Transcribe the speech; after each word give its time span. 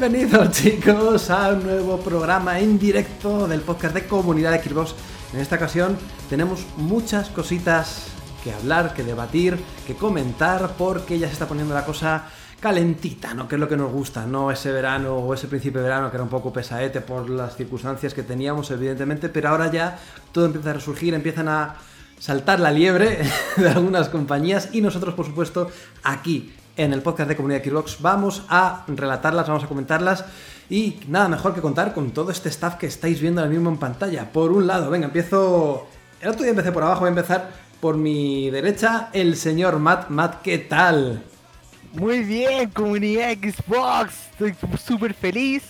Bienvenidos 0.00 0.50
chicos 0.52 1.28
a 1.28 1.50
un 1.50 1.62
nuevo 1.62 1.98
programa 1.98 2.58
en 2.58 2.78
directo 2.78 3.46
del 3.46 3.60
podcast 3.60 3.94
de 3.94 4.06
comunidad 4.06 4.50
de 4.50 4.62
Xbox. 4.62 4.94
En 5.34 5.40
esta 5.40 5.56
ocasión 5.56 5.98
tenemos 6.30 6.64
muchas 6.78 7.28
cositas 7.28 8.06
que 8.42 8.50
hablar, 8.50 8.94
que 8.94 9.04
debatir, 9.04 9.58
que 9.86 9.94
comentar, 9.96 10.72
porque 10.78 11.18
ya 11.18 11.26
se 11.26 11.34
está 11.34 11.46
poniendo 11.46 11.74
la 11.74 11.84
cosa 11.84 12.30
calentita, 12.60 13.34
¿no? 13.34 13.46
Que 13.46 13.56
es 13.56 13.60
lo 13.60 13.68
que 13.68 13.76
nos 13.76 13.92
gusta, 13.92 14.24
no 14.24 14.50
ese 14.50 14.72
verano 14.72 15.16
o 15.16 15.34
ese 15.34 15.48
principio 15.48 15.82
de 15.82 15.88
verano 15.88 16.10
que 16.10 16.16
era 16.16 16.24
un 16.24 16.30
poco 16.30 16.50
pesaete 16.50 17.02
por 17.02 17.28
las 17.28 17.56
circunstancias 17.56 18.14
que 18.14 18.22
teníamos, 18.22 18.70
evidentemente, 18.70 19.28
pero 19.28 19.50
ahora 19.50 19.70
ya 19.70 19.98
todo 20.32 20.46
empieza 20.46 20.70
a 20.70 20.72
resurgir, 20.72 21.12
empiezan 21.12 21.48
a 21.48 21.76
saltar 22.18 22.58
la 22.58 22.70
liebre 22.70 23.18
de 23.58 23.68
algunas 23.68 24.08
compañías 24.08 24.70
y 24.72 24.80
nosotros, 24.80 25.12
por 25.12 25.26
supuesto, 25.26 25.70
aquí 26.02 26.54
en 26.80 26.94
el 26.94 27.02
podcast 27.02 27.28
de 27.28 27.36
Comunidad 27.36 27.62
Xbox 27.62 28.00
vamos 28.00 28.42
a 28.48 28.84
relatarlas, 28.88 29.46
vamos 29.46 29.64
a 29.64 29.66
comentarlas 29.66 30.24
y 30.70 30.98
nada 31.08 31.28
mejor 31.28 31.54
que 31.54 31.60
contar 31.60 31.92
con 31.92 32.10
todo 32.12 32.30
este 32.30 32.48
staff 32.48 32.76
que 32.76 32.86
estáis 32.86 33.20
viendo 33.20 33.42
ahora 33.42 33.52
mismo 33.52 33.68
en 33.68 33.76
pantalla. 33.76 34.32
Por 34.32 34.50
un 34.50 34.66
lado, 34.66 34.90
venga, 34.90 35.06
empiezo... 35.06 35.86
El 36.22 36.30
otro 36.30 36.42
día 36.42 36.50
empecé 36.50 36.72
por 36.72 36.82
abajo, 36.82 37.00
voy 37.00 37.08
a 37.08 37.10
empezar 37.10 37.50
por 37.80 37.96
mi 37.96 38.50
derecha, 38.50 39.10
el 39.12 39.36
señor 39.36 39.78
Matt. 39.78 40.08
Matt, 40.08 40.42
¿qué 40.42 40.58
tal? 40.58 41.22
Muy 41.92 42.20
bien, 42.20 42.70
comunidad 42.70 43.32
Xbox. 43.32 44.28
Estoy 44.30 44.54
súper 44.78 45.12
feliz. 45.12 45.62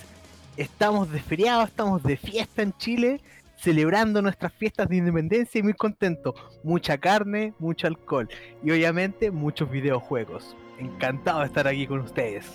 Estamos 0.55 1.11
de 1.11 1.19
feriado, 1.21 1.63
estamos 1.63 2.03
de 2.03 2.15
fiesta 2.15 2.61
en 2.61 2.73
Chile, 2.77 3.21
celebrando 3.57 4.21
nuestras 4.21 4.53
fiestas 4.53 4.87
de 4.87 4.97
independencia 4.97 5.59
y 5.59 5.63
muy 5.63 5.73
contento. 5.73 6.35
Mucha 6.63 6.97
carne, 6.97 7.53
mucho 7.59 7.87
alcohol 7.87 8.29
y 8.63 8.71
obviamente 8.71 9.31
muchos 9.31 9.69
videojuegos. 9.69 10.55
Encantado 10.81 11.41
de 11.41 11.45
estar 11.45 11.67
aquí 11.67 11.85
con 11.85 11.99
ustedes. 11.99 12.47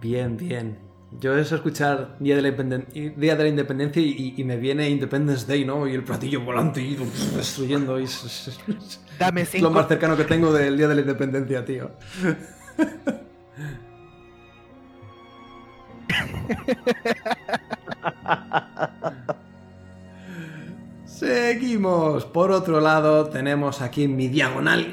Bien, 0.00 0.36
bien. 0.36 0.76
Yo 1.20 1.38
eso 1.38 1.54
escuchar 1.54 2.16
Día 2.18 2.34
de 2.34 2.42
la, 2.42 2.50
Día 2.50 3.36
de 3.36 3.42
la 3.44 3.48
Independencia 3.48 4.02
y, 4.02 4.42
me 4.44 4.56
viene 4.56 4.90
Independence 4.90 5.46
Day, 5.46 5.64
¿no? 5.64 5.86
Y 5.86 5.94
el 5.94 6.02
platillo 6.02 6.40
volante 6.40 6.82
y 6.82 6.96
destruyendo. 7.36 8.00
Y 8.00 8.08
Dame 9.20 9.42
es 9.42 9.62
lo 9.62 9.70
más 9.70 9.86
cercano 9.86 10.16
que 10.16 10.24
tengo 10.24 10.52
del 10.52 10.76
Día 10.76 10.88
de 10.88 10.96
la 10.96 11.00
Independencia, 11.02 11.64
tío. 11.64 11.92
Seguimos. 21.16 22.26
Por 22.26 22.50
otro 22.50 22.78
lado, 22.78 23.30
tenemos 23.30 23.80
aquí 23.80 24.02
en 24.02 24.16
mi 24.16 24.28
diagonal 24.28 24.86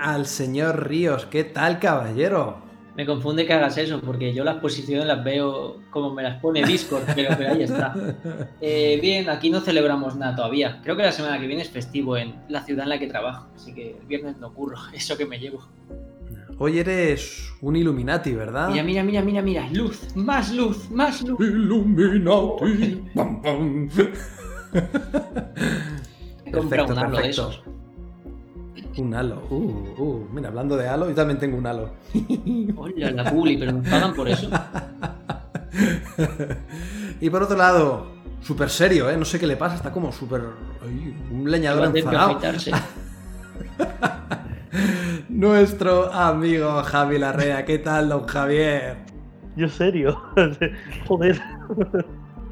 al 0.00 0.24
señor 0.24 0.88
Ríos. 0.88 1.26
¿Qué 1.26 1.44
tal, 1.44 1.78
caballero? 1.78 2.62
Me 2.96 3.04
confunde 3.04 3.44
que 3.44 3.52
hagas 3.52 3.76
eso, 3.76 4.00
porque 4.00 4.32
yo 4.32 4.44
las 4.44 4.56
posiciones 4.56 5.04
las 5.04 5.22
veo 5.22 5.82
como 5.90 6.14
me 6.14 6.22
las 6.22 6.40
pone 6.40 6.64
Discord, 6.64 7.02
pero, 7.14 7.36
ahí 7.52 7.64
está. 7.64 7.94
Eh, 8.62 8.98
bien, 9.02 9.28
aquí 9.28 9.50
no 9.50 9.60
celebramos 9.60 10.16
nada 10.16 10.34
todavía. 10.36 10.80
Creo 10.82 10.96
que 10.96 11.02
la 11.02 11.12
semana 11.12 11.38
que 11.38 11.46
viene 11.46 11.60
es 11.60 11.68
festivo 11.68 12.16
en 12.16 12.34
la 12.48 12.62
ciudad 12.62 12.84
en 12.84 12.88
la 12.88 12.98
que 12.98 13.06
trabajo, 13.06 13.48
así 13.54 13.74
que 13.74 13.90
el 14.00 14.06
viernes 14.06 14.38
no 14.38 14.46
ocurro, 14.46 14.78
eso 14.94 15.18
que 15.18 15.26
me 15.26 15.38
llevo. 15.38 15.68
Hoy 16.56 16.78
eres 16.78 17.52
un 17.60 17.76
Illuminati, 17.76 18.32
¿verdad? 18.32 18.70
Mira, 18.70 18.82
mira, 18.82 19.02
mira, 19.02 19.20
mira, 19.20 19.42
mira, 19.42 19.68
luz, 19.70 20.16
más 20.16 20.50
luz, 20.50 20.90
más 20.90 21.20
luz. 21.20 21.38
Illuminati. 21.38 23.02
Compra 26.52 26.84
un 26.84 26.98
halo 26.98 27.18
de 27.18 27.28
esos. 27.28 27.62
Un 28.96 29.14
halo. 29.14 29.42
Uh, 29.50 30.02
uh. 30.02 30.28
Mira, 30.32 30.48
hablando 30.48 30.76
de 30.76 30.88
halo, 30.88 31.08
yo 31.08 31.14
también 31.14 31.38
tengo 31.38 31.58
un 31.58 31.66
halo. 31.66 31.90
Hola, 32.76 33.10
la 33.10 33.30
bully, 33.30 33.58
pero 33.58 33.72
nos 33.72 33.88
pagan 33.88 34.14
por 34.14 34.28
eso. 34.28 34.48
y 37.20 37.28
por 37.28 37.42
otro 37.42 37.56
lado, 37.56 38.06
súper 38.40 38.70
serio, 38.70 39.10
¿eh? 39.10 39.16
No 39.16 39.24
sé 39.24 39.38
qué 39.38 39.46
le 39.46 39.56
pasa, 39.56 39.76
está 39.76 39.92
como 39.92 40.12
súper... 40.12 40.42
Un 41.30 41.50
leñador 41.50 41.96
enfadado. 41.96 42.40
Nuestro 45.28 46.12
amigo 46.12 46.82
Javi 46.82 47.18
Larrea. 47.18 47.64
¿Qué 47.64 47.78
tal, 47.78 48.08
don 48.08 48.26
Javier? 48.26 48.96
Yo 49.56 49.68
serio. 49.68 50.20
Joder. 51.06 51.40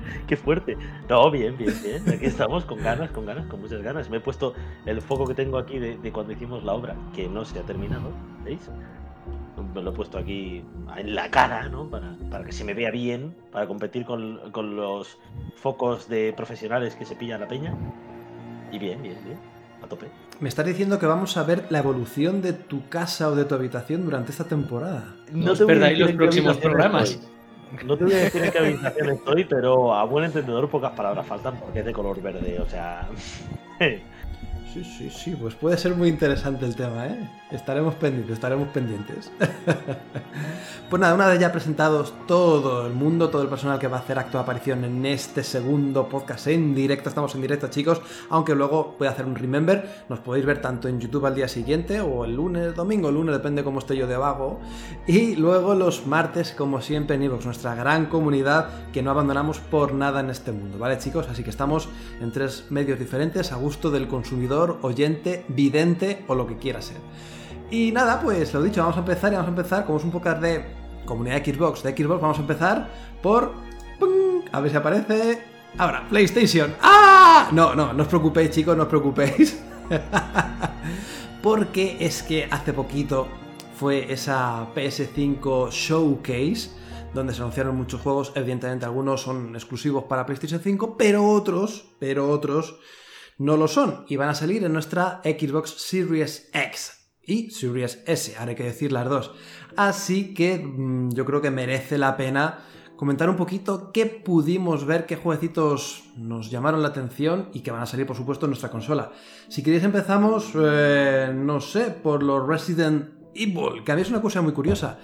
Qué 0.27 0.37
fuerte. 0.37 0.77
No, 1.09 1.31
bien, 1.31 1.57
bien, 1.57 1.75
bien. 1.83 2.15
Aquí 2.15 2.27
estamos 2.27 2.65
con 2.65 2.83
ganas, 2.83 3.11
con 3.11 3.27
ganas, 3.27 3.47
con 3.47 3.61
muchas 3.61 3.83
ganas. 3.83 4.09
Me 4.11 4.19
he 4.19 4.21
puesto 4.21 4.55
el 4.87 5.01
foco 5.01 5.27
que 5.27 5.35
tengo 5.35 5.59
aquí 5.59 5.79
de, 5.79 6.13
cuando 6.13 6.33
hicimos 6.33 6.65
la 6.65 6.73
obra, 6.73 6.97
que 7.15 7.29
no 7.29 7.45
se 7.45 7.59
ha 7.59 7.63
terminado, 7.63 8.11
¿veis? 8.45 8.71
Me 9.75 9.83
lo 9.83 9.91
he 9.91 9.95
puesto 9.95 10.19
aquí 10.19 10.65
en 10.97 11.15
la 11.15 11.31
cara, 11.31 11.69
¿no? 11.69 11.89
Para, 11.89 12.17
para 12.31 12.45
que 12.45 12.53
se 12.53 12.65
me 12.65 12.75
vea 12.75 12.91
bien, 12.91 13.35
para 13.51 13.67
competir 13.67 14.05
con, 14.05 14.51
con, 14.51 14.77
los 14.77 15.19
focos 15.57 16.09
de 16.09 16.33
profesionales 16.37 16.95
que 16.97 17.05
se 17.05 17.17
pillan 17.17 17.41
la 17.41 17.49
peña. 17.49 17.75
Y 18.71 18.79
bien, 18.79 19.03
bien, 19.03 19.17
bien. 19.25 19.39
A 19.83 19.87
tope. 19.87 20.07
Me 20.41 20.49
estás 20.49 20.67
diciendo 20.67 20.99
que 20.99 21.07
vamos 21.07 21.37
a 21.37 21.45
ver 21.45 21.67
la 21.71 21.79
evolución 21.79 22.43
de 22.43 22.53
tu 22.53 22.89
casa 22.89 23.29
o 23.29 23.35
de 23.35 23.45
tu 23.45 23.55
habitación 23.55 24.05
durante 24.05 24.33
esta 24.33 24.45
temporada. 24.45 25.15
No, 25.33 25.53
os 25.53 25.63
perdáis 25.63 25.99
los 25.99 26.13
próximos 26.13 26.57
programas. 26.57 27.21
No 27.85 27.97
te 27.97 28.05
voy 28.05 28.15
a 28.15 28.17
decir 28.19 28.45
en 28.45 28.51
qué 28.51 28.59
habitación 28.59 29.11
estoy, 29.11 29.45
pero 29.45 29.95
a 29.95 30.05
buen 30.05 30.25
entendedor 30.25 30.69
pocas 30.69 30.93
palabras 30.93 31.27
faltan 31.27 31.57
porque 31.59 31.81
es 31.81 31.85
de 31.85 31.93
color 31.93 32.21
verde, 32.21 32.61
o 32.61 32.69
sea. 32.69 33.09
Sí, 34.75 34.83
sí, 34.83 35.09
sí, 35.09 35.37
pues 35.41 35.55
puede 35.55 35.79
ser 35.79 35.95
muy 35.95 36.09
interesante 36.09 36.67
el 36.67 36.75
tema, 36.75 37.07
¿eh? 37.07 37.31
Estaremos 37.53 37.95
pendientes, 37.95 38.35
estaremos 38.35 38.67
pendientes. 38.71 39.31
pues 40.91 41.01
nada, 41.01 41.15
una 41.15 41.29
vez 41.29 41.39
ya 41.39 41.53
presentados 41.53 42.13
todo 42.27 42.85
el 42.85 42.93
mundo, 42.93 43.31
todo 43.31 43.43
el 43.43 43.49
personal 43.49 43.79
que 43.79 43.87
va 43.87 43.99
a 43.99 44.01
hacer 44.01 44.19
acto 44.19 44.37
de 44.37 44.43
aparición 44.43 44.85
en 44.85 45.07
este 45.07 45.45
segundo 45.45 46.09
podcast 46.09 46.49
en 46.49 46.75
directo, 46.75 47.09
estamos 47.09 47.33
en 47.37 47.43
directo 47.43 47.69
chicos, 47.69 48.03
aunque 48.31 48.57
luego 48.57 48.97
voy 48.99 49.07
a 49.07 49.13
hacer 49.13 49.27
un 49.27 49.37
remember, 49.37 49.89
nos 50.09 50.19
podéis 50.19 50.45
ver 50.45 50.61
tanto 50.61 50.89
en 50.89 50.99
YouTube 50.99 51.27
al 51.27 51.37
día 51.37 51.47
siguiente 51.47 52.01
o 52.01 52.25
el 52.25 52.35
lunes, 52.35 52.75
domingo, 52.75 53.11
el 53.11 53.15
lunes, 53.15 53.33
depende 53.33 53.63
cómo 53.63 53.79
esté 53.79 53.97
yo 53.97 54.09
de 54.09 54.17
vago, 54.17 54.59
y 55.07 55.37
luego 55.37 55.77
los 55.77 56.09
martes, 56.09 56.51
como 56.51 56.81
siempre 56.81 57.15
en 57.15 57.23
Evox, 57.23 57.45
nuestra 57.45 57.77
gran 57.77 58.07
comunidad 58.07 58.91
que 58.93 59.03
no 59.03 59.13
abandonamos 59.13 59.61
por 59.61 59.95
nada 59.95 60.19
en 60.19 60.31
este 60.31 60.51
mundo, 60.51 60.79
¿vale 60.79 60.99
chicos? 60.99 61.29
Así 61.31 61.45
que 61.45 61.51
estamos 61.51 61.89
en 62.21 62.33
tres 62.33 62.65
medios 62.71 62.99
diferentes 62.99 63.53
a 63.53 63.57
gusto 63.57 63.93
del 63.93 64.09
consumidor 64.09 64.64
oyente, 64.83 65.45
vidente 65.49 66.25
o 66.29 66.35
lo 66.35 66.47
que 66.47 66.57
quiera 66.57 66.83
ser. 66.83 66.99
Y 67.71 67.93
nada, 67.93 68.21
pues 68.21 68.53
lo 68.55 68.63
dicho, 68.63 68.81
vamos 68.81 68.97
a 68.97 69.01
empezar 69.01 69.33
y 69.33 69.37
vamos 69.37 69.49
a 69.49 69.51
empezar, 69.51 69.85
como 69.85 69.99
es 69.99 70.05
un 70.05 70.11
podcast 70.11 70.41
de 70.41 70.65
comunidad 71.05 71.45
Xbox, 71.45 71.83
de 71.83 71.97
Xbox, 71.97 72.21
vamos 72.21 72.39
a 72.39 72.41
empezar 72.41 72.89
por... 73.23 73.53
A 74.53 74.61
ver 74.61 74.71
si 74.71 74.77
aparece... 74.77 75.43
Ahora, 75.77 76.07
PlayStation. 76.09 76.75
¡Ah! 76.81 77.49
No, 77.53 77.75
no, 77.75 77.93
no 77.93 78.03
os 78.03 78.09
preocupéis 78.09 78.51
chicos, 78.51 78.77
no 78.77 78.85
os 78.85 78.89
preocupéis. 78.89 79.61
Porque 81.43 81.97
es 82.01 82.23
que 82.23 82.47
hace 82.51 82.73
poquito 82.73 83.27
fue 83.77 84.13
esa 84.13 84.73
PS5 84.75 85.71
Showcase 85.71 86.71
donde 87.15 87.33
se 87.33 87.41
anunciaron 87.41 87.77
muchos 87.77 88.01
juegos, 88.01 88.33
evidentemente 88.35 88.85
algunos 88.85 89.23
son 89.23 89.55
exclusivos 89.55 90.05
para 90.05 90.27
PlayStation 90.27 90.61
5, 90.61 90.97
pero 90.99 91.25
otros, 91.31 91.87
pero 91.99 92.29
otros 92.29 92.77
no 93.39 93.57
lo 93.57 93.69
son 93.69 94.05
y 94.09 94.17
van 94.17 94.29
a 94.29 94.35
salir 94.35 94.65
en 94.65 94.73
nuestra 94.73 95.21
Xbox 95.25 95.71
Series 95.71 96.51
X 96.53 97.05
y 97.27 97.51
Series 97.51 98.03
S, 98.07 98.37
ahora 98.37 98.51
hay 98.51 98.57
que 98.57 98.65
decir 98.65 98.93
las 98.93 99.09
dos. 99.09 99.33
Así 99.77 100.35
que 100.35 100.59
mm, 100.59 101.11
yo 101.11 101.25
creo 101.25 101.41
que 101.41 101.51
merece 101.51 101.99
la 101.99 102.17
pena 102.17 102.59
comentar 102.97 103.29
un 103.29 103.37
poquito 103.37 103.91
qué 103.93 104.07
pudimos 104.07 104.85
ver, 104.85 105.07
qué 105.07 105.17
jueguecitos 105.17 106.05
nos 106.17 106.51
llamaron 106.51 106.83
la 106.83 106.89
atención 106.89 107.49
y 107.53 107.61
que 107.61 107.71
van 107.71 107.83
a 107.83 107.87
salir, 107.87 108.07
por 108.07 108.17
supuesto, 108.17 108.47
en 108.47 108.51
nuestra 108.51 108.71
consola. 108.71 109.13
Si 109.49 109.63
queréis 109.63 109.85
empezamos, 109.85 110.53
eh, 110.55 111.33
no 111.35 111.61
sé, 111.61 111.91
por 111.91 112.23
los 112.23 112.47
Resident 112.47 113.11
Evil, 113.35 113.83
que 113.85 113.93
a 113.93 113.99
es 113.99 114.11
una 114.11 114.23
cosa 114.23 114.43
muy 114.43 114.53
curiosa. 114.53 114.99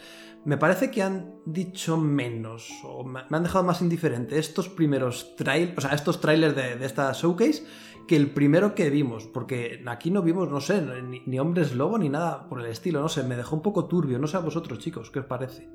Me 0.45 0.57
parece 0.57 0.91
que 0.91 1.03
han 1.03 1.35
dicho 1.45 1.99
menos, 1.99 2.71
o 2.85 3.05
me 3.05 3.21
han 3.31 3.43
dejado 3.43 3.65
más 3.65 3.83
indiferente 3.83 4.39
estos 4.39 4.69
primeros 4.69 5.37
trailers, 5.37 5.77
o 5.79 5.81
sea, 5.83 5.91
estos 5.91 6.21
trailers 6.21 6.57
de, 6.57 6.77
de 6.77 6.87
esta 6.87 7.13
showcase 7.13 7.65
que 8.11 8.17
el 8.17 8.33
primero 8.33 8.75
que 8.75 8.91
vimos, 8.91 9.29
porque 9.29 9.85
aquí 9.87 10.11
no 10.11 10.21
vimos, 10.21 10.51
no 10.51 10.61
sé, 10.61 10.83
ni, 10.83 11.39
hombres 11.39 11.77
lobo 11.77 11.97
ni 11.97 12.09
nada 12.09 12.49
por 12.49 12.61
el 12.61 12.67
estilo, 12.67 13.01
no 13.01 13.09
sé, 13.09 13.23
me 13.23 13.37
dejó 13.37 13.55
un 13.55 13.63
poco 13.63 13.85
turbio, 13.85 14.19
no 14.19 14.27
sé 14.27 14.37
a 14.37 14.41
vosotros 14.41 14.81
chicos, 14.81 15.13
¿qué 15.13 15.21
os 15.21 15.27
parece? 15.27 15.69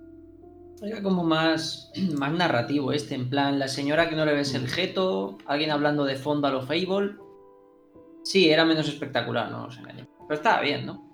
Era 0.81 1.01
como 1.01 1.23
más, 1.23 1.93
más 2.19 2.33
narrativo 2.33 2.91
este, 2.91 3.15
en 3.15 3.29
plan, 3.29 3.57
la 3.57 3.69
señora 3.69 4.09
que 4.09 4.17
no 4.17 4.25
le 4.25 4.33
ves 4.33 4.53
el 4.53 4.67
jeto, 4.67 5.37
alguien 5.45 5.71
hablando 5.71 6.03
de 6.03 6.17
fondo 6.17 6.47
a 6.47 6.51
lo 6.51 6.61
Fable. 6.61 7.15
Sí, 8.23 8.49
era 8.49 8.65
menos 8.65 8.89
espectacular, 8.89 9.49
no 9.49 9.67
nos 9.67 9.77
engañemos. 9.77 10.11
Pero 10.27 10.35
estaba 10.35 10.59
bien, 10.59 10.85
¿no? 10.85 11.07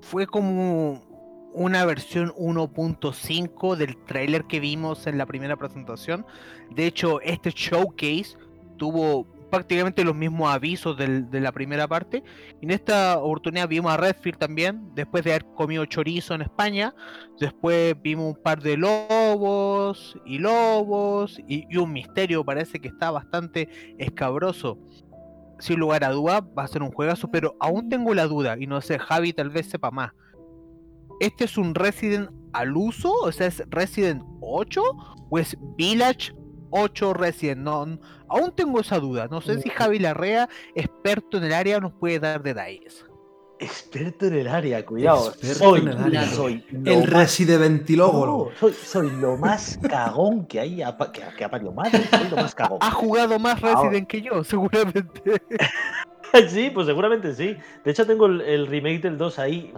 Fue 0.00 0.26
como 0.26 1.04
una 1.56 1.86
versión 1.86 2.34
1.5 2.34 3.76
del 3.76 3.96
trailer 4.04 4.44
que 4.44 4.60
vimos 4.60 5.06
en 5.06 5.16
la 5.16 5.24
primera 5.24 5.56
presentación. 5.56 6.26
De 6.70 6.86
hecho, 6.86 7.18
este 7.22 7.50
showcase 7.50 8.36
tuvo 8.76 9.26
prácticamente 9.50 10.04
los 10.04 10.14
mismos 10.14 10.52
avisos 10.52 10.98
de 10.98 11.40
la 11.40 11.52
primera 11.52 11.88
parte. 11.88 12.22
En 12.60 12.70
esta 12.70 13.18
oportunidad 13.18 13.68
vimos 13.68 13.90
a 13.90 13.96
Redfield 13.96 14.38
también, 14.38 14.94
después 14.94 15.24
de 15.24 15.30
haber 15.30 15.46
comido 15.54 15.86
chorizo 15.86 16.34
en 16.34 16.42
España. 16.42 16.94
Después 17.40 17.94
vimos 18.02 18.36
un 18.36 18.42
par 18.42 18.60
de 18.60 18.76
lobos 18.76 20.18
y 20.26 20.38
lobos 20.38 21.38
y, 21.48 21.64
y 21.70 21.78
un 21.78 21.90
misterio, 21.90 22.44
parece 22.44 22.80
que 22.80 22.88
está 22.88 23.10
bastante 23.10 23.96
escabroso. 23.96 24.78
Sin 25.58 25.80
lugar 25.80 26.04
a 26.04 26.10
duda, 26.10 26.40
va 26.40 26.64
a 26.64 26.68
ser 26.68 26.82
un 26.82 26.92
juegazo, 26.92 27.30
pero 27.30 27.56
aún 27.60 27.88
tengo 27.88 28.12
la 28.12 28.26
duda, 28.26 28.56
y 28.60 28.66
no 28.66 28.82
sé, 28.82 28.98
Javi 28.98 29.32
tal 29.32 29.48
vez 29.48 29.70
sepa 29.70 29.90
más. 29.90 30.12
¿Este 31.20 31.44
es 31.44 31.56
un 31.58 31.74
Resident 31.74 32.30
al 32.52 32.76
uso? 32.76 33.12
O 33.12 33.32
sea, 33.32 33.46
¿es 33.46 33.62
Resident 33.70 34.22
8? 34.40 34.82
¿O 35.30 35.38
es 35.38 35.56
Village 35.76 36.32
8 36.70 37.14
Resident? 37.14 37.60
No, 37.62 37.98
aún 38.28 38.52
tengo 38.54 38.80
esa 38.80 38.98
duda. 38.98 39.28
No 39.30 39.40
sé 39.40 39.60
si 39.62 39.70
Javi 39.70 39.98
Larrea, 39.98 40.48
experto 40.74 41.38
en 41.38 41.44
el 41.44 41.52
área, 41.54 41.80
nos 41.80 41.92
puede 41.92 42.18
dar 42.20 42.42
detalles. 42.42 43.04
Experto 43.58 44.26
en 44.26 44.34
el 44.34 44.48
área, 44.48 44.84
cuidado. 44.84 45.28
Experto 45.30 45.58
soy, 45.64 45.80
en 45.80 45.88
el 45.88 45.96
área. 45.98 46.26
soy 46.26 46.64
lo 46.70 46.90
El 46.92 46.98
más- 47.00 47.08
resideventilógolo. 47.10 48.50
No, 48.50 48.56
soy, 48.60 48.72
soy 48.74 49.10
lo 49.12 49.38
más 49.38 49.78
cagón 49.88 50.44
que 50.46 50.60
hay, 50.60 50.82
a 50.82 50.94
que, 51.10 51.22
que 51.38 51.44
ha 51.44 51.50
parido 51.50 51.72
madre. 51.72 52.02
Soy 52.10 52.28
lo 52.28 52.36
más 52.36 52.54
cagón. 52.54 52.78
Ha 52.82 52.90
jugado 52.90 53.38
más 53.38 53.58
Resident 53.62 54.06
que 54.08 54.20
yo, 54.20 54.44
seguramente. 54.44 55.40
Sí, 56.48 56.70
pues 56.74 56.86
seguramente 56.88 57.34
sí. 57.34 57.56
De 57.84 57.90
hecho, 57.92 58.04
tengo 58.04 58.26
el, 58.26 58.40
el 58.42 58.66
remake 58.66 59.00
del 59.00 59.16
2 59.16 59.38
ahí. 59.38 59.72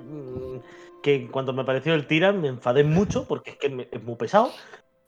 Que 1.03 1.31
cuando 1.31 1.53
me 1.53 1.63
apareció 1.63 1.95
el 1.95 2.07
Tiran 2.07 2.41
me 2.41 2.49
enfadé 2.49 2.85
mucho 2.85 3.27
porque 3.27 3.51
es 3.53 3.57
que 3.57 3.89
es 3.91 4.03
muy 4.03 4.17
pesado. 4.17 4.51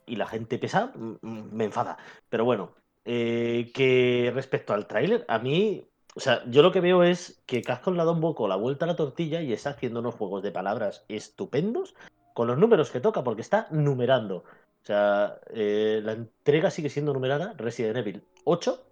Y 0.05 0.15
la 0.15 0.27
gente 0.27 0.57
pesada 0.57 0.93
me 1.21 1.65
enfada. 1.65 1.97
Pero 2.29 2.43
bueno, 2.45 2.75
eh, 3.05 3.71
que 3.73 4.31
respecto 4.33 4.73
al 4.73 4.87
tráiler, 4.87 5.25
a 5.27 5.39
mí. 5.39 5.87
O 6.13 6.19
sea, 6.19 6.43
yo 6.47 6.61
lo 6.61 6.73
que 6.73 6.81
veo 6.81 7.03
es 7.03 7.41
que 7.45 7.61
Capcom 7.61 7.93
le 7.93 7.99
dado 7.99 8.11
un 8.11 8.19
poco 8.19 8.47
la 8.47 8.57
vuelta 8.57 8.83
a 8.83 8.87
la 8.87 8.97
tortilla 8.97 9.41
y 9.41 9.53
está 9.53 9.69
haciendo 9.69 10.01
unos 10.01 10.15
juegos 10.15 10.43
de 10.43 10.51
palabras 10.51 11.05
estupendos 11.07 11.95
con 12.33 12.47
los 12.47 12.57
números 12.57 12.91
que 12.91 12.99
toca, 12.99 13.23
porque 13.23 13.41
está 13.41 13.67
numerando. 13.71 14.43
O 14.81 14.85
sea, 14.85 15.39
eh, 15.53 16.01
la 16.03 16.13
entrega 16.13 16.71
sigue 16.71 16.89
siendo 16.89 17.13
numerada, 17.13 17.53
Resident 17.57 17.97
Evil 17.97 18.23
8. 18.45 18.83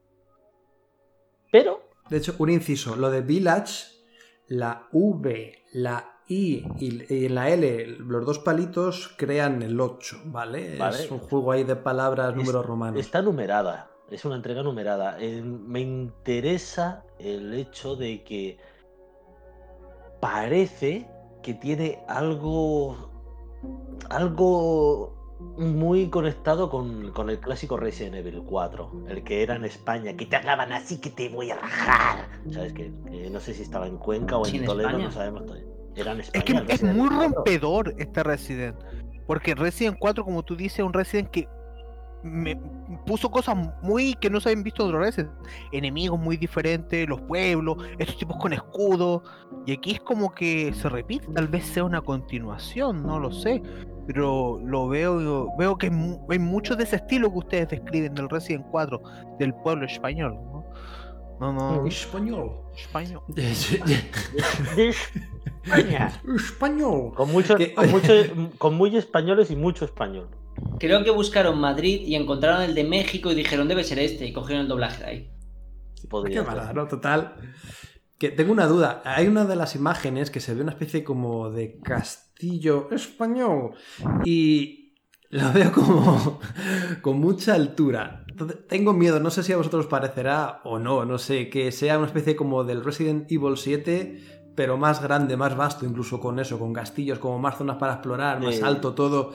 Pero 1.51 1.81
De 2.10 2.18
hecho, 2.18 2.36
un 2.38 2.50
inciso, 2.50 2.96
lo 2.96 3.10
de 3.10 3.22
Village, 3.22 3.86
la 4.48 4.88
V, 4.92 5.66
la 5.74 6.19
I 6.31 6.63
y, 6.77 7.13
y 7.13 7.27
la 7.29 7.49
L, 7.49 7.87
los 7.87 8.23
dos 8.25 8.39
palitos 8.39 9.13
crean 9.17 9.61
el 9.63 9.79
8, 9.81 10.21
¿vale? 10.25 10.77
Vale. 10.77 11.03
Es 11.03 11.09
un 11.11 11.17
juego 11.19 11.51
ahí 11.51 11.63
de 11.63 11.75
palabras, 11.75 12.29
Es- 12.29 12.35
números 12.35 12.65
romanos. 12.65 12.99
Está 12.99 13.21
numerada, 13.23 13.89
es 14.11 14.23
una 14.25 14.35
entrega 14.35 14.61
numerada. 14.63 15.17
Eh, 15.19 15.41
me 15.41 15.81
interesa 15.81 17.03
el 17.17 17.53
hecho 17.55 17.95
de 17.95 18.23
que 18.23 18.59
parece 20.19 21.07
que 21.41 21.53
tiene 21.53 22.03
algo, 22.07 23.09
algo 24.09 25.15
muy 25.57 26.09
conectado 26.09 26.69
con, 26.69 27.11
con 27.13 27.29
el 27.29 27.39
clásico 27.39 27.77
Resident 27.77 28.15
Evil 28.15 28.43
4, 28.45 29.05
el 29.07 29.23
que 29.23 29.41
era 29.41 29.55
en 29.55 29.63
España, 29.65 30.15
que 30.17 30.25
te 30.25 30.35
hablaban 30.35 30.73
así 30.73 30.99
que 30.99 31.09
te 31.09 31.29
voy 31.29 31.49
a 31.51 31.55
rajar. 31.55 32.27
¿Sabes? 32.51 32.73
Que, 32.73 32.91
que 33.09 33.29
no 33.29 33.39
sé 33.39 33.53
si 33.53 33.61
estaba 33.61 33.87
en 33.87 33.97
Cuenca 33.97 34.37
o 34.37 34.43
Sí, 34.45 34.57
en 34.57 34.63
en 34.63 34.67
Toledo, 34.67 34.89
España. 34.89 35.05
no 35.05 35.11
sabemos 35.11 35.45
todavía. 35.45 35.65
Es 36.34 36.44
que 36.44 36.54
es 36.54 36.68
Resident 36.68 36.98
muy 36.98 37.07
Evil 37.07 37.18
4. 37.18 37.34
rompedor 37.36 37.96
este 37.98 38.24
Resident. 38.24 38.78
Porque 39.28 39.56
Resident 39.56 39.98
4, 40.00 40.24
como 40.24 40.44
tú 40.44 40.56
dices, 40.56 40.80
es 40.80 40.86
un 40.86 40.94
Resident 40.94 41.30
que 41.30 41.48
me 42.24 42.60
puso 43.06 43.31
cosas 43.31 43.56
muy 43.81 44.13
que 44.16 44.30
no 44.30 44.42
se 44.42 44.50
habían 44.50 44.63
visto 44.63 44.86
otros 44.86 45.01
Resident. 45.01 45.31
Enemigos 45.72 46.19
muy 46.19 46.38
diferentes, 46.38 47.07
los 47.07 47.22
pueblos, 47.22 47.78
estos 47.98 48.18
tipos 48.18 48.38
con 48.38 48.54
escudo. 48.54 49.24
Y 49.66 49.74
aquí 49.74 49.92
es 49.92 50.01
como 50.01 50.34
que 50.34 50.74
se 50.74 50.90
repite, 50.90 51.28
tal 51.34 51.48
vez 51.48 51.66
sea 51.66 51.84
una 51.84 52.01
continuación, 52.01 53.04
no 53.04 53.19
lo 53.19 53.31
sé. 53.31 53.62
Pero 54.07 54.60
lo 54.66 54.88
veo, 54.88 55.56
veo 55.57 55.78
que 55.78 55.92
hay 56.30 56.40
mucho 56.40 56.75
de 56.75 56.84
ese 56.84 56.96
estilo 56.96 57.31
que 57.31 57.38
ustedes 57.38 57.69
describen 57.69 58.16
del 58.16 58.30
Resident 58.30 58.66
4, 58.72 59.01
del 59.38 59.54
pueblo 59.54 59.86
español. 59.86 60.34
No, 61.40 61.54
no, 61.54 61.81
no 61.81 61.88
Español. 61.88 62.51
español. 62.75 63.22
España. 65.77 66.21
Español. 66.36 67.13
Con, 67.16 67.31
mucho, 67.31 67.56
Que- 67.56 67.74
con, 67.74 67.89
mucho- 67.89 68.13
con 68.57 68.74
muy 68.75 68.95
españoles 68.98 69.51
y 69.51 69.56
mucho 69.56 69.86
español. 69.86 70.30
Creo 70.80 71.04
que 71.04 71.12
buscaron 71.12 71.60
Madrid 71.60 72.01
y 72.06 72.16
encontraron 72.16 72.62
el 72.63 72.75
de 72.75 72.83
México 72.83 73.31
y 73.31 73.36
dijeron 73.36 73.68
debe 73.68 73.83
ser 73.83 74.00
este 74.00 74.25
y 74.25 74.33
cogieron 74.33 74.63
el 74.63 74.68
doblaje 74.68 75.04
de 75.04 75.10
ahí. 75.10 75.30
Podría 76.10 76.42
Qué 76.42 76.48
mala, 76.48 76.74
¿no? 76.74 76.88
Total. 76.88 77.36
Que 78.18 78.30
tengo 78.30 78.51
una 78.51 78.66
duda. 78.68 79.01
Hay 79.06 79.27
una 79.27 79.45
de 79.45 79.56
las 79.56 79.75
imágenes 79.75 80.30
que 80.31 80.39
se 80.42 80.54
ve 80.54 80.62
una 80.62 80.71
especie 80.71 81.04
como 81.04 81.50
de 81.50 81.80
castillo 81.80 82.89
español. 82.92 83.72
Y 84.25 84.94
lo 85.30 85.51
veo 85.54 85.72
como 85.72 86.39
con 87.01 87.19
mucha 87.19 87.54
altura. 87.54 88.25
Entonces, 88.27 88.68
tengo 88.68 88.94
miedo, 88.94 89.19
no 89.19 89.30
sé 89.31 89.44
si 89.44 89.51
a 89.54 89.57
vosotros 89.57 89.86
os 89.86 89.92
parecerá 89.92 90.62
o 90.63 90.80
no, 90.80 91.04
no 91.06 91.18
sé, 91.18 91.50
que 91.50 91.72
sea 91.74 91.98
una 91.98 92.07
especie 92.07 92.36
como 92.38 92.63
del 92.63 92.83
Resident 92.83 93.30
Evil 93.31 93.57
7, 93.57 94.38
pero 94.59 94.75
más 94.75 95.01
grande, 95.01 95.38
más 95.38 95.56
vasto, 95.56 95.85
incluso 95.85 96.19
con 96.19 96.38
eso, 96.38 96.59
con 96.59 96.73
castillos, 96.73 97.17
como 97.17 97.39
más 97.39 97.57
zonas 97.57 97.77
para 97.77 97.94
explorar, 97.94 98.41
más 98.41 98.59
Eh, 98.59 98.61
alto 98.61 98.94
todo. 98.94 99.31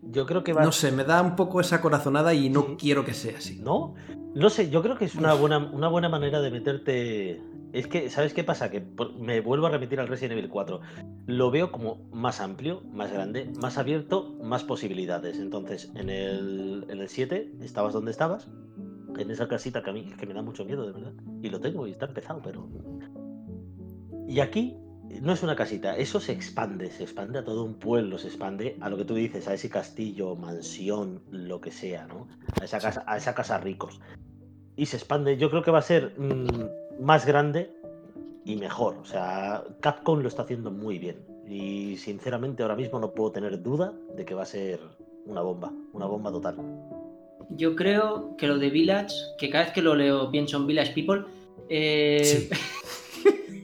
Yo 0.00 0.26
creo 0.26 0.44
que 0.44 0.52
va. 0.52 0.62
No 0.62 0.70
sé, 0.70 0.92
me 0.92 1.02
da 1.02 1.20
un 1.22 1.34
poco 1.34 1.60
esa 1.60 1.80
corazonada 1.80 2.32
y 2.34 2.50
no 2.50 2.60
Sí. 2.62 2.76
quiero 2.78 3.04
que 3.04 3.12
sea 3.12 3.38
así. 3.38 3.58
¿No? 3.58 3.96
No 4.36 4.48
sé, 4.48 4.70
yo 4.70 4.80
creo 4.80 4.96
que 4.96 5.06
es 5.06 5.16
una 5.16 5.34
buena, 5.34 5.58
una 5.58 5.88
buena 5.88 6.08
manera 6.08 6.40
de 6.40 6.52
meterte. 6.52 7.42
Es 7.72 7.88
que, 7.88 8.10
¿sabes 8.10 8.32
qué 8.32 8.44
pasa? 8.44 8.70
Que 8.70 8.80
me 9.18 9.40
vuelvo 9.40 9.66
a 9.66 9.70
remitir 9.70 9.98
al 9.98 10.06
Resident 10.06 10.38
Evil 10.38 10.48
4. 10.48 10.80
Lo 11.26 11.50
veo 11.50 11.72
como 11.72 12.08
más 12.12 12.40
amplio, 12.40 12.84
más 12.92 13.12
grande, 13.12 13.50
más 13.60 13.76
abierto, 13.76 14.36
más 14.40 14.62
posibilidades. 14.62 15.36
Entonces, 15.40 15.90
en 15.96 16.10
el, 16.10 16.86
en 16.88 17.00
el 17.00 17.08
7 17.08 17.54
estabas 17.60 17.92
donde 17.92 18.12
estabas, 18.12 18.48
en 19.18 19.32
esa 19.32 19.48
casita 19.48 19.82
que 19.82 19.90
a 19.90 19.92
mí 19.92 20.04
que 20.16 20.26
me 20.26 20.32
da 20.32 20.42
mucho 20.42 20.64
miedo, 20.64 20.86
de 20.86 20.92
verdad. 20.92 21.12
Y 21.42 21.48
lo 21.50 21.58
tengo 21.58 21.88
y 21.88 21.90
está 21.90 22.06
empezado, 22.06 22.40
pero. 22.40 22.68
Y 24.30 24.38
aquí 24.38 24.76
no 25.22 25.32
es 25.32 25.42
una 25.42 25.56
casita, 25.56 25.96
eso 25.96 26.20
se 26.20 26.30
expande, 26.30 26.88
se 26.92 27.02
expande 27.02 27.40
a 27.40 27.44
todo 27.44 27.64
un 27.64 27.74
pueblo, 27.74 28.16
se 28.16 28.28
expande 28.28 28.76
a 28.80 28.88
lo 28.88 28.96
que 28.96 29.04
tú 29.04 29.16
dices, 29.16 29.48
a 29.48 29.54
ese 29.54 29.68
castillo, 29.68 30.36
mansión, 30.36 31.20
lo 31.32 31.60
que 31.60 31.72
sea, 31.72 32.06
¿no? 32.06 32.28
A 32.60 32.64
esa 32.64 32.78
casa, 32.78 33.02
a 33.08 33.16
esa 33.16 33.34
casa 33.34 33.58
ricos. 33.58 34.00
Y 34.76 34.86
se 34.86 34.98
expande, 34.98 35.36
yo 35.36 35.50
creo 35.50 35.64
que 35.64 35.72
va 35.72 35.80
a 35.80 35.82
ser 35.82 36.14
mm, 36.16 37.02
más 37.04 37.26
grande 37.26 37.72
y 38.44 38.54
mejor. 38.54 38.98
O 38.98 39.04
sea, 39.04 39.64
Capcom 39.80 40.20
lo 40.20 40.28
está 40.28 40.42
haciendo 40.42 40.70
muy 40.70 41.00
bien. 41.00 41.16
Y 41.48 41.96
sinceramente 41.96 42.62
ahora 42.62 42.76
mismo 42.76 43.00
no 43.00 43.10
puedo 43.10 43.32
tener 43.32 43.60
duda 43.60 43.92
de 44.16 44.24
que 44.24 44.34
va 44.34 44.44
a 44.44 44.46
ser 44.46 44.78
una 45.26 45.40
bomba, 45.40 45.72
una 45.92 46.06
bomba 46.06 46.30
total. 46.30 46.56
Yo 47.48 47.74
creo 47.74 48.36
que 48.36 48.46
lo 48.46 48.58
de 48.58 48.70
Village, 48.70 49.12
que 49.38 49.50
cada 49.50 49.64
vez 49.64 49.72
que 49.72 49.82
lo 49.82 49.96
leo 49.96 50.30
pienso 50.30 50.56
en 50.56 50.68
Village 50.68 50.92
People, 50.92 51.24
eh, 51.68 52.22
Sí. 52.22 52.48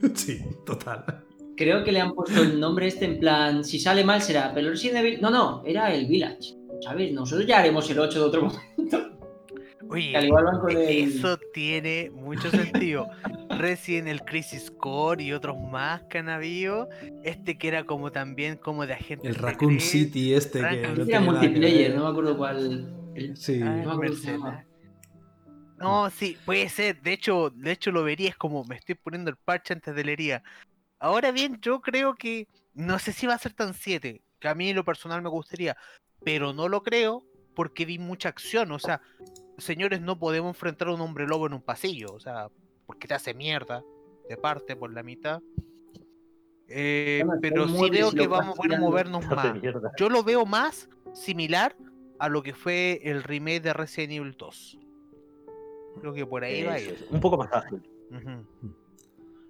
sí, 0.15 0.41
total. 0.65 1.23
creo 1.55 1.83
que 1.83 1.91
le 1.91 1.99
han 2.01 2.13
puesto 2.13 2.41
el 2.41 2.59
nombre 2.59 2.87
este 2.87 3.05
en 3.05 3.19
plan, 3.19 3.63
si 3.63 3.79
sale 3.79 4.03
mal 4.03 4.21
será, 4.21 4.51
pero 4.53 4.67
el 4.67 4.73
Resident 4.73 4.97
Evil... 4.99 5.21
No, 5.21 5.29
no, 5.31 5.63
era 5.65 5.93
el 5.93 6.05
Village, 6.07 6.55
¿sabes? 6.81 7.11
Nosotros 7.13 7.47
ya 7.47 7.59
haremos 7.59 7.89
el 7.89 7.99
8 7.99 8.19
de 8.19 8.25
otro 8.25 8.41
momento. 8.77 9.11
Oye, 9.89 10.11
Que 10.11 10.17
al 10.17 10.25
igual 10.25 10.43
van 10.45 10.59
con 10.59 10.71
el- 10.71 10.77
eso 10.79 11.37
tiene 11.53 12.11
mucho 12.13 12.51
sentido. 12.51 13.07
Recién 13.57 14.07
el 14.09 14.21
Crisis 14.21 14.69
Core 14.69 15.23
y 15.23 15.31
otros 15.31 15.55
más 15.71 16.03
que 16.09 16.17
han 16.17 16.27
habido. 16.27 16.89
Este 17.23 17.57
que 17.57 17.69
era 17.69 17.85
como 17.85 18.11
también 18.11 18.57
como 18.57 18.85
de 18.85 18.93
agente. 18.93 19.25
El 19.27 19.35
Raccoon 19.35 19.79
City 19.79 20.33
este 20.33 20.59
que 20.59 20.65
Raccoon 20.65 20.95
tiene 20.95 21.09
Era 21.11 21.19
que 21.19 21.25
multiplayer, 21.25 21.95
no 21.95 22.03
me 22.03 22.09
acuerdo 22.09 22.37
cuál... 22.37 22.93
el- 23.15 23.37
Sí. 23.37 23.61
Ah, 23.63 23.77
No 23.83 23.85
me 23.85 23.93
acuerdo 23.93 24.15
No, 25.77 26.09
sí, 26.09 26.37
puede 26.45 26.69
ser. 26.69 27.01
De 27.01 27.13
hecho, 27.13 27.51
de 27.51 27.71
hecho 27.71 27.91
lo 27.91 28.03
vería 28.03 28.29
es 28.29 28.35
como 28.35 28.63
me 28.63 28.75
estoy 28.75 28.95
poniendo 28.95 29.29
el 29.29 29.37
parche 29.37 29.73
antes 29.73 29.95
de 29.95 30.03
leería. 30.03 30.43
Ahora 30.99 31.31
bien, 31.31 31.59
yo 31.61 31.81
creo 31.81 32.15
que 32.15 32.47
no 32.73 32.99
sé 32.99 33.13
si 33.13 33.27
va 33.27 33.35
a 33.35 33.39
ser 33.39 33.53
tan 33.53 33.73
7, 33.73 34.21
que 34.39 34.47
a 34.47 34.55
mí 34.55 34.69
en 34.69 34.75
lo 34.75 34.83
personal 34.83 35.21
me 35.21 35.29
gustaría, 35.29 35.77
pero 36.23 36.53
no 36.53 36.67
lo 36.67 36.81
creo 36.83 37.23
porque 37.55 37.85
vi 37.85 37.97
mucha 37.97 38.29
acción, 38.29 38.71
o 38.71 38.77
sea, 38.77 39.01
señores, 39.57 39.99
no 40.01 40.19
podemos 40.19 40.49
enfrentar 40.49 40.89
a 40.89 40.93
un 40.93 41.01
hombre 41.01 41.25
lobo 41.25 41.47
en 41.47 41.53
un 41.53 41.61
pasillo, 41.61 42.13
o 42.13 42.19
sea, 42.19 42.49
porque 42.85 43.07
te 43.07 43.15
hace 43.15 43.33
mierda 43.33 43.83
de 44.29 44.37
parte 44.37 44.75
por 44.75 44.93
la 44.93 45.01
mitad. 45.01 45.41
Eh, 46.69 47.23
pero 47.41 47.67
sí 47.67 47.89
veo 47.89 48.11
que 48.11 48.27
vamos 48.27 48.59
a 48.59 48.61
poder 48.61 48.79
movernos 48.79 49.25
más. 49.27 49.55
Yo 49.97 50.09
lo 50.09 50.23
veo 50.23 50.45
más 50.45 50.89
similar 51.13 51.75
a 52.19 52.29
lo 52.29 52.43
que 52.43 52.53
fue 52.53 52.99
el 53.03 53.23
remake 53.23 53.61
de 53.61 53.73
Resident 53.73 54.13
Evil 54.13 54.35
2. 54.37 54.77
Creo 55.99 56.13
que 56.13 56.25
por 56.25 56.43
ahí 56.43 56.63
va 56.63 56.73
a 56.73 56.77
Eso 56.77 56.89
ir. 56.91 56.95
es, 57.03 57.11
Un 57.11 57.19
poco 57.19 57.37
más 57.37 57.49
ágil. 57.51 57.81
Ujú. 58.11 58.29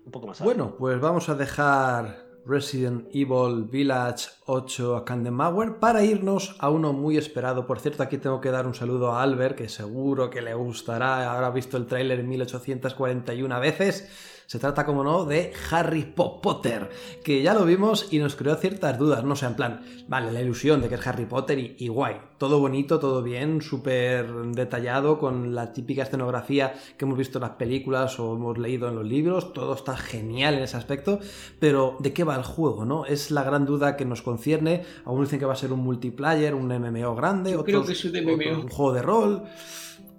Un 0.06 0.12
poco 0.12 0.28
más 0.28 0.40
ágil. 0.42 0.46
Bueno, 0.54 0.76
pues 0.78 1.00
vamos 1.00 1.28
a 1.30 1.36
dejar 1.36 2.26
Resident 2.46 3.08
Evil 3.14 3.66
Village 3.66 4.30
8 4.46 4.96
a 4.96 5.04
Candemauer 5.06 5.80
para 5.80 6.04
irnos 6.04 6.56
a 6.60 6.70
uno 6.70 6.94
muy 6.94 7.18
esperado. 7.18 7.68
Por 7.68 7.80
cierto, 7.80 8.04
aquí 8.04 8.18
tengo 8.18 8.40
que 8.40 8.52
dar 8.52 8.66
un 8.66 8.74
saludo 8.74 9.12
a 9.12 9.22
Albert, 9.22 9.58
que 9.58 9.68
seguro 9.68 10.30
que 10.30 10.42
le 10.42 10.54
gustará. 10.54 11.30
Habrá 11.34 11.50
visto 11.52 11.76
el 11.76 11.86
tráiler 11.88 12.24
1841 12.24 13.60
veces. 13.60 14.37
Se 14.48 14.60
trata, 14.60 14.86
como 14.86 15.04
no, 15.04 15.26
de 15.26 15.52
Harry 15.72 16.04
Potter, 16.06 16.90
que 17.22 17.42
ya 17.42 17.54
lo 17.54 17.66
vimos 17.66 18.08
y 18.12 18.20
nos 18.20 18.38
creó 18.38 18.56
ciertas 18.56 18.98
dudas, 18.98 19.26
no 19.26 19.36
sé, 19.36 19.46
en 19.46 19.56
plan, 19.56 19.82
vale, 20.08 20.32
la 20.32 20.42
ilusión 20.42 20.82
de 20.82 20.88
que 20.88 20.96
es 20.96 21.06
Harry 21.06 21.26
Potter 21.26 21.60
y, 21.60 21.76
y 21.78 21.90
guay, 21.90 22.16
todo 22.38 22.58
bonito, 22.62 22.98
todo 22.98 23.22
bien, 23.22 23.62
súper 23.62 24.26
detallado, 24.54 25.20
con 25.20 25.54
la 25.54 25.74
típica 25.74 26.04
escenografía 26.04 26.74
que 26.98 27.04
hemos 27.04 27.18
visto 27.18 27.40
en 27.40 27.42
las 27.42 27.52
películas 27.58 28.22
o 28.22 28.36
hemos 28.36 28.58
leído 28.58 28.88
en 28.88 28.96
los 28.96 29.06
libros, 29.06 29.52
todo 29.52 29.74
está 29.74 29.98
genial 29.98 30.54
en 30.54 30.64
ese 30.64 30.78
aspecto, 30.78 31.20
pero 31.60 31.98
¿de 32.00 32.14
qué 32.14 32.24
va 32.24 32.38
el 32.38 32.44
juego, 32.44 32.86
no? 32.86 33.06
Es 33.06 33.32
la 33.32 33.44
gran 33.44 33.66
duda 33.66 33.98
que 33.98 34.06
nos 34.06 34.22
concierne, 34.22 34.86
algunos 35.00 35.28
dicen 35.28 35.40
que 35.40 35.46
va 35.46 35.54
a 35.54 35.58
ser 35.58 35.74
un 35.74 35.82
multiplayer, 35.82 36.56
un 36.56 36.68
MMO 36.68 37.16
grande, 37.16 37.52
Yo 37.52 37.60
otros, 37.60 37.66
creo 37.66 37.86
que 37.86 37.92
es 37.92 38.06
un 38.06 38.12
MMO. 38.14 38.34
otros 38.36 38.64
un 38.64 38.70
juego 38.70 38.94
de 38.94 39.02
rol... 39.02 39.44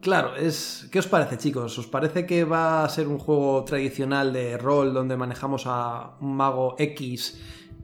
Claro, 0.00 0.36
es. 0.36 0.88
¿Qué 0.92 1.00
os 1.00 1.06
parece, 1.08 1.38
chicos? 1.38 1.76
¿Os 1.78 1.86
parece 1.86 2.24
que 2.24 2.44
va 2.44 2.84
a 2.84 2.88
ser 2.88 3.08
un 3.08 3.18
juego 3.18 3.64
tradicional 3.64 4.32
de 4.32 4.56
rol 4.56 4.94
donde 4.94 5.16
manejamos 5.16 5.64
a 5.66 6.16
un 6.20 6.36
mago 6.36 6.76
X 6.78 7.40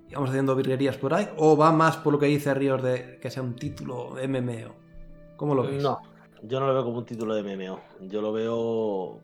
y 0.08 0.14
vamos 0.14 0.30
haciendo 0.30 0.54
virguerías 0.54 0.96
por 0.96 1.12
ahí? 1.12 1.28
¿O 1.38 1.56
va 1.56 1.72
más 1.72 1.96
por 1.96 2.12
lo 2.12 2.18
que 2.18 2.26
dice 2.26 2.54
Ríos 2.54 2.82
de 2.82 3.18
que 3.20 3.30
sea 3.30 3.42
un 3.42 3.56
título 3.56 4.14
MMO? 4.28 4.74
¿Cómo 5.36 5.54
lo 5.54 5.64
veis? 5.64 5.82
No, 5.82 6.00
yo 6.42 6.60
no 6.60 6.68
lo 6.68 6.74
veo 6.74 6.84
como 6.84 6.98
un 6.98 7.04
título 7.04 7.34
de 7.34 7.42
MMO. 7.42 7.80
Yo 8.02 8.22
lo 8.22 8.32
veo 8.32 9.20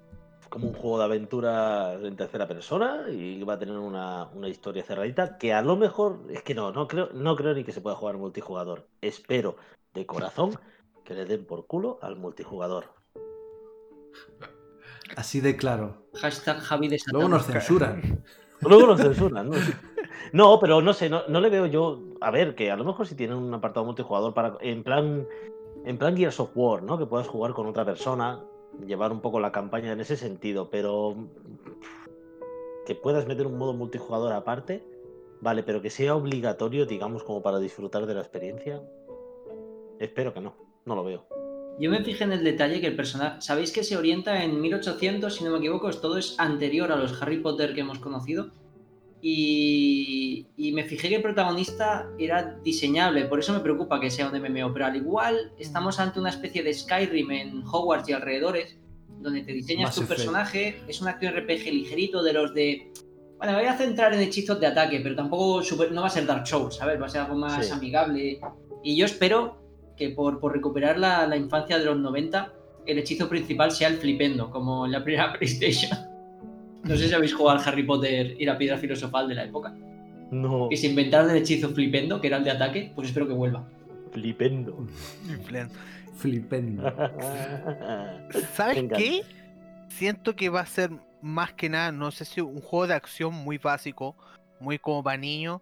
como 0.48 0.66
un 0.66 0.74
juego 0.74 0.98
de 0.98 1.04
aventura 1.04 1.94
en 1.94 2.16
tercera 2.16 2.48
persona 2.48 3.04
y 3.08 3.40
va 3.44 3.54
a 3.54 3.58
tener 3.58 3.78
una, 3.78 4.26
una 4.34 4.48
historia 4.48 4.82
cerradita 4.82 5.38
que 5.38 5.52
a 5.52 5.62
lo 5.62 5.76
mejor 5.76 6.22
es 6.28 6.42
que 6.42 6.56
no, 6.56 6.72
no 6.72 6.88
creo, 6.88 7.10
no 7.14 7.36
creo 7.36 7.54
ni 7.54 7.62
que 7.62 7.70
se 7.70 7.80
pueda 7.80 7.94
jugar 7.94 8.16
multijugador. 8.16 8.88
Espero 9.00 9.56
de 9.94 10.06
corazón 10.06 10.58
que 11.10 11.16
le 11.16 11.24
den 11.24 11.44
por 11.44 11.66
culo 11.66 11.98
al 12.02 12.14
multijugador. 12.14 12.84
Así 15.16 15.40
de 15.40 15.56
claro. 15.56 16.06
Hashtag 16.14 16.60
Javi 16.60 16.86
de 16.86 16.98
Luego 17.10 17.28
nos 17.28 17.46
censuran. 17.46 18.22
Luego 18.60 18.86
lo 18.86 18.96
censuran, 18.96 19.50
¿no? 19.50 19.56
No, 20.32 20.60
pero 20.60 20.80
no 20.80 20.92
sé, 20.92 21.10
no, 21.10 21.22
no, 21.26 21.40
le 21.40 21.50
veo 21.50 21.66
yo. 21.66 21.98
A 22.20 22.30
ver, 22.30 22.54
que 22.54 22.70
a 22.70 22.76
lo 22.76 22.84
mejor 22.84 23.08
si 23.08 23.16
tienen 23.16 23.38
un 23.38 23.52
apartado 23.52 23.84
multijugador 23.84 24.34
para. 24.34 24.56
En 24.60 24.84
plan. 24.84 25.26
En 25.84 25.98
plan 25.98 26.16
Gears 26.16 26.38
of 26.38 26.52
War, 26.54 26.84
¿no? 26.84 26.96
Que 26.96 27.06
puedas 27.06 27.26
jugar 27.26 27.54
con 27.54 27.66
otra 27.66 27.84
persona. 27.84 28.44
Llevar 28.86 29.10
un 29.10 29.20
poco 29.20 29.40
la 29.40 29.50
campaña 29.50 29.90
en 29.90 30.00
ese 30.00 30.16
sentido. 30.16 30.70
Pero. 30.70 31.16
Que 32.86 32.94
puedas 32.94 33.26
meter 33.26 33.48
un 33.48 33.58
modo 33.58 33.72
multijugador 33.72 34.32
aparte. 34.32 34.86
Vale, 35.40 35.64
pero 35.64 35.82
que 35.82 35.90
sea 35.90 36.14
obligatorio, 36.14 36.86
digamos, 36.86 37.24
como 37.24 37.42
para 37.42 37.58
disfrutar 37.58 38.06
de 38.06 38.14
la 38.14 38.20
experiencia. 38.20 38.80
Espero 39.98 40.32
que 40.32 40.40
no. 40.40 40.69
No 40.86 40.94
lo 40.94 41.04
veo. 41.04 41.26
Yo 41.78 41.90
me 41.90 42.04
fijé 42.04 42.24
en 42.24 42.32
el 42.32 42.44
detalle 42.44 42.80
que 42.80 42.88
el 42.88 42.96
personaje, 42.96 43.40
sabéis 43.40 43.72
que 43.72 43.82
se 43.84 43.96
orienta 43.96 44.44
en 44.44 44.60
1800, 44.60 45.34
si 45.34 45.44
no 45.44 45.50
me 45.52 45.58
equivoco, 45.58 45.88
es- 45.88 46.00
todo 46.00 46.18
es 46.18 46.34
anterior 46.38 46.92
a 46.92 46.96
los 46.96 47.20
Harry 47.22 47.38
Potter 47.38 47.74
que 47.74 47.80
hemos 47.80 47.98
conocido. 47.98 48.50
Y, 49.22 50.46
y 50.56 50.72
me 50.72 50.84
fijé 50.84 51.08
que 51.08 51.16
el 51.16 51.22
protagonista 51.22 52.08
era 52.18 52.56
diseñable, 52.64 53.26
por 53.26 53.38
eso 53.38 53.52
me 53.52 53.60
preocupa 53.60 54.00
que 54.00 54.10
sea 54.10 54.28
un 54.28 54.34
MMO, 54.40 54.72
pero 54.72 54.86
al 54.86 54.96
igual 54.96 55.52
estamos 55.58 56.00
ante 56.00 56.18
una 56.20 56.30
especie 56.30 56.62
de 56.62 56.72
Skyrim 56.74 57.30
en 57.30 57.62
Hogwarts 57.66 58.08
y 58.08 58.12
alrededores, 58.12 58.76
donde 59.20 59.42
te 59.42 59.52
diseñas 59.52 59.88
Mass 59.88 59.94
tu 59.96 60.00
Effect. 60.02 60.16
personaje, 60.20 60.82
es 60.88 61.00
un 61.02 61.08
acción 61.08 61.34
RPG 61.34 61.64
ligerito 61.72 62.22
de 62.22 62.32
los 62.32 62.54
de... 62.54 62.90
Bueno, 63.36 63.52
me 63.52 63.58
voy 63.60 63.68
a 63.68 63.76
centrar 63.76 64.12
en 64.14 64.20
hechizos 64.20 64.58
de 64.60 64.66
ataque, 64.66 65.00
pero 65.02 65.14
tampoco 65.14 65.62
super- 65.62 65.92
no 65.92 66.00
va 66.02 66.06
a 66.08 66.10
ser 66.10 66.26
Dark 66.26 66.46
Souls, 66.46 66.74
¿sabes? 66.76 67.00
Va 67.00 67.06
a 67.06 67.08
ser 67.08 67.20
algo 67.22 67.36
más 67.36 67.66
Sí. 67.66 67.72
amigable. 67.72 68.40
Y 68.82 68.96
yo 68.96 69.04
espero 69.04 69.59
que 70.00 70.08
por, 70.08 70.40
por 70.40 70.54
recuperar 70.54 70.98
la, 70.98 71.26
la 71.26 71.36
infancia 71.36 71.78
de 71.78 71.84
los 71.84 71.98
90, 71.98 72.54
el 72.86 72.98
hechizo 72.98 73.28
principal 73.28 73.70
sea 73.70 73.88
el 73.88 73.98
flipendo, 73.98 74.50
como 74.50 74.86
en 74.86 74.92
la 74.92 75.04
primera 75.04 75.30
PlayStation. 75.38 75.90
No 76.84 76.96
sé 76.96 77.06
si 77.06 77.14
habéis 77.14 77.34
jugado 77.34 77.58
al 77.58 77.68
Harry 77.68 77.82
Potter 77.82 78.34
y 78.38 78.46
la 78.46 78.56
piedra 78.56 78.78
filosofal 78.78 79.28
de 79.28 79.34
la 79.34 79.44
época. 79.44 79.76
No. 80.30 80.70
Que 80.70 80.78
se 80.78 80.86
inventaron 80.86 81.30
el 81.30 81.36
hechizo 81.36 81.68
flipendo, 81.68 82.18
que 82.18 82.28
era 82.28 82.38
el 82.38 82.44
de 82.44 82.50
ataque, 82.50 82.92
pues 82.94 83.08
espero 83.08 83.28
que 83.28 83.34
vuelva. 83.34 83.68
Flipendo. 84.10 84.86
Flipendo. 86.16 86.82
¿Sabes 88.54 88.84
qué? 88.96 89.22
Siento 89.90 90.34
que 90.34 90.48
va 90.48 90.60
a 90.60 90.66
ser 90.66 90.92
más 91.20 91.52
que 91.52 91.68
nada, 91.68 91.92
no 91.92 92.10
sé 92.10 92.24
si 92.24 92.40
un 92.40 92.62
juego 92.62 92.86
de 92.86 92.94
acción 92.94 93.34
muy 93.34 93.58
básico, 93.58 94.16
muy 94.60 94.78
como 94.78 95.02
para 95.02 95.18
niños 95.18 95.60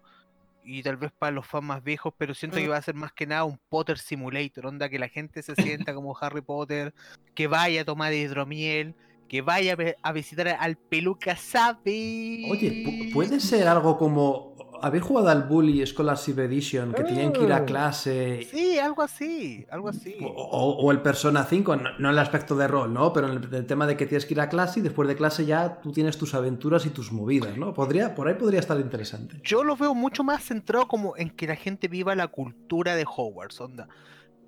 y 0.69 0.83
tal 0.83 0.97
vez 0.97 1.11
para 1.17 1.31
los 1.31 1.47
fans 1.47 1.63
más 1.65 1.83
viejos, 1.83 2.13
pero 2.17 2.33
siento 2.35 2.57
que 2.57 2.67
va 2.67 2.77
a 2.77 2.81
ser 2.81 2.93
más 2.95 3.11
que 3.11 3.25
nada 3.25 3.43
un 3.43 3.59
Potter 3.69 3.97
Simulator, 3.97 4.67
onda 4.67 4.87
que 4.89 4.99
la 4.99 5.09
gente 5.09 5.41
se 5.41 5.55
sienta 5.91 5.93
como 5.93 6.15
Harry 6.21 6.41
Potter, 6.41 6.93
que 7.33 7.47
vaya 7.47 7.81
a 7.81 7.85
tomar 7.85 8.13
hidromiel, 8.13 8.95
que 9.27 9.41
vaya 9.41 9.75
a 10.03 10.11
visitar 10.11 10.47
al 10.47 10.75
peluca 10.77 11.35
sabe. 11.35 12.45
Oye, 12.49 12.71
pu- 12.83 13.13
¿puede 13.13 13.39
ser 13.39 13.67
algo 13.67 13.97
como. 13.97 14.48
¿Habéis 14.81 15.03
jugado 15.03 15.29
al 15.29 15.43
Bully 15.43 15.85
Scholarship 15.85 16.39
Edition 16.39 16.93
que 16.93 17.03
tenían 17.03 17.31
que 17.33 17.43
ir 17.43 17.51
a 17.53 17.57
Ah. 17.57 17.65
clase 17.65 18.47
Sí, 18.49 18.77
algo 18.79 19.01
así, 19.01 19.65
algo 19.71 19.89
así. 19.89 20.15
O, 20.21 20.27
o- 20.27 20.77
o 20.85 20.91
el 20.91 21.01
Persona 21.01 21.43
5, 21.43 21.75
no, 21.75 21.83
no 21.99 22.07
en 22.09 22.13
el 22.13 22.19
aspecto 22.19 22.55
de 22.55 22.67
rol, 22.67 22.93
¿no? 22.93 23.11
Pero 23.13 23.31
en 23.31 23.43
el, 23.43 23.53
el 23.53 23.65
tema 23.65 23.85
de 23.87 23.97
que 23.97 24.05
tienes 24.05 24.25
que 24.25 24.33
ir 24.33 24.41
a 24.41 24.49
clase 24.49 24.79
y 24.79 24.83
después 24.83 25.07
de 25.07 25.15
clase 25.15 25.45
ya 25.45 25.81
tú 25.81 25.91
tienes 25.91 26.17
tus 26.17 26.33
aventuras 26.33 26.85
y 26.85 26.89
tus 26.89 27.11
movidas, 27.11 27.57
¿no? 27.57 27.73
Podría, 27.73 28.15
por 28.15 28.27
ahí 28.27 28.35
podría 28.35 28.59
estar 28.59 28.79
interesante. 28.79 29.39
Yo 29.43 29.63
lo 29.63 29.75
veo 29.75 29.93
mucho 29.95 30.23
más 30.23 30.43
centrado 30.43 30.87
como 30.87 31.15
en 31.17 31.29
que 31.29 31.47
la 31.47 31.55
gente 31.55 31.87
viva 31.87 32.15
la 32.15 32.27
cultura 32.27 32.95
de 32.95 33.05
Hogwarts, 33.05 33.59
onda. 33.61 33.87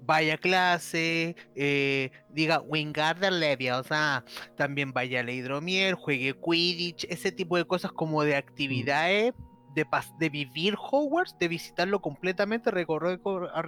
Vaya 0.03 0.33
a 0.33 0.37
clase, 0.37 1.35
eh, 1.55 2.09
diga 2.29 2.59
Wingardium 2.61 3.35
Leviosa, 3.35 4.25
también 4.55 4.93
vaya 4.93 5.19
a 5.19 5.23
la 5.23 5.31
hidromiel, 5.31 5.93
juegue 5.93 6.33
Quidditch, 6.33 7.05
ese 7.07 7.31
tipo 7.31 7.55
de 7.55 7.65
cosas 7.65 7.91
como 7.91 8.23
de 8.23 8.35
actividades, 8.35 9.33
de, 9.73 10.29
vivir 10.29 10.75
Hogwarts, 10.77 11.37
de 11.39 11.47
visitarlo 11.47 11.99
completamente, 12.01 12.71
recorrer 12.71 13.19
co- 13.19 13.49
a 13.53 13.63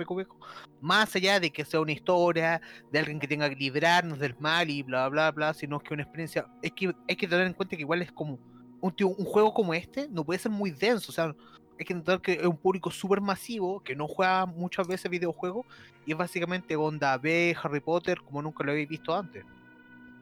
más 0.81 1.15
allá 1.15 1.39
de 1.39 1.51
que 1.51 1.65
sea 1.65 1.79
una 1.79 1.91
historia 1.91 2.61
de 2.91 2.99
alguien 2.99 3.19
que 3.19 3.27
tenga 3.27 3.49
que 3.49 3.55
librarnos 3.55 4.19
del 4.19 4.35
mal 4.39 4.69
y 4.69 4.83
bla 4.83 5.07
bla 5.09 5.31
bla, 5.31 5.53
sino 5.53 5.79
que 5.79 5.93
una 5.93 6.03
experiencia, 6.03 6.45
es 6.61 6.71
que 6.71 6.93
hay 7.07 7.15
que 7.15 7.27
tener 7.27 7.47
en 7.47 7.53
cuenta 7.53 7.75
que 7.75 7.81
igual 7.81 8.01
es 8.01 8.11
como 8.11 8.39
un, 8.81 9.25
juego 9.25 9.53
como 9.53 9.73
este 9.73 10.07
no 10.09 10.25
puede 10.25 10.39
ser 10.39 10.51
muy 10.51 10.71
denso, 10.71 11.11
o 11.11 11.13
sea, 11.13 11.33
hay 11.79 11.85
que 11.85 11.93
notar 11.93 12.21
que 12.21 12.33
es 12.33 12.45
un 12.45 12.57
público 12.57 12.91
súper 12.91 13.21
masivo 13.21 13.81
que 13.81 13.95
no 13.95 14.07
juega 14.07 14.45
muchas 14.45 14.87
veces 14.87 15.09
videojuegos 15.09 15.65
y 16.05 16.11
es 16.11 16.17
básicamente 16.17 16.75
onda 16.75 17.17
B, 17.17 17.55
Harry 17.63 17.79
Potter, 17.79 18.19
como 18.21 18.41
nunca 18.41 18.63
lo 18.63 18.71
habéis 18.71 18.89
visto 18.89 19.15
antes. 19.15 19.43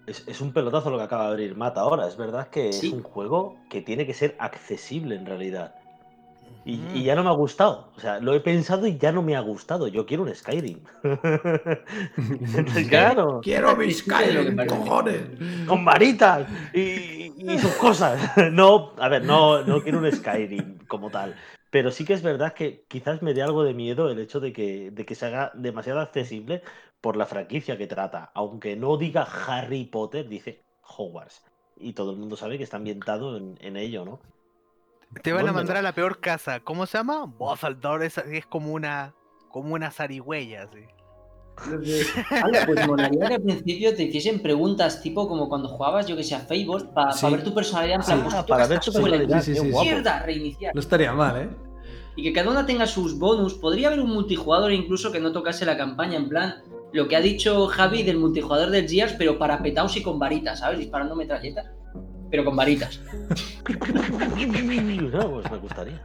Es, 0.07 0.27
es 0.27 0.41
un 0.41 0.51
pelotazo 0.51 0.89
lo 0.89 0.97
que 0.97 1.03
acaba 1.03 1.25
de 1.25 1.29
abrir 1.31 1.55
Mata 1.55 1.81
ahora. 1.81 2.07
Es 2.07 2.17
verdad 2.17 2.47
que 2.49 2.73
Sí. 2.73 2.87
es 2.87 2.93
un 2.93 3.03
juego 3.03 3.57
que 3.69 3.81
tiene 3.81 4.05
que 4.05 4.13
ser 4.13 4.35
accesible 4.39 5.15
en 5.15 5.25
realidad. 5.25 5.75
Y, 6.63 7.03
ya 7.03 7.15
no 7.15 7.23
me 7.23 7.29
ha 7.29 7.33
gustado. 7.33 7.91
O 7.95 7.99
sea, 7.99 8.19
lo 8.19 8.35
he 8.35 8.39
pensado 8.39 8.85
y 8.85 8.97
ya 8.97 9.11
no 9.11 9.23
me 9.23 9.35
ha 9.35 9.39
gustado. 9.39 9.87
Yo 9.87 10.05
quiero 10.05 10.23
un 10.23 10.35
Skyrim. 10.35 10.79
claro. 12.89 13.41
Quiero 13.41 13.77
que 13.77 13.91
Skyrim, 13.93 14.67
cojones. 14.67 15.21
Con 15.67 15.83
varitas 15.83 16.47
y, 16.73 17.33
y 17.37 17.59
sus 17.59 17.73
cosas. 17.73 18.19
No, 18.51 18.93
a 18.97 19.07
ver, 19.09 19.23
no, 19.23 19.63
no 19.63 19.81
quiero 19.81 19.99
un 19.99 20.11
Skyrim 20.11 20.77
como 20.87 21.09
tal. 21.09 21.35
Pero 21.71 21.89
sí 21.89 22.05
que 22.05 22.13
es 22.13 22.21
verdad 22.21 22.53
que 22.53 22.85
quizás 22.87 23.21
me 23.21 23.33
dé 23.33 23.41
algo 23.41 23.63
de 23.63 23.73
miedo 23.73 24.09
el 24.09 24.19
hecho 24.19 24.39
de 24.39 24.51
que, 24.53 24.91
de 24.91 25.05
que 25.05 25.15
se 25.15 25.25
haga 25.25 25.51
demasiado 25.55 25.99
accesible 26.01 26.61
por 27.01 27.17
la 27.17 27.25
franquicia 27.25 27.77
que 27.77 27.87
trata. 27.87 28.31
Aunque 28.35 28.75
no 28.75 28.95
diga 28.97 29.23
Harry 29.47 29.85
Potter, 29.85 30.27
dice 30.29 30.61
Hogwarts. 30.97 31.43
Y 31.77 31.93
todo 31.93 32.11
el 32.11 32.17
mundo 32.17 32.35
sabe 32.37 32.57
que 32.57 32.63
está 32.63 32.77
ambientado 32.77 33.37
en, 33.37 33.57
en 33.59 33.75
ello, 33.75 34.05
¿no? 34.05 34.19
Te 35.23 35.33
van 35.33 35.41
a 35.41 35.43
¿Dónde 35.47 35.57
mandar 35.59 35.77
a 35.77 35.81
la 35.81 35.93
peor 35.93 36.19
casa. 36.19 36.59
¿Cómo 36.61 36.85
se 36.85 36.97
llama? 36.97 37.25
Bozaldor, 37.25 38.01
que 38.07 38.37
es 38.37 38.45
como 38.45 38.71
una 38.73 39.13
como 39.49 39.73
una 39.73 39.91
zarigüeya. 39.91 40.69
Anda, 42.29 42.65
pues 42.65 42.87
molaría 42.87 43.27
que 43.27 43.33
al 43.35 43.41
principio 43.41 43.93
te 43.95 44.03
hiciesen 44.03 44.41
preguntas 44.41 45.01
tipo 45.01 45.27
como 45.27 45.49
cuando 45.49 45.67
jugabas, 45.67 46.07
yo 46.07 46.15
que 46.15 46.23
sé, 46.23 46.35
a 46.35 46.39
Fable, 46.39 46.85
para 46.93 47.11
Sí. 47.11 47.29
ver 47.29 47.43
tu 47.43 47.53
personalidad 47.53 47.97
en 47.97 48.05
plan, 48.05 48.17
Sí. 48.17 48.23
pues, 48.23 48.35
Ah, 48.35 48.45
para 48.45 48.67
ver 48.67 48.79
tu 48.79 48.91
personalidad. 48.93 49.41
Sí, 49.41 49.55
sí, 49.55 49.71
sí. 49.71 49.89
reiniciar. 50.25 50.73
No 50.73 50.79
estaría 50.79 51.11
mal, 51.13 51.37
¿eh? 51.41 51.49
Y 52.15 52.23
que 52.23 52.33
cada 52.33 52.49
una 52.49 52.65
tenga 52.65 52.87
sus 52.87 53.17
bonus. 53.19 53.53
Podría 53.55 53.87
haber 53.87 53.99
un 53.99 54.11
multijugador 54.11 54.71
incluso 54.71 55.11
que 55.11 55.19
no 55.19 55.31
tocase 55.31 55.65
la 55.65 55.77
campaña, 55.77 56.15
en 56.17 56.29
plan, 56.29 56.63
lo 56.93 57.07
que 57.07 57.15
ha 57.15 57.21
dicho 57.21 57.67
Javi 57.67 58.03
del 58.03 58.17
multijugador 58.17 58.69
del 58.69 58.87
Gears, 58.87 59.13
pero 59.17 59.37
para 59.37 59.61
petaos 59.63 59.95
y 59.97 60.03
con 60.03 60.19
varitas, 60.19 60.59
¿sabes? 60.59 60.79
Disparando 60.79 61.15
metralletas. 61.15 61.67
Pero 62.29 62.45
con 62.45 62.55
varitas. 62.55 62.99
No, 65.11 65.31
pues 65.31 65.51
me 65.51 65.57
gustaría. 65.57 66.01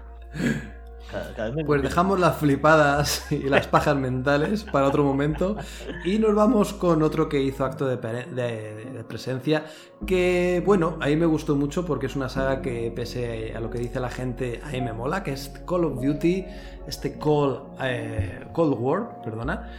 Cada- 1.11 1.33
cada 1.35 1.49
vez 1.49 1.57
me- 1.57 1.65
Pues 1.65 1.83
dejamos 1.83 2.19
las 2.19 2.37
flipadas 2.37 3.31
y 3.31 3.45
las 3.49 3.67
pajas 3.69 3.97
mentales 3.97 4.65
para 4.65 4.89
otro 4.89 5.05
momento 5.05 5.57
y 6.05 6.19
nos 6.19 6.35
vamos 6.35 6.73
con 6.73 7.03
otro 7.03 7.29
que 7.29 7.41
hizo 7.41 7.65
acto 7.65 7.87
de, 7.87 8.01
pere- 8.01 8.27
de- 8.27 8.87
de 8.93 9.05
presencia 9.05 9.65
que, 10.05 10.63
bueno, 10.67 10.99
a 11.01 11.07
mí 11.07 11.15
me 11.17 11.27
gustó 11.27 11.55
mucho 11.55 11.87
porque 11.87 12.07
es 12.07 12.17
una 12.17 12.29
saga 12.29 12.61
que 12.61 12.93
pese 12.95 13.55
a 13.57 13.61
lo 13.61 13.71
que 13.71 13.79
dice 13.79 14.01
la 14.01 14.11
gente, 14.11 14.61
a 14.65 14.71
mí 14.71 14.81
me 14.81 14.93
mola, 14.93 15.23
que 15.23 15.33
es 15.33 15.49
Call 15.67 15.85
of 15.85 16.03
Duty, 16.05 16.45
este 16.89 17.19
Call, 17.19 17.63
eh, 17.83 18.41
Cold 18.53 18.75
War, 18.79 19.23
perdona, 19.23 19.71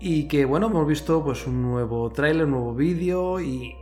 y 0.00 0.28
que, 0.28 0.44
bueno, 0.44 0.66
hemos 0.66 0.86
visto 0.86 1.22
pues 1.24 1.46
un 1.46 1.62
nuevo 1.62 2.10
tráiler, 2.10 2.44
un 2.44 2.52
nuevo 2.52 2.74
vídeo 2.74 3.40
y 3.40 3.74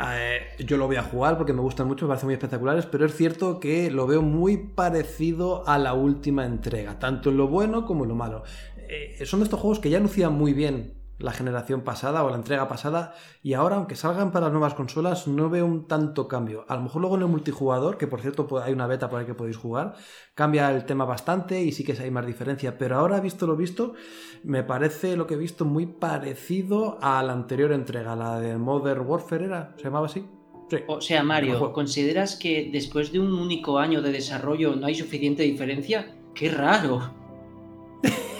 eh, 0.00 0.40
yo 0.64 0.76
lo 0.76 0.86
voy 0.86 0.96
a 0.96 1.02
jugar 1.02 1.36
porque 1.36 1.52
me 1.52 1.60
gustan 1.60 1.86
mucho, 1.86 2.06
me 2.06 2.10
parecen 2.10 2.28
muy 2.28 2.34
espectaculares, 2.34 2.86
pero 2.86 3.06
es 3.06 3.14
cierto 3.14 3.60
que 3.60 3.90
lo 3.90 4.06
veo 4.06 4.22
muy 4.22 4.56
parecido 4.56 5.66
a 5.68 5.78
la 5.78 5.94
última 5.94 6.44
entrega, 6.44 6.98
tanto 6.98 7.30
en 7.30 7.36
lo 7.36 7.48
bueno 7.48 7.84
como 7.84 8.04
en 8.04 8.08
lo 8.08 8.14
malo. 8.14 8.42
Eh, 8.88 9.24
son 9.24 9.40
de 9.40 9.44
estos 9.44 9.60
juegos 9.60 9.78
que 9.78 9.90
ya 9.90 10.00
lucían 10.00 10.34
muy 10.34 10.52
bien 10.52 11.01
la 11.22 11.32
generación 11.32 11.82
pasada 11.82 12.24
o 12.24 12.30
la 12.30 12.36
entrega 12.36 12.68
pasada 12.68 13.14
y 13.42 13.54
ahora, 13.54 13.76
aunque 13.76 13.96
salgan 13.96 14.32
para 14.32 14.46
las 14.46 14.52
nuevas 14.52 14.74
consolas, 14.74 15.26
no 15.28 15.48
veo 15.48 15.64
un 15.64 15.86
tanto 15.86 16.28
cambio. 16.28 16.64
A 16.68 16.76
lo 16.76 16.82
mejor 16.82 17.00
luego 17.00 17.16
en 17.16 17.22
el 17.22 17.28
multijugador, 17.28 17.96
que 17.96 18.06
por 18.06 18.20
cierto 18.20 18.48
hay 18.62 18.72
una 18.72 18.86
beta 18.86 19.08
por 19.08 19.20
ahí 19.20 19.26
que 19.26 19.34
podéis 19.34 19.56
jugar, 19.56 19.94
cambia 20.34 20.70
el 20.70 20.84
tema 20.84 21.04
bastante 21.04 21.62
y 21.62 21.72
sí 21.72 21.84
que 21.84 21.92
hay 21.92 22.10
más 22.10 22.26
diferencia, 22.26 22.76
pero 22.76 22.96
ahora 22.96 23.20
visto 23.20 23.46
lo 23.46 23.56
visto, 23.56 23.94
me 24.42 24.62
parece 24.62 25.16
lo 25.16 25.26
que 25.26 25.34
he 25.34 25.38
visto 25.38 25.64
muy 25.64 25.86
parecido 25.86 26.98
a 27.00 27.22
la 27.22 27.32
anterior 27.32 27.72
entrega, 27.72 28.16
la 28.16 28.40
de 28.40 28.58
Modern 28.58 29.06
Warfare 29.06 29.44
era, 29.44 29.74
¿se 29.76 29.84
llamaba 29.84 30.06
así? 30.06 30.26
Sí. 30.70 30.78
O 30.86 31.00
sea. 31.00 31.22
Mario, 31.22 31.72
¿consideras 31.72 32.36
que 32.36 32.70
después 32.72 33.12
de 33.12 33.20
un 33.20 33.32
único 33.32 33.78
año 33.78 34.00
de 34.00 34.10
desarrollo 34.10 34.74
no 34.74 34.86
hay 34.86 34.94
suficiente 34.94 35.42
diferencia? 35.42 36.16
¡Qué 36.34 36.50
raro! 36.50 37.21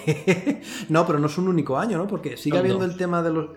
no, 0.88 1.06
pero 1.06 1.18
no 1.18 1.26
es 1.26 1.38
un 1.38 1.48
único 1.48 1.78
año, 1.78 1.98
¿no? 1.98 2.06
Porque 2.06 2.36
sigue 2.36 2.56
Son 2.56 2.58
habiendo 2.60 2.84
dos. 2.84 2.92
el 2.92 2.98
tema 2.98 3.22
de 3.22 3.32
los. 3.32 3.50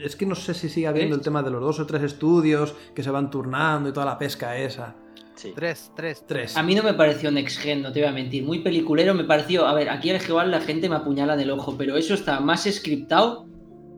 Es 0.00 0.16
que 0.16 0.26
no 0.26 0.34
sé 0.34 0.52
si 0.54 0.68
sigue 0.68 0.86
habiendo 0.88 1.14
el 1.14 1.20
tema 1.22 1.42
de 1.42 1.50
los 1.50 1.60
dos 1.60 1.78
o 1.78 1.86
tres 1.86 2.02
estudios 2.02 2.74
que 2.94 3.02
se 3.02 3.10
van 3.10 3.30
turnando 3.30 3.88
y 3.88 3.92
toda 3.92 4.06
la 4.06 4.18
pesca 4.18 4.56
esa. 4.56 4.96
Sí. 5.36 5.52
Tres, 5.54 5.92
tres, 5.94 6.24
Tres. 6.26 6.56
A 6.56 6.62
mí 6.62 6.74
no 6.74 6.82
me 6.82 6.94
pareció 6.94 7.30
Next 7.30 7.58
Gen, 7.60 7.82
no 7.82 7.92
te 7.92 8.00
voy 8.00 8.08
a 8.08 8.12
mentir. 8.12 8.42
Muy 8.42 8.60
peliculero 8.60 9.14
me 9.14 9.24
pareció. 9.24 9.66
A 9.66 9.74
ver, 9.74 9.90
aquí 9.90 10.10
al 10.10 10.18
Jehová 10.20 10.44
la 10.46 10.60
gente 10.60 10.88
me 10.88 10.96
apuñala 10.96 11.34
en 11.34 11.40
el 11.40 11.50
ojo, 11.50 11.76
pero 11.76 11.96
eso 11.96 12.14
está 12.14 12.40
más 12.40 12.64
scriptado. 12.64 13.46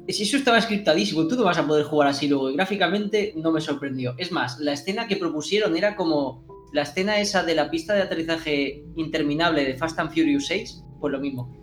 Eso 0.09 0.38
estaba 0.38 0.59
scriptadísimo, 0.61 1.28
tú 1.28 1.37
no 1.37 1.45
vas 1.45 1.59
a 1.59 1.66
poder 1.66 1.85
jugar 1.85 2.09
así 2.09 2.28
luego. 2.28 2.50
Y 2.50 2.54
gráficamente 2.54 3.35
no 3.37 3.52
me 3.52 3.61
sorprendió. 3.61 4.14
Es 4.16 4.33
más, 4.33 4.59
la 4.59 4.73
escena 4.73 5.07
que 5.07 5.16
propusieron 5.16 5.76
era 5.76 5.97
como 5.97 6.45
la 6.73 6.83
escena 6.83 7.21
esa 7.21 7.42
de 7.42 7.54
la 7.54 7.71
pista 7.71 7.95
de 7.95 8.02
aterrizaje 8.02 8.85
interminable 8.97 9.64
de 9.64 9.75
Fast 9.76 9.99
and 9.99 10.11
Furious 10.11 10.47
6, 10.47 10.83
pues 11.00 11.12
lo 11.12 11.19
mismo. 11.19 11.55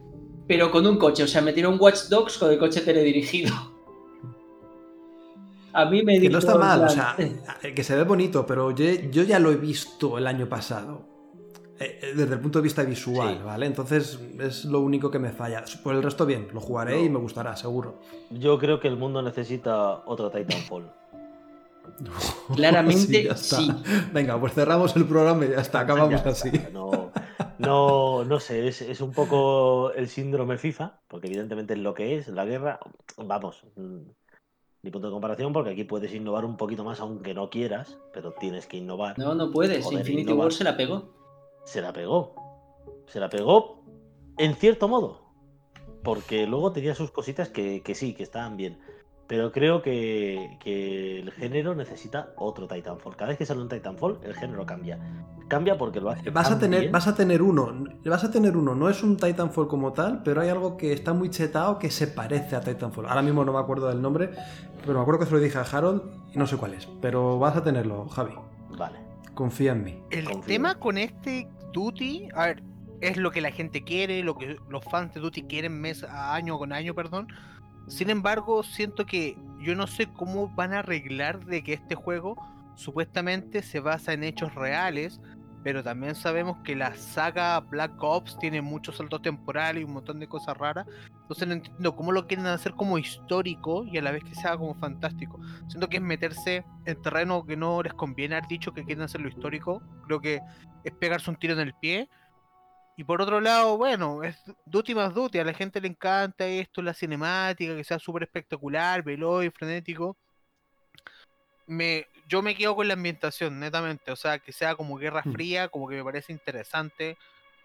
Pero 0.48 0.72
con 0.72 0.86
un 0.86 0.98
coche, 0.98 1.24
o 1.24 1.28
sea, 1.28 1.42
metieron 1.42 1.78
Watch 1.80 2.04
Dogs 2.10 2.38
con 2.38 2.52
el 2.52 2.60
coche 2.60 2.82
teledirigido. 2.82 3.54
A 5.74 5.86
mí 5.86 6.04
me 6.04 6.20
Que 6.20 6.30
no 6.30 6.38
está 6.38 6.56
mal, 6.58 6.84
o 6.84 6.90
sea, 6.90 7.16
que 7.76 7.84
se 7.84 7.96
ve 7.96 8.04
bonito, 8.04 8.46
pero 8.46 8.72
yo, 8.72 8.86
yo 9.12 9.24
ya 9.24 9.40
lo 9.40 9.52
he 9.52 9.58
visto 9.58 10.18
el 10.18 10.26
año 10.28 10.48
pasado. 10.48 11.06
eh, 11.80 12.00
eh, 12.02 12.14
Desde 12.16 12.36
el 12.36 12.40
punto 12.40 12.60
de 12.60 12.64
vista 12.64 12.84
visual, 12.84 13.36
Sí. 13.38 13.44
¿vale? 13.44 13.66
Entonces 13.66 14.18
es 14.40 14.64
lo 14.64 14.80
único 14.80 15.12
que 15.12 15.20
me 15.20 15.32
falla. 15.34 15.66
Por 15.84 15.94
el 15.96 16.02
resto, 16.04 16.26
bien, 16.26 16.48
lo 16.54 16.62
jugaré 16.62 16.98
No. 17.00 17.04
y 17.06 17.10
me 17.10 17.20
gustará, 17.20 17.58
seguro. 17.58 18.00
Yo 18.30 18.58
creo 18.58 18.80
que 18.80 18.88
el 18.88 18.96
mundo 18.96 19.22
necesita 19.22 20.04
otro 20.06 20.32
Titanfall. 20.32 20.90
Claramente, 22.56 23.36
sí. 23.36 23.70
Venga, 24.14 24.40
pues 24.40 24.54
cerramos 24.54 24.96
el 24.96 25.06
programa 25.06 25.46
y 25.46 25.50
ya 25.50 25.62
está, 25.62 25.82
acabamos 25.82 26.24
Ya 26.24 26.30
así. 26.32 26.52
No, 26.72 27.05
no, 27.60 28.24
no 28.24 28.40
sé, 28.40 28.68
es, 28.68 28.82
es 28.82 29.02
un 29.02 29.12
poco 29.12 29.92
el 29.92 30.08
síndrome 30.08 30.58
FIFA, 30.58 31.02
porque 31.08 31.28
evidentemente 31.28 31.74
es 31.74 31.80
lo 31.80 31.94
que 31.94 32.18
es, 32.18 32.28
la 32.28 32.46
guerra, 32.46 32.80
vamos, 33.18 33.64
mm, 33.76 34.00
ni 34.84 34.92
punto 34.92 35.08
de 35.08 35.14
comparación, 35.14 35.54
porque 35.54 35.72
aquí 35.72 35.84
puedes 35.84 36.14
innovar 36.14 36.46
un 36.46 36.58
poquito 36.58 36.84
más 36.84 37.00
aunque 37.00 37.34
no 37.34 37.50
quieras, 37.50 37.98
pero 38.14 38.34
tienes 38.34 38.68
que 38.68 38.78
innovar. 38.78 39.18
No, 39.18 39.34
no 39.34 39.52
puedes. 39.52 39.84
Joder, 39.84 40.00
Infinity. 40.00 40.34
War 40.34 40.54
se 40.54 40.64
la 40.64 40.78
pegó. 40.78 41.14
Se 41.66 41.82
la 41.82 41.92
pegó. 41.92 42.36
Se 43.08 43.20
la 43.20 43.30
pegó 43.30 43.84
en 44.38 44.56
cierto 44.56 44.88
modo, 44.88 45.22
porque 46.04 46.46
luego 46.46 46.72
tenía 46.72 46.94
sus 46.94 47.12
cositas 47.12 47.50
que, 47.50 47.82
que 47.84 47.96
sí, 47.96 48.14
que 48.14 48.24
estaban 48.24 48.58
bien. 48.58 48.80
Pero 49.28 49.52
creo 49.52 49.82
que, 49.82 50.58
que 50.60 51.20
el 51.20 51.32
género 51.32 51.74
necesita 51.74 52.30
otro 52.36 52.68
Titanfall. 52.68 53.16
Cada 53.16 53.30
vez 53.30 53.38
que 53.38 53.46
sale 53.46 53.62
un 53.62 53.70
Titanfall, 53.70 54.20
el 54.24 54.36
género 54.36 54.66
cambia. 54.66 55.00
Cambia 55.48 55.78
porque 55.78 56.00
lo 56.00 56.10
hace. 56.10 56.30
Vas 56.30 56.52
a 56.52 56.60
tener, 56.60 56.82
bien. 56.82 56.92
vas 56.92 57.08
a 57.08 57.16
tener 57.16 57.42
uno. 57.42 57.86
Vas 58.06 58.24
a 58.24 58.32
tener 58.32 58.56
uno. 58.56 58.76
No 58.76 58.90
es 58.90 59.02
un 59.02 59.18
Titanfall 59.18 59.68
como 59.68 59.94
tal, 59.94 60.22
pero 60.24 60.42
hay 60.42 60.50
algo 60.50 60.78
que 60.78 60.94
está 60.94 61.14
muy 61.14 61.30
chetado 61.32 61.80
que 61.80 61.90
se 61.90 62.08
parece 62.08 62.56
a 62.56 62.62
Titanfall. 62.62 63.08
Ahora 63.08 63.24
mismo 63.24 63.44
no 63.44 63.54
me 63.54 63.60
acuerdo 63.60 63.88
del 63.88 64.02
nombre, 64.02 64.30
pero 64.82 64.94
me 64.94 65.02
acuerdo 65.02 65.22
que 65.22 65.26
se 65.26 65.32
lo 65.32 65.40
dije 65.40 65.58
a 65.58 65.62
Harold 65.62 66.04
y 66.34 66.38
no 66.38 66.46
sé 66.46 66.58
cuál 66.58 66.76
es. 66.76 66.88
Pero 67.02 67.40
vas 67.40 67.56
a 67.56 67.64
tenerlo, 67.64 68.08
Javi. 68.10 68.34
Vale. 68.78 69.00
Confía 69.34 69.72
en 69.72 69.84
mí. 69.84 70.00
El 70.12 70.26
Confío. 70.26 70.46
tema 70.46 70.76
con 70.76 70.98
este 70.98 71.48
Duty, 71.74 72.30
a 72.36 72.46
ver, 72.46 72.64
es 73.02 73.18
lo 73.18 73.32
que 73.32 73.42
la 73.42 73.52
gente 73.52 73.84
quiere, 73.84 74.24
lo 74.24 74.36
que 74.36 74.58
los 74.70 74.84
fans 74.86 75.14
de 75.14 75.20
Duty 75.20 75.44
quieren 75.44 75.80
mes 75.80 76.04
a 76.04 76.34
año 76.36 76.58
con 76.58 76.74
año, 76.74 76.94
perdón. 76.94 77.28
Sin 77.88 78.10
embargo, 78.10 78.64
siento 78.64 79.06
que 79.06 79.38
yo 79.60 79.76
no 79.76 79.88
sé 79.88 80.12
cómo 80.12 80.50
van 80.50 80.74
a 80.74 80.80
arreglar 80.80 81.46
de 81.46 81.64
que 81.64 81.74
este 81.74 81.96
juego 81.96 82.36
supuestamente 82.76 83.62
se 83.62 83.80
basa 83.80 84.14
en 84.14 84.24
hechos 84.24 84.54
reales, 84.56 85.22
pero 85.64 85.84
también 85.84 86.14
sabemos 86.14 86.58
que 86.64 86.76
la 86.76 86.96
saga 86.96 87.60
Black 87.60 87.94
Ops 88.00 88.38
tiene 88.38 88.62
muchos 88.62 88.98
saltos 88.98 89.24
temporales 89.24 89.82
y 89.82 89.86
un 89.86 89.94
montón 89.94 90.20
de 90.20 90.28
cosas 90.28 90.56
raras. 90.56 90.86
Entonces 91.22 91.48
no 91.48 91.56
entiendo 91.56 91.96
cómo 91.96 92.12
lo 92.12 92.28
quieren 92.28 92.46
hacer 92.46 92.74
como 92.74 93.00
histórico 93.00 93.84
y 93.84 93.98
a 93.98 94.04
la 94.04 94.12
vez 94.12 94.24
que 94.24 94.36
sea 94.36 94.58
como 94.58 94.76
fantástico. 94.76 95.40
Siento 95.68 95.90
que 95.90 95.98
es 95.98 96.04
meterse 96.04 96.64
en 96.86 97.02
terreno 97.02 97.44
que 97.46 97.58
no 97.58 97.82
les 97.82 97.96
conviene 97.96 98.36
haber 98.36 98.48
dicho 98.48 98.74
que 98.74 98.84
quieren 98.84 99.06
hacerlo 99.06 99.28
histórico. 99.28 99.82
Creo 100.06 100.22
que 100.22 100.40
es 100.84 100.94
pegarse 100.94 101.32
un 101.32 101.38
tiro 101.38 101.54
en 101.54 101.62
el 101.62 101.74
pie. 101.74 102.10
Y 102.98 103.04
por 103.04 103.22
otro 103.22 103.42
lado, 103.42 103.78
bueno, 103.78 104.24
es 104.24 104.38
Duty 104.66 104.96
más 104.96 105.14
Duty. 105.14 105.40
A 105.40 105.44
la 105.44 105.54
gente 105.54 105.82
le 105.82 105.90
encanta 105.90 106.48
esto, 106.48 106.82
la 106.82 106.94
cinemática, 106.94 107.76
que 107.76 107.84
sea 107.84 108.00
súper 108.00 108.24
espectacular, 108.24 109.04
veloz 109.04 109.44
y 109.44 109.50
frenético. 109.50 110.16
Me, 111.68 112.08
yo 112.28 112.42
me 112.42 112.56
quedo 112.56 112.76
con 112.76 112.88
la 112.88 112.94
ambientación, 112.94 113.60
netamente. 113.60 114.12
O 114.12 114.16
sea, 114.16 114.40
que 114.40 114.54
sea 114.54 114.76
como 114.76 114.98
Guerra 114.98 115.24
Mm. 115.26 115.34
Fría, 115.34 115.68
como 115.68 115.90
que 115.90 115.96
me 115.96 116.04
parece 116.04 116.32
interesante. 116.32 117.18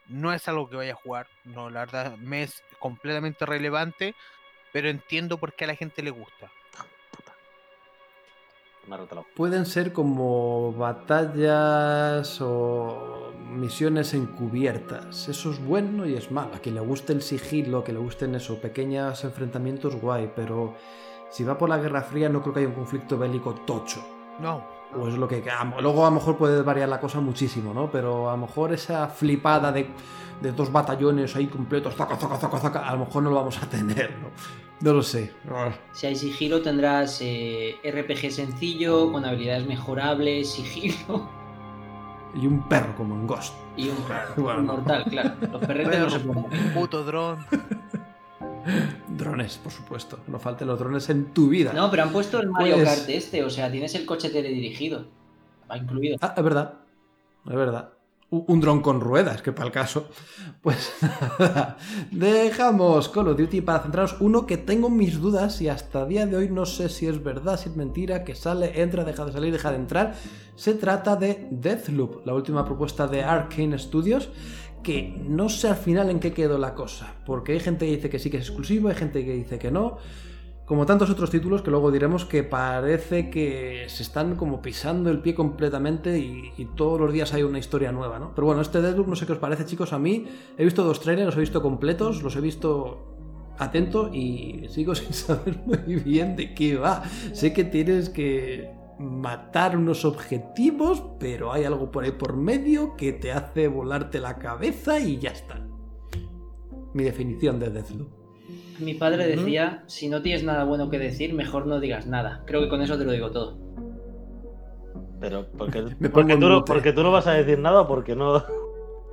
No 0.08 0.32
es 0.32 0.48
algo 0.48 0.68
que 0.68 0.76
vaya 0.76 0.92
a 0.92 0.96
jugar. 0.96 1.28
No, 1.44 1.70
la 1.70 1.80
verdad, 1.80 2.16
me 2.16 2.42
es 2.42 2.64
completamente 2.80 3.46
relevante. 3.46 4.16
Pero 4.72 4.88
entiendo 4.88 5.38
por 5.38 5.52
qué 5.54 5.64
a 5.64 5.68
la 5.68 5.76
gente 5.76 6.02
le 6.02 6.10
gusta. 6.10 6.50
Me 8.90 8.96
ha 8.96 8.98
roto 8.98 9.14
la- 9.14 9.22
Pueden 9.36 9.66
ser 9.66 9.92
como 9.92 10.72
batallas 10.72 12.40
o 12.40 13.30
misiones 13.48 14.14
encubiertas. 14.14 15.28
Eso 15.28 15.52
es 15.52 15.64
bueno 15.64 16.06
y 16.06 16.14
es 16.14 16.30
malo. 16.32 16.50
A 16.54 16.58
quien 16.58 16.74
le 16.74 16.80
guste 16.80 17.12
el 17.12 17.22
sigilo, 17.22 17.84
que 17.84 17.92
le 17.92 18.00
gusten 18.00 18.34
eso, 18.34 18.60
pequeños 18.60 19.22
enfrentamientos, 19.24 19.94
guay. 19.94 20.32
Pero 20.34 20.74
si 21.30 21.44
va 21.44 21.56
por 21.56 21.68
la 21.68 21.78
Guerra 21.78 22.02
Fría, 22.02 22.28
no 22.28 22.42
creo 22.42 22.52
que 22.52 22.60
haya 22.60 22.68
un 22.68 22.74
conflicto 22.74 23.16
bélico 23.16 23.54
tocho. 23.64 24.00
No, 24.40 24.64
O 24.98 25.06
es 25.06 25.14
lo 25.16 25.28
que. 25.28 25.48
a- 25.48 25.80
Luego 25.80 26.04
a 26.04 26.10
lo 26.10 26.16
mejor 26.16 26.36
puede 26.36 26.62
variar 26.62 26.88
la 26.88 26.98
cosa 26.98 27.20
muchísimo, 27.20 27.72
¿no? 27.72 27.90
Pero 27.92 28.28
a 28.28 28.32
lo 28.32 28.38
mejor 28.38 28.72
esa 28.72 29.06
flipada 29.06 29.70
de, 29.70 29.88
de 30.40 30.50
dos 30.50 30.72
batallones 30.72 31.36
ahí 31.36 31.46
completos, 31.46 31.94
zaca, 31.94 32.16
zaca, 32.16 32.36
zaca, 32.38 32.58
zaca, 32.58 32.88
a 32.88 32.92
lo 32.94 33.04
mejor 33.04 33.22
no 33.22 33.30
lo 33.30 33.36
vamos 33.36 33.62
a 33.62 33.66
tener, 33.70 34.10
¿no? 34.20 34.30
No 34.80 34.92
lo 34.94 35.02
sé. 35.02 35.30
Si 35.92 36.06
hay 36.06 36.16
sigilo 36.16 36.62
tendrás 36.62 37.18
eh, 37.20 37.76
RPG 37.84 38.30
sencillo, 38.32 39.12
con 39.12 39.24
habilidades 39.26 39.66
mejorables, 39.66 40.50
sigilo 40.52 41.28
Y 42.34 42.46
un 42.46 42.66
perro 42.68 42.94
como 42.96 43.14
en 43.14 43.26
Ghost. 43.26 43.54
y 43.76 43.88
un, 43.88 43.96
Bueno. 44.42 44.60
un 44.60 44.66
mortal, 44.66 45.04
claro. 45.10 45.34
Los 45.52 45.60
perretes 45.66 45.98
no 46.00 46.10
se 46.10 46.20
pueden. 46.20 46.44
puto 46.74 47.04
dron. 47.04 47.44
Drones, 49.08 49.58
por 49.58 49.72
supuesto. 49.72 50.20
No 50.28 50.38
falten 50.38 50.68
los 50.68 50.78
drones 50.78 51.08
en 51.10 51.32
tu 51.34 51.48
vida. 51.48 51.72
No, 51.72 51.90
pero 51.90 52.04
han 52.04 52.10
puesto 52.12 52.40
el 52.40 52.48
Mario 52.50 52.76
Pues- 52.76 52.88
Kart 52.88 53.08
este, 53.10 53.44
o 53.44 53.50
sea, 53.50 53.70
tienes 53.70 53.94
el 53.94 54.06
coche 54.06 54.30
teledirigido. 54.30 55.06
Va 55.70 55.76
incluido. 55.76 56.16
Ah, 56.20 56.34
es 56.36 56.42
verdad. 56.44 56.74
Es 57.46 57.54
verdad. 57.54 57.90
Un, 58.30 58.60
dron 58.60 58.80
con 58.80 59.00
ruedas, 59.00 59.42
que 59.42 59.50
para 59.50 59.66
el 59.66 59.72
caso. 59.72 60.08
Pues 60.62 60.92
nada. 61.38 61.76
Dejamos 62.12 63.08
Call 63.08 63.28
of 63.28 63.36
Duty 63.36 63.60
para 63.60 63.80
centrarnos. 63.80 64.20
Uno 64.20 64.46
que 64.46 64.56
tengo 64.56 64.88
mis 64.88 65.20
dudas 65.20 65.60
y 65.60 65.68
hasta 65.68 66.06
día 66.06 66.26
de 66.26 66.36
hoy 66.36 66.48
no 66.48 66.64
sé 66.64 66.88
si 66.88 67.06
es 67.06 67.22
verdad, 67.24 67.58
si 67.58 67.70
es 67.70 67.76
mentira, 67.76 68.22
que 68.22 68.36
sale, 68.36 68.82
entra, 68.82 69.04
deja 69.04 69.24
de 69.24 69.32
salir, 69.32 69.52
deja 69.52 69.70
de 69.70 69.78
entrar. 69.78 70.14
Se 70.54 70.74
trata 70.74 71.16
de 71.16 71.48
Deathloop, 71.50 72.24
la 72.24 72.34
última 72.34 72.64
propuesta 72.64 73.08
de 73.08 73.24
Arkane 73.24 73.78
Studios. 73.78 74.28
Que 74.84 75.22
no 75.26 75.48
sé 75.48 75.68
al 75.68 75.76
final 75.76 76.08
en 76.08 76.20
qué 76.20 76.32
quedó 76.32 76.56
la 76.56 76.74
cosa. 76.74 77.14
Porque 77.26 77.52
hay 77.52 77.60
gente 77.60 77.84
que 77.84 77.96
dice 77.96 78.10
que 78.10 78.18
sí 78.18 78.30
que 78.30 78.36
es 78.36 78.46
exclusivo, 78.46 78.88
hay 78.88 78.94
gente 78.94 79.24
que 79.24 79.34
dice 79.34 79.58
que 79.58 79.70
no. 79.72 79.98
Como 80.70 80.86
tantos 80.86 81.10
otros 81.10 81.30
títulos 81.30 81.62
que 81.62 81.70
luego 81.72 81.90
diremos 81.90 82.24
que 82.24 82.44
parece 82.44 83.28
que 83.28 83.86
se 83.88 84.04
están 84.04 84.36
como 84.36 84.62
pisando 84.62 85.10
el 85.10 85.18
pie 85.18 85.34
completamente 85.34 86.16
y, 86.16 86.68
todos 86.76 87.00
los 87.00 87.12
días 87.12 87.34
hay 87.34 87.42
una 87.42 87.58
historia 87.58 87.90
nueva, 87.90 88.20
¿no? 88.20 88.32
Pero 88.36 88.46
bueno, 88.46 88.62
este 88.62 88.80
Deadloop 88.80 89.08
no 89.08 89.16
sé 89.16 89.26
qué 89.26 89.32
os 89.32 89.38
parece, 89.38 89.66
chicos. 89.66 89.92
A 89.92 89.98
mí 89.98 90.26
he 90.56 90.62
visto 90.62 90.84
dos 90.84 91.00
trailers, 91.00 91.26
los 91.26 91.36
he 91.38 91.40
visto 91.40 91.60
completos, 91.60 92.22
los 92.22 92.36
he 92.36 92.40
visto 92.40 93.16
atento 93.58 94.14
y 94.14 94.68
sigo 94.68 94.94
sin 94.94 95.12
saber 95.12 95.58
muy 95.66 95.96
bien 95.96 96.36
de 96.36 96.54
qué 96.54 96.76
va. 96.76 97.02
Sé 97.32 97.52
que 97.52 97.64
tienes 97.64 98.08
que 98.08 98.70
matar 99.00 99.76
unos 99.76 100.04
objetivos, 100.04 101.02
pero 101.18 101.52
hay 101.52 101.64
algo 101.64 101.90
por 101.90 102.04
ahí 102.04 102.12
por 102.12 102.36
medio 102.36 102.94
que 102.94 103.12
te 103.12 103.32
hace 103.32 103.66
volarte 103.66 104.20
la 104.20 104.38
cabeza 104.38 105.00
y 105.00 105.18
ya 105.18 105.30
está. 105.30 105.66
Mi 106.94 107.02
definición 107.02 107.58
de 107.58 107.70
Deathloop. 107.70 108.19
Mi 108.80 108.94
padre 108.94 109.26
decía, 109.26 109.84
si 109.86 110.08
no 110.08 110.22
tienes 110.22 110.42
nada 110.44 110.64
bueno 110.64 110.90
que 110.90 110.98
decir, 110.98 111.34
mejor 111.34 111.66
no 111.66 111.80
digas 111.80 112.06
nada. 112.06 112.42
Creo 112.46 112.60
que 112.62 112.68
con 112.68 112.82
eso 112.82 112.96
te 112.98 113.04
lo 113.04 113.12
digo 113.12 113.30
todo. 113.30 113.58
Pero, 115.20 115.46
porque, 115.56 115.82
Me 115.98 116.08
porque, 116.08 116.34
tú 116.36 116.48
no, 116.48 116.60
mute. 116.60 116.72
porque 116.72 116.92
tú 116.92 117.02
no 117.02 117.10
vas 117.12 117.26
a 117.26 117.32
decir 117.34 117.58
nada 117.58 117.82
o 117.82 117.88
porque 117.88 118.14
no. 118.16 118.42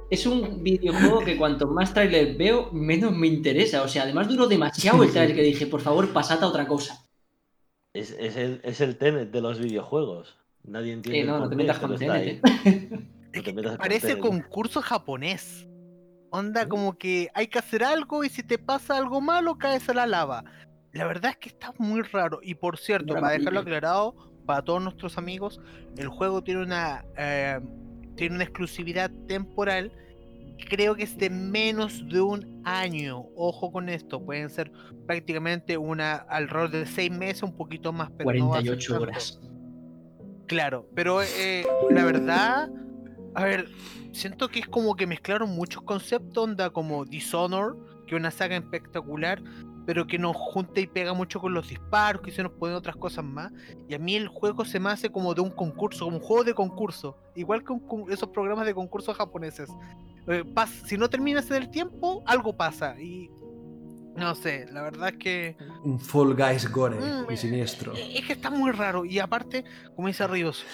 Es 0.09 0.25
un 0.25 0.63
videojuego 0.63 1.19
que 1.19 1.35
cuanto 1.37 1.67
más 1.67 1.93
trailer 1.93 2.37
veo, 2.37 2.71
menos 2.71 3.11
me 3.15 3.27
interesa. 3.27 3.83
O 3.83 3.87
sea, 3.89 4.03
además 4.03 4.27
duró 4.29 4.47
demasiado 4.47 5.03
el 5.03 5.11
trailer 5.11 5.35
que 5.35 5.43
dije, 5.43 5.67
por 5.67 5.81
favor, 5.81 6.13
pasad 6.13 6.41
a 6.43 6.47
otra 6.47 6.65
cosa. 6.67 7.05
Es, 7.93 8.11
es 8.19 8.37
el, 8.37 8.61
es 8.63 8.79
el 8.79 8.97
Tenet 8.97 9.31
de 9.31 9.41
los 9.41 9.59
videojuegos. 9.59 10.37
Nadie 10.63 10.93
entiende. 10.93 11.21
Eh, 11.21 11.25
no, 11.25 11.39
no 11.39 11.49
te 11.49 11.55
metas 11.55 11.79
con 11.79 11.93
está 11.93 12.05
TNT. 12.05 12.11
ahí. 12.13 12.41
No 13.33 13.43
te 13.43 13.53
metas 13.53 13.77
con 13.77 13.77
Parece 13.77 14.15
Tenet. 14.15 14.21
concurso 14.21 14.81
japonés. 14.81 15.67
Onda 16.29 16.67
como 16.67 16.97
que 16.97 17.29
hay 17.33 17.47
que 17.47 17.59
hacer 17.59 17.83
algo 17.83 18.23
y 18.23 18.29
si 18.29 18.43
te 18.43 18.57
pasa 18.57 18.97
algo 18.97 19.21
malo 19.21 19.57
caes 19.57 19.87
a 19.89 19.93
la 19.93 20.05
lava. 20.05 20.43
La 20.91 21.05
verdad 21.05 21.31
es 21.31 21.37
que 21.37 21.49
está 21.49 21.73
muy 21.77 22.01
raro. 22.01 22.39
Y 22.41 22.55
por 22.55 22.77
cierto, 22.77 23.13
para 23.13 23.29
dejarlo 23.29 23.59
aclarado 23.59 24.15
para 24.45 24.61
todos 24.61 24.81
nuestros 24.81 25.17
amigos, 25.17 25.61
el 25.97 26.07
juego 26.07 26.43
tiene 26.43 26.63
una 26.63 27.05
eh, 27.17 27.59
tiene 28.15 28.35
una 28.35 28.43
exclusividad 28.43 29.11
temporal. 29.27 29.91
Creo 30.69 30.95
que 30.95 31.03
es 31.03 31.17
de 31.17 31.29
menos 31.29 32.03
de 32.09 32.19
un 32.19 32.61
año. 32.65 33.25
Ojo 33.35 33.71
con 33.71 33.89
esto. 33.89 34.19
Pueden 34.23 34.49
ser 34.49 34.71
prácticamente 35.05 35.77
una 35.77 36.15
alrededor 36.15 36.71
de 36.71 36.85
seis 36.87 37.11
meses, 37.11 37.43
un 37.43 37.55
poquito 37.55 37.93
más, 37.93 38.09
pero 38.17 38.33
no 38.33 38.49
va 38.49 38.57
a 38.57 38.61
ser 38.61 38.69
48 38.71 38.93
tanto. 38.93 39.03
horas. 39.03 39.39
Claro, 40.47 40.89
pero 40.95 41.21
eh, 41.21 41.65
la 41.91 42.05
verdad, 42.05 42.69
a 43.37 43.43
ver, 43.45 43.69
siento 44.13 44.49
que 44.49 44.59
es 44.59 44.67
como 44.67 44.95
que 44.95 45.05
mezclaron 45.07 45.49
muchos 45.51 45.83
conceptos, 45.83 46.43
onda 46.43 46.69
como 46.71 47.05
Dishonor, 47.05 47.77
que 48.07 48.15
es 48.15 48.19
una 48.19 48.31
saga 48.31 48.55
espectacular, 48.57 49.41
pero 49.85 50.07
que 50.07 50.17
nos 50.17 50.35
junta 50.35 50.79
y 50.81 50.87
pega 50.87 51.13
mucho 51.13 51.39
con 51.39 51.53
los 51.53 51.69
disparos, 51.69 52.21
que 52.21 52.31
se 52.31 52.41
nos 52.43 52.51
ponen 52.53 52.75
otras 52.75 52.95
cosas 52.95 53.23
más. 53.23 53.51
Y 53.87 53.93
a 53.93 53.99
mí 53.99 54.15
el 54.15 54.27
juego 54.27 54.65
se 54.65 54.79
me 54.79 54.89
hace 54.89 55.09
como 55.11 55.33
de 55.33 55.41
un 55.41 55.51
concurso, 55.51 56.05
como 56.05 56.17
un 56.17 56.23
juego 56.23 56.43
de 56.43 56.53
concurso, 56.53 57.15
igual 57.35 57.63
que 57.63 57.73
un 57.73 58.11
esos 58.11 58.29
programas 58.29 58.65
de 58.65 58.73
concursos 58.73 59.15
japoneses. 59.15 59.69
Eh, 60.27 60.43
pas- 60.43 60.85
si 60.85 60.97
no 60.97 61.09
terminas 61.09 61.49
en 61.51 61.57
el 61.57 61.69
tiempo, 61.69 62.23
algo 62.25 62.57
pasa. 62.57 62.99
Y 62.99 63.29
no 64.15 64.33
sé, 64.35 64.65
la 64.73 64.81
verdad 64.81 65.09
es 65.09 65.17
que... 65.17 65.57
Un 65.83 65.99
Fall 65.99 66.33
Guys 66.35 66.69
gore 66.71 66.97
Mm, 66.99 67.31
y 67.31 67.37
siniestro. 67.37 67.93
eh, 67.95 68.17
Es 68.17 68.25
que 68.25 68.33
está 68.33 68.49
muy 68.49 68.71
raro. 68.71 69.05
Y 69.05 69.19
aparte, 69.19 69.63
como 69.95 70.07
dice 70.07 70.25
Ríos, 70.27 70.65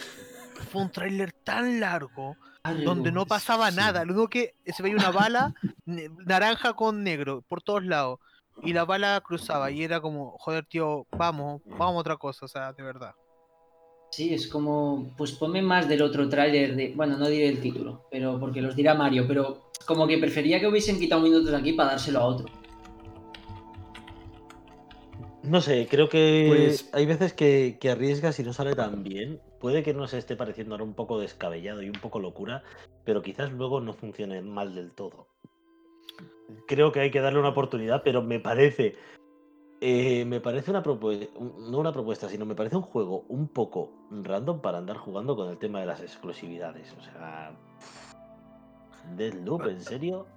fue 0.71 0.81
un 0.81 0.89
tráiler 0.91 1.33
tan 1.33 1.79
largo 1.79 2.35
donde 2.85 3.11
no 3.11 3.25
pasaba 3.25 3.69
sí. 3.71 3.77
nada. 3.77 4.05
Lo 4.05 4.13
único 4.13 4.29
que 4.29 4.55
se 4.65 4.81
veía 4.83 4.95
una 4.95 5.11
bala 5.11 5.53
naranja 5.85 6.73
con 6.73 7.03
negro 7.03 7.43
por 7.47 7.61
todos 7.61 7.83
lados. 7.83 8.19
Y 8.61 8.71
la 8.73 8.85
bala 8.85 9.19
cruzaba 9.25 9.71
y 9.71 9.83
era 9.83 9.99
como, 9.99 10.37
joder, 10.37 10.65
tío, 10.65 11.07
vamos, 11.17 11.61
vamos 11.65 11.95
a 11.95 11.99
otra 11.99 12.17
cosa, 12.17 12.45
o 12.45 12.47
sea, 12.47 12.71
de 12.71 12.83
verdad. 12.83 13.13
Sí, 14.11 14.31
es 14.31 14.47
como, 14.47 15.11
pues 15.17 15.31
ponme 15.31 15.63
más 15.63 15.89
del 15.89 16.03
otro 16.03 16.29
tráiler 16.29 16.75
de, 16.75 16.93
bueno, 16.95 17.17
no 17.17 17.27
diré 17.27 17.47
el 17.49 17.59
título, 17.61 18.07
pero 18.11 18.39
porque 18.39 18.61
los 18.61 18.75
dirá 18.75 18.93
Mario, 18.93 19.25
pero 19.27 19.71
como 19.87 20.05
que 20.05 20.19
prefería 20.19 20.59
que 20.59 20.67
hubiesen 20.67 20.99
quitado 20.99 21.21
minutos 21.21 21.49
de 21.49 21.57
aquí 21.57 21.73
para 21.73 21.89
dárselo 21.91 22.19
a 22.19 22.25
otro. 22.25 22.45
No 25.41 25.59
sé, 25.59 25.87
creo 25.89 26.07
que 26.07 26.45
Pues- 26.47 26.89
hay 26.93 27.07
veces 27.07 27.33
que, 27.33 27.77
que 27.81 27.89
arriesgas 27.89 28.39
y 28.39 28.43
no 28.43 28.53
sale 28.53 28.75
tan 28.75 29.03
bien. 29.03 29.41
Puede 29.63 29.81
que 29.81 29.93
nos 29.93 30.13
esté 30.13 30.35
pareciendo 30.35 30.75
ahora 30.75 30.83
un 30.83 30.93
poco 30.93 31.21
descabellado 31.21 31.81
y 31.81 31.87
un 31.87 31.95
poco 31.95 32.19
locura, 32.19 32.63
pero 33.05 33.21
quizás 33.21 33.49
luego 33.53 33.79
no 33.79 33.93
funcione 33.93 34.41
mal 34.41 34.75
del 34.75 34.91
todo. 34.91 35.29
Creo 36.67 36.91
que 36.91 36.99
hay 36.99 37.11
que 37.11 37.21
darle 37.21 37.39
una 37.39 37.47
oportunidad, 37.47 38.03
pero 38.03 38.21
me 38.21 38.41
parece. 38.41 38.97
eh, 39.79 40.25
me 40.25 40.41
parece 40.41 40.69
una 40.69 40.83
propuesta. 40.83 41.27
No 41.39 41.77
una 41.77 41.93
propuesta, 41.93 42.27
sino 42.27 42.45
me 42.45 42.55
parece 42.55 42.75
un 42.75 42.81
juego 42.81 43.23
un 43.29 43.47
poco 43.47 43.93
random 44.11 44.59
para 44.59 44.79
andar 44.79 44.97
jugando 44.97 45.33
con 45.37 45.47
el 45.47 45.57
tema 45.57 45.79
de 45.79 45.85
las 45.85 46.01
exclusividades. 46.01 46.93
O 46.99 47.01
sea. 47.01 47.57
Deadloop, 49.15 49.67
¿en 49.67 49.79
serio? 49.79 50.27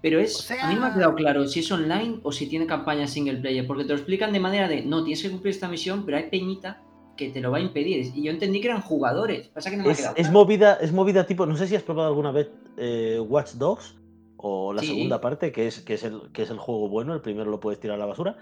Pero 0.00 0.18
es, 0.18 0.40
O 0.40 0.42
sea- 0.42 0.66
a 0.66 0.72
mí 0.72 0.80
me 0.80 0.86
ha 0.86 0.92
quedado 0.94 1.14
claro 1.14 1.46
si 1.46 1.60
es 1.60 1.70
online 1.70 2.18
o 2.24 2.32
si 2.32 2.48
tiene 2.48 2.66
campaña 2.66 3.06
single 3.06 3.38
player, 3.38 3.64
porque 3.64 3.84
te 3.84 3.90
lo 3.90 3.94
explican 3.94 4.32
de 4.32 4.40
manera 4.40 4.66
de, 4.66 4.84
no, 4.84 5.04
tienes 5.04 5.22
que 5.22 5.30
cumplir 5.30 5.54
esta 5.54 5.68
misión, 5.68 6.04
pero 6.04 6.16
hay 6.16 6.28
peñita 6.30 6.82
que 7.16 7.30
te 7.30 7.40
lo 7.40 7.50
va 7.50 7.58
a 7.58 7.60
impedir. 7.60 8.12
Y 8.14 8.22
yo 8.24 8.30
entendí 8.32 8.60
que 8.60 8.68
eran 8.68 8.80
jugadores, 8.82 9.48
pasa 9.48 9.70
que 9.70 9.76
no 9.76 9.82
me 9.84 9.90
ha 9.90 9.92
Es, 9.92 9.98
quedado 9.98 10.14
es 10.16 10.30
movida, 10.30 10.74
es 10.80 10.92
movida 10.92 11.26
tipo, 11.26 11.46
no 11.46 11.56
sé 11.56 11.66
si 11.66 11.76
has 11.76 11.82
probado 11.82 12.08
alguna 12.08 12.32
vez 12.32 12.50
eh, 12.76 13.18
Watch 13.20 13.52
Dogs 13.52 13.96
o 14.36 14.72
la 14.72 14.80
Sí. 14.82 14.88
segunda 14.88 15.20
parte, 15.20 15.52
que 15.52 15.66
es, 15.66 15.80
que, 15.82 15.94
es 15.94 16.02
el, 16.04 16.32
que 16.32 16.42
es 16.42 16.50
el 16.50 16.58
juego 16.58 16.88
bueno, 16.88 17.14
el 17.14 17.20
primero 17.20 17.50
lo 17.50 17.60
puedes 17.60 17.78
tirar 17.80 17.96
a 17.96 17.98
la 18.00 18.06
basura. 18.06 18.38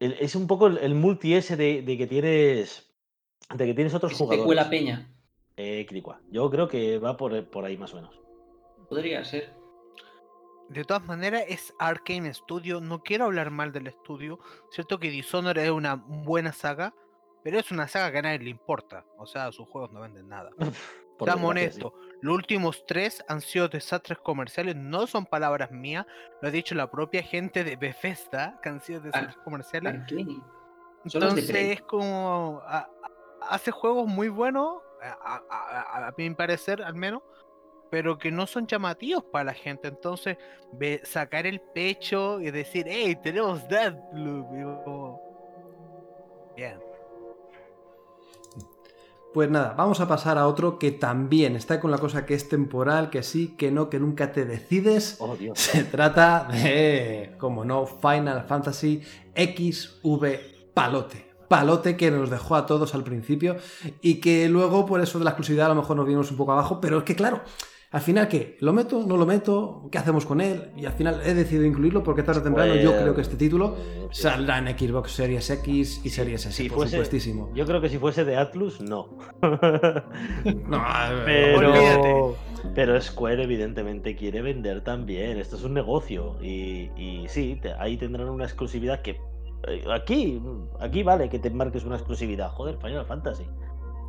El- 0.00 0.14
es 0.14 0.34
un 0.34 0.46
poco 0.46 0.66
el, 0.66 0.78
el 0.78 0.94
multi 0.94 1.34
ese 1.34 1.56
de, 1.56 1.82
de 1.82 1.96
que 1.98 2.06
tienes 2.06 2.90
de 3.54 3.64
que 3.66 3.74
tienes 3.74 3.94
otros 3.94 4.12
Que 4.12 4.18
jugadores. 4.18 4.44
cuela 4.46 4.68
peña. 4.68 5.12
Eh. 5.56 5.86
Yo 6.30 6.50
creo 6.50 6.68
que 6.68 6.98
va 6.98 7.16
por, 7.16 7.48
por 7.48 7.64
ahí 7.64 7.76
más 7.76 7.92
o 7.92 7.96
menos. 7.96 8.18
Podría 8.88 9.24
ser. 9.24 9.54
De 10.68 10.84
todas 10.84 11.06
maneras, 11.06 11.44
es 11.48 11.72
Arkane 11.78 12.34
Studio. 12.34 12.80
No 12.80 13.02
quiero 13.02 13.26
hablar 13.26 13.50
mal 13.50 13.72
del 13.72 13.86
estudio. 13.86 14.38
Cierto 14.72 14.98
que 14.98 15.10
Dishonored 15.10 15.62
es 15.64 15.70
una 15.70 15.94
buena 15.94 16.52
saga, 16.52 16.92
pero 17.46 17.60
es 17.60 17.70
una 17.70 17.86
saga 17.86 18.10
que 18.10 18.18
a 18.18 18.22
nadie 18.22 18.40
le 18.40 18.50
importa. 18.50 19.04
O 19.18 19.24
sea, 19.24 19.52
sus 19.52 19.68
juegos 19.68 19.92
no 19.92 20.00
venden 20.00 20.28
nada. 20.28 20.50
Sí. 21.38 21.44
honestos, 21.48 21.92
los 22.20 22.34
últimos 22.34 22.84
tres 22.86 23.24
han 23.28 23.40
sido 23.40 23.68
desastres 23.68 24.18
comerciales, 24.18 24.74
no 24.76 25.06
son 25.06 25.24
palabras 25.24 25.70
mías, 25.70 26.04
lo 26.42 26.48
ha 26.48 26.50
dicho 26.50 26.74
la 26.74 26.90
propia 26.90 27.22
gente 27.22 27.64
de 27.64 27.76
Bethesda, 27.76 28.58
que 28.62 28.68
han 28.68 28.80
sido 28.82 29.00
desastres 29.00 29.36
comerciales. 29.44 29.94
Entonces 31.04 31.48
es 31.72 31.82
como. 31.82 32.60
a- 32.66 32.78
a- 32.80 32.90
hace 33.54 33.70
juegos 33.70 34.06
muy 34.08 34.28
buenos, 34.28 34.82
a, 35.00 36.12
mi 36.18 36.28
parecer 36.34 36.82
al 36.82 36.94
menos, 36.96 37.22
pero 37.90 38.18
que 38.18 38.30
no 38.32 38.46
son 38.46 38.66
llamativos 38.66 39.24
para 39.24 39.44
la 39.44 39.54
gente. 39.54 39.88
Entonces, 39.88 40.36
ve- 40.72 41.00
sacar 41.04 41.46
el 41.46 41.60
pecho 41.74 42.40
y 42.40 42.50
decir, 42.50 42.86
hey, 42.90 43.16
tenemos 43.22 43.66
Deathloop. 43.68 45.20
Bien. 46.56 46.78
Pues 49.36 49.50
nada, 49.50 49.74
vamos 49.76 50.00
a 50.00 50.08
pasar 50.08 50.38
a 50.38 50.46
otro 50.46 50.78
que 50.78 50.92
también 50.92 51.56
está 51.56 51.78
con 51.78 51.90
la 51.90 51.98
cosa 51.98 52.24
que 52.24 52.32
es 52.32 52.48
temporal, 52.48 53.10
que 53.10 53.22
sí, 53.22 53.54
que 53.58 53.70
no, 53.70 53.90
que 53.90 54.00
nunca 54.00 54.32
te 54.32 54.46
decides. 54.46 55.16
Oh, 55.18 55.36
Dios. 55.36 55.58
Se 55.60 55.84
trata 55.84 56.48
de, 56.50 57.34
como 57.36 57.62
no, 57.62 57.84
Final 57.84 58.44
Fantasy 58.44 59.02
XV 59.36 60.72
Palote. 60.72 61.30
Palote 61.48 61.98
que 61.98 62.10
nos 62.10 62.30
dejó 62.30 62.56
a 62.56 62.64
todos 62.64 62.94
al 62.94 63.04
principio 63.04 63.56
y 64.00 64.22
que 64.22 64.48
luego 64.48 64.86
por 64.86 65.02
eso 65.02 65.18
de 65.18 65.26
la 65.26 65.32
exclusividad 65.32 65.66
a 65.66 65.74
lo 65.74 65.82
mejor 65.82 65.98
nos 65.98 66.06
vimos 66.06 66.30
un 66.30 66.38
poco 66.38 66.52
abajo, 66.52 66.80
pero 66.80 66.96
es 66.96 67.04
que 67.04 67.14
claro, 67.14 67.42
al 67.96 68.02
final 68.02 68.28
¿qué? 68.28 68.56
¿Lo 68.60 68.72
meto? 68.74 69.04
¿No 69.06 69.16
lo 69.16 69.24
meto? 69.24 69.88
¿Qué 69.90 69.96
hacemos 69.98 70.26
con 70.26 70.40
él? 70.42 70.70
Y 70.76 70.84
al 70.84 70.92
final 70.92 71.20
he 71.24 71.32
decidido 71.32 71.64
incluirlo 71.64 72.02
porque 72.02 72.22
tarde 72.22 72.40
o 72.40 72.42
temprano 72.42 72.74
yo 72.74 72.90
Pues, 72.90 73.00
creo 73.02 73.14
que 73.14 73.20
este 73.22 73.36
título 73.36 73.74
eh, 73.78 74.08
saldrá 74.10 74.58
en 74.58 74.66
Xbox 74.78 75.12
Series 75.12 75.48
X 75.48 76.02
y 76.04 76.10
Series 76.10 76.44
S, 76.46 76.52
si 76.62 76.68
por 76.68 76.78
fuese- 76.78 76.90
supuestísimo. 76.90 77.50
Yo 77.54 77.64
creo 77.64 77.80
que 77.80 77.88
si 77.88 77.98
fuese 77.98 78.24
de 78.24 78.36
Atlus, 78.36 78.80
no. 78.80 79.16
No, 80.68 80.82
Pero, 81.24 81.70
Olvídate. 81.70 82.14
pero 82.74 83.00
Square 83.00 83.42
evidentemente 83.44 84.14
quiere 84.16 84.42
vender 84.42 84.82
también. 84.84 85.38
Esto 85.38 85.56
es 85.56 85.64
un 85.64 85.74
negocio. 85.74 86.36
Y, 86.42 86.90
y 86.96 87.24
sí, 87.28 87.58
te- 87.60 87.72
ahí 87.74 87.96
tendrán 87.96 88.28
una 88.28 88.44
exclusividad 88.44 89.00
que. 89.02 89.18
eh, 89.68 89.84
Aquí, 89.92 90.40
aquí 90.80 91.02
vale 91.02 91.28
que 91.28 91.38
te 91.38 91.50
marques 91.50 91.84
una 91.84 91.96
exclusividad. 91.96 92.50
Joder, 92.50 92.76
Final 92.78 93.06
Fantasy. 93.06 93.44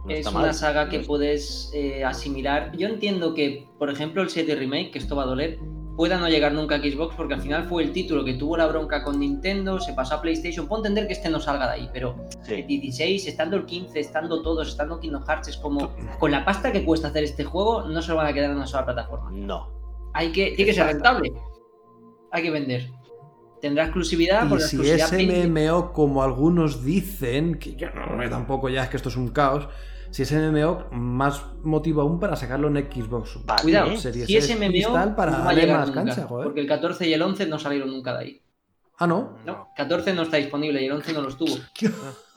No 0.07 0.13
es 0.13 0.19
está 0.19 0.31
una 0.31 0.39
mal. 0.47 0.53
saga 0.53 0.89
que 0.89 0.97
No 0.97 1.01
es- 1.01 1.07
puedes 1.07 1.71
eh, 1.73 2.03
asimilar. 2.03 2.71
Yo 2.77 2.87
entiendo 2.87 3.33
que, 3.33 3.67
por 3.77 3.89
ejemplo, 3.89 4.21
el 4.21 4.29
7 4.29 4.55
Remake, 4.55 4.91
que 4.91 4.99
esto 4.99 5.15
va 5.15 5.23
a 5.23 5.27
doler, 5.27 5.59
pueda 5.95 6.19
no 6.19 6.29
llegar 6.29 6.51
nunca 6.53 6.75
a 6.75 6.79
Xbox 6.79 7.15
porque 7.15 7.33
al 7.33 7.41
final 7.41 7.67
fue 7.67 7.81
el 7.83 7.91
título 7.91 8.23
que 8.23 8.35
tuvo 8.35 8.55
la 8.55 8.67
bronca 8.67 9.03
con 9.03 9.19
Nintendo, 9.19 9.79
se 9.79 9.93
pasó 9.93 10.15
a 10.15 10.21
PlayStation. 10.21 10.67
Puedo 10.67 10.81
entender 10.83 11.07
que 11.07 11.13
este 11.13 11.29
no 11.29 11.39
salga 11.39 11.65
de 11.67 11.73
ahí, 11.73 11.89
pero 11.91 12.15
Sí. 12.43 12.53
el 12.53 12.67
16, 12.67 13.27
estando 13.27 13.55
el 13.57 13.65
15, 13.65 13.99
estando 13.99 14.41
todos, 14.43 14.67
estando 14.67 14.99
Kingdom 14.99 15.23
Hearts, 15.25 15.47
es 15.47 15.57
como 15.57 15.91
con 16.19 16.29
la 16.31 16.45
pasta 16.45 16.71
que 16.71 16.85
cuesta 16.85 17.07
hacer 17.07 17.23
este 17.23 17.43
juego, 17.43 17.83
no 17.87 18.01
se 18.01 18.11
lo 18.11 18.17
van 18.17 18.27
a 18.27 18.33
quedar 18.33 18.51
en 18.51 18.57
una 18.57 18.67
sola 18.67 18.85
plataforma. 18.85 19.31
No. 19.31 19.71
Hay 20.13 20.31
que, 20.31 20.51
tiene 20.51 20.65
que 20.71 20.73
ser 20.73 20.85
rentable. 20.85 21.31
Hay 22.31 22.43
que 22.43 22.51
vender. 22.51 22.91
Tendrá 23.59 23.85
exclusividad 23.85 24.45
Y 24.45 24.49
por 24.49 24.59
la 24.61 24.67
si 24.67 24.75
exclusividad 24.75 25.13
es. 25.19 25.47
MMO 25.49 25.93
como 25.93 26.21
algunos 26.21 26.83
dicen, 26.85 27.55
que 27.57 27.75
yo 27.75 27.87
no 27.89 28.29
tampoco 28.29 28.69
ya 28.69 28.83
es 28.83 28.89
que 28.89 28.97
esto 28.97 29.09
es 29.09 29.15
un 29.17 29.29
caos, 29.29 29.67
si 30.11 30.23
es 30.23 30.31
MMO, 30.31 30.85
más 30.91 31.43
motivo 31.63 32.01
aún 32.01 32.19
para 32.19 32.35
sacarlo 32.35 32.67
en 32.67 32.77
Xbox. 32.91 33.37
¿Para 33.45 33.61
Cuidado, 33.61 33.89
qué? 33.91 33.97
Series 33.97 34.27
si 34.27 34.37
es 34.37 34.49
MMO, 34.57 34.67
Cristal 34.69 35.15
para 35.15 35.31
no 35.31 35.45
va 35.45 35.49
a 35.51 35.53
llegar 35.53 35.79
más 35.79 35.87
nunca, 35.89 36.03
cancha, 36.05 36.27
joder. 36.27 36.45
Porque 36.45 36.61
el 36.61 36.67
14 36.67 37.07
y 37.07 37.13
el 37.13 37.21
11 37.21 37.45
no 37.47 37.59
salieron 37.59 37.89
nunca 37.91 38.13
de 38.13 38.19
ahí. 38.19 38.41
Ah, 38.99 39.05
¿no? 39.05 39.37
No, 39.45 39.69
14 39.75 40.13
no 40.13 40.23
está 40.23 40.37
disponible 40.37 40.81
y 40.81 40.85
el 40.85 40.91
11 40.91 41.13
no 41.13 41.21
los 41.21 41.37
tuvo. 41.37 41.55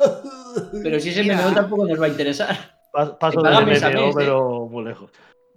Pero 0.83 1.01
si 1.01 1.11
es. 1.11 1.27
MMO 1.27 1.53
tampoco 1.55 1.87
nos 1.87 2.01
va 2.01 2.07
a 2.07 2.09
interesar. 2.09 2.57
Pa- 2.93 3.19
Paso 3.19 3.41
del 3.41 3.67
mes 3.67 3.83
MMO, 3.83 3.91
mes, 3.91 4.11
¿eh? 4.11 4.13
pero 4.15 4.67
muy 4.69 4.85
lejos. 4.85 5.11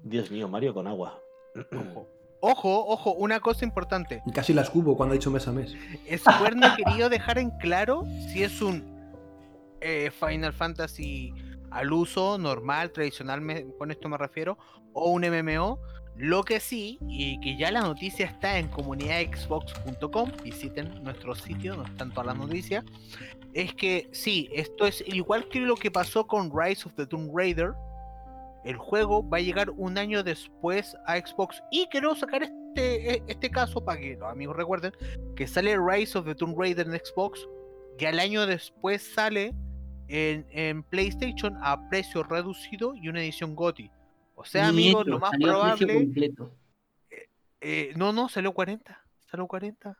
Dios 0.04 0.30
mío, 0.30 0.48
Mario 0.48 0.74
con 0.74 0.88
agua. 0.88 1.20
Ojo. 1.56 2.08
Ojo, 2.46 2.86
ojo, 2.88 3.14
una 3.14 3.40
cosa 3.40 3.64
importante. 3.64 4.22
Casi 4.34 4.54
las 4.54 4.70
cubo 4.70 4.98
cuando 4.98 5.14
ha 5.14 5.18
dicho 5.18 5.32
mes 5.32 5.48
a 5.48 5.54
mes. 5.54 5.76
Square 6.18 6.56
no 6.58 6.68
ha 6.68 6.76
querido 6.76 7.08
dejar 7.10 7.38
en 7.38 7.52
claro 7.52 8.04
si 8.32 8.44
es 8.44 8.62
un 8.62 8.84
eh, 9.80 10.12
Final 10.12 10.52
Fantasy 10.52 11.34
al 11.74 11.92
uso 11.92 12.38
normal, 12.38 12.92
tradicional, 12.92 13.42
con 13.78 13.92
esto 13.92 14.10
me 14.10 14.18
refiero, 14.18 14.58
o 14.94 15.10
un 15.10 15.24
MMO. 15.24 15.80
Lo 16.16 16.44
que 16.44 16.60
sí, 16.60 17.00
y 17.08 17.40
que 17.40 17.58
ya 17.58 17.72
la 17.72 17.82
noticia 17.82 18.28
está 18.28 18.60
en 18.60 18.68
comunidadxbox.com, 18.68 20.32
visiten 20.44 21.04
nuestro 21.04 21.34
sitio, 21.34 21.76
donde 21.76 21.90
están 21.90 22.12
todas 22.12 22.28
las 22.28 22.38
noticias, 22.38 22.86
es 23.54 23.74
que 23.74 24.10
sí, 24.12 24.48
esto 24.54 24.86
es 24.86 25.04
igual 25.08 25.48
que 25.50 25.60
lo 25.60 25.76
que 25.76 25.90
pasó 25.90 26.28
con 26.28 26.52
Rise 26.56 26.88
of 26.88 26.96
the 26.96 27.08
Tomb 27.08 27.36
Raider. 27.36 27.74
El 28.64 28.78
juego 28.78 29.28
va 29.28 29.38
a 29.38 29.42
llegar 29.42 29.72
un 29.72 29.98
año 29.98 30.24
después 30.24 30.96
a 31.08 31.18
Xbox. 31.18 31.62
Y 31.72 31.88
quiero 31.88 32.16
sacar 32.16 32.44
este, 32.44 33.16
e- 33.16 33.24
este 33.28 33.50
caso 33.50 33.84
para 33.84 34.00
que 34.00 34.16
los 34.16 34.32
amigos 34.32 34.56
recuerden 34.56 34.94
que 35.36 35.48
sale 35.48 35.78
Rise 35.78 36.18
of 36.18 36.26
the 36.26 36.36
Tomb 36.36 36.58
Raider 36.58 36.88
en 36.88 36.94
Xbox, 36.94 37.46
que 37.98 38.08
al 38.08 38.20
año 38.20 38.46
después 38.46 39.02
sale 39.02 39.54
en, 40.14 40.46
en 40.52 40.84
PlayStation 40.84 41.58
a 41.64 41.90
precio 41.90 42.22
reducido 42.22 42.94
y 42.94 43.10
una 43.10 43.20
edición 43.22 43.56
GOTY. 43.56 43.90
O 44.36 44.46
sea, 44.46 44.68
amigos, 44.68 45.08
lo 45.08 45.18
más 45.18 45.32
probable. 45.42 45.94
completo. 45.96 46.52
eh, 47.62 47.94
no, 47.96 48.14
no, 48.14 48.30
salió 48.30 48.54
40. 48.54 49.02
Salió 49.32 49.48
40. 49.48 49.90
Una 49.90 49.98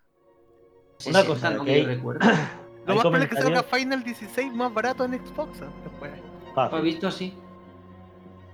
60, 1.00 1.26
cosa, 1.26 1.50
no 1.50 1.66
que 1.66 1.84
recuerdo. 1.84 2.20
Lo 2.86 2.96
más 2.96 3.02
probable 3.02 3.26
es 3.26 3.30
que 3.32 3.42
salga 3.42 3.64
Final 3.64 4.04
16 4.04 4.54
más 4.54 4.72
barato 4.74 5.06
en 5.06 5.14
Xbox. 5.14 5.62
¿eh? 5.62 5.66
Después. 5.84 6.12
Fácil. 6.54 6.82
Visto 6.82 7.08
así. 7.08 7.34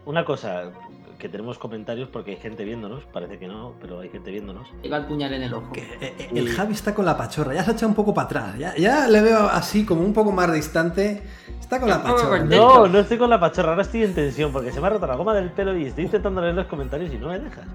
Una 0.06 0.24
cosa, 0.24 0.72
que 1.20 1.30
tenemos 1.30 1.60
comentarios 1.60 2.10
porque 2.10 2.32
hay 2.32 2.38
gente 2.38 2.64
viéndonos, 2.64 3.04
parece 3.14 3.38
que 3.38 3.48
no, 3.48 3.76
pero 3.82 4.00
hay 4.00 4.10
gente 4.10 4.32
viéndonos. 4.32 4.68
Iba 4.82 4.98
el 4.98 5.06
puñal 5.06 5.34
en 5.34 5.44
el 5.44 5.54
ojo. 5.54 5.72
Que, 5.74 5.82
eh, 5.82 6.16
eh, 6.18 6.30
el 6.34 6.50
Javi 6.50 6.74
está 6.74 6.96
con 6.96 7.06
la 7.06 7.18
pachorra, 7.18 7.54
ya 7.54 7.64
se 7.64 7.72
ha 7.72 7.74
echado 7.74 7.90
un 7.90 7.96
poco 7.96 8.14
para 8.14 8.26
atrás. 8.26 8.58
Ya, 8.58 8.76
ya 8.76 9.08
le 9.08 9.22
veo 9.22 9.48
así, 9.50 9.86
como 9.86 10.02
un 10.02 10.14
poco 10.14 10.32
más 10.32 10.52
distante. 10.52 11.22
Está 11.60 11.80
con 11.80 11.90
la 11.90 12.02
pachorra. 12.02 12.40
No, 12.46 12.88
no 12.88 13.00
estoy 13.00 13.18
con 13.18 13.30
la 13.30 13.40
pachorra, 13.40 13.72
ahora 13.72 13.82
estoy 13.84 14.04
en 14.04 14.16
tensión 14.16 14.52
porque 14.52 14.72
se 14.72 14.80
me 14.80 14.88
ha 14.88 14.90
roto 14.92 15.06
la 15.06 15.16
goma 15.16 15.34
del 15.36 15.52
pelo 15.52 15.78
y 15.78 15.86
estoy 15.86 16.06
intentando 16.06 16.42
leer 16.42 16.56
los 16.56 16.68
comentarios 16.68 17.14
y 17.14 17.18
no 17.18 17.28
me 17.28 17.40
dejas. 17.40 17.66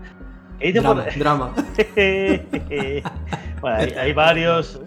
¿Qué 0.58 0.68
dice 0.68 0.80
por- 0.82 1.04
Drama, 1.16 1.52
drama. 1.52 1.54
bueno, 3.60 3.76
hay, 3.76 3.90
hay 3.92 4.12
varios, 4.14 4.80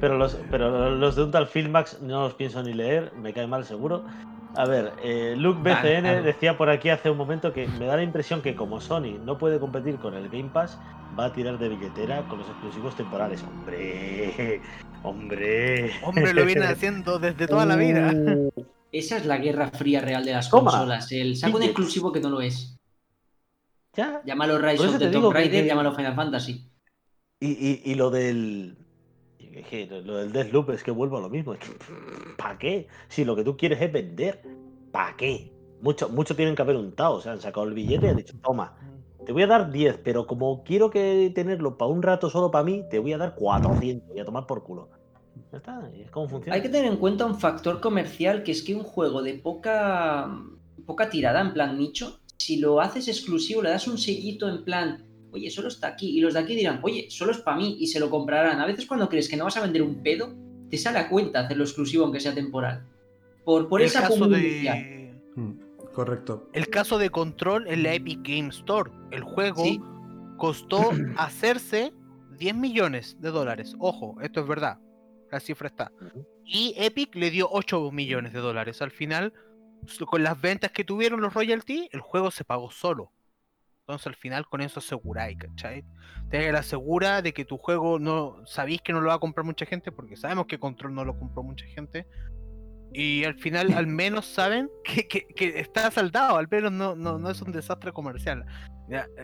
pero 0.00 0.16
los, 0.16 0.38
pero 0.50 0.90
los 0.90 1.16
de 1.16 1.24
un 1.24 1.30
tal 1.32 1.48
Filmax 1.48 2.00
no 2.00 2.22
los 2.22 2.34
pienso 2.34 2.62
ni 2.62 2.74
leer, 2.74 3.12
me 3.20 3.32
cae 3.32 3.46
mal 3.48 3.64
seguro. 3.64 4.04
A 4.56 4.66
ver, 4.66 4.92
eh, 5.02 5.34
Luke 5.36 5.60
BCN 5.62 5.74
Vale, 5.82 6.00
claro. 6.00 6.22
decía 6.22 6.56
por 6.56 6.70
aquí 6.70 6.88
hace 6.88 7.10
un 7.10 7.16
momento 7.16 7.52
que 7.52 7.66
me 7.66 7.86
da 7.86 7.96
la 7.96 8.02
impresión 8.04 8.40
que 8.40 8.54
como 8.54 8.80
Sony 8.80 9.18
no 9.24 9.36
puede 9.36 9.58
competir 9.58 9.96
con 9.96 10.14
el 10.14 10.28
Game 10.28 10.50
Pass, 10.52 10.78
va 11.18 11.26
a 11.26 11.32
tirar 11.32 11.58
de 11.58 11.68
billetera 11.68 12.22
con 12.28 12.38
los 12.38 12.48
exclusivos 12.48 12.94
temporales. 12.96 13.42
Hombre, 13.42 14.60
hombre. 15.02 15.90
Hombre, 16.02 16.32
lo 16.34 16.44
viene 16.44 16.66
haciendo 16.66 17.18
desde 17.18 17.46
toda 17.48 17.66
la 17.66 17.76
vida. 17.76 18.12
Uh, 18.14 18.50
Esa 18.92 19.16
es 19.16 19.26
la 19.26 19.38
guerra 19.38 19.70
fría 19.70 20.00
real 20.00 20.24
de 20.24 20.32
las 20.32 20.48
Toma. 20.50 20.70
consolas. 20.70 21.10
El 21.10 21.36
saco 21.36 21.56
un 21.56 21.64
exclusivo 21.64 22.12
que 22.12 22.20
no 22.20 22.30
lo 22.30 22.40
es. 22.40 22.76
ya. 23.94 24.22
Llámalo 24.24 24.58
Rise 24.58 24.86
of 24.86 24.98
the 24.98 25.08
Tomb 25.08 25.32
Raider, 25.32 25.62
que- 25.62 25.68
llámalo 25.68 25.94
Final 25.94 26.14
Fantasy. 26.14 26.70
Y, 27.40 27.48
y, 27.50 27.82
y 27.84 27.94
lo 27.96 28.10
del. 28.10 28.76
Es 29.60 29.90
Lo 30.04 30.16
del 30.16 30.32
Deathloop 30.32 30.70
es 30.70 30.82
que 30.82 30.90
vuelvo 30.90 31.18
a 31.18 31.20
lo 31.20 31.30
mismo. 31.30 31.54
¿Para 32.36 32.58
qué? 32.58 32.88
Si 33.08 33.24
lo 33.24 33.36
que 33.36 33.44
tú 33.44 33.56
quieres 33.56 33.80
es 33.80 33.92
vender, 33.92 34.42
¿para 34.90 35.16
qué? 35.16 35.52
Mucho, 35.80 36.08
mucho 36.08 36.34
tienen 36.34 36.54
que 36.54 36.62
haber 36.62 36.76
untado. 36.76 37.14
O 37.16 37.20
sea, 37.20 37.32
han 37.32 37.40
sacado 37.40 37.66
el 37.66 37.74
billete 37.74 38.06
y 38.06 38.10
han 38.10 38.16
dicho, 38.16 38.34
toma, 38.42 38.76
te 39.24 39.32
voy 39.32 39.42
a 39.42 39.46
dar 39.46 39.70
10, 39.70 39.98
pero 40.04 40.26
como 40.26 40.64
quiero 40.64 40.90
que 40.90 41.32
tenerlo 41.34 41.76
para 41.78 41.90
un 41.90 42.02
rato 42.02 42.30
solo 42.30 42.50
para 42.50 42.64
mí, 42.64 42.84
te 42.90 42.98
voy 42.98 43.12
a 43.12 43.18
dar 43.18 43.34
400 43.34 44.16
y 44.16 44.20
a 44.20 44.24
tomar 44.24 44.46
por 44.46 44.62
culo. 44.62 44.88
Ya 45.50 45.58
está, 45.58 45.90
es 45.94 46.10
como 46.10 46.28
funciona. 46.28 46.54
Hay 46.54 46.62
que 46.62 46.68
tener 46.68 46.90
en 46.90 46.98
cuenta 46.98 47.26
un 47.26 47.38
factor 47.38 47.80
comercial 47.80 48.42
que 48.42 48.52
es 48.52 48.62
que 48.62 48.74
un 48.74 48.82
juego 48.82 49.22
de 49.22 49.34
poca, 49.34 50.30
poca 50.86 51.08
tirada, 51.08 51.40
en 51.40 51.52
plan 51.52 51.78
nicho, 51.78 52.20
si 52.36 52.58
lo 52.58 52.80
haces 52.80 53.08
exclusivo, 53.08 53.62
le 53.62 53.70
das 53.70 53.88
un 53.88 53.98
sellito 53.98 54.48
en 54.48 54.64
plan, 54.64 55.04
oye, 55.34 55.50
solo 55.50 55.68
está 55.68 55.88
aquí, 55.88 56.16
y 56.16 56.20
los 56.20 56.34
de 56.34 56.40
aquí 56.40 56.54
dirán, 56.54 56.80
oye, 56.82 57.06
solo 57.10 57.32
es 57.32 57.38
para 57.38 57.56
mí, 57.58 57.76
y 57.78 57.86
se 57.88 58.00
lo 58.00 58.08
comprarán. 58.08 58.60
A 58.60 58.66
veces 58.66 58.86
cuando 58.86 59.08
crees 59.08 59.28
que 59.28 59.36
no 59.36 59.44
vas 59.44 59.56
a 59.56 59.62
vender 59.62 59.82
un 59.82 60.02
pedo, 60.02 60.32
te 60.70 60.78
sale 60.78 60.98
a 60.98 61.08
cuenta 61.08 61.40
hacerlo 61.40 61.64
exclusivo 61.64 62.04
aunque 62.04 62.20
sea 62.20 62.34
temporal. 62.34 62.86
Por, 63.44 63.68
por 63.68 63.80
el 63.80 63.88
esa 63.88 64.02
caso 64.02 64.26
de. 64.28 65.12
Mm, 65.36 65.52
Correcto. 65.92 66.48
El 66.52 66.68
caso 66.70 66.98
de 66.98 67.10
Control 67.10 67.68
en 67.68 67.82
la 67.82 67.94
Epic 67.94 68.20
Game 68.22 68.48
Store. 68.48 68.90
El 69.10 69.22
juego 69.22 69.62
Sí. 69.64 69.80
costó 70.38 70.90
hacerse 71.16 71.92
10 72.38 72.54
millones 72.56 73.16
de 73.20 73.30
dólares. 73.30 73.76
Ojo, 73.78 74.16
esto 74.22 74.40
es 74.40 74.46
verdad. 74.48 74.78
La 75.30 75.40
cifra 75.40 75.68
está. 75.68 75.92
Y 76.44 76.74
Epic 76.76 77.14
le 77.14 77.30
dio 77.30 77.48
8 77.50 77.90
millones 77.92 78.32
de 78.32 78.40
dólares. 78.40 78.82
Al 78.82 78.90
final, 78.90 79.32
con 80.06 80.22
las 80.22 80.40
ventas 80.40 80.72
que 80.72 80.84
tuvieron 80.84 81.20
los 81.20 81.34
royalties, 81.34 81.88
el 81.92 82.00
juego 82.00 82.30
se 82.30 82.44
pagó 82.44 82.70
solo. 82.70 83.12
Entonces 83.86 84.06
al 84.06 84.14
final 84.16 84.46
con 84.48 84.62
eso 84.62 84.80
aseguráis, 84.80 85.36
¿cachai? 85.36 85.84
Te 86.30 86.48
asegura 86.48 87.20
de 87.20 87.34
que 87.34 87.44
tu 87.44 87.58
juego 87.58 87.98
no 87.98 88.38
sabéis 88.46 88.80
que 88.80 88.94
no 88.94 89.02
lo 89.02 89.08
va 89.08 89.14
a 89.14 89.18
comprar 89.18 89.44
mucha 89.44 89.66
gente, 89.66 89.92
porque 89.92 90.16
sabemos 90.16 90.46
que 90.46 90.58
Control 90.58 90.94
no 90.94 91.04
lo 91.04 91.18
compró 91.18 91.42
mucha 91.42 91.66
gente. 91.66 92.06
Y 92.94 93.24
al 93.24 93.34
final 93.38 93.74
al 93.74 93.86
menos 93.86 94.24
saben 94.24 94.70
que, 94.84 95.06
que- 95.06 95.26
que 95.26 95.60
está 95.60 95.90
saldado, 95.90 96.38
al 96.38 96.48
menos 96.50 96.72
no, 96.72 96.96
no, 96.96 97.18
no 97.18 97.28
es 97.28 97.42
un 97.42 97.52
desastre 97.52 97.92
comercial. 97.92 98.46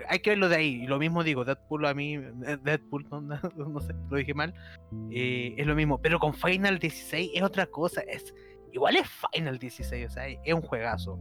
Hay 0.08 0.18
que 0.20 0.30
verlo 0.30 0.50
de 0.50 0.56
ahí. 0.56 0.82
Y 0.82 0.86
lo 0.86 0.98
mismo 0.98 1.24
digo, 1.24 1.42
Deadpool 1.46 1.86
a 1.86 1.94
mí, 1.94 2.14
eh, 2.16 2.58
Deadpool, 2.62 3.06
no, 3.10 3.20
no- 3.22 3.38
no 3.56 3.80
sé, 3.80 3.94
lo 4.10 4.16
dije 4.18 4.34
mal. 4.34 4.52
eh, 5.10 5.54
es 5.56 5.66
lo 5.66 5.74
mismo, 5.74 6.02
pero 6.02 6.18
con 6.18 6.34
Final 6.34 6.78
16 6.78 7.30
es 7.34 7.42
otra 7.42 7.64
cosa. 7.64 8.02
Es, 8.02 8.34
igual 8.72 8.96
es 8.96 9.08
Final 9.32 9.58
16, 9.58 10.06
o 10.06 10.10
sea, 10.10 10.28
es 10.28 10.52
un 10.52 10.60
juegazo. 10.60 11.18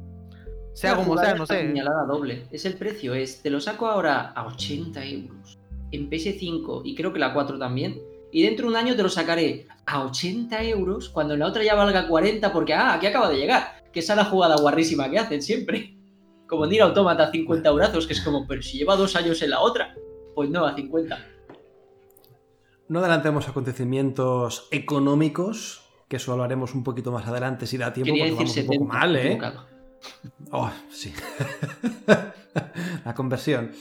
Sea 0.73 0.95
como 0.95 1.17
sea, 1.17 1.35
no 1.35 1.45
sé. 1.45 1.65
puñalada 1.65 2.05
doble. 2.05 2.47
Es 2.51 2.65
el 2.65 2.75
precio, 2.75 3.13
es 3.13 3.41
te 3.41 3.49
lo 3.49 3.59
saco 3.59 3.87
ahora 3.87 4.31
a 4.31 4.47
80 4.47 5.03
euros. 5.05 5.59
En 5.91 6.09
PS5 6.09 6.81
y 6.85 6.95
creo 6.95 7.11
que 7.11 7.19
la 7.19 7.33
4 7.33 7.57
también. 7.57 7.99
Y 8.31 8.43
dentro 8.43 8.65
de 8.65 8.71
un 8.71 8.77
año 8.77 8.95
te 8.95 9.03
lo 9.03 9.09
sacaré 9.09 9.67
a 9.85 10.03
80 10.03 10.63
euros 10.63 11.09
cuando 11.09 11.33
en 11.33 11.39
la 11.39 11.47
otra 11.47 11.63
ya 11.63 11.75
valga 11.75 12.07
40 12.07 12.53
porque, 12.53 12.73
ah, 12.73 12.93
aquí 12.93 13.07
acaba 13.07 13.29
de 13.29 13.37
llegar. 13.37 13.83
Que 13.91 14.01
esa 14.01 14.13
es 14.13 14.17
la 14.17 14.25
jugada 14.25 14.55
guarrísima 14.57 15.09
que 15.09 15.19
hacen 15.19 15.41
siempre. 15.41 15.95
Como 16.47 16.65
Nier 16.65 16.83
Automata 16.83 17.25
a 17.25 17.31
50 17.31 17.69
eurazos, 17.69 18.07
que 18.07 18.13
es 18.13 18.21
como, 18.21 18.47
pero 18.47 18.63
si 18.63 18.79
lleva 18.79 18.95
dos 18.95 19.15
años 19.15 19.39
en 19.43 19.51
la 19.51 19.59
otra. 19.61 19.95
Pues 20.33 20.49
no, 20.49 20.65
a 20.65 20.73
50. 20.75 21.19
No 22.87 22.99
adelantemos 22.99 23.47
acontecimientes 23.47 24.63
económicos, 24.71 25.83
que 26.07 26.15
eso 26.15 26.35
lo 26.35 26.43
haremos 26.43 26.73
un 26.73 26.83
poquito 26.83 27.11
más 27.11 27.27
adelante 27.27 27.67
si 27.67 27.77
da 27.77 27.93
tiempo, 27.93 28.13
Quería 28.13 28.33
porque 28.35 28.45
decir 28.45 28.65
vamos 28.65 28.79
un 28.79 28.79
70. 28.79 28.79
poco 28.79 28.93
mal, 28.99 29.15
¿eh? 29.15 29.21
equivocado. 29.27 29.78
Oh, 30.51 30.71
sí. 30.89 31.13
La 33.05 33.13
conversión. 33.13 33.71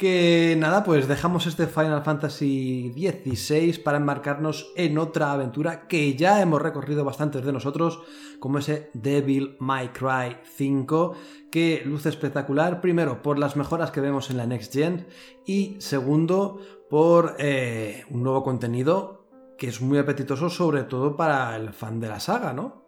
Que 0.00 0.56
nada, 0.58 0.82
pues 0.82 1.08
dejamos 1.08 1.46
este 1.46 1.66
Final 1.66 2.02
Fantasy 2.02 2.90
XVI 2.94 3.82
para 3.84 3.98
enmarcarnos 3.98 4.72
en 4.74 4.96
otra 4.96 5.32
aventura 5.32 5.88
que 5.88 6.14
ya 6.14 6.40
hemos 6.40 6.62
recorrido 6.62 7.04
bastantes 7.04 7.44
de 7.44 7.52
nosotros, 7.52 8.00
como 8.38 8.56
ese 8.56 8.90
Devil 8.94 9.56
May 9.60 9.88
Cry 9.88 10.38
5, 10.56 11.14
que 11.50 11.82
luce 11.84 12.08
espectacular, 12.08 12.80
primero 12.80 13.20
por 13.20 13.38
las 13.38 13.56
mejoras 13.56 13.90
que 13.90 14.00
vemos 14.00 14.30
en 14.30 14.38
la 14.38 14.46
Next 14.46 14.72
Gen 14.72 15.06
y 15.44 15.76
segundo 15.80 16.62
por 16.88 17.36
eh, 17.38 18.04
un 18.08 18.22
nuevo 18.22 18.42
contenido 18.42 19.26
que 19.58 19.68
es 19.68 19.82
muy 19.82 19.98
apetitoso, 19.98 20.48
sobre 20.48 20.84
todo 20.84 21.14
para 21.14 21.54
el 21.56 21.74
fan 21.74 22.00
de 22.00 22.08
la 22.08 22.20
saga, 22.20 22.54
¿no? 22.54 22.86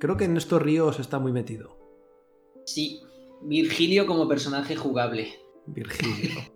Creo 0.00 0.16
que 0.16 0.24
en 0.24 0.38
estos 0.38 0.62
ríos 0.62 0.98
está 0.98 1.18
muy 1.18 1.32
metido. 1.32 1.77
Sí, 2.68 3.00
Virgilio 3.40 4.06
como 4.06 4.28
personaje 4.28 4.76
jugable. 4.76 5.34
Virgilio. 5.66 6.34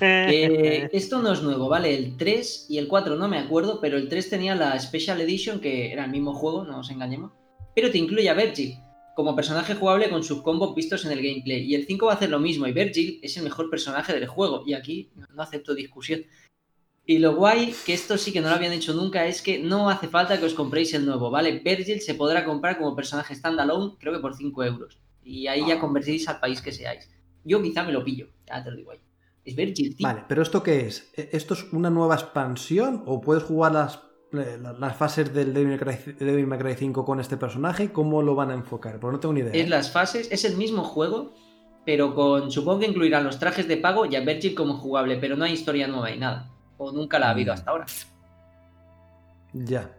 Eh, 0.00 0.86
esto 0.92 1.22
no 1.22 1.32
es 1.32 1.42
nuevo, 1.42 1.66
¿vale? 1.70 1.94
El 1.94 2.18
3 2.18 2.66
y 2.68 2.76
el 2.76 2.88
4 2.88 3.16
no 3.16 3.26
me 3.26 3.38
acuerdo, 3.38 3.80
pero 3.80 3.96
el 3.96 4.10
3 4.10 4.28
tenía 4.28 4.54
la 4.54 4.78
Special 4.78 5.18
Edition, 5.18 5.60
que 5.60 5.92
era 5.92 6.04
el 6.04 6.10
mismo 6.10 6.34
juego, 6.34 6.64
no 6.64 6.76
nos 6.76 6.90
engañemos. 6.90 7.32
Pero 7.74 7.90
te 7.90 7.96
incluye 7.96 8.28
a 8.28 8.34
Virgil 8.34 8.76
como 9.16 9.34
personaje 9.34 9.74
jugable 9.74 10.10
con 10.10 10.22
sus 10.22 10.42
combos 10.42 10.74
vistos 10.74 11.06
en 11.06 11.12
el 11.12 11.22
gameplay. 11.22 11.62
Y 11.64 11.74
el 11.74 11.86
5 11.86 12.04
va 12.04 12.12
a 12.12 12.16
hacer 12.16 12.28
lo 12.28 12.38
mismo, 12.38 12.66
y 12.66 12.72
Virgil 12.72 13.18
es 13.22 13.36
el 13.38 13.44
mejor 13.44 13.70
personaje 13.70 14.12
del 14.12 14.26
juego. 14.26 14.62
Y 14.66 14.74
aquí 14.74 15.10
no 15.34 15.42
acepto 15.42 15.74
discusión. 15.74 16.24
Y 17.06 17.18
lo 17.18 17.36
guay, 17.36 17.74
que 17.84 17.92
esto 17.92 18.16
sí 18.16 18.32
que 18.32 18.40
no 18.40 18.48
lo 18.48 18.54
habían 18.54 18.72
hecho 18.72 18.94
nunca, 18.94 19.26
es 19.26 19.42
que 19.42 19.58
no 19.58 19.90
hace 19.90 20.08
falta 20.08 20.38
que 20.38 20.46
os 20.46 20.54
compréis 20.54 20.94
el 20.94 21.04
nuevo, 21.04 21.30
¿vale? 21.30 21.60
Virgil 21.60 22.00
se 22.00 22.14
podrá 22.14 22.46
comprar 22.46 22.78
como 22.78 22.96
personaje 22.96 23.34
standalone, 23.34 23.96
creo 23.98 24.14
que 24.14 24.20
por 24.20 24.34
5 24.34 24.64
euros. 24.64 24.98
Y 25.24 25.46
ahí 25.46 25.66
ya 25.66 25.78
convertís 25.80 26.28
al 26.28 26.38
país 26.40 26.60
que 26.60 26.70
seáis. 26.72 27.10
Yo 27.44 27.62
quizá 27.62 27.82
me 27.82 27.92
lo 27.92 28.04
pillo, 28.04 28.28
ya 28.46 28.62
te 28.62 28.70
lo 28.70 28.76
digo 28.76 28.90
ahí. 28.92 29.00
Es 29.44 29.54
Virgil, 29.56 29.94
tío. 29.96 30.06
Vale, 30.06 30.24
pero 30.28 30.42
¿esto 30.42 30.62
qué 30.62 30.86
es? 30.86 31.10
¿E- 31.16 31.30
¿Esto 31.32 31.54
es 31.54 31.70
una 31.72 31.90
nueva 31.90 32.14
expansión 32.14 33.02
o 33.06 33.20
puedes 33.20 33.42
jugar 33.42 33.72
las, 33.72 33.96
eh, 34.32 34.58
la- 34.60 34.72
las 34.72 34.96
fases 34.96 35.32
del 35.34 35.52
Devil 35.52 35.68
May 35.68 35.78
Cry- 35.78 36.16
Devil 36.18 36.46
May 36.46 36.58
Cry 36.58 36.74
5 36.76 37.04
con 37.04 37.20
este 37.20 37.36
personaje? 37.36 37.92
¿Cómo 37.92 38.22
lo 38.22 38.34
van 38.34 38.50
a 38.50 38.54
enfocar? 38.54 38.98
Porque 39.00 39.12
no 39.14 39.20
tengo 39.20 39.34
ni 39.34 39.40
idea. 39.40 39.52
Es 39.52 39.68
las 39.68 39.90
fases, 39.92 40.30
es 40.32 40.44
el 40.46 40.56
mismo 40.56 40.82
juego, 40.84 41.34
pero 41.84 42.14
con. 42.14 42.50
Supongo 42.50 42.80
que 42.80 42.86
incluirán 42.86 43.24
los 43.24 43.38
trajes 43.38 43.68
de 43.68 43.76
pago 43.76 44.06
y 44.06 44.16
a 44.16 44.20
Virgil 44.20 44.54
como 44.54 44.78
jugable, 44.78 45.18
pero 45.18 45.36
no 45.36 45.44
hay 45.44 45.52
historia 45.52 45.86
nueva 45.88 46.10
y 46.10 46.18
nada. 46.18 46.50
O 46.78 46.90
nunca 46.92 47.18
la 47.18 47.26
ha 47.28 47.30
habido 47.30 47.52
Mm. 47.52 47.54
hasta 47.54 47.70
ahora. 47.70 47.86
Ya. 49.52 49.90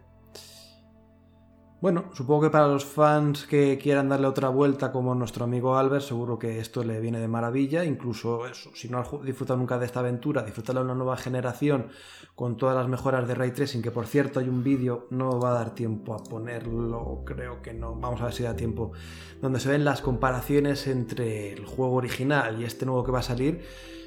Bueno, 1.78 2.06
supongo 2.14 2.44
que 2.44 2.50
para 2.50 2.68
los 2.68 2.86
fans 2.86 3.44
que 3.44 3.76
quieran 3.76 4.08
darle 4.08 4.26
otra 4.26 4.48
vuelta 4.48 4.90
como 4.90 5.14
nuestro 5.14 5.44
amigo 5.44 5.76
Albert, 5.76 6.04
seguro 6.04 6.38
que 6.38 6.58
esto 6.58 6.82
le 6.82 7.00
viene 7.00 7.20
de 7.20 7.28
maravilla. 7.28 7.84
Incluso 7.84 8.46
eso, 8.46 8.70
si 8.74 8.88
no 8.88 8.98
has 8.98 9.08
disfrutado 9.22 9.58
nunca 9.58 9.78
de 9.78 9.84
esta 9.84 10.00
aventura, 10.00 10.42
disfrutarla 10.42 10.80
en 10.80 10.86
una 10.86 10.94
nueva 10.94 11.18
generación 11.18 11.88
con 12.34 12.56
todas 12.56 12.74
las 12.76 12.88
mejoras 12.88 13.28
de 13.28 13.34
Ray 13.34 13.50
Tracing, 13.50 13.82
que 13.82 13.90
por 13.90 14.06
cierto 14.06 14.40
hay 14.40 14.48
un 14.48 14.64
vídeo, 14.64 15.06
no 15.10 15.38
va 15.38 15.50
a 15.50 15.54
dar 15.54 15.74
tiempo 15.74 16.14
a 16.14 16.24
ponerlo, 16.24 17.22
creo 17.26 17.60
que 17.60 17.74
no, 17.74 17.94
vamos 17.94 18.22
a 18.22 18.24
ver 18.24 18.32
si 18.32 18.42
da 18.42 18.56
tiempo, 18.56 18.92
donde 19.42 19.60
se 19.60 19.68
ven 19.68 19.84
las 19.84 20.00
comparaciones 20.00 20.86
entre 20.86 21.52
el 21.52 21.66
juego 21.66 21.96
original 21.96 22.58
y 22.58 22.64
este 22.64 22.86
nuevo 22.86 23.04
que 23.04 23.12
va 23.12 23.18
a 23.18 23.22
salir 23.22 23.62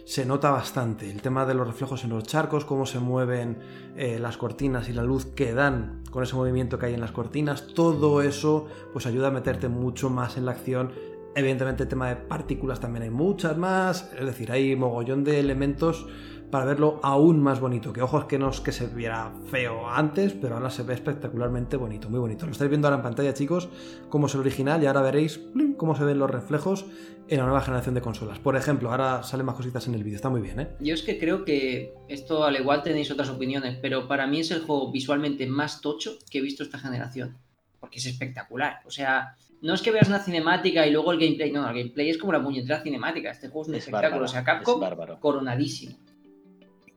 se 0.09 0.25
nota 0.25 0.49
bastante. 0.49 1.07
El 1.07 1.21
tema 1.21 1.45
de 1.45 1.53
los 1.53 1.67
reflejos 1.67 2.03
en 2.03 2.09
los 2.09 2.23
charcos, 2.23 2.65
cómo 2.65 2.87
se 2.87 2.97
mueven 2.97 3.59
eh, 3.95 4.17
las 4.17 4.37
cortinas 4.37 4.89
y 4.89 4.93
la 4.93 5.03
luz 5.03 5.27
que 5.27 5.53
dan 5.53 6.01
con 6.09 6.23
ese 6.23 6.35
movimiento 6.35 6.79
que 6.79 6.87
hay 6.87 6.95
en 6.95 6.99
las 6.99 7.11
cortinas, 7.11 7.67
todo 7.75 8.23
eso 8.23 8.65
pues 8.91 9.05
ayuda 9.05 9.27
a 9.27 9.31
meterte 9.31 9.69
mucho 9.69 10.09
más 10.09 10.35
en 10.35 10.45
la 10.45 10.53
acción. 10.53 10.93
Evidentemente 11.35 11.83
el 11.83 11.89
tema 11.89 12.09
de 12.09 12.15
partículas 12.15 12.79
también 12.79 13.03
hay 13.03 13.11
muchas 13.11 13.55
más, 13.55 14.11
es 14.17 14.25
decir, 14.25 14.51
hay 14.51 14.75
mogollón 14.75 15.23
de 15.23 15.39
elementos 15.39 16.07
para 16.51 16.65
verlo 16.65 16.99
aún 17.03 17.41
más 17.41 17.59
bonito. 17.59 17.93
Que 17.93 18.01
ojo 18.01 18.19
es 18.19 18.25
que 18.25 18.39
no 18.39 18.49
es 18.49 18.59
que 18.61 18.71
se 18.71 18.87
viera 18.87 19.31
feo 19.49 19.87
antes, 19.89 20.33
pero 20.33 20.55
ahora 20.55 20.69
se 20.69 20.83
ve 20.83 20.93
espectacularmente 20.93 21.77
bonito, 21.77 22.09
muy 22.09 22.19
bonito. 22.19 22.45
Lo 22.45 22.51
estáis 22.51 22.69
viendo 22.69 22.87
ahora 22.87 22.97
en 22.97 23.03
pantalla, 23.03 23.33
chicos, 23.33 23.69
cómo 24.09 24.27
es 24.27 24.33
el 24.33 24.41
original 24.41 24.81
y 24.81 24.87
ahora 24.87 25.01
veréis 25.01 25.39
cómo 25.77 25.95
se 25.95 26.03
ven 26.03 26.19
los 26.19 26.29
reflejos 26.29 26.85
en 27.27 27.37
la 27.37 27.43
nueva 27.45 27.61
generación 27.61 27.93
de 27.95 28.01
consolas. 28.01 28.39
Por 28.39 28.55
ejemplo, 28.55 28.89
ahora 28.89 29.21
salen 29.23 29.45
más 29.45 29.55
cositas 29.55 29.87
en 29.87 29.93
el 29.93 30.03
vídeo, 30.03 30.15
está 30.15 30.29
muy 30.29 30.41
bien, 30.41 30.59
¿eh? 30.59 30.69
Yo 30.79 30.93
es 30.95 31.03
que 31.03 31.19
creo 31.19 31.45
que 31.45 31.93
esto 32.07 32.43
al 32.43 32.55
igual 32.55 32.81
tenéis 32.81 33.11
otras 33.11 33.29
opiniones, 33.29 33.77
pero 33.81 34.07
para 34.07 34.25
mí 34.25 34.39
es 34.39 34.49
el 34.51 34.61
juego 34.61 34.91
visualmente 34.91 35.45
más 35.45 35.81
tocho 35.81 36.17
que 36.31 36.39
he 36.39 36.41
visto 36.41 36.63
esta 36.63 36.79
generación. 36.79 37.37
Porque 37.79 37.99
es 37.99 38.05
espectacular. 38.07 38.79
O 38.85 38.91
sea, 38.91 39.35
no 39.61 39.73
es 39.73 39.81
que 39.81 39.91
veas 39.91 40.09
una 40.09 40.19
cinemática 40.19 40.85
y 40.85 40.91
luego 40.91 41.11
el 41.13 41.19
gameplay. 41.19 41.49
No, 41.51 41.61
el 41.69 41.75
gameplay 41.77 42.09
es 42.09 42.17
como 42.17 42.33
la 42.33 42.43
puñetera 42.43 42.81
cinemática. 42.81 43.31
Este 43.31 43.47
juego 43.47 43.61
es 43.61 43.67
un 43.69 43.75
Es 43.75 43.79
espectáculo. 43.85 44.09
bárbaro. 44.09 44.25
O 44.25 44.27
sea, 44.27 44.43
Capcom 44.43 45.19
coronadísimo. 45.21 45.95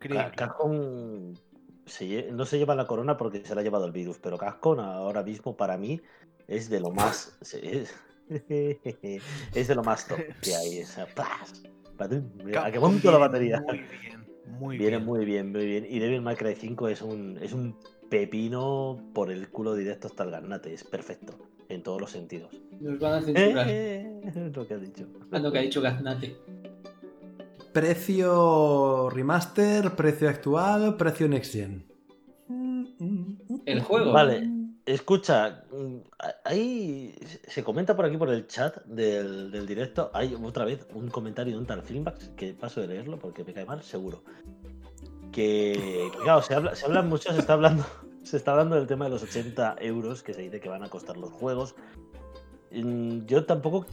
Increíble. 0.04 1.38
Se 1.86 2.06
lle- 2.06 2.30
no 2.30 2.44
se 2.46 2.58
lleva 2.58 2.74
la 2.76 2.86
corona 2.86 3.16
porque 3.16 3.44
se 3.44 3.54
la 3.54 3.60
ha 3.60 3.64
llevado 3.64 3.86
el 3.86 3.92
virus, 3.92 4.18
pero 4.20 4.38
Capcom 4.38 4.78
ahora 4.78 5.22
mismo 5.24 5.56
para 5.56 5.76
mí 5.76 6.00
es 6.46 6.70
de 6.70 6.78
lo 6.80 6.90
más. 6.90 7.36
se- 7.40 7.82
Es, 7.82 7.94
es 9.54 9.68
de 9.68 9.74
lo 9.74 9.82
más 9.82 10.06
top 10.06 10.18
que 10.40 10.54
hay. 10.54 10.78
esa- 10.78 11.06
¡plas! 11.06 11.62
Patum, 11.96 12.30
mira, 12.44 12.62
A 12.62 12.66
que 12.66 12.72
Capcom 12.72 12.92
monto 12.92 13.10
la 13.10 13.18
batería. 13.18 13.62
Muy 13.66 13.78
bien, 13.88 14.26
muy 14.58 14.78
Viene 14.78 14.96
bien. 14.98 15.04
muy 15.06 15.24
bien, 15.24 15.52
muy 15.52 15.66
bien. 15.66 15.86
Y 15.88 15.98
Devil 15.98 16.22
May 16.22 16.36
Cry 16.36 16.54
5 16.54 16.88
es 16.88 17.02
un, 17.02 17.38
es 17.42 17.52
un 17.52 17.76
pepino 18.08 19.02
por 19.12 19.30
el 19.30 19.50
culo 19.50 19.74
directo 19.74 20.06
hasta 20.06 20.22
el 20.22 20.30
garnate. 20.30 20.72
Es 20.72 20.84
perfecto 20.84 21.34
en 21.68 21.82
todos 21.82 22.00
los 22.00 22.10
sentidos. 22.12 22.52
Nos 22.80 22.98
van 23.00 23.14
a 23.14 23.22
censurar. 23.22 23.66
Eh, 23.68 24.20
es 24.24 24.36
lo 24.56 24.66
que 24.66 24.74
ha 24.74 24.78
dicho. 24.78 25.06
Ah, 25.32 25.38
no, 25.40 25.50
que 25.50 25.58
ha 25.58 25.62
dicho 25.62 25.80
Gaznate. 25.80 26.36
Precio 27.72 29.08
remaster, 29.10 29.96
precio 29.96 30.28
actual, 30.28 30.96
precio 30.96 31.28
next 31.28 31.52
gen. 31.52 31.86
El 33.66 33.80
juego. 33.80 34.12
Vale, 34.12 34.48
escucha, 34.84 35.64
mm, 35.72 35.96
ahí 36.44 37.14
se 37.48 37.62
comenta 37.64 37.96
por 37.96 38.04
aquí 38.04 38.16
por 38.16 38.30
el 38.30 38.46
chat 38.46 38.84
del, 38.84 39.50
del 39.50 39.66
directo, 39.66 40.10
hay 40.12 40.36
otra 40.42 40.64
vez 40.64 40.86
un 40.94 41.08
comentario 41.08 41.54
de 41.54 41.58
un 41.60 41.66
tal 41.66 41.82
Filmbax, 41.82 42.30
que 42.36 42.52
paso 42.52 42.80
de 42.80 42.88
leerlo 42.88 43.18
porque 43.18 43.44
me 43.44 43.52
cae 43.52 43.64
mal, 43.64 43.82
seguro. 43.82 44.22
Que, 45.30 46.10
que, 46.12 46.18
claro, 46.22 46.42
se 46.42 46.54
habla, 46.54 46.74
se 46.74 46.84
habla 46.84 47.02
mucho, 47.02 47.32
se 47.32 47.38
está 47.38 47.54
hablando, 47.54 47.86
se 48.22 48.36
está 48.36 48.52
hablando 48.52 48.76
del 48.76 48.86
tema 48.86 49.06
de 49.06 49.12
los 49.12 49.22
80 49.22 49.76
euros 49.80 50.22
que 50.22 50.34
se 50.34 50.42
dice 50.42 50.60
que 50.60 50.68
van 50.68 50.82
a 50.82 50.88
costar 50.88 51.16
los 51.16 51.30
juegos. 51.30 51.74
Mm, 52.70 53.24
Yo 53.26 53.44
tampoco. 53.44 53.86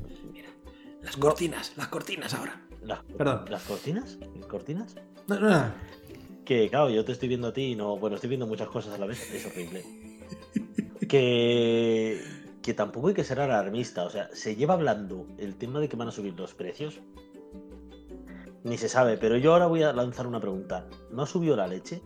Las 1.01 1.15
cortinas, 1.15 1.73
las 1.77 1.87
cortinas 1.87 2.33
ahora. 2.33 2.61
Las, 2.81 3.03
Perdón. 3.17 3.45
¿Las 3.49 3.63
cortinas? 3.63 4.17
¿Cortinas? 4.47 4.95
No, 5.27 5.39
no, 5.39 5.49
no. 5.49 5.73
Que 6.45 6.69
claro, 6.69 6.89
yo 6.89 7.05
te 7.05 7.11
estoy 7.11 7.27
viendo 7.27 7.49
a 7.49 7.53
ti 7.53 7.71
y 7.71 7.75
no. 7.75 7.97
Bueno, 7.97 8.15
estoy 8.15 8.29
viendo 8.29 8.47
muchas 8.47 8.67
cosas 8.67 8.93
a 8.93 8.97
la 8.97 9.05
vez, 9.05 9.31
es 9.33 9.45
horrible. 9.45 9.83
Que. 11.07 12.21
Que 12.61 12.73
tampoco 12.73 13.07
hay 13.07 13.13
que 13.13 13.23
ser 13.23 13.39
alarmista. 13.39 14.03
O 14.03 14.09
sea, 14.09 14.29
se 14.33 14.55
lleva 14.55 14.73
hablando 14.73 15.27
el 15.37 15.55
tema 15.55 15.79
de 15.79 15.87
que 15.89 15.95
van 15.95 16.07
a 16.07 16.11
subir 16.11 16.33
los 16.37 16.53
precios. 16.53 16.99
Ni 18.63 18.77
se 18.77 18.89
sabe, 18.89 19.17
pero 19.17 19.37
yo 19.37 19.53
ahora 19.53 19.67
voy 19.67 19.83
a 19.83 19.93
lanzar 19.93 20.27
una 20.27 20.39
pregunta. 20.39 20.87
¿No 21.11 21.23
ha 21.23 21.27
subido 21.27 21.55
la 21.55 21.67
leche? 21.67 22.01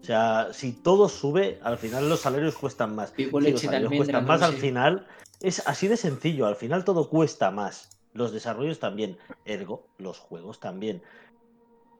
O 0.00 0.04
sea, 0.04 0.48
si 0.52 0.72
todo 0.72 1.08
sube, 1.08 1.58
al 1.62 1.78
final 1.78 2.08
los 2.08 2.20
salarios 2.20 2.54
cuestan 2.56 2.94
más. 2.94 3.12
Si 3.16 3.26
los 3.30 3.60
salarios 3.60 3.92
cuestan 3.94 4.24
más, 4.26 4.42
al 4.42 4.54
final 4.54 5.06
es 5.40 5.66
así 5.66 5.88
de 5.88 5.96
sencillo. 5.96 6.46
Al 6.46 6.56
final 6.56 6.84
todo 6.84 7.08
cuesta 7.08 7.50
más. 7.50 7.97
Los 8.18 8.32
desarrollos 8.32 8.80
también. 8.80 9.16
Ergo, 9.44 9.86
los 9.96 10.18
juegos 10.18 10.58
también. 10.58 11.02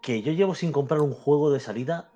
Que 0.02 0.20
yo 0.20 0.32
llevo 0.32 0.56
sin 0.56 0.72
comprar 0.72 1.00
un 1.00 1.12
juego 1.12 1.52
de 1.52 1.60
salida. 1.60 2.10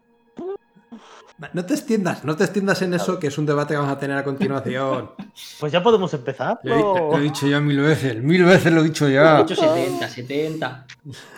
No 1.53 1.65
te 1.65 1.75
extiendas, 1.75 2.25
no 2.25 2.37
te 2.37 2.43
extiendas 2.43 2.83
en 2.83 2.95
eso, 2.95 3.21
que 3.21 3.29
es 3.29 3.39
un 3.39 3.47
debate 3.47 3.75
que 3.75 3.79
vamos 3.79 3.93
a 3.93 3.99
tener 3.99 4.17
a 4.17 4.25
continuación. 4.25 5.13
Pues 5.61 5.73
ya 5.73 5.83
podemos 5.83 6.13
empezar. 6.15 6.59
Lo 6.65 6.75
he, 6.75 6.81
lo 6.81 7.19
he 7.19 7.21
dicho 7.23 7.47
ya 7.47 7.61
mil 7.61 7.81
veces, 7.81 8.21
mil 8.23 8.45
veces 8.45 8.73
lo 8.73 8.81
he 8.81 8.85
dicho 8.85 9.07
He 9.07 9.15
ya. 9.15 9.43
dicho 9.43 9.55
70, 9.55 10.09
70. 10.09 10.87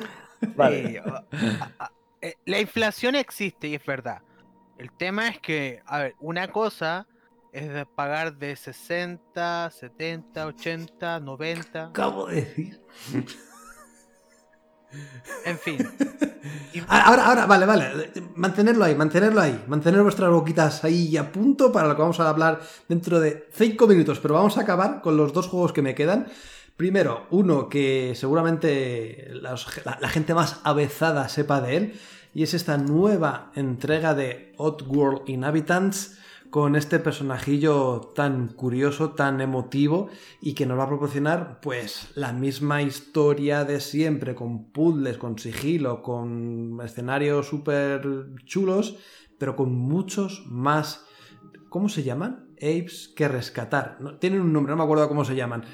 Vale. 0.57 0.96
Eh, 0.96 1.03
eh, 2.22 2.35
la 2.46 2.61
inflación 2.61 3.14
existe 3.14 3.68
y 3.68 3.74
es 3.74 3.85
verdad. 3.85 4.22
El 4.79 4.90
tema 4.90 5.29
es 5.29 5.38
que, 5.38 5.83
a 5.87 5.98
ver, 5.98 6.14
una 6.20 6.48
cosa 6.48 7.07
es 7.54 7.72
de 7.72 7.86
pagar 7.86 8.36
de 8.36 8.54
60, 8.56 9.70
70, 9.70 10.46
80, 10.46 11.20
90, 11.20 11.86
Acabo 11.86 12.26
de 12.26 12.34
decir. 12.42 12.80
en 15.44 15.58
fin. 15.58 15.78
Ah, 16.88 17.04
Ahora, 17.06 17.26
ahora, 17.26 17.46
vale, 17.46 17.64
vale. 17.66 18.12
Mantenerlo 18.36 18.84
ahí, 18.84 18.94
mantenerlo 18.94 19.40
ahí. 19.40 19.64
Mantener 19.66 20.02
vuestras 20.02 20.30
boquitas 20.30 20.84
ahí 20.84 21.16
a 21.16 21.32
punto 21.32 21.72
para 21.72 21.88
lo 21.88 21.96
que 21.96 22.02
vamos 22.02 22.20
a 22.20 22.28
hablar 22.28 22.60
dentro 22.88 23.18
de 23.18 23.48
5 23.52 23.86
minutos. 23.86 24.18
Pero 24.20 24.34
vamos 24.34 24.58
a 24.58 24.62
acabar 24.62 25.00
con 25.00 25.16
los 25.16 25.32
dos 25.32 25.48
juegos 25.48 25.72
que 25.72 25.80
me 25.82 25.94
quedan. 25.94 26.26
Primero, 26.76 27.26
uno 27.30 27.68
que 27.70 28.12
seguramente 28.14 29.28
los- 29.40 29.84
la, 29.86 29.96
la 30.00 30.08
gente 30.10 30.34
más 30.34 30.60
avezada 30.64 31.28
sepa 31.30 31.60
de 31.62 31.76
él. 31.78 32.00
Y 32.34 32.42
es 32.42 32.52
esta 32.52 32.76
nueva 32.76 33.50
entrega 33.54 34.14
de 34.14 34.52
Oddworld 34.58 35.22
Inhabitants 35.30 36.18
con 36.54 36.76
este 36.76 37.00
personajillo 37.00 38.12
tan 38.14 38.46
curioso, 38.46 39.10
tan 39.10 39.40
emotivo 39.40 40.08
y 40.40 40.54
que 40.54 40.66
nos 40.66 40.78
va 40.78 40.84
a 40.84 40.86
proporcionar 40.88 41.58
pues 41.60 42.12
la 42.14 42.32
misma 42.32 42.80
historia 42.80 43.64
de 43.64 43.80
siempre, 43.80 44.36
con 44.36 44.70
puzzles, 44.70 45.18
con 45.18 45.36
sigilo, 45.36 46.00
con 46.00 46.78
escenarios 46.84 47.48
súper 47.48 48.02
chulos, 48.44 48.98
pero 49.36 49.56
con 49.56 49.74
muchos 49.74 50.44
más... 50.46 51.04
¿Cómo 51.70 51.88
se 51.88 52.04
llaman? 52.04 52.46
Apes 52.58 53.12
que 53.16 53.26
rescatar. 53.26 53.96
No, 53.98 54.18
tienen 54.18 54.40
un 54.40 54.52
nombre, 54.52 54.70
no 54.70 54.76
me 54.76 54.84
acuerdo 54.84 55.08
cómo 55.08 55.24
se 55.24 55.34
llaman. 55.34 55.64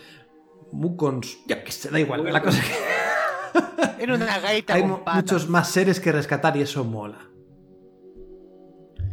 Mukons, 0.73 1.41
ya 1.47 1.63
que 1.63 1.73
se 1.73 1.91
da 1.91 2.01
igual. 2.01 2.25
La 2.25 2.43
cosa 2.43 2.63
que 2.63 4.03
Era 4.03 4.15
una 4.15 4.39
gaita 4.39 4.73
hay 4.73 4.85
muchos 4.85 5.47
más 5.47 5.69
seres 5.69 6.01
que 6.01 6.11
rescatar 6.11 6.57
y 6.57 6.63
eso 6.63 6.85
mola. 6.85 7.30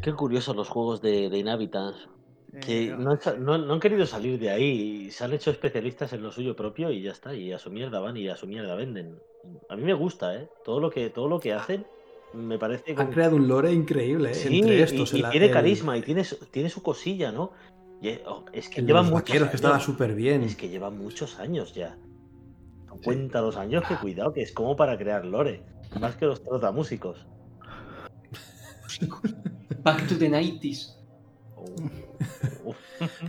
Qué 0.02 0.14
curiosos 0.14 0.56
los 0.56 0.70
juegos 0.70 1.02
de, 1.02 1.30
de 1.30 1.38
Inhabitants. 1.40 2.08
Que 2.62 2.88
Eh, 2.88 2.96
no, 2.98 3.12
han 3.12 3.22
sa- 3.22 3.36
no- 3.36 3.58
no 3.58 3.74
han 3.74 3.80
querido 3.80 4.06
salir 4.06 4.40
de 4.40 4.50
ahí. 4.50 5.06
y 5.08 5.12
Se 5.12 5.24
han 5.24 5.34
hecho 5.34 5.52
especialistas 5.52 6.14
en 6.14 6.24
lo 6.24 6.32
suyo 6.32 6.56
propio 6.56 6.92
y 6.92 7.02
ya 7.02 7.12
está. 7.12 7.34
Y 7.36 7.52
a 7.52 7.60
su 7.60 7.70
mierda 7.70 8.00
van 8.00 8.18
y 8.18 8.28
a 8.30 8.36
su 8.36 8.48
mierda 8.48 8.76
venden. 8.76 9.20
A 9.70 9.76
mí 9.76 9.84
me 9.84 9.94
gusta, 9.94 10.36
¿eh? 10.36 10.50
Todo 10.66 10.80
lo 10.80 10.90
que, 10.90 11.10
todo 11.10 11.28
lo 11.28 11.40
que 11.40 11.54
hacen 11.54 11.86
me 12.34 12.58
parece. 12.58 12.92
Han 12.92 12.96
como- 12.98 13.12
creado 13.12 13.36
un 13.36 13.48
lore 13.48 13.72
increíble 13.74 14.32
¿eh? 14.32 14.34
Sí, 14.34 14.60
entre 14.60 14.78
y- 14.78 14.82
estos. 14.82 15.14
y, 15.14 15.22
el- 15.24 15.30
tiene 15.30 15.46
el- 15.48 15.52
carisma 15.54 15.98
y 15.98 16.02
tiene, 16.02 16.24
su- 16.24 16.38
tiene 16.52 16.70
su 16.70 16.82
cosilla, 16.82 17.32
¿no? 17.32 17.52
Y, 18.02 18.10
oh, 18.28 18.46
es 18.54 18.70
que 18.70 18.82
llevan 18.82 19.04
los 19.06 19.12
muchos 19.12 19.28
vaqueros, 19.30 19.50
que 19.50 19.56
estaba 19.56 19.76
años. 19.76 19.86
súper 19.86 20.14
bien. 20.16 20.44
Es 20.44 20.56
que 20.56 20.70
llevan 20.70 20.98
muchos 20.98 21.40
años 21.40 21.74
ya. 21.74 21.98
Cuenta 23.04 23.42
los 23.42 23.58
años 23.58 23.84
que 23.88 23.96
cuidado, 23.96 24.34
que 24.34 24.42
es 24.42 24.52
como 24.52 24.76
para 24.76 24.98
crear 24.98 25.24
lore. 25.26 25.62
Más 26.00 26.16
que 26.16 26.26
los 26.26 26.44
trotamúsicos. 26.44 27.26
Back 29.84 30.08
to 30.08 30.18
the 30.18 30.30
90s. 30.30 30.96
Oh, 31.56 31.66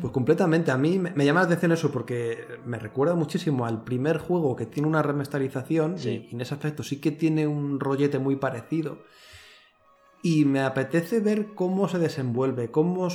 Pues 0.00 0.12
completamente. 0.12 0.70
A 0.70 0.78
mí 0.78 0.98
me, 0.98 1.11
me 1.11 1.24
llama 1.24 1.40
la 1.40 1.46
atención 1.46 1.72
eso 1.72 1.90
porque 1.92 2.38
me 2.64 2.78
recuerda 2.78 3.14
muchísimo 3.14 3.66
al 3.66 3.84
primer 3.84 4.18
juego 4.18 4.56
que 4.56 4.66
tiene 4.66 4.88
una 4.88 5.02
remasterización 5.02 5.98
Sí. 5.98 6.26
y 6.30 6.34
en 6.34 6.40
ese 6.40 6.54
aspecto 6.54 6.82
sí 6.82 7.00
que 7.00 7.11
tiene 7.12 7.46
un 7.46 7.78
rollete 7.80 8.18
muy 8.18 8.36
parecido. 8.36 8.98
Y 10.22 10.44
me 10.46 10.61
apetece 10.62 11.20
ver 11.20 11.54
cómo 11.54 11.86
se 11.88 11.98
desenvuelve, 11.98 12.70
cómo 12.70 13.09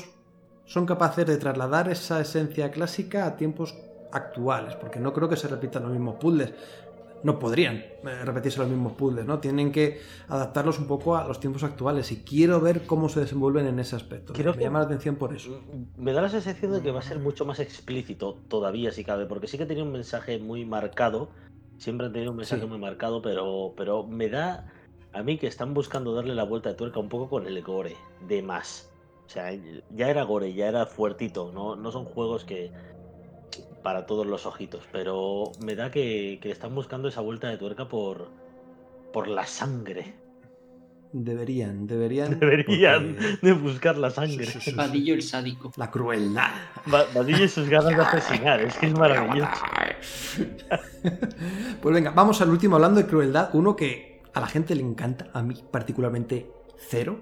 son 0.66 0.86
capaces 0.86 1.26
de 1.26 1.38
trasladar 1.38 1.90
esa 1.90 2.22
esencia 2.22 2.72
clásica 2.72 3.26
a 3.26 3.36
tiempos 3.36 3.76
actuales, 4.14 4.76
porque 4.76 5.00
no 5.00 5.12
creo 5.12 5.28
que 5.28 5.36
se 5.36 5.48
repitan 5.48 5.84
los 5.84 5.92
mismos 5.92 6.16
puzzles. 6.16 6.54
No 7.24 7.40
podrían 7.40 7.78
eh, 7.78 7.94
repetirse 8.26 8.60
los 8.60 8.68
mismos 8.68 8.94
puzzles, 8.94 9.26
¿no? 9.26 9.40
Tienen 9.40 9.72
que 9.72 10.02
adaptarlos 10.28 10.78
un 10.78 10.88
poco 10.88 11.16
a 11.16 11.26
los 11.26 11.40
tiempos 11.40 11.64
actuales 11.64 12.12
y 12.12 12.24
quiero 12.24 12.60
ver 12.60 12.86
cómo 12.86 13.08
se 13.08 13.22
desenvuelven 13.22 13.66
en 13.66 13.80
ese 13.80 13.96
aspecto. 13.96 14.34
Creo 14.34 14.52
me 14.52 14.58
que- 14.58 14.64
llama 14.66 14.80
la 14.80 14.86
atención 14.86 15.16
por 15.16 15.34
eso. 15.34 15.62
Me 15.98 16.12
da 16.12 16.22
la 16.22 16.30
sensación 16.30 16.74
de 16.74 16.82
que 16.82 16.92
va 16.92 17.00
a 17.00 17.04
ser 17.04 17.20
mucho 17.20 17.46
más 17.46 17.60
explícito 17.60 18.38
todavía, 18.50 18.92
si 18.92 19.04
cabe, 19.06 19.26
porque 19.26 19.48
sí 19.48 19.58
que 19.58 19.66
tenía 19.66 19.84
un 19.84 19.92
mensaje 19.94 20.38
muy 20.38 20.66
marcado. 20.66 21.30
Siempre 21.78 22.08
han 22.08 22.14
tenido 22.14 22.32
un 22.32 22.38
mensaje 22.38 22.62
Sí. 22.62 22.68
muy 22.68 22.78
marcado, 22.78 23.22
pero, 23.22 23.74
pero 23.78 24.04
me 24.06 24.28
da 24.30 24.72
a 25.14 25.24
mí 25.24 25.38
que 25.38 25.48
están 25.48 25.74
buscando 25.74 26.14
darle 26.14 26.36
la 26.36 26.44
vuelta 26.44 26.70
de 26.70 26.76
tuerca 26.76 27.00
un 27.00 27.08
poco 27.10 27.30
con 27.30 27.48
el 27.48 27.62
gore 27.62 27.96
de 28.28 28.42
más. 28.42 28.90
O 29.26 29.30
sea, 29.30 29.52
ya 29.96 30.10
era 30.10 30.24
gore, 30.24 30.54
ya 30.54 30.68
era 30.68 30.86
fuertito. 30.86 31.52
No, 31.54 31.76
no 31.78 31.92
son 31.92 32.04
juegos 32.04 32.44
que 32.44 32.72
para 33.84 34.06
todos 34.06 34.26
los 34.26 34.46
ojitos, 34.46 34.84
pero 34.92 35.52
me 35.62 35.76
da 35.76 35.92
que, 35.92 36.40
que 36.42 36.50
están 36.52 36.74
buscando 36.74 37.08
esa 37.10 37.22
vuelta 37.22 37.50
de 37.50 37.58
tuerca 37.58 37.88
por, 37.88 38.30
por 39.12 39.28
la 39.28 39.46
sangre. 39.46 40.16
Deberían, 41.12 41.86
deberían. 41.86 42.40
Deberían 42.40 43.16
porque- 43.16 43.38
de 43.46 43.54
buscar 43.54 43.98
la 43.98 44.10
sangre. 44.10 44.46
Sí, 44.48 44.54
sí, 44.60 44.72
sí. 44.72 44.76
Vadillo 44.76 45.14
el 45.14 45.22
sádico. 45.22 45.72
La 45.76 45.92
crueldad. 45.92 46.50
Va- 46.92 47.06
Vadillo 47.14 47.44
y 47.44 47.48
sus 47.50 47.70
ganas 47.70 47.96
de 47.96 48.02
asesinar, 48.02 48.62
es 48.62 48.76
que 48.78 48.88
es 48.88 48.94
maravilloso. 48.98 49.52
Pues 51.82 51.94
venga, 51.94 52.12
vamos 52.12 52.42
al 52.42 52.50
último 52.50 52.76
hablando 52.78 53.00
de 53.02 53.08
crueldad. 53.08 53.50
Uno 53.54 53.76
que 53.76 54.22
a 54.34 54.40
la 54.40 54.48
gente 54.48 54.74
le 54.74 54.82
encanta, 54.82 55.28
a 55.34 55.44
mí 55.44 55.54
particularmente 55.70 56.50
cero. 56.78 57.20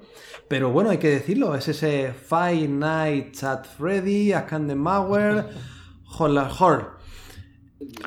Pero 0.47 0.71
bueno, 0.71 0.91
hay 0.91 0.97
que 0.99 1.09
decirlo, 1.09 1.55
es 1.55 1.67
ese 1.67 2.13
Five 2.13 2.67
Nights 2.67 3.43
at 3.43 3.65
Freddy, 3.65 4.33
a 4.33 4.45
Mauer, 4.75 5.31
Hola 5.33 5.49
Horror. 6.19 6.97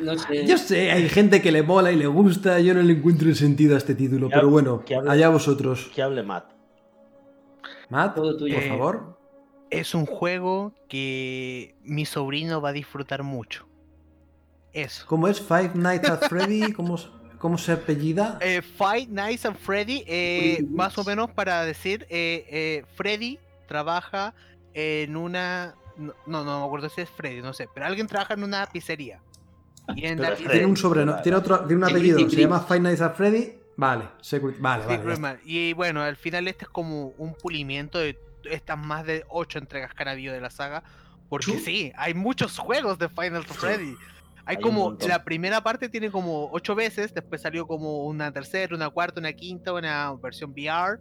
No 0.02 0.16
sé. 0.18 0.46
Yo 0.46 0.56
sé, 0.56 0.92
hay 0.92 1.08
gente 1.08 1.42
que 1.42 1.50
le 1.50 1.62
mola 1.64 1.90
y 1.90 1.96
le 1.96 2.06
gusta, 2.06 2.60
yo 2.60 2.74
no 2.74 2.82
le 2.82 2.92
encuentro 2.92 3.28
el 3.28 3.34
sentido 3.36 3.74
a 3.74 3.78
este 3.78 3.94
título, 3.96 4.28
pero 4.28 4.48
bueno, 4.48 4.82
hable- 4.86 5.10
allá 5.10 5.28
vosotros. 5.30 5.90
Que 5.94 6.02
hable 6.02 6.22
Matt. 6.22 6.52
Matt, 7.88 8.14
Todo 8.14 8.36
tuyo. 8.36 8.54
por 8.54 8.68
favor. 8.68 9.18
Es 9.70 9.94
un 9.94 10.06
juego 10.06 10.72
que 10.88 11.74
mi 11.82 12.04
sobrino 12.06 12.60
va 12.60 12.68
a 12.68 12.72
disfrutar 12.72 13.22
mucho. 13.24 13.66
Eso. 14.72 15.04
¿Cómo 15.08 15.26
es 15.28 15.40
Five 15.40 15.72
Nights 15.74 16.08
at 16.08 16.28
Freddy? 16.28 16.72
¿Cómo, 16.76 16.96
cómo 17.38 17.58
se 17.58 17.72
apellida? 17.72 18.38
Eh, 18.40 18.62
Five 18.62 19.06
Nights 19.08 19.44
at 19.46 19.56
Freddy, 19.56 20.04
eh, 20.06 20.64
más 20.70 20.96
o 20.98 21.04
menos 21.04 21.30
para 21.32 21.64
decir, 21.64 22.06
eh, 22.10 22.46
eh, 22.48 22.84
Freddy 22.94 23.38
trabaja 23.66 24.34
en 24.72 25.16
una... 25.16 25.74
No, 25.96 26.12
no, 26.26 26.44
no 26.44 26.60
me 26.60 26.66
acuerdo 26.66 26.88
si 26.88 27.00
es 27.00 27.10
Freddy, 27.10 27.40
no 27.42 27.52
sé, 27.52 27.68
pero 27.72 27.86
alguien 27.86 28.06
trabaja 28.06 28.34
en 28.34 28.42
una 28.44 28.66
pizzería. 28.66 29.20
Y 29.94 30.06
en 30.06 30.16
Pero 30.16 30.22
la 30.30 30.34
es 30.34 30.40
pizzería- 30.40 30.52
Tiene 30.52 30.66
un 30.66 30.76
sobrenombre, 30.76 31.22
tiene 31.22 31.38
otro, 31.38 31.58
tiene 31.66 31.76
un 31.76 31.84
apellido, 31.84 32.18
se 32.30 32.36
llama. 32.36 32.60
Five 32.60 32.80
Nights 32.80 33.00
at 33.00 33.14
Freddy. 33.14 33.52
Vale, 33.76 34.04
Security- 34.22 34.60
vale, 34.60 34.84
Sí, 35.16 35.20
vale. 35.20 35.40
Y 35.44 35.72
bueno, 35.72 36.00
al 36.02 36.14
final 36.16 36.46
este 36.46 36.64
es 36.64 36.70
como 36.70 37.08
un 37.18 37.34
pulimiento 37.34 37.98
de 37.98 38.16
estas 38.44 38.78
más 38.78 39.04
de 39.04 39.24
8 39.28 39.58
entregas 39.58 39.92
que 39.94 40.02
han 40.02 40.08
habido 40.10 40.32
de 40.32 40.40
la 40.40 40.50
saga. 40.50 40.84
Porque 41.28 41.58
sí, 41.58 41.92
hay 41.96 42.14
muchos 42.14 42.56
juegos 42.58 42.98
de 42.98 43.08
Final 43.08 43.44
Freddy. 43.44 43.96
Hay 44.46 44.56
Hay 44.56 44.62
como, 44.62 44.96
la 45.08 45.24
primera 45.24 45.62
parte 45.62 45.88
tiene 45.88 46.10
como 46.10 46.50
8 46.52 46.74
veces, 46.74 47.12
después 47.14 47.40
salió 47.42 47.66
como 47.66 48.04
una 48.04 48.30
tercera, 48.30 48.76
una 48.76 48.90
cuarta, 48.90 49.18
una 49.18 49.32
quinta, 49.32 49.72
una 49.72 50.12
versión 50.22 50.50
VR. 50.52 50.98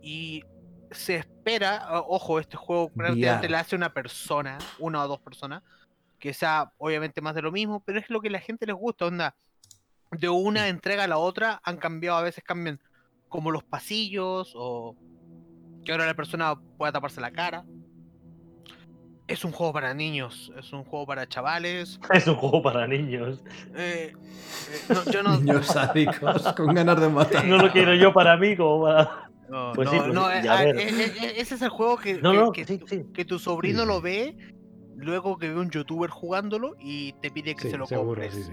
Y 0.00 0.44
se 0.90 1.16
espera, 1.16 1.88
ojo, 2.06 2.38
este 2.40 2.56
juego 2.56 2.88
prácticamente 2.90 3.46
VR. 3.46 3.50
le 3.50 3.56
hace 3.56 3.76
una 3.76 3.92
persona, 3.92 4.58
una 4.78 5.04
o 5.04 5.08
dos 5.08 5.20
personas, 5.20 5.62
que 6.18 6.34
sea 6.34 6.72
obviamente 6.78 7.20
más 7.20 7.34
de 7.34 7.42
lo 7.42 7.52
mismo, 7.52 7.80
pero 7.84 7.98
es 7.98 8.10
lo 8.10 8.20
que 8.20 8.28
a 8.28 8.32
la 8.32 8.40
gente 8.40 8.66
les 8.66 8.76
gusta, 8.76 9.06
onda. 9.06 9.34
De 10.10 10.28
una 10.28 10.68
entrega 10.68 11.04
a 11.04 11.08
la 11.08 11.18
otra 11.18 11.60
han 11.64 11.76
cambiado, 11.76 12.18
a 12.18 12.22
veces 12.22 12.42
cambian 12.42 12.80
como 13.28 13.50
los 13.50 13.62
pasillos 13.62 14.52
o 14.56 14.96
que 15.84 15.92
ahora 15.92 16.06
la 16.06 16.14
persona 16.14 16.54
pueda 16.76 16.92
taparse 16.92 17.20
la 17.20 17.30
cara. 17.30 17.64
Es 19.26 19.44
un 19.44 19.52
juego 19.52 19.74
para 19.74 19.92
niños, 19.92 20.50
es 20.58 20.72
un 20.72 20.84
juego 20.84 21.04
para 21.06 21.28
chavales. 21.28 22.00
Es 22.14 22.26
un 22.26 22.36
juego 22.36 22.62
para 22.62 22.86
niños. 22.86 23.42
eh, 23.76 24.14
eh, 24.14 24.14
no, 24.88 25.04
yo 25.04 25.22
no, 25.22 25.36
Niños 25.40 25.66
sádicos 25.66 26.50
con 26.54 26.74
ganas 26.74 26.98
de 26.98 27.08
matar. 27.10 27.44
No 27.44 27.58
lo 27.58 27.70
quiero 27.70 27.94
yo 27.94 28.12
para 28.14 28.38
mí 28.38 28.56
como 28.56 28.84
para. 28.84 29.27
No, 29.48 29.72
Pues 29.74 29.86
no, 29.86 29.92
sí, 29.92 29.98
pues 29.98 30.14
no, 30.14 30.26
sí, 30.28 30.32
eh, 30.36 30.40
ya 30.44 30.52
ah, 30.58 30.64
eh, 30.64 30.70
eh, 30.76 31.12
eh, 31.22 31.32
ese 31.38 31.54
es 31.54 31.62
el 31.62 31.68
juego 31.70 31.96
que, 31.96 32.20
No, 32.20 32.30
que- 32.32 32.38
no, 32.38 32.52
que 32.52 32.64
sí, 32.64 32.78
tu- 32.78 32.86
sí. 32.88 33.04
que 33.14 33.24
tu 33.24 33.38
sobrino 33.38 33.84
lo 33.84 34.00
ve 34.00 34.36
luego 34.96 35.38
que 35.38 35.48
ve 35.48 35.58
un 35.60 35.70
youtuber 35.70 36.10
jugándolo 36.10 36.74
y 36.80 37.12
te 37.22 37.30
pide 37.30 37.54
que 37.54 37.70
se 37.70 37.76
lo 37.78 37.86
seguro, 37.86 38.20
compres. 38.22 38.50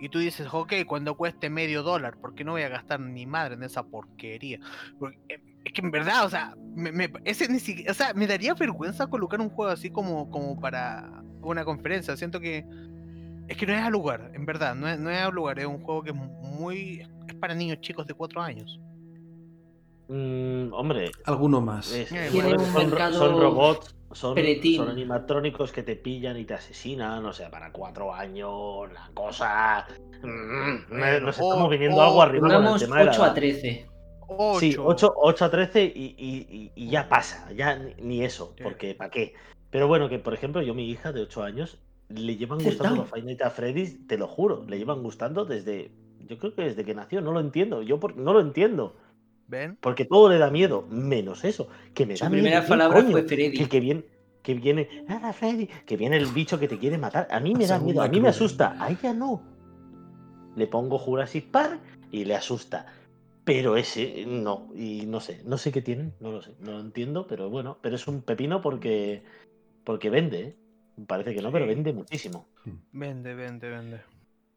Y 0.00 0.08
tú 0.08 0.18
dices, 0.18 0.46
ok, 0.52 0.72
cuando 0.86 1.16
cueste 1.16 1.48
medio 1.50 1.82
dólar, 1.82 2.16
porque 2.20 2.44
no 2.44 2.52
voy 2.52 2.62
a 2.62 2.68
gastar 2.68 3.00
ni 3.00 3.26
madre 3.26 3.54
en 3.54 3.62
esa 3.62 3.82
porquería? 3.84 4.58
Porque, 4.98 5.16
eh, 5.28 5.40
es 5.64 5.72
que 5.72 5.80
en 5.80 5.90
verdad, 5.90 6.26
o 6.26 6.28
sea, 6.28 6.54
me, 6.74 6.92
me- 6.92 7.10
ese 7.24 7.48
ni 7.48 7.58
siquiera, 7.58 7.90
o 7.90 7.94
sea, 7.94 8.12
me 8.12 8.26
daría 8.26 8.54
vergüenza 8.54 9.06
colocar 9.06 9.40
un 9.40 9.48
juego 9.48 9.72
así 9.72 9.90
como, 9.90 10.30
como 10.30 10.60
para 10.60 11.22
una 11.40 11.64
conferencia. 11.64 12.16
Siento 12.16 12.38
que 12.40 12.64
es 13.48 13.56
que 13.56 13.66
no 13.66 13.72
es 13.72 13.82
al 13.82 13.92
lugar, 13.92 14.30
en 14.34 14.44
verdad, 14.46 14.74
no 14.74 14.88
es, 14.88 14.98
no 14.98 15.10
es 15.10 15.18
al 15.18 15.32
lugar, 15.34 15.58
es 15.58 15.66
un 15.66 15.82
juego 15.82 16.02
que 16.02 16.10
es 16.10 16.16
muy, 16.16 17.00
es 17.28 17.34
para 17.36 17.54
niños 17.54 17.80
chicos 17.80 18.06
de 18.06 18.14
4 18.14 18.42
años. 18.42 18.78
Mm, 20.08 20.72
hombre, 20.72 21.10
Alguno 21.24 21.60
más. 21.60 21.92
es- 21.92 22.08
son, 22.08 22.46
un 22.46 23.12
son- 23.12 23.40
robots, 23.40 23.94
son, 24.12 24.38
animatrónicos 24.88 25.72
que 25.72 25.82
te 25.82 25.96
pillan 25.96 26.36
y 26.36 26.44
te 26.44 26.54
asesinan. 26.54 27.24
O 27.24 27.32
sea, 27.32 27.50
para 27.50 27.72
cuatro 27.72 28.12
años, 28.14 28.92
la 28.92 29.10
cosa. 29.14 29.86
Mm, 30.22 31.22
nos 31.22 31.38
estamos 31.38 31.70
viniendo 31.70 31.96
o 31.96 32.02
algo 32.02 32.22
arriba 32.22 32.42
con 32.42 32.50
el 32.50 32.56
Pongamos 32.56 32.80
tema 32.82 32.98
de 32.98 33.04
la 33.06 33.10
8 33.12 33.22
a 33.22 33.26
edad. 33.26 33.34
13. 33.34 33.86
8. 34.26 34.60
Sí, 34.60 34.76
8, 34.78 35.12
8 35.16 35.44
a 35.44 35.50
13 35.50 35.84
y, 35.84 36.14
y- 36.18 36.46
y- 36.50 36.72
y 36.74 36.88
ya 36.90 37.08
pasa, 37.08 37.50
ya 37.52 37.76
ni, 38.00 38.22
eso, 38.24 38.54
porque 38.62 38.94
¿para 38.94 39.10
qué? 39.10 39.34
Pero 39.70 39.86
bueno, 39.88 40.08
que 40.08 40.18
por 40.18 40.32
ejemplo, 40.34 40.62
yo, 40.62 40.72
mi 40.74 40.88
hija 40.88 41.12
de 41.12 41.20
8 41.22 41.42
años, 41.42 41.78
le 42.08 42.36
llevan 42.36 42.62
gustando 42.62 42.96
los 42.96 43.10
Five 43.10 43.22
Nights 43.22 43.42
at 43.42 43.52
Freddy's, 43.52 44.06
te 44.06 44.16
lo 44.16 44.28
juro, 44.28 44.64
le 44.68 44.78
llevan 44.78 45.02
gustando 45.02 45.44
desde, 45.44 45.90
yo 46.20 46.38
creo 46.38 46.54
que 46.54 46.62
desde 46.62 46.84
que 46.84 46.94
nació, 46.94 47.20
no 47.20 47.32
lo 47.32 47.40
entiendo, 47.40 47.82
yo 47.82 47.98
por- 48.00 48.16
no 48.16 48.32
lo 48.32 48.40
entiendo, 48.40 48.96
¿Ven? 49.46 49.76
porque 49.80 50.04
todo 50.04 50.28
le 50.30 50.38
da 50.38 50.50
miedo, 50.50 50.86
menos 50.90 51.44
eso, 51.44 51.68
que 51.94 52.06
me 52.06 52.16
Su 52.16 52.24
da 52.24 52.30
primera 52.30 52.58
miedo, 52.60 52.68
palabra 52.68 53.00
coño, 53.00 53.12
fue 53.12 53.22
Freddy. 53.24 53.52
que, 53.52 53.68
que 53.68 53.80
viene, 53.80 54.04
que 54.42 54.54
viene, 54.54 54.88
ah, 55.08 55.32
Freddy, 55.32 55.66
que 55.86 55.96
viene 55.96 56.16
el 56.16 56.26
bicho 56.26 56.58
que 56.58 56.68
te 56.68 56.78
quiere 56.78 56.98
matar, 56.98 57.28
a 57.30 57.40
mí 57.40 57.54
me 57.54 57.66
da 57.66 57.78
miedo, 57.78 58.02
a 58.02 58.08
mí 58.08 58.20
me 58.20 58.28
asusta, 58.28 58.76
a 58.82 58.90
ella 58.90 59.12
no. 59.12 59.42
Le 60.56 60.66
pongo 60.66 60.98
Jurassic 60.98 61.50
Park 61.50 61.80
y 62.10 62.24
le 62.24 62.34
asusta. 62.36 62.86
Pero 63.44 63.76
ese 63.76 64.24
no, 64.26 64.70
y 64.74 65.04
no 65.06 65.20
sé, 65.20 65.42
no 65.44 65.58
sé 65.58 65.70
qué 65.70 65.82
tienen, 65.82 66.14
no 66.20 66.32
lo 66.32 66.40
sé, 66.40 66.54
no 66.60 66.72
lo 66.72 66.80
entiendo, 66.80 67.26
pero 67.26 67.50
bueno, 67.50 67.78
pero 67.82 67.96
es 67.96 68.06
un 68.08 68.22
pepino 68.22 68.62
porque 68.62 69.22
porque 69.84 70.08
vende, 70.08 70.40
¿eh? 70.40 70.56
Parece 71.06 71.34
que 71.34 71.42
no, 71.42 71.52
pero 71.52 71.66
vende 71.66 71.92
muchísimo. 71.92 72.46
Vende, 72.92 73.34
vende, 73.34 73.68
vende. 73.68 74.00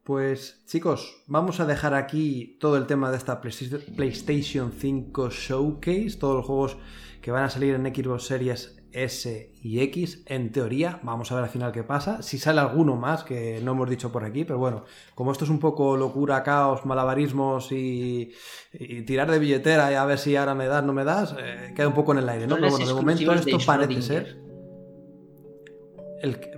Pues 0.08 0.62
chicos, 0.64 1.22
vamos 1.26 1.60
a 1.60 1.66
dejar 1.66 1.92
aquí 1.92 2.56
todo 2.60 2.78
el 2.78 2.86
tema 2.86 3.10
de 3.10 3.18
esta 3.18 3.42
Playsta- 3.42 3.78
PlayStation 3.94 4.72
5 4.72 5.28
Showcase, 5.28 6.16
todos 6.18 6.36
los 6.36 6.46
juegos 6.46 6.78
que 7.20 7.30
van 7.30 7.44
a 7.44 7.50
salir 7.50 7.74
en 7.74 7.84
Xbox 7.94 8.22
Series 8.24 8.74
S 8.90 9.52
y 9.62 9.80
X, 9.80 10.22
en 10.24 10.50
teoría, 10.50 10.98
vamos 11.02 11.30
a 11.30 11.34
ver 11.34 11.44
al 11.44 11.50
final 11.50 11.72
qué 11.72 11.82
pasa, 11.82 12.22
si 12.22 12.38
sale 12.38 12.58
alguno 12.58 12.96
más 12.96 13.22
que 13.22 13.60
no 13.62 13.72
hemos 13.72 13.90
dicho 13.90 14.10
por 14.10 14.24
aquí, 14.24 14.46
pero 14.46 14.58
bueno, 14.58 14.84
como 15.14 15.30
esto 15.30 15.44
es 15.44 15.50
un 15.50 15.58
poco 15.58 15.94
locura, 15.98 16.42
caos, 16.42 16.86
malabarismos 16.86 17.70
y, 17.70 18.32
y 18.72 19.02
tirar 19.02 19.30
de 19.30 19.38
billetera 19.38 19.92
y 19.92 19.94
a 19.94 20.06
ver 20.06 20.18
si 20.18 20.36
ahora 20.36 20.54
me 20.54 20.68
das, 20.68 20.82
no 20.84 20.94
me 20.94 21.04
das, 21.04 21.36
eh, 21.38 21.74
queda 21.76 21.86
un 21.86 21.92
poco 21.92 22.12
en 22.12 22.20
el 22.20 22.28
aire, 22.30 22.46
¿no? 22.46 22.54
Pero 22.54 22.70
bueno, 22.70 22.86
de 22.86 22.94
momento 22.94 23.24
esto 23.34 23.58
parece 23.66 24.00
ser... 24.00 24.47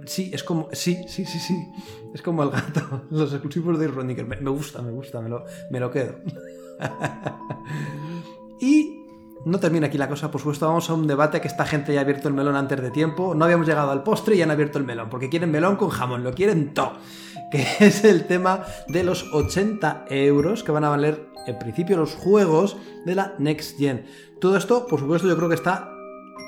Sí, 0.07 0.31
es 0.33 0.43
como. 0.43 0.69
Sí, 0.73 1.05
sí, 1.09 1.25
sí, 1.25 1.39
sí. 1.39 1.55
Es 2.15 2.23
como 2.23 2.43
el 2.43 2.51
gato. 2.51 3.03
Los 3.11 3.33
exclusivos 3.33 3.79
de 3.79 3.89
Roniker. 3.89 4.27
Me, 4.27 4.37
me 4.37 4.51
gusta, 4.51 4.83
me 4.83 4.91
gusta, 4.91 5.21
me 5.21 5.29
lo, 5.29 5.45
me 5.71 5.81
lo 5.81 5.91
quedo. 5.91 6.17
y 8.61 9.01
no 9.45 9.59
termina 9.59 9.87
aquí 9.87 9.99
la 9.99 10.09
cosa, 10.09 10.31
por 10.31 10.41
supuesto. 10.41 10.67
Vamos 10.67 10.89
a 10.91 10.95
un 10.95 11.07
debate 11.07 11.41
que 11.41 11.49
esta 11.49 11.65
gente 11.65 11.93
ya 11.93 12.01
ha 12.01 12.03
abierto 12.03 12.29
el 12.29 12.35
melón 12.35 12.57
antes 12.57 12.81
de 12.81 12.91
tiempo. 12.91 13.35
No 13.35 13.45
habíamos 13.45 13.67
llegado 13.67 13.91
al 13.91 14.03
postre 14.03 14.35
y 14.35 14.39
ya 14.39 14.45
han 14.45 14.51
abierto 14.51 14.79
el 14.79 14.85
melón. 14.85 15.09
Porque 15.11 15.29
quieren 15.29 15.51
melón 15.51 15.77
con 15.77 15.91
jamón, 15.91 16.25
lo 16.25 16.33
quieren 16.33 16.75
todo. 16.75 16.93
Que 17.51 17.67
es 17.81 18.05
el 18.05 18.29
tema 18.29 18.65
de 18.87 19.03
los 19.03 19.25
80 19.33 20.05
euros 20.09 20.63
que 20.63 20.71
van 20.71 20.85
a 20.85 20.89
valer 20.89 21.27
en 21.49 21.59
principio 21.59 21.97
los 21.97 22.15
juegos 22.15 22.77
de 23.05 23.17
la 23.17 23.35
Next 23.39 23.77
Gen. 23.77 24.07
Todo 24.41 24.57
esto, 24.57 24.87
por 24.87 25.01
supuesto, 25.01 25.27
yo 25.27 25.37
creo 25.37 25.49
que 25.49 25.57
está 25.57 25.91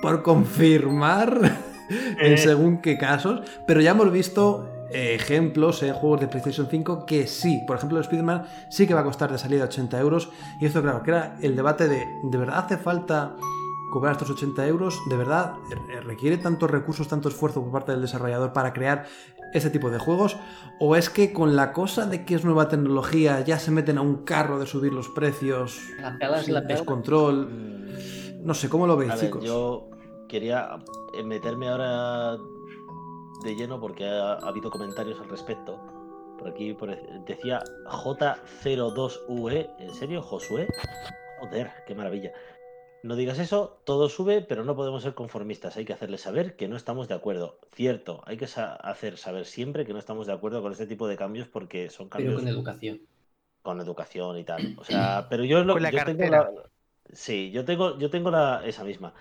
por 0.00 0.22
confirmar 0.22 1.71
en 2.20 2.32
Eh. 2.34 2.38
según 2.38 2.80
qué 2.80 2.98
casos, 2.98 3.40
pero 3.66 3.80
ya 3.80 3.92
hemos 3.92 4.10
visto 4.12 4.68
eh, 4.90 5.14
ejemplos 5.14 5.82
en 5.82 5.94
juegos 5.94 6.20
de 6.20 6.28
PlayStation 6.28 6.66
5 6.70 7.06
que 7.06 7.26
sí, 7.26 7.62
por 7.66 7.76
ejemplo 7.76 7.98
el 7.98 8.04
Spider-Man 8.04 8.44
sí 8.70 8.86
que 8.86 8.94
va 8.94 9.00
a 9.00 9.04
costar 9.04 9.32
de 9.32 9.38
salida 9.38 9.64
80 9.64 9.98
euros 10.00 10.28
y 10.60 10.66
esto 10.66 10.82
claro, 10.82 11.02
que 11.02 11.10
era 11.12 11.36
el 11.40 11.56
debate 11.56 11.88
de 11.88 12.04
¿de 12.24 12.38
verdad 12.38 12.58
hace 12.58 12.76
falta 12.76 13.34
cobrar 13.90 14.12
estos 14.12 14.30
80 14.30 14.66
euros? 14.66 14.98
¿De 15.08 15.16
verdad 15.16 15.54
eh, 15.94 16.00
requiere 16.00 16.36
tantos 16.38 16.70
recursos, 16.70 17.08
tanto 17.08 17.28
esfuerzo 17.28 17.62
por 17.62 17.72
parte 17.72 17.92
del 17.92 18.00
desarrollador 18.02 18.52
para 18.52 18.72
crear 18.72 19.04
este 19.54 19.68
tipo 19.70 19.90
de 19.90 19.98
juegos? 19.98 20.36
¿O 20.80 20.96
es 20.96 21.08
que 21.10 21.32
con 21.32 21.56
la 21.56 21.72
cosa 21.72 22.06
de 22.06 22.24
que 22.24 22.34
es 22.34 22.44
nueva 22.44 22.68
tecnología 22.68 23.40
ya 23.44 23.58
se 23.58 23.70
meten 23.70 23.96
a 23.98 24.02
un 24.02 24.24
carro 24.24 24.58
de 24.58 24.66
subir 24.66 24.92
los 24.92 25.08
precios 25.10 25.78
La 26.00 26.18
pega 26.18 26.38
es 26.38 26.44
sin 26.46 26.54
la 26.54 26.62
pega. 26.62 26.74
descontrol? 26.74 27.48
Mm, 27.50 28.46
No 28.46 28.54
sé, 28.54 28.68
¿cómo 28.68 28.86
lo 28.86 28.96
veis, 28.96 29.10
ver, 29.12 29.20
chicos? 29.20 29.44
yo 29.44 29.88
quería 30.32 30.78
eh, 31.14 31.22
meterme 31.22 31.68
ahora 31.68 32.38
de 33.44 33.54
lleno 33.54 33.78
porque 33.78 34.06
ha, 34.06 34.32
ha 34.34 34.48
habido 34.48 34.70
comentarios 34.70 35.20
al 35.20 35.28
respecto. 35.28 35.78
Por 36.38 36.48
aquí 36.48 36.72
por- 36.72 36.96
decía 37.24 37.62
J02UE. 37.86 39.76
¿En 39.78 39.94
serio, 39.94 40.22
Josué? 40.22 40.68
Joder, 41.40 41.70
qué 41.86 41.94
maravilla. 41.94 42.32
No 43.04 43.16
digas 43.16 43.38
eso, 43.40 43.80
todo 43.84 44.08
sube, 44.08 44.42
pero 44.42 44.64
no 44.64 44.74
podemos 44.76 45.02
ser 45.02 45.14
conformistas. 45.14 45.76
Hay 45.76 45.84
que 45.84 45.92
hacerles 45.92 46.20
saber 46.22 46.56
que 46.56 46.68
no 46.68 46.76
estamos 46.76 47.08
de 47.08 47.14
acuerdo. 47.14 47.58
Cierto, 47.74 48.22
hay 48.26 48.36
que 48.36 48.46
sa- 48.46 48.74
hacer 48.76 49.18
saber 49.18 49.44
siempre 49.44 49.84
que 49.84 49.92
no 49.92 49.98
estamos 49.98 50.26
de 50.28 50.32
acuerdo 50.32 50.62
con 50.62 50.72
este 50.72 50.86
tipo 50.86 51.08
de 51.08 51.16
cambios 51.16 51.48
porque 51.48 51.90
son 51.90 52.08
Pero 52.08 52.18
cambios 52.24 52.40
con 52.40 52.48
educación. 52.48 53.00
con 53.62 53.80
educación 53.80 54.38
y 54.38 54.44
tal. 54.44 54.74
O 54.78 54.84
sea, 54.84 55.26
pero 55.28 55.44
yo 55.44 55.58
es 55.58 55.66
lo 55.66 55.74
Con 55.74 55.82
la 55.82 55.90
yo 55.90 56.04
tengo 56.04 56.24
la- 56.26 56.50
Sí, 57.12 57.50
yo 57.50 57.64
tengo, 57.64 57.98
yo 57.98 58.08
tengo 58.08 58.30
la. 58.30 58.62
esa 58.64 58.84
misma. 58.84 59.12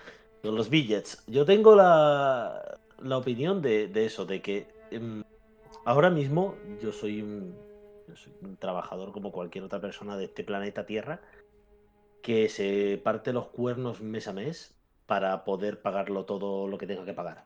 Los 0.44 0.70
billets. 0.70 1.24
Yo 1.28 1.46
tengo 1.46 1.76
la, 1.76 2.80
la 3.00 3.18
opinión 3.18 3.62
de, 3.62 3.88
de 3.88 4.06
eso, 4.06 4.26
de 4.26 4.42
que 4.42 4.68
em, 4.90 5.24
ahora 5.86 6.10
mismo 6.10 6.56
yo 6.82 6.92
soy 6.92 7.22
un, 7.22 7.56
yo 8.08 8.16
soy 8.16 8.34
un 8.42 8.58
trabajador 8.58 9.12
como 9.12 9.32
cualquier 9.32 9.64
otra 9.64 9.80
persona 9.80 10.18
de 10.18 10.26
este 10.26 10.44
planeta 10.44 10.86
Tierra 10.86 11.22
que 12.22 12.50
se 12.50 13.00
parte 13.04 13.34
los 13.34 13.48
cuernos 13.48 14.02
mes 14.02 14.28
a 14.28 14.34
mes 14.34 14.76
para 15.06 15.44
poder 15.44 15.82
pagarlo 15.82 16.26
todo 16.26 16.68
lo 16.68 16.78
que 16.78 16.88
tenga 16.88 17.06
que 17.06 17.14
pagar. 17.14 17.46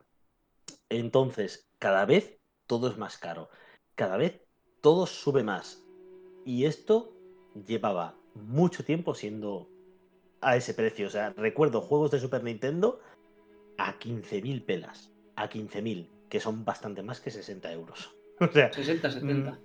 Entonces, 0.90 1.68
cada 1.80 2.06
vez 2.06 2.38
todo 2.68 2.90
es 2.90 2.98
más 2.98 3.18
caro. 3.18 3.50
Cada 3.96 4.18
vez 4.18 4.42
todo 4.82 5.06
sube 5.06 5.44
más. 5.44 5.84
Y 6.46 6.66
esto 6.66 7.14
llevaba 7.66 8.16
mucho 8.36 8.84
tiempo 8.84 9.16
siendo 9.16 9.70
a 10.42 10.56
ese 10.56 10.74
precio. 10.74 11.08
O 11.08 11.10
sea, 11.10 11.32
recuerdo 11.32 11.82
juegos 11.82 12.12
de 12.12 12.20
Super 12.20 12.44
Nintendo 12.44 13.00
a 13.78 13.98
15.000 14.00 14.66
pelas. 14.66 15.12
A 15.36 15.50
15.000, 15.50 16.08
que 16.30 16.40
son 16.40 16.64
bastante 16.64 17.04
más 17.04 17.20
que 17.20 17.32
60 17.32 17.72
euros. 17.72 18.12
O 18.38 18.52
sea, 18.52 18.72
60, 18.72 19.12
70. 19.12 19.60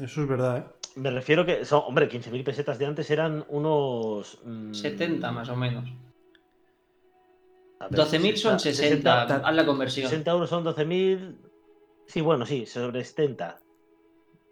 Eso 0.00 0.22
es 0.22 0.28
verdad, 0.28 0.58
¿eh? 0.58 0.64
me 0.96 1.10
refiero 1.10 1.44
que 1.44 1.64
son, 1.64 1.82
hombre, 1.86 2.08
15.000 2.08 2.44
pesetas 2.44 2.78
de 2.78 2.86
antes 2.86 3.10
eran 3.10 3.44
unos... 3.48 4.38
mm, 4.44 4.72
70 4.72 5.32
más 5.32 5.48
o 5.48 5.56
menos. 5.56 5.84
a 7.80 7.88
ver, 7.88 7.98
12.000 7.98 8.36
son 8.36 8.60
60. 8.60 9.26
60, 9.26 9.48
Haz 9.48 9.54
la 9.54 9.66
conversión. 9.66 10.08
60 10.08 10.30
euros 10.30 10.48
son 10.48 10.64
12.000... 10.64 11.36
Sí, 12.06 12.20
bueno, 12.20 12.46
sí, 12.46 12.66
sobre 12.66 13.02
70. 13.02 13.58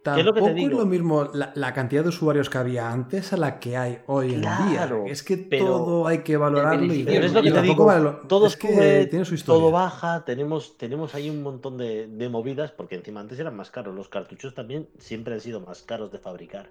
Tampoco 0.03 0.21
es 0.21 0.27
lo 0.27 0.35
que 0.35 0.41
te 0.43 0.49
es 0.51 0.55
digo? 0.67 0.79
lo 0.81 0.87
mismo 0.87 1.25
la, 1.33 1.53
la 1.55 1.73
cantidad 1.73 2.03
de 2.03 2.09
usuarios 2.09 2.51
que 2.51 2.59
había 2.59 2.91
antes 2.91 3.33
a 3.33 3.37
la 3.37 3.61
que 3.61 3.77
hay 3.77 3.99
hoy 4.07 4.35
en 4.35 4.41
día. 4.41 4.87
Claro, 4.87 5.05
Es 5.07 5.23
que 5.23 5.37
todo 5.37 6.07
hay 6.09 6.19
que 6.19 6.37
valorarlo 6.37 6.93
y 6.93 7.03
beneficio 7.05 7.07
ver. 7.07 7.15
Pero 7.15 7.27
es 7.27 7.33
lo 7.35 7.41
Y 7.41 7.45
que 7.45 7.51
te 7.51 7.57
tampoco 7.57 7.85
digo, 7.85 7.87
vale 7.87 8.03
lo- 8.05 8.17
todo 8.29 8.47
es 8.47 8.57
que 8.57 8.69
sube, 8.73 9.07
tiene 9.07 9.25
su 9.25 9.35
historia. 9.35 9.61
todo 9.61 9.71
baja, 9.73 10.25
tenemos, 10.25 10.77
tenemos 10.77 11.15
ahí 11.15 11.31
un 11.31 11.43
montón 11.43 11.79
de, 11.79 12.09
de 12.09 12.29
movidas, 12.29 12.73
porque 12.73 12.97
encima 12.97 13.21
antes 13.21 13.39
eran 13.39 13.55
más 13.57 13.71
caros, 13.71 13.95
los 13.95 14.09
cartuchos 14.09 14.55
también 14.55 14.89
siempre 14.99 15.35
han 15.35 15.41
sido 15.41 15.61
más 15.61 15.83
caros 15.83 16.11
de 16.11 16.19
fabricar. 16.19 16.71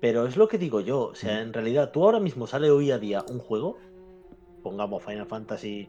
Pero 0.00 0.26
es 0.26 0.36
lo 0.36 0.46
que 0.46 0.58
digo 0.58 0.80
yo, 0.80 1.00
o 1.06 1.14
sea, 1.14 1.40
en 1.40 1.52
realidad 1.52 1.90
tú 1.90 2.04
ahora 2.04 2.20
mismo 2.20 2.46
sale 2.46 2.70
hoy 2.70 2.90
a 2.90 2.98
día 2.98 3.24
un 3.28 3.38
juego, 3.38 3.78
pongamos 4.62 5.02
Final 5.02 5.26
Fantasy 5.26 5.88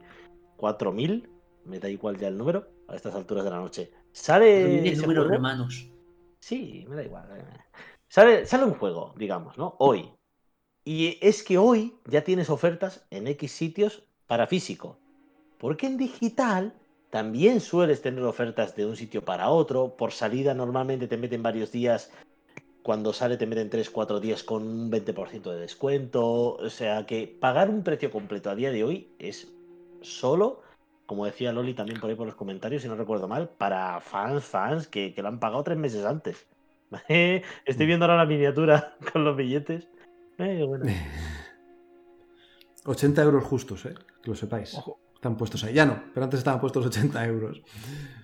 4000, 0.55 1.29
me 1.65 1.79
da 1.79 1.89
igual 1.89 2.17
ya 2.17 2.29
el 2.29 2.37
número, 2.37 2.67
a 2.87 2.95
estas 2.95 3.13
alturas 3.15 3.43
de 3.43 3.49
la 3.51 3.57
noche. 3.57 3.91
Sale 4.13 4.63
Tiene 4.63 4.89
ese 4.89 5.01
números 5.01 5.25
juego, 5.25 5.35
romanos. 5.37 5.89
Sí, 6.47 6.85
me 6.87 6.95
da 6.95 7.03
igual. 7.03 7.25
Sale, 8.07 8.45
sale 8.45 8.63
un 8.63 8.75
juego, 8.75 9.13
digamos, 9.17 9.57
¿no? 9.57 9.75
Hoy. 9.79 10.13
Y 10.85 11.17
es 11.21 11.43
que 11.43 11.57
hoy 11.57 11.97
ya 12.05 12.23
tienes 12.23 12.49
ofertas 12.49 13.05
en 13.09 13.27
X 13.27 13.51
sitios 13.51 14.03
para 14.27 14.47
físico. 14.47 14.97
Porque 15.57 15.87
en 15.87 15.97
digital 15.97 16.73
también 17.09 17.59
sueles 17.59 18.01
tener 18.01 18.23
ofertas 18.23 18.77
de 18.77 18.85
un 18.85 18.95
sitio 18.95 19.25
para 19.25 19.49
otro. 19.49 19.97
Por 19.97 20.13
salida 20.13 20.53
normalmente 20.53 21.09
te 21.09 21.17
meten 21.17 21.43
varios 21.43 21.73
días. 21.73 22.13
Cuando 22.81 23.11
sale 23.11 23.35
te 23.35 23.45
meten 23.45 23.69
3-4 23.69 24.21
días 24.21 24.41
con 24.41 24.63
un 24.65 24.89
20% 24.89 25.51
de 25.51 25.59
descuento. 25.59 26.53
O 26.55 26.69
sea 26.69 27.05
que 27.05 27.27
pagar 27.27 27.69
un 27.69 27.83
precio 27.83 28.09
completo 28.09 28.49
a 28.49 28.55
día 28.55 28.71
de 28.71 28.85
hoy 28.85 29.13
es 29.19 29.51
solo, 29.99 30.61
como 31.07 31.25
decía 31.25 31.53
Loli 31.53 31.73
también 31.73 31.99
por 31.99 32.09
ahí 32.09 32.15
por 32.15 32.27
los 32.27 32.35
comentarios, 32.35 32.83
si 32.83 32.87
no 32.87 32.95
recuerdo 32.95 33.27
mal, 33.27 33.49
para 33.49 33.99
fans, 34.01 34.43
fans 34.43 34.87
que, 34.87 35.13
que 35.13 35.21
lo 35.23 35.29
han 35.29 35.39
pagado 35.39 35.63
tres 35.63 35.77
meses 35.77 36.05
antes. 36.05 36.45
Estoy 37.07 37.85
viendo 37.85 38.05
ahora 38.05 38.17
la 38.17 38.25
miniatura 38.25 38.95
con 39.13 39.23
los 39.23 39.35
billetes. 39.35 39.87
Eh, 40.37 40.63
bueno. 40.67 40.85
80 42.85 43.21
euros 43.23 43.43
justos, 43.43 43.85
¿eh? 43.85 43.95
Que 44.21 44.29
lo 44.29 44.35
sepáis. 44.35 44.75
Ojo. 44.75 44.99
Están 45.15 45.35
puestos 45.35 45.63
ahí. 45.63 45.73
Ya 45.73 45.85
no, 45.85 46.03
pero 46.13 46.25
antes 46.25 46.37
estaban 46.37 46.59
puestos 46.59 46.85
80 46.85 47.25
euros. 47.25 47.61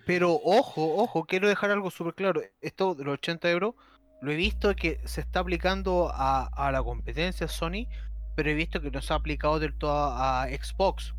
Pero 0.05 0.33
ojo, 0.33 0.95
ojo, 0.97 1.25
quiero 1.25 1.47
dejar 1.47 1.71
algo 1.71 1.89
súper 1.89 2.13
claro. 2.13 2.41
Esto 2.61 2.93
de 2.93 3.03
los 3.03 3.15
80 3.15 3.49
euros, 3.49 3.73
lo 4.21 4.31
he 4.31 4.35
visto 4.35 4.73
que 4.75 4.99
se 5.05 5.21
está 5.21 5.39
aplicando 5.39 6.11
a, 6.13 6.45
a 6.45 6.71
la 6.71 6.83
competencia 6.83 7.47
Sony, 7.47 7.87
pero 8.35 8.51
he 8.51 8.53
visto 8.53 8.79
que 8.79 8.91
no 8.91 9.01
se 9.01 9.11
ha 9.11 9.15
aplicado 9.15 9.59
del 9.59 9.73
todo 9.73 9.91
a, 9.91 10.43
a 10.43 10.47
Xbox. 10.49 11.15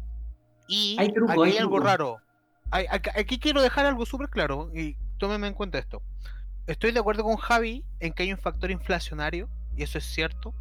Y 0.67 0.97
Hay 0.99 1.13
truco, 1.13 1.33
aquí 1.33 1.43
hay 1.43 1.51
hay 1.53 1.59
algo 1.59 1.77
truco. 1.77 1.87
raro. 1.89 2.17
Hay- 2.71 2.87
aquí, 2.91 3.39
quiero 3.39 3.63
dejar 3.63 3.87
algo 3.87 4.05
súper 4.07 4.29
claro 4.29 4.71
y 4.75 4.97
tómenme 5.19 5.47
en 5.47 5.55
cuenta 5.55 5.79
esto. 5.79 6.03
Estoy 6.67 6.93
de 6.93 7.01
acuerdo 7.01 7.23
con 7.25 7.37
Javi 7.37 7.85
en 8.01 8.13
que 8.13 8.23
hay 8.25 8.33
un 8.33 8.39
factor 8.39 8.71
inflacionario, 8.71 9.49
y 9.77 9.83
eso 9.83 9.99
es 9.99 10.05
cierto. 10.05 10.55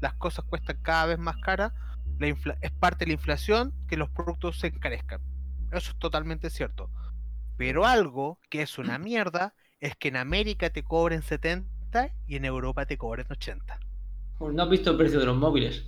Las 0.00 0.14
cosas 0.14 0.44
cuestan 0.44 0.78
cada 0.82 1.06
vez 1.06 1.18
más 1.18 1.36
caras. 1.38 1.72
La 2.18 2.28
infla- 2.28 2.58
es 2.62 2.72
parte 2.72 3.04
de 3.04 3.10
la 3.10 3.14
inflación 3.14 3.72
que 3.88 3.96
los 3.96 4.10
productos 4.10 4.58
se 4.58 4.66
encarezcan. 4.68 5.20
Eso 5.72 5.92
es 5.92 5.98
totalmente 5.98 6.50
cierto. 6.50 6.90
Pero 7.56 7.86
algo 7.86 8.38
que 8.50 8.62
es 8.62 8.76
una 8.78 8.98
mierda 8.98 9.54
es 9.80 9.94
que 9.96 10.08
en 10.08 10.16
América 10.16 10.70
te 10.70 10.82
cobren 10.82 11.22
70 11.22 12.10
y 12.26 12.36
en 12.36 12.44
Europa 12.44 12.84
te 12.86 12.98
cobren 12.98 13.26
80. 13.30 13.78
Pues 14.38 14.52
no 14.54 14.62
has 14.64 14.68
visto 14.68 14.90
el 14.90 14.96
precio 14.98 15.20
de 15.20 15.26
los 15.26 15.36
móviles. 15.36 15.86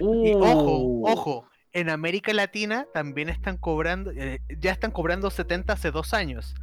Y 0.00 0.32
ojo, 0.34 0.78
Uh. 0.78 1.08
ojo, 1.08 1.46
en 1.74 1.90
América 1.90 2.32
Latina 2.32 2.86
también 2.94 3.28
están 3.28 3.56
cobrando, 3.58 4.10
eh, 4.12 4.40
ya 4.60 4.72
están 4.72 4.90
cobrando 4.92 5.30
70 5.30 5.72
hace 5.74 5.90
dos 5.90 6.14
años. 6.14 6.54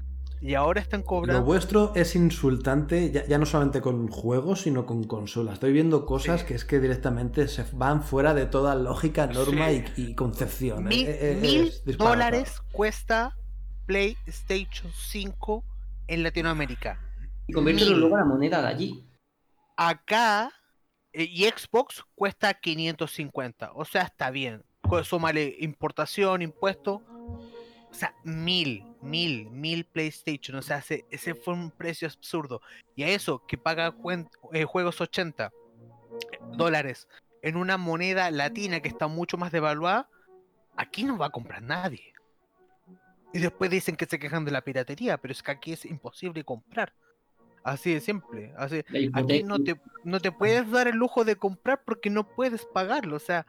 Y 0.43 0.55
ahora 0.55 0.82
están 0.82 1.01
Lo 1.01 1.05
cobrando. 1.05 1.43
vuestro 1.43 1.93
es 1.95 2.16
insultante, 2.16 3.12
ya, 3.12 3.24
ya 3.28 3.38
no 3.38 3.45
solamente 3.45 3.80
con 3.80 4.07
juegos, 4.07 4.62
sino 4.62 4.88
con 4.88 5.03
consolas. 5.03 5.53
Estoy 5.55 5.72
viendo 5.72 6.07
cosas 6.07 6.41
Sí. 6.41 6.47
que 6.47 6.53
es 6.55 6.66
que 6.66 6.80
directamente 6.80 7.47
se 7.47 7.64
van 7.74 8.01
fuera 8.01 8.34
de 8.34 8.47
toda 8.47 8.74
lógica, 8.74 9.28
norma 9.28 9.70
Sí. 9.70 9.84
y, 9.97 10.01
y 10.01 10.16
concepción. 10.16 10.86
Mil, 10.86 11.05
Eh, 11.07 11.34
eh, 11.34 11.39
mil 11.39 11.66
disparatado. 11.66 12.09
dólares 12.09 12.62
cuesta 12.72 13.38
PlayStation 13.86 14.91
5 14.93 15.64
en 16.07 16.24
Latinoamérica. 16.24 16.99
Y 17.45 17.53
conviértelo 17.53 17.97
luego 17.97 18.16
a 18.16 18.20
la 18.20 18.26
moneda 18.26 18.62
de 18.62 18.68
allí. 18.68 19.07
Acá 19.78 20.51
eh, 21.14 21.26
y 21.30 21.43
Xbox 21.43 22.03
cuesta 22.16 22.53
550. 22.55 23.72
O 23.74 23.86
sea, 23.86 24.03
está 24.03 24.32
bien. 24.32 24.64
Súmale 25.04 25.56
importación, 25.60 26.42
impuesto. 26.42 27.02
O 27.89 27.94
sea, 27.94 28.16
mil, 28.24 28.86
mil, 29.02 29.50
mil 29.50 29.86
PlayStation. 29.86 30.58
O 30.58 30.62
sea, 30.62 30.78
ese, 30.78 31.06
ese 31.10 31.36
fue 31.36 31.54
un 31.54 31.72
precio 31.72 32.08
absurdo. 32.08 32.62
Y 32.96 33.04
a 33.04 33.10
eso 33.10 33.46
que 33.48 33.58
paga 33.58 33.96
eh, 34.54 34.66
juegos 34.66 35.02
80 35.02 35.52
dólares 36.54 37.08
en 37.42 37.58
una 37.58 37.78
moneda 37.78 38.30
latina 38.32 38.80
que 38.82 38.89
está 38.89 39.08
mucho 39.08 39.38
más 39.38 39.52
devaluada, 39.52 40.10
aquí 40.76 41.04
no 41.04 41.18
va 41.18 41.28
a 41.28 41.32
comprar 41.32 41.62
nadie. 41.62 42.14
Y 43.34 43.39
después 43.39 43.72
dicen 43.72 43.96
que 43.96 44.06
se 44.06 44.20
quejan 44.20 44.46
de 44.46 44.52
la 44.52 44.62
piratería, 44.62 45.18
pero 45.18 45.32
es 45.32 45.42
que 45.42 45.52
aquí 45.52 45.74
es 45.74 45.86
imposible 45.86 46.44
comprar. 46.44 46.94
Así 47.64 47.94
de 47.94 48.00
simple. 48.00 48.54
Así, 48.58 48.84
Aquí 49.14 49.44
no 49.44 49.64
te, 49.64 49.80
no 50.04 50.20
te 50.20 50.32
puedes 50.32 50.70
dar 50.72 50.88
el 50.88 50.96
lujo 50.96 51.24
de 51.24 51.36
comprar 51.36 51.84
porque 51.86 52.10
no 52.10 52.28
puedes 52.28 52.66
pagarlo. 52.66 53.16
O 53.16 53.20
sea, 53.20 53.46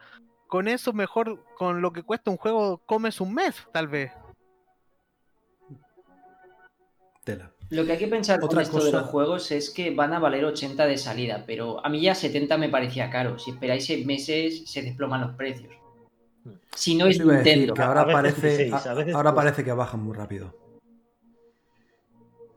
con 0.52 0.68
eso 0.68 0.92
mejor, 0.92 1.42
con 1.56 1.80
lo 1.80 1.94
que 1.94 2.02
cuesta 2.02 2.30
un 2.30 2.36
juego, 2.36 2.82
comes 2.84 3.22
un 3.22 3.32
mes, 3.32 3.66
tal 3.72 3.88
vez. 3.88 4.12
Tela. 7.24 7.50
Lo 7.70 7.86
que 7.86 7.92
hay 7.92 7.98
que 7.98 8.06
pensar 8.06 8.38
con 8.38 8.60
esto 8.60 8.76
de 8.76 8.84
cosa- 8.84 9.00
los 9.00 9.06
juegos 9.08 9.50
es 9.50 9.70
que 9.70 9.94
van 9.94 10.12
a 10.12 10.18
valer 10.18 10.44
80 10.44 10.84
de 10.84 10.98
salida, 10.98 11.44
pero 11.46 11.82
a 11.82 11.88
mí 11.88 12.02
ya 12.02 12.14
70 12.14 12.58
me 12.58 12.68
parecía 12.68 13.08
caro. 13.08 13.38
Si 13.38 13.52
esperáis 13.52 13.86
6 13.86 14.04
meses, 14.04 14.70
se 14.70 14.82
desploman 14.82 15.22
los 15.22 15.34
precios. 15.36 15.72
Si 16.74 16.96
no 16.96 17.06
es 17.06 17.18
Nintendo. 17.24 17.72
que 17.72 17.80
ahora 17.80 18.04
parece, 18.04 18.48
16, 18.66 18.86
a 18.88 18.92
veces 18.92 19.14
ahora 19.14 19.34
parece 19.34 19.64
que 19.64 19.72
bajan 19.72 20.00
muy 20.02 20.14
rápido. 20.14 20.54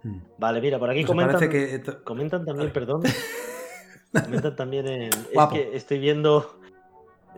Hmm. 0.04 0.20
Vale, 0.38 0.60
mira, 0.60 0.78
por 0.80 0.90
aquí 0.90 1.06
Pues 1.06 1.12
comentan, 1.16 1.50
que 1.50 1.82
comentan 2.04 2.44
también, 2.44 2.74
perdón. 2.74 3.04
comentan 4.12 4.54
también 4.54 4.86
en. 4.86 5.04
Es 5.14 5.48
que 5.50 5.78
estoy 5.78 6.00
viendo. 6.00 6.60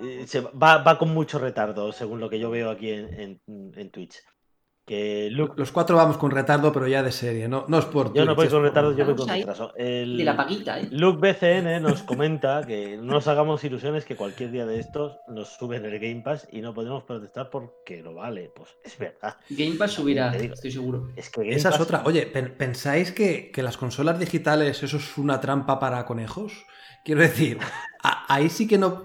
Eh, 0.02 0.26
se 0.28 0.42
va, 0.42 0.78
va 0.80 0.98
con 0.98 1.14
mucho 1.14 1.40
retardo, 1.40 1.92
según 1.92 2.20
lo 2.20 2.30
que 2.30 2.40
yo 2.40 2.50
veo 2.50 2.70
aquí 2.70 2.92
en, 2.92 3.14
en- 3.48 3.72
en 3.76 3.90
Twitch. 3.92 4.16
Que 4.86 5.28
Luke. 5.30 5.56
los 5.58 5.74
cuatro 5.74 5.98
vamos 5.98 6.18
con 6.18 6.32
retardo, 6.32 6.72
pero 6.72 6.88
ya 6.88 7.04
de 7.04 7.12
serie, 7.12 7.50
no, 7.50 7.66
no 7.68 7.78
es 7.80 7.84
por 7.84 8.14
Yo 8.14 8.24
no 8.24 8.36
voy 8.36 8.48
con 8.48 8.60
por- 8.60 8.70
retardo, 8.70 8.96
yo 8.96 9.04
voy 9.04 9.16
con 9.18 9.28
retraso. 9.28 9.74
El- 9.76 10.16
De 10.18 10.24
la 10.24 10.38
paguita, 10.38 10.80
¿eh? 10.80 10.88
Luke 10.92 11.20
BCN 11.20 11.82
nos 11.82 12.04
comenta 12.04 12.66
que 12.66 12.96
no 12.96 13.04
nos 13.16 13.28
hagamos 13.28 13.62
ilusiones 13.66 14.06
que 14.06 14.16
cualquier 14.16 14.50
día 14.50 14.66
de 14.66 14.80
estos 14.80 15.18
nos 15.28 15.50
suben 15.58 15.84
el 15.84 16.00
Game 16.00 16.22
Pass 16.22 16.48
y 16.54 16.62
no 16.62 16.74
podemos 16.74 17.04
protestar 17.04 17.50
porque 17.50 18.02
lo 18.02 18.14
vale. 18.14 18.50
Pues 18.56 18.70
es 18.82 18.98
verdad. 18.98 19.36
Game 19.50 19.76
Pass 19.76 19.92
subirá, 19.92 20.32
digo. 20.32 20.54
estoy 20.54 20.72
seguro. 20.72 21.10
Es 21.18 21.30
que 21.32 21.42
Game 21.42 21.54
Esa 21.56 21.68
es 21.72 21.82
otra. 21.82 22.04
Oye, 22.06 22.26
pen- 22.26 22.56
¿pensáis 22.58 23.12
que, 23.12 23.52
que 23.52 23.64
las 23.64 23.76
consolas 23.76 24.18
digitales 24.20 24.82
eso 24.84 24.96
es 24.96 25.18
una 25.18 25.42
trampa 25.42 25.82
para 25.82 26.06
conejos? 26.06 26.66
Quiero 27.04 27.20
decir, 27.22 27.58
ahí 28.04 28.50
sí 28.50 28.68
que 28.68 28.78
no, 28.78 29.04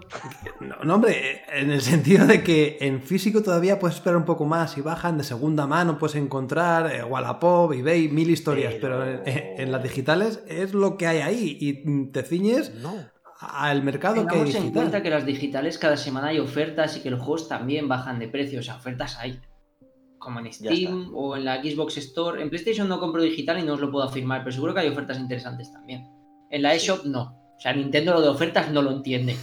no. 0.61 0.77
no, 0.85 0.95
hombre, 0.95 1.43
en 1.53 1.71
el 1.71 1.81
sentido 1.81 2.27
de 2.27 2.43
que 2.43 2.79
en 2.81 3.03
físico 3.03 3.43
todavía 3.43 3.79
puedes 3.79 3.97
esperar 3.97 4.17
un 4.17 4.25
poco 4.25 4.45
más 4.45 4.77
y 4.79 4.81
bajan 4.81 5.19
de 5.19 5.25
segunda 5.25 5.67
mano, 5.67 5.99
puedes 5.99 6.17
encontrar 6.17 6.93
eh, 6.95 7.03
Wallapop, 7.05 7.73
eBay, 7.73 8.09
mil 8.09 8.31
historias, 8.31 8.75
pero, 8.81 8.99
Pero- 9.01 9.23
en, 9.27 9.61
en 9.61 9.73
las 9.73 9.83
digitales 9.83 10.43
es 10.49 10.75
lo 10.75 10.97
que 10.97 11.07
hay 11.07 11.19
ahí 11.19 11.57
y 11.61 12.07
te 12.13 12.23
ciñes 12.23 12.75
No. 12.77 12.95
al 13.41 13.83
mercado 13.83 14.15
que 14.15 14.21
hay 14.21 14.27
Tengamos 14.27 14.55
en 14.55 14.61
digital. 14.63 14.73
cuenta 14.73 15.03
que 15.03 15.11
las 15.11 15.27
digitales 15.27 15.79
cada 15.79 15.97
semana 15.97 16.29
hay 16.29 16.39
ofertas 16.39 16.97
y 16.97 17.01
que 17.03 17.11
los 17.11 17.21
juegos 17.21 17.49
también 17.49 17.89
bajan 17.89 18.19
de 18.19 18.29
precio. 18.29 18.61
O 18.61 18.63
sea, 18.63 18.77
ofertas 18.77 19.17
hay. 19.19 19.41
Como 20.19 20.39
en 20.39 20.53
Steam 20.53 21.11
o 21.15 21.35
en 21.37 21.45
la 21.45 21.61
Xbox 21.61 21.97
Store. 21.97 22.41
En 22.41 22.49
PlayStation 22.49 22.89
no 22.89 23.01
compro 23.01 23.21
digital 23.23 23.59
y 23.59 23.65
no 23.65 23.73
os 23.73 23.81
lo 23.81 23.91
puedo 23.91 24.05
afirmar, 24.05 24.45
pero 24.45 24.53
seguro 24.53 24.73
que 24.73 24.79
hay 24.79 24.89
ofertas 24.89 25.19
interesantes 25.19 25.73
también. 25.73 26.07
En 26.49 26.63
la 26.63 26.75
eShop 26.77 27.05
no. 27.07 27.42
O 27.63 27.65
sea, 27.65 27.73
Nintendo 27.75 28.15
lo 28.15 28.21
de 28.23 28.29
ofertas 28.29 28.73
no 28.73 28.83
lo 28.83 28.91
entiende. 28.91 29.37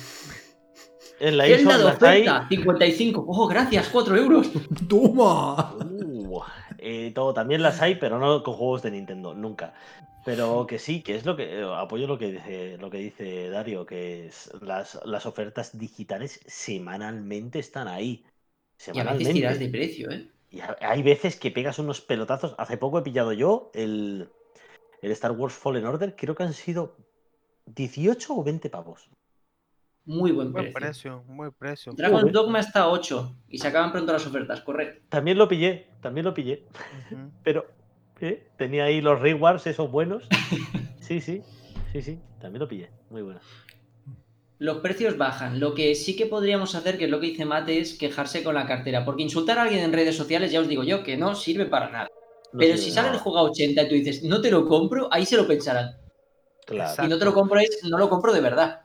En 1.22 1.38
la 1.38 1.46
¿Qué 1.46 1.54
es 1.54 1.60
eShop 1.62 1.72
la 1.72 1.78
de 1.78 1.84
hay- 2.10 2.22
oferta? 2.28 2.48
55. 2.50 3.26
¡Oh, 3.26 3.48
gracias! 3.48 3.88
4 3.88 4.18
euros. 4.18 4.50
¡Toma! 4.90 5.74
Uh, 5.76 6.42
eh, 6.80 7.14
todo, 7.16 7.34
también 7.34 7.62
las 7.62 7.82
hay, 7.82 7.96
pero 7.96 8.20
no 8.20 8.44
con 8.44 8.56
juegos 8.56 8.82
de 8.82 8.92
Nintendo, 8.92 9.34
nunca. 9.34 9.74
Pero 10.26 10.68
que 10.68 10.80
sí, 10.80 11.02
que 11.02 11.16
es 11.16 11.26
lo 11.26 11.38
que 11.38 11.60
eh, 11.62 11.64
apoyo 11.78 12.08
lo 12.08 12.18
que 12.18 12.34
dice 12.34 12.78
lo 12.78 12.90
que 12.90 12.98
dice 12.98 13.50
Dario, 13.50 13.86
que 13.86 14.28
es 14.28 14.52
las, 14.62 15.00
las 15.06 15.26
ofertas 15.26 15.78
digitales 15.80 16.42
semanalmente 16.46 17.60
están 17.60 17.88
ahí. 17.88 18.26
Y 18.26 18.28
a 18.28 18.84
Semanalmente. 18.84 19.18
veces 19.24 19.34
tiras 19.34 19.60
de 19.60 19.70
precio, 19.70 20.12
¿eh? 20.12 20.28
Y 20.52 20.60
ha- 20.60 20.76
hay 20.82 21.04
veces 21.04 21.38
que 21.38 21.52
pegas 21.52 21.80
unos 21.80 22.02
pelotazos. 22.02 22.54
Hace 22.58 22.76
poco 22.76 23.00
he 23.00 23.02
pillado 23.02 23.32
yo 23.32 23.72
el, 23.74 24.28
el 25.02 25.12
Star 25.12 25.32
Wars 25.32 25.54
Fallen 25.54 25.86
Order, 25.86 26.18
creo 26.18 26.36
que 26.36 26.44
han 26.44 26.54
sido 26.54 26.98
18 27.76 28.34
o 28.36 28.44
20 28.44 28.70
pavos. 28.70 29.10
Muy 30.06 30.32
buen 30.32 30.52
Buen 30.52 30.74
precio. 30.74 30.80
precio, 30.80 31.24
buen 31.28 31.52
precio. 31.52 31.94
Dragon. 31.94 32.32
Dogma 32.32 32.60
está 32.60 32.82
a 32.82 32.90
8 32.90 33.36
y 33.50 33.60
se 33.60 33.68
acaban 33.68 33.92
pronto 33.92 34.12
las 34.12 34.26
ofertas, 34.26 34.62
correcto. 34.62 35.06
También 35.10 35.38
lo 35.38 35.48
pillé, 35.48 35.88
también 36.02 36.26
lo 36.26 36.34
pillé. 36.34 36.66
Pero 37.44 37.66
¿eh? 38.20 38.48
tenía 38.58 38.86
ahí 38.86 39.02
los 39.02 39.20
rewards 39.20 39.68
esos 39.68 39.92
buenos. 39.92 40.28
Sí, 41.02 41.22
sí, 41.22 41.42
sí, 41.92 42.04
sí, 42.04 42.20
también 42.40 42.60
lo 42.60 42.68
pillé. 42.68 42.92
Muy 43.10 43.24
bueno. 43.24 43.40
Los 44.60 44.78
precios 44.78 45.18
bajan. 45.18 45.60
Lo 45.60 45.74
que 45.74 45.96
sí 45.96 46.16
que 46.16 46.28
podríamos 46.28 46.76
hacer, 46.76 47.00
que 47.00 47.06
es 47.06 47.10
lo 47.10 47.20
que 47.20 47.28
dice 47.28 47.46
Mate, 47.46 47.80
es 47.80 47.98
quejarse 47.98 48.44
con 48.44 48.54
la 48.54 48.68
cartera. 48.68 49.06
Porque 49.06 49.24
insultar 49.24 49.58
a 49.58 49.64
alguien 49.64 49.80
en 49.84 49.92
redes 49.94 50.16
sociales, 50.16 50.52
ya 50.52 50.60
os 50.60 50.68
digo 50.68 50.84
yo, 50.84 51.02
que 51.04 51.18
no 51.18 51.34
sirve 51.34 51.66
para 51.66 51.90
nada. 51.90 52.08
No 52.54 52.60
Pero 52.60 52.78
si 52.78 52.92
sale 52.92 53.08
el 53.08 53.14
nada. 53.14 53.24
juego 53.24 53.40
a 53.40 53.44
80 53.44 53.82
y 53.82 53.88
tú 53.90 53.96
dices, 53.96 54.24
no 54.24 54.40
te 54.40 54.52
lo 54.52 54.68
compro, 54.68 55.08
ahí 55.12 55.26
se 55.26 55.36
lo 55.36 55.48
pensarán. 55.48 55.96
Claro. 56.70 57.06
Y 57.06 57.08
no 57.08 57.18
te 57.20 57.26
lo 57.26 57.34
compro 57.34 57.60
es, 57.60 57.80
no 57.84 57.98
lo 57.98 58.10
compro 58.10 58.34
de 58.34 58.42
verdad. 58.42 58.82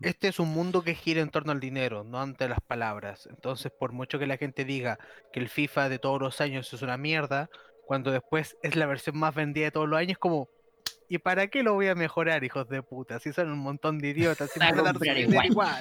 Este 0.00 0.28
es 0.28 0.38
un 0.40 0.48
mundo 0.48 0.82
que 0.82 0.94
gira 0.94 1.20
en 1.20 1.28
torno 1.30 1.52
al 1.52 1.60
dinero, 1.60 2.04
no 2.04 2.20
ante 2.20 2.48
las 2.48 2.60
palabras. 2.60 3.26
Entonces, 3.30 3.70
por 3.70 3.92
mucho 3.92 4.18
que 4.18 4.26
la 4.26 4.38
gente 4.38 4.64
diga 4.64 4.98
que 5.32 5.40
el 5.40 5.48
FIFA 5.50 5.90
de 5.90 5.98
todos 5.98 6.20
los 6.20 6.40
años 6.40 6.72
es 6.72 6.80
una 6.82 6.96
mierda, 6.96 7.50
cuando 7.86 8.10
después 8.10 8.56
es 8.62 8.76
la 8.76 8.86
versión 8.86 9.18
más 9.18 9.34
vendida 9.34 9.66
de 9.66 9.70
todos 9.72 9.88
los 9.88 9.98
años, 9.98 10.16
como, 10.18 10.48
¿y 11.08 11.18
para 11.18 11.48
qué 11.48 11.62
lo 11.62 11.74
voy 11.74 11.88
a 11.88 11.94
mejorar, 11.94 12.44
hijos 12.44 12.68
de 12.68 12.82
puta? 12.82 13.18
Si 13.20 13.32
son 13.32 13.50
un 13.50 13.58
montón 13.58 13.98
de 13.98 14.08
idiotas, 14.08 14.50
comprar 14.52 14.98
dinero 14.98 15.42
igual. 15.44 15.80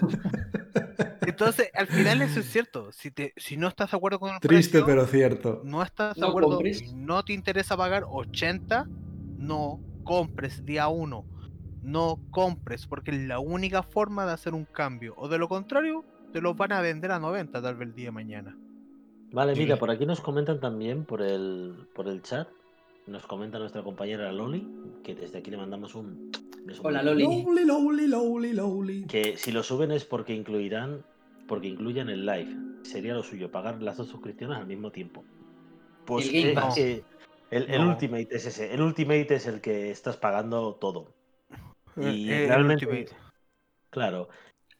Entonces, 1.26 1.70
al 1.74 1.88
final 1.88 2.22
eso 2.22 2.40
es 2.42 2.50
cierto. 2.52 2.92
Si, 2.92 3.12
te, 3.12 3.34
si 3.38 3.56
no 3.58 3.68
estás 3.70 3.92
de 3.92 3.98
acuerdo 3.98 4.20
con 4.20 4.34
el 4.34 4.40
Triste 4.40 4.82
precio, 4.82 4.86
pero 4.86 5.06
cierto. 5.08 5.62
no 5.64 5.82
estás 5.84 6.20
de 6.20 6.22
No 6.22 6.28
acuerdo 6.28 6.50
compres. 6.50 6.82
y 6.82 6.94
no 6.94 7.24
te 7.24 7.34
interesa 7.34 7.78
pagar 7.78 8.04
80, 8.10 8.86
no 9.38 9.80
compres 10.04 10.66
día 10.66 10.88
1. 10.88 11.26
No 11.84 12.20
compres, 12.32 12.88
porque 12.88 13.12
es 13.12 13.22
la 13.22 13.40
única 13.40 13.84
forma 13.84 14.26
de 14.26 14.34
hacer 14.34 14.54
un 14.54 14.66
cambio. 14.66 15.14
O 15.18 15.28
de 15.30 15.38
lo 15.38 15.48
contrario, 15.48 16.04
te 16.34 16.42
los 16.42 16.56
van 16.58 16.74
a 16.74 16.82
vender 16.82 17.12
a 17.12 17.20
90 17.20 17.62
tal 17.62 17.76
vez 17.76 17.88
el 17.88 17.96
día 17.96 18.06
de 18.06 18.12
mañana. 18.12 18.58
Vale, 19.32 19.56
mira, 19.56 19.78
por 19.78 19.92
aquí 19.92 20.06
nos 20.06 20.22
comentan 20.22 20.60
también 20.60 21.06
por 21.06 21.22
el, 21.22 21.88
por 21.94 22.08
el 22.08 22.22
chat. 22.22 22.48
Nos 23.08 23.26
comenta 23.26 23.60
nuestra 23.60 23.84
compañera 23.84 24.32
Loli, 24.32 24.68
que 25.04 25.16
desde 25.16 25.40
aquí 25.40 25.52
le 25.52 25.58
mandamos 25.58 25.96
un 25.96 26.32
beso 26.66 26.82
Hola, 26.84 27.02
Loli. 27.02 27.24
Lowly, 27.24 27.66
lowly, 27.66 28.08
lowly, 28.08 28.54
lowly. 28.54 29.04
Que 29.06 29.38
si 29.38 29.52
lo 29.52 29.64
suben 29.64 29.92
es 29.92 30.04
porque 30.06 30.34
incluirán, 30.34 31.04
porque 31.48 31.68
incluyan 31.68 32.10
el 32.10 32.26
live. 32.26 32.56
Sería 32.84 33.14
lo 33.14 33.24
suyo, 33.24 33.52
pagar 33.52 33.82
las 33.82 33.98
dos 33.98 34.08
suscripciones 34.08 34.58
al 34.58 34.68
mismo 34.68 34.92
tiempo. 34.92 35.24
Pues 36.06 36.28
El 36.28 36.34
Game 36.34 36.52
eh, 36.52 36.56
Pass. 36.56 36.78
eh, 36.78 37.04
el, 37.52 37.70
el 37.70 37.82
No. 37.86 37.90
Ultimate 37.92 38.28
es 38.32 38.46
ese. 38.46 38.74
El 38.74 38.82
Ultimate 38.82 39.36
es 39.36 39.48
el 39.48 39.62
que 39.62 39.92
estás 39.92 40.18
pagando 40.18 40.76
todo. 40.76 41.14
Y 41.98 42.30
Eh, 42.30 42.44
el 42.44 42.48
realmente, 42.50 42.86
Ultimate. 42.86 43.12
claro. 43.90 44.30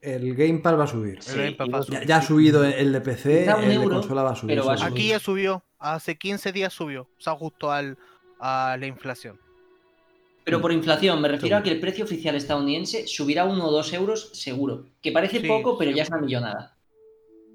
El 0.02 0.34
Game 0.36 0.60
Pass 0.60 0.80
va 0.80 0.84
a 0.86 0.88
subir. 0.88 1.22
sí, 1.22 1.38
Game 1.38 1.52
Pass 1.54 1.68
y 1.68 1.72
va 1.72 1.78
a 1.78 1.82
los- 1.82 1.90
Ya, 1.90 2.04
ya 2.06 2.18
ha 2.18 2.22
subido 2.22 2.64
el 2.64 2.94
de 2.94 3.02
PC, 3.02 3.44
el 3.50 3.80
de 3.82 3.90
consola 3.90 4.24
va 4.24 4.32
a 4.32 4.36
subir. 4.36 4.56
pero 4.56 4.66
va 4.68 4.74
a 4.74 4.78
seguro. 4.78 4.96
Aquí 4.96 5.10
ya 5.10 5.20
subió, 5.20 5.64
hace 5.78 6.18
15 6.18 6.52
días 6.54 6.72
subió, 6.72 7.10
se 7.18 7.30
ajustó 7.30 7.72
al, 7.72 7.98
a 8.40 8.78
la 8.80 8.86
inflación. 8.88 9.38
Pero 10.46 10.62
por 10.62 10.72
inflación, 10.72 11.22
me 11.22 11.28
refiero 11.28 11.58
a 11.58 11.64
que 11.64 11.70
el 11.70 11.80
precio 11.82 12.06
oficial 12.06 12.34
estadounidense 12.36 13.06
subirá 13.08 13.44
uno 13.46 13.68
o 13.68 13.72
dos 13.72 13.92
euros 13.94 14.30
seguro. 14.34 14.86
Que 15.02 15.12
parece 15.12 15.42
Sí, 15.42 15.48
poco, 15.48 15.78
pero 15.78 15.92
sí. 15.92 15.98
ya 15.98 16.04
es 16.04 16.10
una 16.10 16.22
millonada. 16.22 16.76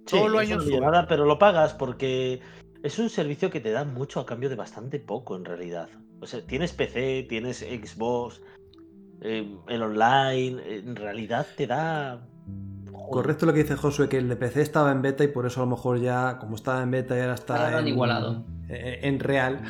Sí, 0.06 0.16
Todos 0.16 0.30
los 0.30 0.42
es 0.42 0.48
una 0.48 0.54
años 0.56 0.64
sube. 0.64 0.74
millonada, 0.74 1.06
pero 1.08 1.24
lo 1.24 1.38
pagas 1.38 1.72
porque 1.72 2.40
es 2.84 2.98
un 2.98 3.08
servicio 3.10 3.50
que 3.50 3.60
te 3.60 3.70
da 3.72 3.84
mucho 3.84 4.20
a 4.20 4.26
cambio 4.26 4.48
de 4.48 4.54
bastante 4.56 5.00
poco 5.00 5.36
en 5.36 5.44
realidad. 5.44 5.88
O 6.20 6.26
sea, 6.26 6.40
tienes 6.46 6.72
PC, 6.72 7.26
tienes 7.28 7.58
Xbox, 7.58 8.40
eh, 9.22 9.56
el 9.68 9.82
online, 9.82 10.62
en 10.76 10.94
realidad 10.94 11.46
te 11.56 11.66
da... 11.66 12.26
Correcto 13.10 13.44
lo 13.46 13.52
que 13.52 13.62
dice 13.62 13.76
Josué, 13.76 14.08
que 14.08 14.18
el 14.18 14.28
de 14.28 14.36
PC 14.36 14.62
estaba 14.62 14.92
en 14.92 15.02
beta 15.02 15.24
y 15.24 15.28
por 15.28 15.44
eso 15.46 15.60
a 15.60 15.64
lo 15.64 15.70
mejor 15.70 16.00
ya, 16.00 16.38
como 16.38 16.56
estaba 16.56 16.82
en 16.82 16.90
beta 16.90 17.16
y 17.16 17.20
ahora 17.20 17.34
está 17.34 17.56
Ahora 17.56 17.70
lo 17.72 17.76
han 17.78 17.82
en, 17.88 17.88
igualado. 17.92 18.44
en- 18.68 19.04
en 19.04 19.20
real, 19.20 19.60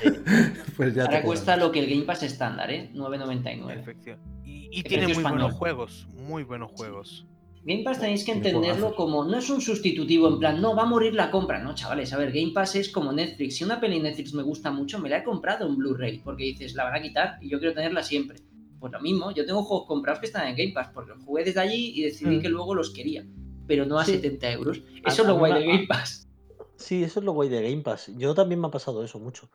Sí. 0.00 0.08
pues 0.76 0.94
ya 0.94 1.04
Ahora 1.04 1.20
te 1.20 1.26
cuesta 1.26 1.56
lo 1.56 1.70
que 1.70 1.78
el 1.78 1.88
Game 1.90 2.02
Pass 2.02 2.22
estándar, 2.24 2.70
¿eh? 2.72 2.90
9.99. 2.94 3.70
Efectivamente. 3.78 4.30
Y, 4.44 4.68
y 4.80 4.82
tiene 4.82 5.06
muy 5.14 5.22
buenos 5.22 5.52
juegos, 5.52 6.08
muy 6.16 6.42
buenos 6.42 6.72
juegos. 6.72 7.26
Game 7.64 7.84
Pass 7.84 8.00
tenéis 8.00 8.24
que 8.24 8.32
entenderlo 8.32 8.94
como 8.96 9.24
no 9.24 9.38
es 9.38 9.48
un 9.48 9.60
sustitutivo 9.60 10.26
en 10.28 10.38
plan, 10.40 10.60
no, 10.60 10.74
va 10.74 10.82
a 10.82 10.86
morir 10.86 11.14
la 11.14 11.30
compra. 11.30 11.60
No, 11.62 11.74
chavales, 11.76 12.12
a 12.12 12.18
ver, 12.18 12.32
Game 12.32 12.50
Pass 12.52 12.74
es 12.74 12.88
como 12.90 13.12
Netflix. 13.12 13.56
Si 13.56 13.64
una 13.64 13.80
peli 13.80 13.98
en 13.98 14.02
Netflix 14.02 14.34
me 14.34 14.42
gusta 14.42 14.70
mucho, 14.72 14.98
me 14.98 15.08
la 15.08 15.18
he 15.18 15.24
comprado 15.24 15.66
en 15.68 15.76
Blu-ray 15.76 16.18
porque 16.24 16.42
dices, 16.44 16.74
la 16.74 16.84
van 16.84 16.96
a 16.96 17.02
quitar 17.02 17.38
y 17.40 17.48
yo 17.48 17.58
quiero 17.60 17.74
tenerla 17.74 18.02
siempre. 18.02 18.38
Pues 18.80 18.92
lo 18.92 19.00
mismo, 19.00 19.30
yo 19.30 19.46
tengo 19.46 19.62
juegos 19.62 19.86
comprados 19.86 20.18
que 20.18 20.26
están 20.26 20.48
en 20.48 20.56
Game 20.56 20.72
Pass 20.72 20.88
porque 20.92 21.10
los 21.14 21.22
jugué 21.24 21.44
desde 21.44 21.60
allí 21.60 21.92
y 21.94 22.02
decidí 22.02 22.38
Mm. 22.38 22.42
que 22.42 22.48
luego 22.48 22.74
los 22.74 22.90
quería, 22.90 23.24
pero 23.68 23.86
no 23.86 23.96
a 23.98 24.04
Sí. 24.04 24.12
70 24.14 24.50
euros. 24.50 24.82
A- 25.04 25.08
Eso 25.10 25.22
es 25.22 25.28
lo 25.28 25.38
guay 25.38 25.52
de 25.52 25.66
Game 25.66 25.86
Pass. 25.86 26.28
Sí, 26.76 27.04
eso 27.04 27.20
es 27.20 27.24
lo 27.24 27.30
guay 27.32 27.48
de 27.48 27.62
Game 27.62 27.82
Pass. 27.82 28.10
Yo 28.16 28.34
también 28.34 28.60
me 28.60 28.66
ha 28.66 28.70
pasado 28.72 29.04
eso 29.04 29.20
mucho. 29.20 29.48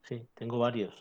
Sí, 0.00 0.22
tengo 0.34 0.58
varios. 0.58 0.94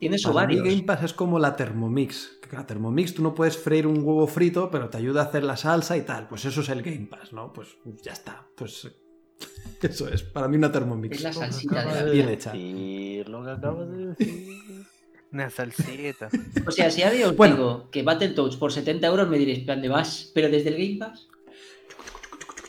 Tienes 0.00 0.22
Para 0.22 0.46
mí 0.48 0.54
ovarios. 0.56 0.64
Game 0.64 0.82
Pass 0.86 1.04
es 1.04 1.12
como 1.12 1.38
la 1.38 1.54
Thermomix. 1.54 2.38
La 2.50 2.66
Thermomix 2.66 3.14
tú 3.14 3.22
no 3.22 3.34
puedes 3.34 3.56
freír 3.56 3.86
un 3.86 3.98
huevo 3.98 4.26
frito, 4.26 4.70
pero 4.70 4.88
te 4.90 4.96
ayuda 4.96 5.20
a 5.20 5.24
hacer 5.26 5.44
la 5.44 5.56
salsa 5.56 5.96
y 5.96 6.02
tal. 6.02 6.26
Pues 6.26 6.44
eso 6.46 6.62
es 6.62 6.68
el 6.70 6.82
Game 6.82 7.06
Pass, 7.06 7.32
¿no? 7.32 7.52
Pues 7.52 7.68
ya 8.02 8.12
está. 8.12 8.46
Pues 8.56 8.90
eso 9.82 10.08
es. 10.08 10.22
Para 10.24 10.48
mí 10.48 10.56
una 10.56 10.72
Thermomix. 10.72 11.18
Es 11.18 11.22
la 11.22 11.32
salsita 11.32 11.84
de 11.84 12.04
la 12.06 12.10
Bien 12.10 12.28
hecha. 12.30 12.52
decir 12.52 13.28
lo 13.28 13.44
que 13.44 13.50
acabas 13.50 13.88
de 13.90 14.06
decir. 14.06 14.56
Una 15.32 15.48
salsita. 15.48 16.28
O 16.66 16.72
sea, 16.72 16.90
si 16.90 17.04
ahora 17.04 17.28
os 17.28 17.36
Bueno. 17.36 17.54
digo 17.54 17.90
que 17.92 18.02
Battletoads 18.02 18.56
por 18.56 18.72
70 18.72 19.06
euros 19.06 19.28
me 19.28 19.38
diréis, 19.38 19.60
plan 19.60 19.80
de 19.80 19.88
vas, 19.88 20.32
pero 20.34 20.48
desde 20.48 20.70
el 20.70 20.76
Game 20.76 20.96
Pass. 20.98 21.28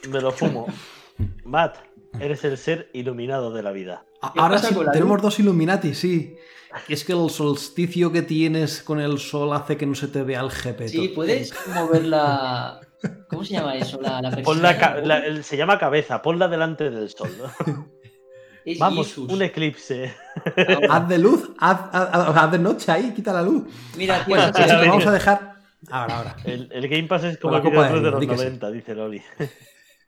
Me 0.10 0.22
lo 0.22 0.32
fumo. 0.32 0.68
Matt, 1.44 1.78
eres 2.20 2.44
el 2.44 2.58
ser 2.60 2.92
iluminado 2.94 3.52
de 3.52 3.64
la 3.64 3.72
vida. 3.72 4.06
A- 4.22 4.34
¿Qué 4.34 4.40
Ahora 4.40 4.60
sí, 4.60 4.76
tenemos 4.94 5.14
luz? 5.18 5.22
dos 5.24 5.40
Illuminati, 5.40 5.96
sí. 5.96 6.36
Y 6.88 6.94
es 6.94 7.04
que 7.04 7.14
el 7.14 7.30
solsticio 7.30 8.12
que 8.12 8.22
tienes 8.22 8.82
con 8.84 9.00
el 9.00 9.20
sol 9.20 9.54
hace 9.54 9.78
que 9.78 9.86
no 9.86 9.96
se 9.96 10.08
te 10.08 10.24
vea 10.24 10.42
el 10.42 10.50
GP. 10.50 10.88
Sí, 10.88 11.08
puedes 11.10 11.54
mover 11.76 12.06
la, 12.06 12.80
¿Cómo 13.30 13.44
se 13.44 13.54
llama 13.54 13.76
eso? 13.76 14.00
La, 14.02 14.22
la 14.22 14.32
Pon 14.44 14.62
la 14.62 14.78
ca- 14.78 14.98
la- 15.04 15.20
el- 15.26 15.44
se 15.44 15.58
llama 15.58 15.78
cabeza, 15.80 16.22
ponla 16.22 16.48
delante 16.48 16.90
del 16.90 17.10
sol. 17.10 17.32
¿no? 17.66 17.88
Es 18.64 18.78
Vamos, 18.78 19.08
Jesus. 19.08 19.32
un 19.32 19.42
eclipse. 19.42 20.14
Haz 20.88 21.08
de 21.10 21.18
luz, 21.18 21.50
haz, 21.58 21.80
haz- 21.92 22.36
haz- 22.36 22.52
de 22.52 22.60
noche 22.60 22.92
ahí, 22.92 23.12
quita 23.12 23.34
la 23.34 23.42
luz. 23.42 23.64
Mira, 23.98 24.24
tío, 24.24 24.36
Bueno, 24.36 24.54
sí, 24.54 24.62
chicos, 24.62 24.82
sí, 24.84 24.88
vamos 24.88 25.06
a 25.08 25.12
dejar. 25.12 25.56
Ahora, 25.90 26.18
ahora. 26.18 26.36
El, 26.44 26.70
el 26.72 26.88
Game 26.88 27.06
Pass 27.08 27.24
es 27.24 27.40
como 27.40 27.56
la 27.58 27.88
el 27.88 27.96
de 27.96 28.02
de 28.02 28.12
los 28.12 28.20
sí. 28.22 28.28
90, 28.28 28.70
dice 28.70 28.94
Loli. 28.94 29.20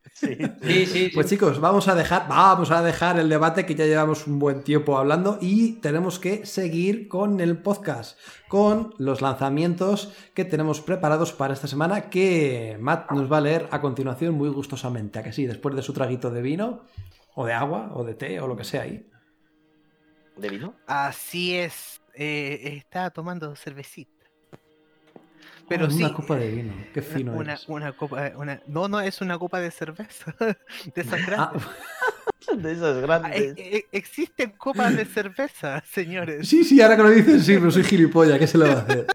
sí. 0.14 0.38
sí, 0.62 0.86
sí. 0.86 1.12
Pues 1.14 1.28
chicos, 1.28 1.60
vamos 1.60 1.88
a 1.88 1.96
dejar, 1.96 2.28
vamos 2.28 2.72
a 2.72 2.82
dejar 2.84 3.20
el 3.20 3.30
debate 3.30 3.66
que 3.66 3.76
ya 3.76 3.86
llevamos 3.86 4.28
un 4.28 4.40
buen 4.40 4.64
tiempo 4.64 4.98
hablando 4.98 5.38
y 5.42 5.74
tenemos 5.82 6.20
que 6.20 6.46
seguir 6.46 7.08
con 7.08 7.40
el 7.40 7.58
podcast, 7.58 8.20
con 8.48 8.94
los 8.98 9.22
lanzamientos 9.22 10.14
que 10.34 10.46
tenemos 10.46 10.82
preparados 10.82 11.34
para 11.34 11.54
esta 11.54 11.68
semana 11.68 12.10
que 12.10 12.78
Matt 12.80 13.12
nos 13.12 13.32
va 13.32 13.38
a 13.38 13.42
leer 13.42 13.68
a 13.72 13.82
continuación 13.82 14.36
muy 14.36 14.50
gustosamente, 14.50 15.20
a 15.20 15.24
que 15.24 15.34
sí, 15.34 15.46
después 15.46 15.76
de 15.76 15.82
su 15.82 15.94
traguito 15.94 16.30
de 16.32 16.42
vino 16.42 16.84
o 17.36 17.46
de 17.46 17.54
agua 17.54 17.92
o 17.94 18.04
de 18.04 18.14
té 18.16 18.40
o 18.40 18.48
lo 18.48 18.56
que 18.56 18.64
sea 18.64 18.84
ahí. 18.84 19.10
¿De 20.36 20.50
vino? 20.50 20.76
Así 20.86 21.56
es. 21.56 22.02
eh, 22.16 22.76
estaba 22.78 23.10
tomando 23.10 23.56
cervecita. 23.56 24.13
Pero 25.70 25.86
Oh, 25.88 25.90
sí. 25.90 26.04
una 26.04 26.14
copa 26.14 26.36
de 26.36 26.50
vino, 26.52 26.74
qué 26.94 27.02
fino 27.02 27.34
una, 27.34 27.54
eres. 27.54 27.70
una 27.70 27.94
copa, 27.94 28.32
una, 28.36 28.62
no, 28.68 28.88
no, 28.88 29.00
es 29.02 29.22
una 29.22 29.38
copa 29.40 29.60
de 29.60 29.72
cerveza. 29.72 30.36
De 30.96 31.02
esas 31.02 31.22
Ah, 31.38 31.52
grandes. 31.54 31.64
De 32.64 32.72
esas 32.74 32.98
Ah, 32.98 33.02
grandes. 33.02 33.58
e- 33.58 33.78
e- 33.78 33.86
existen 33.92 34.52
copas 34.52 34.96
de 34.96 35.06
cerveza, 35.06 35.82
señores. 35.86 36.48
sí, 36.48 36.64
sí, 36.64 36.82
ahora 36.82 36.98
que 36.98 37.04
lo 37.04 37.10
dices, 37.10 37.46
sí, 37.46 37.56
pero 37.58 37.72
soy 37.72 37.84
gilipollas, 37.84 38.38
¿qué 38.38 38.48
se 38.48 38.58
le 38.58 38.68
va 38.68 38.74
a 38.74 38.82
hacer? 38.82 39.08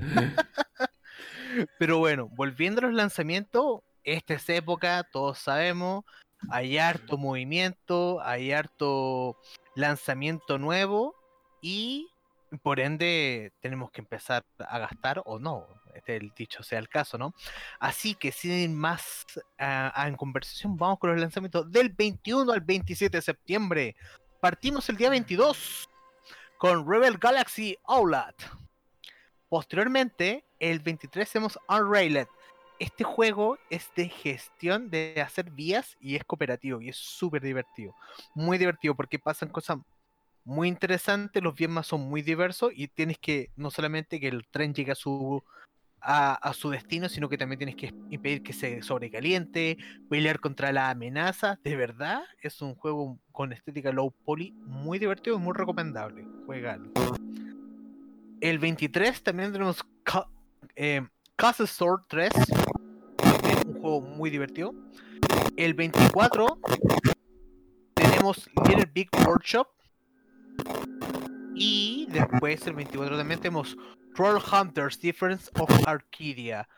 Pero 1.78 1.99
bueno, 1.99 2.28
volviendo 2.34 2.80
a 2.80 2.84
los 2.84 2.94
lanzamientos, 2.94 3.80
esta 4.05 4.34
es 4.34 4.49
época, 4.49 5.05
todos 5.12 5.38
sabemos, 5.38 6.05
hay 6.51 6.78
harto 6.78 7.18
movimiento, 7.18 8.20
hay 8.22 8.53
harto 8.53 9.36
lanzamiento 9.74 10.59
nuevo 10.59 11.14
y 11.61 12.09
por 12.62 12.80
ende 12.80 13.53
tenemos 13.61 13.90
que 13.90 14.01
empezar 14.01 14.44
a 14.59 14.78
gastar 14.78 15.22
o 15.26 15.38
no, 15.38 15.66
este 15.95 16.16
el 16.16 16.32
dicho 16.36 16.62
sea 16.62 16.78
el 16.78 16.89
caso, 16.89 17.18
¿no? 17.18 17.34
Así 17.78 18.14
que 18.14 18.32
sin 18.32 18.74
más 18.74 19.24
ah, 19.59 20.05
en 20.07 20.16
conversación, 20.16 20.76
vamos 20.76 20.99
con 20.99 21.11
los 21.11 21.20
lanzamientos 21.20 21.70
del 21.70 21.91
21 21.91 22.53
al 22.53 22.61
27 22.61 23.16
de 23.16 23.22
septiembre. 23.22 23.97
Partimos 24.41 24.89
el 24.89 24.97
día 24.97 25.11
22 25.11 25.89
con 26.59 26.89
Rebel 26.89 27.18
Galaxy 27.18 27.76
OLED. 27.84 28.34
Posteriormente, 29.49 30.45
el 30.59 30.80
23 30.80 31.30
tenemos 31.30 31.59
Unrailed. 31.68 32.28
Este 32.78 33.03
juego 33.03 33.59
es 33.70 33.91
de 33.97 34.09
gestión 34.09 34.91
de 34.91 35.20
hacer 35.24 35.51
vías 35.51 35.97
y 36.01 36.16
es 36.16 36.24
cooperativo 36.24 36.80
y 36.80 36.91
es 36.91 36.97
súper 36.97 37.43
divertido. 37.43 37.95
Muy 38.34 38.59
divertido 38.59 38.95
porque 38.95 39.18
pasan 39.18 39.49
cosas 39.49 39.78
muy 40.45 40.68
interesantes, 40.68 41.43
los 41.43 41.55
bienes 41.55 41.86
son 41.86 42.01
muy 42.03 42.22
diversos 42.22 42.72
y 42.74 42.89
tienes 42.89 43.18
que 43.18 43.51
no 43.57 43.70
solamente 43.70 44.18
que 44.18 44.28
el 44.28 44.47
tren 44.47 44.72
llegue 44.72 44.93
a 44.93 44.95
su 44.95 45.43
a, 46.01 46.53
su 46.55 46.70
destino, 46.70 47.09
sino 47.09 47.28
que 47.28 47.38
también 47.38 47.59
tienes 47.59 47.76
que 47.76 47.94
impedir 48.11 48.42
que 48.42 48.53
se 48.53 48.82
sobrecaliente, 48.82 49.78
pelear 50.09 50.40
contra 50.40 50.72
la 50.72 50.90
amenaza. 50.90 51.59
De 51.62 51.76
verdad, 51.76 52.22
es 52.40 52.62
un 52.62 52.74
juego 52.74 53.18
con 53.32 53.53
estética 53.53 53.92
low 53.92 54.11
poly 54.24 54.53
muy 54.64 54.99
divertido 54.99 55.36
y 55.36 55.40
muy 55.40 55.55
recomendable. 55.55 56.26
Juegalo. 56.46 56.90
El 58.40 58.59
23 58.59 59.22
también 59.22 59.53
tenemos 59.53 59.84
eh, 60.76 61.07
Castle 61.36 61.66
Sword 61.66 62.03
3. 62.09 62.30
Es 62.34 63.64
un 63.66 63.80
juego 63.80 64.01
muy 64.01 64.30
divertido. 64.30 64.74
El 65.57 65.74
24 65.74 66.59
tenemos 67.94 68.49
Little 68.66 68.90
Big 68.94 69.09
Workshop. 69.26 69.68
Y 71.55 72.07
después 72.11 72.64
el 72.68 72.74
24 72.74 73.16
también 73.16 73.40
tenemos 73.40 73.76
Troll 74.19 74.43
Hunters 74.53 74.99
Difference 74.99 75.49
of 75.61 75.71
Arcadia. 75.87 76.69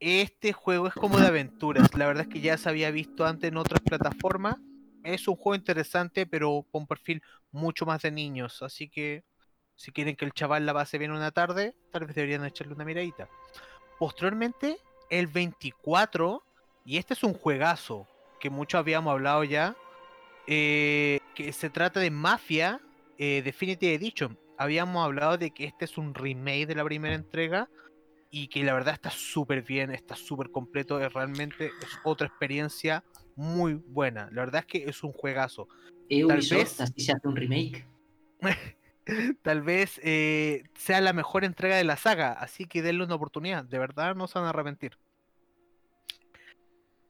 Este 0.00 0.54
juego 0.54 0.86
es 0.86 0.94
como 0.94 1.18
de 1.18 1.26
aventuras. 1.26 1.94
La 1.94 2.06
verdad 2.06 2.22
es 2.26 2.32
que 2.32 2.40
ya 2.40 2.56
se 2.56 2.66
había 2.66 2.90
visto 2.90 3.26
antes 3.26 3.50
en 3.50 3.58
otras 3.58 3.82
plataformas. 3.82 4.56
Es 5.04 5.28
un 5.28 5.36
juego 5.36 5.54
interesante, 5.54 6.24
pero 6.24 6.64
con 6.72 6.86
perfil 6.86 7.22
mucho 7.52 7.84
más 7.84 8.00
de 8.00 8.10
niños. 8.10 8.62
Así 8.62 8.88
que 8.88 9.22
si 9.76 9.92
quieren 9.92 10.16
que 10.16 10.24
el 10.24 10.32
chaval 10.32 10.64
la 10.64 10.72
pase 10.72 10.96
bien 10.96 11.10
una 11.10 11.30
tarde, 11.30 11.74
tal 11.92 12.06
vez 12.06 12.14
deberían 12.14 12.46
echarle 12.46 12.72
una 12.72 12.86
miradita. 12.86 13.28
Posteriormente, 13.98 14.78
el 15.10 15.26
24, 15.26 16.42
y 16.86 16.96
este 16.96 17.12
es 17.12 17.22
un 17.22 17.34
juegazo 17.34 18.08
que 18.40 18.48
muchos 18.48 18.78
habíamos 18.78 19.12
hablado 19.12 19.44
ya, 19.44 19.76
eh, 20.46 21.20
que 21.34 21.52
se 21.52 21.68
trata 21.68 22.00
de 22.00 22.10
Mafia 22.10 22.80
eh, 23.18 23.42
Definitive 23.44 23.92
Edition. 23.92 24.38
Habíamos 24.58 25.04
hablado 25.04 25.38
de 25.38 25.52
que 25.52 25.64
este 25.64 25.84
es 25.84 25.96
un 25.96 26.14
remake 26.14 26.66
de 26.66 26.74
la 26.74 26.84
primera 26.84 27.14
entrega 27.14 27.70
y 28.30 28.48
que 28.48 28.64
la 28.64 28.74
verdad 28.74 28.94
está 28.94 29.10
súper 29.10 29.62
bien, 29.62 29.90
está 29.92 30.16
súper 30.16 30.50
completo, 30.50 31.00
es 31.00 31.12
realmente 31.12 31.66
es 31.80 31.98
otra 32.02 32.26
experiencia 32.26 33.04
muy 33.36 33.74
buena. 33.74 34.28
La 34.32 34.42
verdad 34.42 34.60
es 34.60 34.66
que 34.66 34.90
es 34.90 35.02
un 35.02 35.12
juegazo. 35.12 35.68
Eh, 36.08 36.26
tal 36.26 36.38
Ubisoft, 36.38 36.58
vez- 36.58 36.80
así 36.80 37.00
se 37.00 37.12
hace 37.12 37.28
un 37.28 37.36
remake. 37.36 37.86
Tal 39.42 39.62
vez 39.62 39.98
eh, 40.04 40.64
sea 40.74 41.00
la 41.00 41.14
mejor 41.14 41.42
entrega 41.44 41.76
de 41.76 41.84
la 41.84 41.96
saga, 41.96 42.32
así 42.32 42.66
que 42.66 42.82
denle 42.82 43.04
una 43.04 43.14
oportunidad, 43.14 43.64
de 43.64 43.78
verdad 43.78 44.14
no 44.14 44.26
se 44.28 44.38
van 44.38 44.44
a 44.44 44.50
arrepentir. 44.50 44.98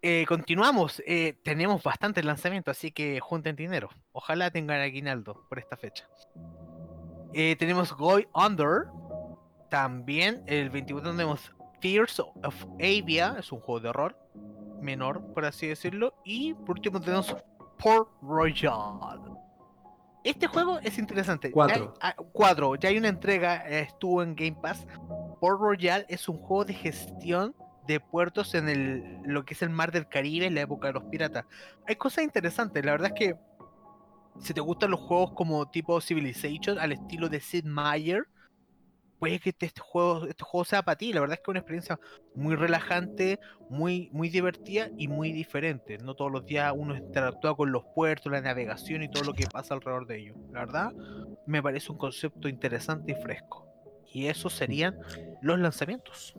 Eh, 0.00 0.24
continuamos, 0.28 1.02
eh, 1.08 1.34
tenemos 1.42 1.82
bastantes 1.82 2.24
lanzamientos, 2.24 2.76
así 2.76 2.92
que 2.92 3.18
junten 3.18 3.56
dinero. 3.56 3.90
Ojalá 4.12 4.52
tengan 4.52 4.80
aguinaldo 4.80 5.44
por 5.48 5.58
esta 5.58 5.76
fecha. 5.76 6.08
Eh, 7.34 7.56
tenemos 7.56 7.92
Go 7.96 8.18
Under, 8.34 8.86
también 9.70 10.42
el 10.46 10.70
21 10.70 11.02
tenemos 11.02 11.52
Fears 11.80 12.20
of 12.20 12.64
Avia, 12.80 13.36
es 13.38 13.52
un 13.52 13.60
juego 13.60 13.80
de 13.80 13.88
horror 13.90 14.18
menor, 14.80 15.22
por 15.34 15.44
así 15.44 15.66
decirlo. 15.66 16.14
Y 16.24 16.54
por 16.54 16.76
último 16.76 17.00
tenemos 17.00 17.36
Port 17.78 18.08
Royal. 18.22 19.20
Este 20.24 20.46
juego 20.46 20.78
es 20.80 20.98
interesante. 20.98 21.48
Ya 21.48 21.52
Cuatro. 21.54 21.94
hay- 22.00 22.12
ah, 22.12 22.22
cuatro. 22.32 22.74
Ya 22.76 22.88
hay 22.88 22.98
una 22.98 23.08
entrega, 23.08 23.68
eh, 23.68 23.80
estuvo 23.80 24.22
en 24.22 24.34
Game 24.34 24.56
Pass. 24.60 24.86
Port 25.40 25.60
Royal 25.60 26.04
es 26.08 26.28
un 26.28 26.38
juego 26.38 26.64
de 26.64 26.74
gestión 26.74 27.54
de 27.86 28.00
puertos 28.00 28.54
en 28.54 28.68
el, 28.68 29.20
lo 29.24 29.44
que 29.44 29.54
es 29.54 29.62
el 29.62 29.70
mar 29.70 29.92
del 29.92 30.08
Caribe 30.08 30.46
en 30.46 30.54
la 30.54 30.62
época 30.62 30.88
de 30.88 30.94
los 30.94 31.04
piratas. 31.04 31.44
Hay 31.86 31.96
cosas 31.96 32.24
interesantes. 32.24 32.84
La 32.84 32.92
verdad 32.92 33.12
es 33.14 33.18
que 33.18 33.36
si 34.40 34.54
te 34.54 34.60
gustan 34.60 34.90
los 34.90 35.00
juegos 35.00 35.32
como 35.32 35.70
tipo 35.70 36.00
Civilization, 36.00 36.78
al 36.78 36.92
estilo 36.92 37.28
de 37.28 37.40
Sid 37.40 37.64
Meier, 37.64 38.26
puede 39.18 39.40
que 39.40 39.50
este, 39.50 39.70
juego, 39.80 40.26
este 40.26 40.44
juego 40.44 40.64
sea 40.64 40.82
para 40.82 40.96
ti. 40.96 41.12
La 41.12 41.20
verdad 41.20 41.34
es 41.34 41.38
que 41.40 41.44
es 41.44 41.48
una 41.48 41.58
experiencia 41.60 41.98
muy 42.34 42.54
relajante, 42.54 43.38
muy, 43.68 44.08
muy 44.12 44.28
divertida 44.28 44.88
y 44.96 45.08
muy 45.08 45.32
diferente. 45.32 45.98
No 45.98 46.14
todos 46.14 46.30
los 46.30 46.46
días 46.46 46.72
uno 46.76 46.96
interactúa 46.96 47.56
con 47.56 47.72
los 47.72 47.84
puertos, 47.94 48.30
la 48.30 48.40
navegación 48.40 49.02
y 49.02 49.10
todo 49.10 49.24
lo 49.24 49.34
que 49.34 49.46
pasa 49.46 49.74
alrededor 49.74 50.06
de 50.06 50.18
ellos. 50.18 50.36
La 50.52 50.60
verdad, 50.60 50.92
me 51.46 51.62
parece 51.62 51.92
un 51.92 51.98
concepto 51.98 52.48
interesante 52.48 53.12
y 53.12 53.22
fresco. 53.22 53.66
Y 54.12 54.26
esos 54.26 54.54
serían 54.54 54.98
los 55.42 55.58
lanzamientos. 55.58 56.34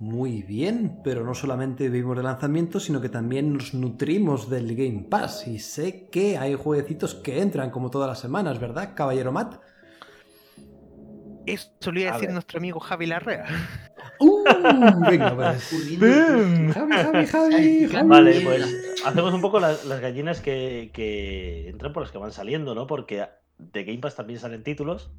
Muy 0.00 0.42
bien, 0.42 0.98
pero 1.04 1.24
no 1.24 1.34
solamente 1.34 1.90
vivimos 1.90 2.16
de 2.16 2.22
lanzamientos, 2.22 2.84
sino 2.84 3.02
que 3.02 3.10
también 3.10 3.52
nos 3.52 3.74
nutrimos 3.74 4.48
del 4.48 4.74
Game 4.74 5.06
Pass. 5.10 5.46
Y 5.46 5.58
sé 5.58 6.08
que 6.10 6.38
hay 6.38 6.54
jueguecitos 6.54 7.14
que 7.14 7.42
entran 7.42 7.70
como 7.70 7.90
todas 7.90 8.08
las 8.08 8.18
semanas, 8.18 8.58
¿verdad, 8.58 8.94
caballero 8.94 9.30
Matt? 9.30 9.60
Eso 11.44 11.92
le 11.92 12.00
iba 12.02 12.10
a 12.10 12.12
A 12.12 12.16
decir 12.16 12.28
ver. 12.28 12.34
nuestro 12.34 12.58
amigo 12.58 12.80
Javi 12.80 13.06
Larrea. 13.06 13.44
¡Uh! 14.20 14.42
Venga, 15.10 15.34
pues. 15.34 15.68
Javi, 15.98 16.72
Javi, 16.72 17.26
Javi, 17.26 17.88
Javi. 17.88 18.08
Vale, 18.08 18.40
pues 18.40 19.02
hacemos 19.04 19.34
un 19.34 19.40
poco 19.42 19.60
las, 19.60 19.84
las 19.84 20.00
gallinas 20.00 20.40
que, 20.40 20.90
que 20.94 21.68
entran 21.68 21.92
por 21.92 22.02
las 22.02 22.10
que 22.12 22.18
van 22.18 22.32
saliendo, 22.32 22.74
¿no? 22.74 22.86
Porque 22.86 23.26
de 23.58 23.84
Game 23.84 23.98
Pass 23.98 24.16
también 24.16 24.40
salen 24.40 24.62
títulos. 24.62 25.10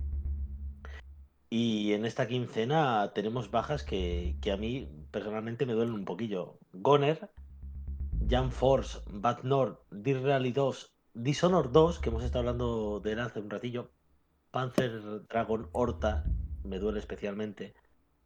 Y 1.53 1.91
en 1.91 2.05
esta 2.05 2.29
quincena 2.29 3.11
tenemos 3.13 3.51
bajas 3.51 3.83
que, 3.83 4.37
que 4.41 4.53
a 4.53 4.57
mí 4.57 4.87
personalmente 5.11 5.65
me 5.65 5.73
duelen 5.73 5.93
un 5.93 6.05
poquillo. 6.05 6.57
Goner, 6.71 7.29
Jam 8.29 8.51
Force, 8.51 8.99
Bad 9.07 9.43
North, 9.43 9.77
Dear 9.91 10.21
Rally 10.21 10.53
2, 10.53 10.93
Dishonor 11.13 11.73
2, 11.73 11.99
que 11.99 12.07
hemos 12.07 12.23
estado 12.23 12.39
hablando 12.39 13.01
de 13.01 13.11
él 13.11 13.19
hace 13.19 13.41
un 13.41 13.49
ratillo. 13.49 13.91
Panzer 14.51 15.27
Dragon 15.27 15.69
Horta, 15.73 16.23
me 16.63 16.79
duele 16.79 16.99
especialmente. 16.99 17.73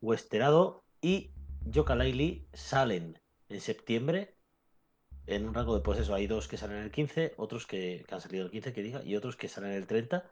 Westerado 0.01 0.83
y 1.01 1.31
Yooka-Laylee 1.65 2.45
salen 2.53 3.19
en 3.49 3.59
septiembre 3.59 4.35
en 5.25 5.47
un 5.47 5.55
rango 5.55 5.73
de 5.73 5.81
pues 5.81 5.97
eso, 5.97 6.13
hay 6.13 6.27
dos 6.27 6.47
que 6.47 6.57
salen 6.57 6.77
el 6.77 6.91
15, 6.91 7.33
otros 7.37 7.65
que, 7.65 8.05
que 8.07 8.13
han 8.13 8.21
salido 8.21 8.45
el 8.45 8.51
15 8.51 8.71
que 8.71 8.83
diga, 8.83 9.03
y 9.03 9.15
otros 9.15 9.35
que 9.35 9.47
salen 9.47 9.71
el 9.71 9.87
30 9.87 10.29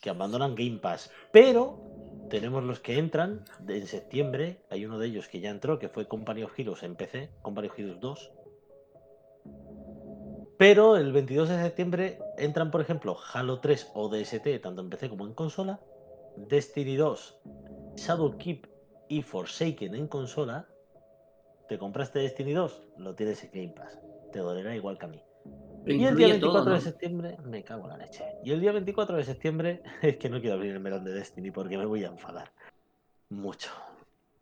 que 0.00 0.10
abandonan 0.10 0.54
Game 0.54 0.78
Pass. 0.78 1.10
Pero 1.32 1.80
tenemos 2.28 2.62
los 2.62 2.80
que 2.80 2.98
entran 2.98 3.44
en 3.66 3.86
septiembre. 3.86 4.60
Hay 4.70 4.84
uno 4.84 4.98
de 4.98 5.08
ellos 5.08 5.28
que 5.28 5.40
ya 5.40 5.50
entró, 5.50 5.78
que 5.78 5.88
fue 5.88 6.06
Company 6.06 6.42
of 6.42 6.58
Heroes 6.58 6.82
en 6.82 6.96
PC, 6.96 7.30
Company 7.42 7.68
of 7.68 7.78
Heroes 7.78 8.00
2. 8.00 8.32
Pero 10.58 10.96
el 10.96 11.12
22 11.12 11.48
de 11.48 11.62
septiembre 11.62 12.18
entran, 12.36 12.70
por 12.70 12.80
ejemplo, 12.80 13.16
Halo 13.32 13.60
3 13.60 13.92
o 13.94 14.08
DST, 14.08 14.60
tanto 14.60 14.82
en 14.82 14.90
PC 14.90 15.08
como 15.08 15.26
en 15.26 15.34
consola. 15.34 15.80
Destiny 16.36 16.96
2, 16.96 17.40
Shadowkeep 17.96 18.66
y 19.08 19.22
Forsaken 19.22 19.94
en 19.94 20.08
consola. 20.08 20.68
¿Te 21.68 21.78
compraste 21.78 22.20
Destiny 22.20 22.52
2? 22.52 22.82
Lo 22.98 23.14
tienes 23.14 23.44
en 23.44 23.50
Game 23.52 23.74
Pass. 23.74 23.98
Te 24.32 24.40
dolerá 24.40 24.74
igual 24.74 24.98
que 24.98 25.06
a 25.06 25.08
mí. 25.08 25.22
Y 25.86 25.92
el 25.92 25.98
día 25.98 26.08
incluye 26.08 26.32
24 26.32 26.64
todo, 26.64 26.74
de 26.74 26.80
septiembre, 26.80 27.36
me 27.44 27.64
cago 27.64 27.84
en 27.84 27.88
la 27.90 27.96
leche. 27.98 28.24
Y 28.44 28.50
el 28.52 28.60
día 28.60 28.72
24 28.72 29.16
de 29.16 29.24
septiembre, 29.24 29.82
es 30.02 30.16
que 30.16 30.28
no 30.28 30.40
quiero 30.40 30.56
abrir 30.56 30.72
el 30.72 30.80
melón 30.80 31.04
de 31.04 31.12
Destiny 31.12 31.50
porque 31.50 31.78
me 31.78 31.86
voy 31.86 32.04
a 32.04 32.08
enfadar. 32.08 32.52
Mucho. 33.30 33.70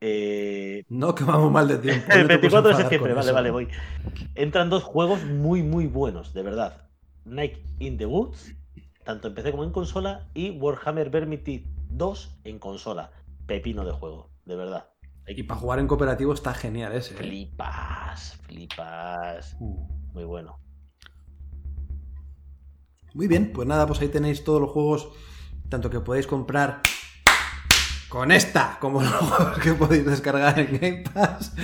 Eh, 0.01 0.85
No, 0.89 1.15
que 1.15 1.25
vamos 1.25 1.51
mal 1.51 1.69
de 1.69 1.79
tiempo. 1.79 2.13
el 2.13 2.23
no 2.23 2.29
te 2.29 2.39
puedes 2.39 2.53
24 2.53 2.69
de 2.71 2.77
septiembre, 2.77 3.13
vale, 3.15 3.27
eso. 3.27 3.35
vale, 3.35 3.51
voy. 3.51 3.69
Entran 4.35 4.71
dos 4.71 4.85
juegos 4.85 5.25
muy, 5.25 5.63
muy 5.63 5.87
buenos, 5.87 6.35
de 6.35 6.43
verdad. 6.43 6.89
Night 7.25 7.59
in 7.81 7.97
the 7.97 8.07
Woods, 8.07 8.55
tanto 9.05 9.29
en 9.29 9.35
PC 9.35 9.51
como 9.51 9.65
en 9.65 9.73
consola, 9.73 10.29
y 10.35 10.51
Warhammer 10.51 11.11
Vermintide 11.11 11.65
2 11.91 12.39
en 12.45 12.59
consola. 12.59 13.11
Pepino 13.47 13.85
de 13.85 13.93
juego, 13.93 14.31
de 14.45 14.57
verdad. 14.57 14.89
Y 15.29 15.43
para 15.43 15.59
jugar 15.61 15.79
en 15.81 15.89
cooperativo 15.89 16.33
está 16.33 16.55
genial 16.55 16.93
ese. 16.93 17.15
¿eh? 17.15 17.17
Flipas, 17.17 18.37
flipas. 18.47 19.57
Uh. 19.59 19.87
Muy 20.13 20.25
bueno. 20.25 20.59
Muy 23.17 23.29
bien, 23.29 23.51
pues 23.51 23.67
nada, 23.67 23.87
pues 23.87 23.99
ahí 24.03 24.09
tenéis 24.09 24.45
todos 24.45 24.61
los 24.61 24.71
juegos, 24.71 25.09
tanto 25.71 25.89
que 25.89 26.01
podéis 26.01 26.27
comprar 26.27 26.83
con 28.11 28.31
esta, 28.31 28.77
como 28.79 29.01
los 29.01 29.11
juegos 29.15 29.59
que 29.59 29.73
podéis 29.73 30.05
descargar 30.05 30.59
en 30.59 30.79
Game 30.79 31.05
Pass. 31.15 31.55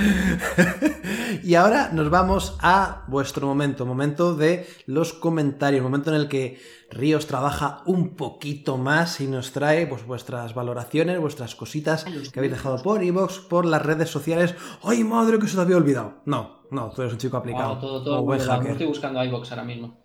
y 1.44 1.54
ahora 1.56 1.90
nos 1.92 2.08
vamos 2.08 2.56
a 2.62 3.04
vuestro 3.06 3.46
momento, 3.46 3.84
momento 3.84 4.34
de 4.34 4.66
los 4.86 5.12
comentarios, 5.12 5.82
momento 5.82 6.08
en 6.08 6.22
el 6.22 6.28
que 6.28 6.58
Ríos 6.90 7.26
trabaja 7.26 7.82
un 7.84 8.16
poquito 8.16 8.78
más 8.78 9.20
y 9.20 9.26
nos 9.26 9.52
trae 9.52 9.86
pues, 9.86 10.06
vuestras 10.06 10.54
valoraciones, 10.54 11.20
vuestras 11.20 11.54
cositas 11.54 12.06
que 12.32 12.40
habéis 12.40 12.54
dejado 12.54 12.82
por 12.82 13.04
iVoox, 13.04 13.40
por 13.40 13.66
las 13.66 13.82
redes 13.82 14.08
sociales. 14.08 14.54
¡Ay, 14.82 15.04
madre, 15.04 15.38
que 15.38 15.48
se 15.48 15.56
te 15.56 15.60
había 15.60 15.76
olvidado! 15.76 16.22
No, 16.24 16.62
no, 16.70 16.88
tú 16.92 17.02
eres 17.02 17.12
un 17.12 17.18
chico 17.18 17.36
aplicado. 17.36 17.74
Wow, 17.74 17.78
todo, 17.78 18.04
todo 18.04 18.22
buen 18.22 18.40
olvidado. 18.40 18.62
No 18.62 18.70
estoy 18.70 18.86
buscando 18.86 19.22
iBox 19.22 19.50
ahora 19.50 19.64
mismo. 19.64 20.01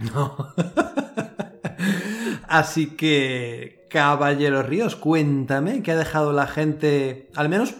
No. 0.00 0.54
Así 2.48 2.96
que, 2.96 3.86
Caballero 3.88 4.62
Ríos, 4.62 4.96
cuéntame 4.96 5.82
qué 5.82 5.92
ha 5.92 5.96
dejado 5.96 6.32
la 6.32 6.46
gente, 6.46 7.30
al 7.34 7.48
menos, 7.48 7.74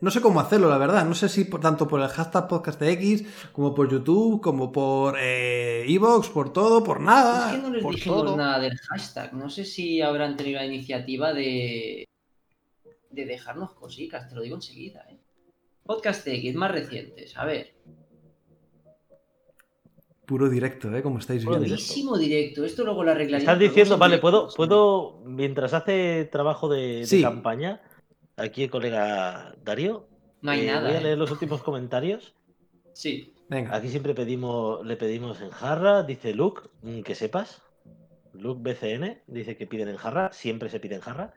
no 0.00 0.10
sé 0.10 0.20
cómo 0.20 0.40
hacerlo, 0.40 0.68
la 0.68 0.78
verdad. 0.78 1.04
No 1.04 1.14
sé 1.14 1.28
si 1.28 1.44
por, 1.44 1.60
tanto 1.60 1.88
por 1.88 2.00
el 2.00 2.08
hashtag 2.08 2.48
podcastx, 2.48 3.50
como 3.52 3.74
por 3.74 3.90
YouTube, 3.90 4.40
como 4.40 4.70
por 4.70 5.16
eh, 5.18 5.84
Evox, 5.88 6.28
por 6.28 6.52
todo, 6.52 6.84
por 6.84 7.00
nada. 7.00 7.50
es 7.50 7.56
que 7.56 7.62
no 7.62 7.70
les 7.70 7.82
por 7.82 7.94
dijimos 7.94 8.24
todo. 8.24 8.36
nada 8.36 8.58
del 8.60 8.76
hashtag. 8.78 9.34
No 9.34 9.50
sé 9.50 9.64
si 9.64 10.00
habrán 10.00 10.36
tenido 10.36 10.60
la 10.60 10.66
iniciativa 10.66 11.32
de, 11.32 12.06
de 13.10 13.26
dejarnos 13.26 13.72
cositas, 13.74 14.28
te 14.28 14.34
lo 14.34 14.42
digo 14.42 14.56
enseguida. 14.56 15.04
¿eh? 15.10 15.18
Podcast 15.84 16.26
X, 16.26 16.54
más 16.54 16.70
recientes. 16.70 17.36
A 17.36 17.44
ver, 17.44 17.74
Puro 20.28 20.50
directo, 20.50 20.94
¿eh? 20.94 21.02
Como 21.02 21.20
estáis 21.20 21.42
viendo. 21.42 21.58
buenísimo 21.60 22.18
directo. 22.18 22.62
Esto 22.62 22.84
luego 22.84 23.02
lo 23.02 23.12
arreglaría. 23.12 23.38
Estás 23.38 23.58
diciendo, 23.58 23.96
vale, 23.96 24.18
puedo, 24.18 24.48
puedo, 24.54 25.22
mientras 25.24 25.72
hace 25.72 26.28
trabajo 26.30 26.68
de, 26.68 26.98
de 26.98 27.06
Sí. 27.06 27.22
campaña, 27.22 27.80
aquí 28.36 28.64
el 28.64 28.70
colega 28.70 29.54
Darío, 29.64 30.06
No 30.42 30.50
hay 30.50 30.60
eh, 30.60 30.66
nada. 30.66 30.82
voy 30.86 30.96
a 30.96 31.00
¿eh? 31.00 31.02
leer 31.02 31.18
los 31.18 31.30
últimos 31.30 31.62
comentarios. 31.62 32.34
Sí. 32.92 33.32
Venga. 33.48 33.74
Aquí 33.74 33.88
siempre 33.88 34.12
pedimos, 34.12 34.84
le 34.84 34.96
pedimos 34.98 35.40
en 35.40 35.48
jarra, 35.48 36.02
dice 36.02 36.34
Luke, 36.34 36.60
mm, 36.82 37.00
que 37.00 37.14
sepas. 37.14 37.62
Luke 38.34 38.60
BCN 38.62 39.22
dice 39.28 39.56
que 39.56 39.66
piden 39.66 39.88
en 39.88 39.96
jarra, 39.96 40.30
siempre 40.34 40.68
se 40.68 40.78
pide 40.78 40.96
en 40.96 41.00
jarra. 41.00 41.32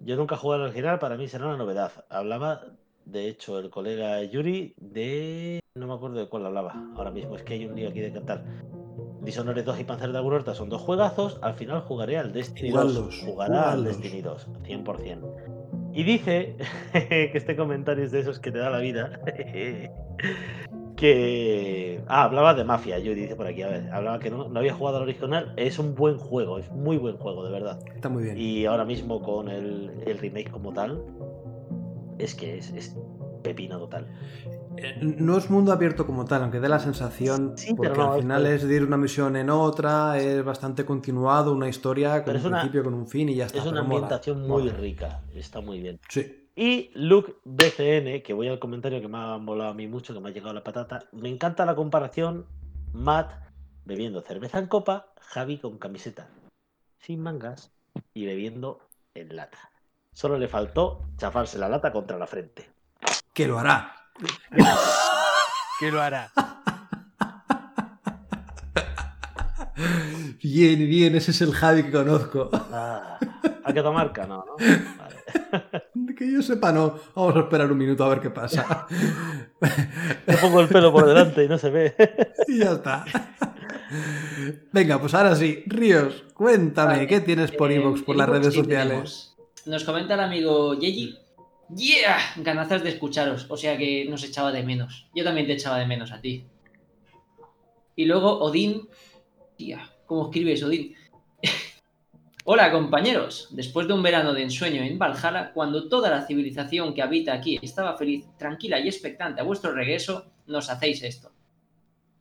Yo 0.00 0.16
nunca 0.16 0.36
he 0.36 0.38
jugado 0.38 0.62
al 0.64 0.70
original, 0.70 0.98
para 0.98 1.18
mí 1.18 1.28
será 1.28 1.44
una 1.48 1.58
novedad. 1.58 1.92
Hablaba, 2.08 2.62
de 3.04 3.28
hecho, 3.28 3.58
el 3.58 3.68
colega 3.68 4.22
Yuri 4.24 4.72
de. 4.78 5.60
No 5.76 5.86
me 5.86 5.94
acuerdo 5.94 6.18
de 6.18 6.26
cuál 6.26 6.46
hablaba 6.46 6.90
ahora 6.96 7.10
mismo, 7.10 7.36
es 7.36 7.42
que 7.42 7.54
hay 7.54 7.66
un 7.66 7.76
lío 7.76 7.90
aquí 7.90 8.00
de 8.00 8.10
cantar. 8.10 8.44
Dishonored 9.20 9.64
2 9.64 9.80
y 9.80 9.84
Panzer 9.84 10.10
de 10.10 10.18
Agurorta 10.18 10.54
son 10.54 10.70
dos 10.70 10.80
juegazos. 10.80 11.38
Al 11.42 11.54
final 11.54 11.82
jugaré 11.82 12.16
al 12.16 12.32
Destiny 12.32 12.70
2. 12.70 12.80
Jugadlos, 12.80 13.22
Jugará 13.24 13.72
al. 13.72 13.84
Destiny 13.84 14.22
2, 14.22 14.48
100%. 14.62 15.92
Y 15.92 16.02
dice 16.04 16.56
que 16.92 17.32
este 17.34 17.56
comentario 17.56 18.04
es 18.04 18.12
de 18.12 18.20
esos 18.20 18.38
que 18.38 18.50
te 18.52 18.58
da 18.58 18.70
la 18.70 18.78
vida. 18.78 19.20
que. 20.96 22.00
Ah, 22.06 22.22
hablaba 22.24 22.54
de 22.54 22.64
Mafia, 22.64 22.98
yo 22.98 23.14
dice 23.14 23.36
por 23.36 23.46
aquí, 23.46 23.62
a 23.62 23.68
ver, 23.68 23.90
hablaba 23.92 24.18
que 24.18 24.30
no, 24.30 24.48
no 24.48 24.58
había 24.58 24.72
jugado 24.72 24.96
al 24.96 25.02
original. 25.02 25.52
Es 25.56 25.78
un 25.78 25.94
buen 25.94 26.16
juego, 26.16 26.58
es 26.58 26.70
muy 26.70 26.96
buen 26.96 27.18
juego, 27.18 27.44
de 27.44 27.50
verdad. 27.50 27.80
Está 27.94 28.08
muy 28.08 28.22
bien. 28.22 28.38
Y 28.38 28.64
ahora 28.64 28.86
mismo 28.86 29.20
con 29.20 29.50
el, 29.50 29.90
el 30.06 30.18
remake 30.18 30.50
como 30.50 30.72
tal, 30.72 31.02
es 32.18 32.34
que 32.34 32.58
es, 32.58 32.72
es 32.72 32.96
pepino 33.42 33.78
total. 33.78 34.06
Eh, 34.78 34.98
No 35.00 35.36
es 35.38 35.50
mundo 35.50 35.72
abierto 35.72 36.06
como 36.06 36.24
tal, 36.24 36.42
aunque 36.42 36.60
dé 36.60 36.68
la 36.68 36.78
sensación, 36.78 37.56
Sí, 37.56 37.74
porque 37.74 37.96
no, 37.96 38.12
al 38.12 38.18
es 38.18 38.22
final 38.22 38.42
que- 38.44 38.54
es 38.54 38.68
de 38.68 38.74
ir 38.76 38.82
una 38.84 38.96
misión 38.96 39.36
en 39.36 39.50
otra, 39.50 40.18
es 40.18 40.44
bastante 40.44 40.84
continuado, 40.84 41.52
una 41.52 41.68
historia 41.68 42.22
con 42.24 42.34
un 42.34 42.40
es 42.40 42.44
una- 42.46 42.60
principio, 42.60 42.84
con 42.84 42.94
un 42.94 43.06
fin 43.06 43.28
y 43.28 43.34
ya 43.36 43.46
está. 43.46 43.58
Es 43.58 43.64
una 43.66 43.82
mola, 43.82 43.94
ambientación 43.94 44.40
muy 44.42 44.48
mola. 44.64 44.72
rica, 44.74 45.22
está 45.34 45.60
muy 45.60 45.80
bien. 45.80 45.98
Sí. 46.08 46.48
Y 46.54 46.90
Luke 46.94 47.34
BCN, 47.44 48.22
que 48.22 48.32
voy 48.32 48.48
al 48.48 48.58
comentario 48.58 49.00
que 49.00 49.08
me 49.08 49.18
ha 49.18 49.36
molado 49.38 49.70
a 49.70 49.74
mí 49.74 49.86
mucho, 49.86 50.14
que 50.14 50.20
me 50.20 50.30
ha 50.30 50.32
llegado 50.32 50.54
la 50.54 50.64
patata. 50.64 51.04
Me 51.12 51.28
encanta 51.28 51.66
la 51.66 51.74
comparación. 51.74 52.46
Matt 52.92 53.30
bebiendo 53.84 54.22
cerveza 54.22 54.58
en 54.58 54.66
copa, 54.66 55.08
Javi 55.20 55.58
con 55.58 55.76
camiseta 55.78 56.28
sin 56.98 57.20
mangas 57.20 57.70
y 58.14 58.24
bebiendo 58.24 58.78
en 59.14 59.36
lata. 59.36 59.58
Solo 60.12 60.38
le 60.38 60.48
faltó 60.48 61.02
chafarse 61.18 61.58
la 61.58 61.68
lata 61.68 61.92
contra 61.92 62.16
la 62.16 62.26
frente. 62.26 62.70
Que 63.34 63.46
lo 63.46 63.58
hará. 63.58 63.92
¿Qué 65.80 65.90
lo 65.90 66.00
hará? 66.00 66.32
Bien, 70.42 70.78
bien, 70.88 71.14
ese 71.16 71.32
es 71.32 71.40
el 71.42 71.52
Javi 71.52 71.84
que 71.84 71.92
conozco. 71.92 72.48
Ah, 72.52 73.18
¿A 73.64 73.72
qué 73.72 73.82
marca? 73.82 74.26
No, 74.26 74.44
¿no? 74.46 74.56
Vale. 74.56 75.16
Que 76.16 76.32
yo 76.32 76.40
sepa, 76.40 76.72
no. 76.72 76.98
Vamos 77.14 77.36
a 77.36 77.40
esperar 77.40 77.70
un 77.70 77.76
minuto 77.76 78.02
a 78.02 78.08
ver 78.08 78.20
qué 78.20 78.30
pasa. 78.30 78.86
Le 80.26 80.36
pongo 80.38 80.62
el 80.62 80.68
pelo 80.68 80.90
por 80.90 81.06
delante 81.06 81.44
y 81.44 81.48
no 81.48 81.58
se 81.58 81.68
ve. 81.68 81.94
y 82.48 82.60
ya 82.60 82.72
está. 82.72 83.04
Venga, 84.72 84.98
pues 84.98 85.12
ahora 85.12 85.34
sí. 85.36 85.62
Ríos, 85.66 86.24
cuéntame, 86.32 86.94
Vale, 86.94 87.06
¿qué 87.06 87.20
tienes 87.20 87.52
por 87.52 87.70
eh, 87.70 87.74
iVoox, 87.74 88.00
por 88.02 88.16
las 88.16 88.30
redes 88.30 88.54
¿qué 88.54 88.62
sociales? 88.62 88.88
tenemos? 88.88 89.36
Nos 89.66 89.84
comenta 89.84 90.14
el 90.14 90.20
amigo 90.20 90.72
Yeji. 90.72 91.18
¡Yeah! 91.74 92.18
Ganazas 92.36 92.82
de 92.82 92.90
escucharos. 92.90 93.46
O 93.48 93.56
sea 93.56 93.76
que 93.76 94.04
nos 94.08 94.22
echaba 94.24 94.52
de 94.52 94.62
menos. 94.62 95.08
Yo 95.14 95.24
también 95.24 95.46
te 95.46 95.54
echaba 95.54 95.78
de 95.78 95.86
menos 95.86 96.12
a 96.12 96.20
ti. 96.20 96.46
Y 97.96 98.04
luego 98.04 98.38
Odín. 98.38 98.88
Tía, 99.56 99.90
¿cómo 100.04 100.26
escribes, 100.26 100.62
Odín? 100.62 100.94
Hola, 102.44 102.70
compañeros. 102.70 103.48
Después 103.50 103.88
de 103.88 103.94
un 103.94 104.02
verano 104.02 104.34
de 104.34 104.42
ensueño 104.42 104.82
en 104.82 104.98
Valhalla, 104.98 105.52
cuando 105.52 105.88
toda 105.88 106.10
la 106.10 106.26
civilización 106.26 106.94
que 106.94 107.02
habita 107.02 107.32
aquí 107.32 107.58
estaba 107.60 107.96
feliz, 107.96 108.26
tranquila 108.38 108.78
y 108.78 108.86
expectante 108.86 109.40
a 109.40 109.44
vuestro 109.44 109.72
regreso, 109.72 110.30
nos 110.46 110.70
hacéis 110.70 111.02
esto. 111.02 111.32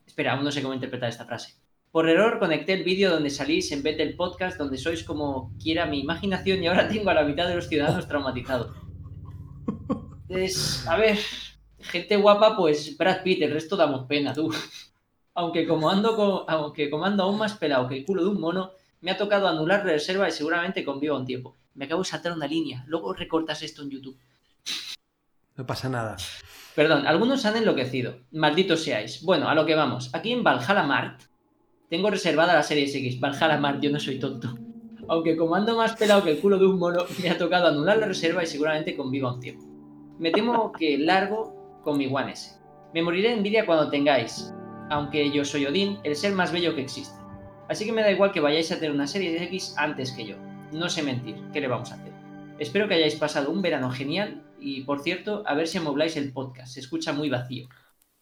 Espera, 0.08 0.34
aún 0.34 0.46
no 0.46 0.52
sé 0.52 0.62
cómo 0.62 0.74
interpretar 0.74 1.10
esta 1.10 1.26
frase. 1.26 1.56
Por 1.91 2.10
error 2.10 2.39
conecté 2.39 2.74
el 2.74 2.84
vídeo 2.84 3.12
donde 3.12 3.30
salís 3.30 3.72
en 3.72 3.84
vez 3.84 3.98
del 3.98 4.16
podcast 4.16 4.58
donde 4.58 4.78
sois 4.78 5.04
como 5.04 5.54
quiera 5.62 5.86
mi 5.86 6.00
imaginación 6.00 6.62
y 6.62 6.68
ahora 6.68 6.89
tengo 6.89 7.10
a 7.10 7.14
la 7.14 7.24
mitad 7.24 7.48
de 7.48 7.56
los 7.56 7.68
ciudadanos 7.68 8.08
traumatizados. 8.08 8.85
Es, 10.30 10.88
a 10.88 10.97
ver, 10.97 11.17
gente 11.80 12.17
guapa, 12.17 12.55
pues 12.57 12.97
Brad 12.97 13.21
Pitt, 13.23 13.41
el 13.43 13.51
resto 13.51 13.76
damos 13.76 14.05
pena, 14.07 14.34
tú. 14.34 14.51
Aunque 15.36 15.67
como 15.67 15.89
ando, 15.89 16.15
con- 16.15 16.43
aunque 16.47 16.89
como 16.89 17.05
ando 17.05 17.23
aún 17.23 17.38
más 17.38 17.53
pelado 17.55 17.88
que 17.88 17.97
el 17.97 18.05
culo 18.05 18.23
de 18.23 18.30
un 18.30 18.39
mono, 18.39 18.71
me 19.01 19.11
ha 19.11 19.17
tocado 19.17 19.47
anular 19.47 19.84
reserva 19.84 20.28
y 20.28 20.32
seguramente 20.32 20.84
conviva 20.84 21.17
un 21.17 21.26
tiempo. 21.26 21.55
Me 21.76 21.86
acabo 21.86 22.01
de 22.01 22.07
saltar 22.09 22.32
una 22.32 22.47
línea, 22.47 22.84
luego 22.88 23.13
recortas 23.13 23.61
esto 23.61 23.84
en 23.84 23.89
YouTube. 23.91 24.17
No 25.57 25.65
pasa 25.65 25.89
nada. 25.89 26.15
Perdón, 26.73 27.05
algunos 27.05 27.45
han 27.45 27.57
enloquecido. 27.57 28.17
Malditos 28.32 28.84
seáis. 28.84 29.21
Bueno, 29.23 29.47
a 29.47 29.55
lo 29.55 29.65
que 29.65 29.76
vamos. 29.76 30.09
Aquí 30.13 30.32
en 30.32 30.43
Valhalla 30.43 30.84
Mart 30.84 31.21
tengo 31.89 32.09
reservada 32.09 32.53
la 32.53 32.63
serie 32.63 32.86
X. 32.86 33.19
Valhalla 33.19 33.57
Mart, 33.57 33.82
yo 33.82 33.91
no 33.91 33.99
soy 33.99 34.19
tonto. 34.19 34.57
Aunque 35.07 35.38
como 35.38 35.55
ando 35.55 35.78
más 35.78 35.95
pelado 35.95 36.23
que 36.23 36.32
el 36.32 36.39
culo 36.39 36.57
de 36.57 36.65
un 36.65 36.80
mono, 36.80 37.05
me 37.21 37.30
ha 37.30 37.38
tocado 37.38 37.67
anular 37.67 37.97
la 37.97 38.07
reserva 38.07 38.43
y 38.43 38.47
seguramente 38.47 38.95
conviva 38.95 39.32
un 39.34 39.39
tiempo. 39.39 39.74
Me 40.18 40.32
temo 40.32 40.72
que 40.72 40.97
largo 40.97 41.82
con 41.84 41.97
mi 41.97 42.07
One 42.07 42.32
S. 42.32 42.57
Me 42.93 43.03
moriré 43.03 43.30
de 43.30 43.36
envidia 43.36 43.66
cuando 43.66 43.89
tengáis, 43.89 44.53
aunque 44.89 45.30
yo 45.30 45.43
soy 45.43 45.66
Odín, 45.66 45.99
el 46.05 46.16
ser 46.16 46.32
más 46.32 46.53
bello 46.53 46.74
que 46.74 46.84
existe. 46.84 47.20
Así 47.68 47.86
que 47.86 47.91
me 47.91 48.01
da 48.01 48.11
igual 48.11 48.32
que 48.32 48.39
vayáis 48.39 48.72
a 48.72 48.76
tener 48.76 48.91
una 48.91 49.07
serie 49.07 49.43
X 49.43 49.76
antes 49.78 50.13
que 50.13 50.26
yo. 50.26 50.38
No 50.72 50.88
sé 50.88 51.03
mentir, 51.03 51.36
¿qué 51.51 51.59
le 51.59 51.68
vamos 51.68 51.91
a 51.91 51.95
hacer? 51.95 52.13
Espero 52.59 52.88
que 52.88 52.93
hayáis 52.93 53.16
pasado 53.16 53.51
un 53.51 53.61
verano 53.61 53.91
genial 53.91 54.41
y, 54.57 54.84
por 54.84 55.01
cierto, 55.01 55.43
a 55.45 55.53
ver 55.53 55.68
si 55.68 55.80
amobláis 55.80 56.16
el 56.16 56.32
podcast. 56.32 56.74
Se 56.74 56.80
escucha 56.80 57.11
muy 57.11 57.30
vacío. 57.30 57.68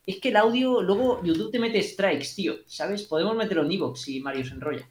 Es 0.03 0.19
que 0.19 0.29
el 0.29 0.37
audio, 0.37 0.81
luego 0.81 1.21
YouTube 1.23 1.51
te 1.51 1.59
mete 1.59 1.83
strikes, 1.83 2.29
tío. 2.35 2.55
¿Sabes? 2.65 3.03
Podemos 3.03 3.35
meterlo 3.35 3.65
en 3.65 3.71
Evox 3.71 4.01
si 4.01 4.19
Mario 4.19 4.43
se 4.43 4.55
enrolla. 4.55 4.89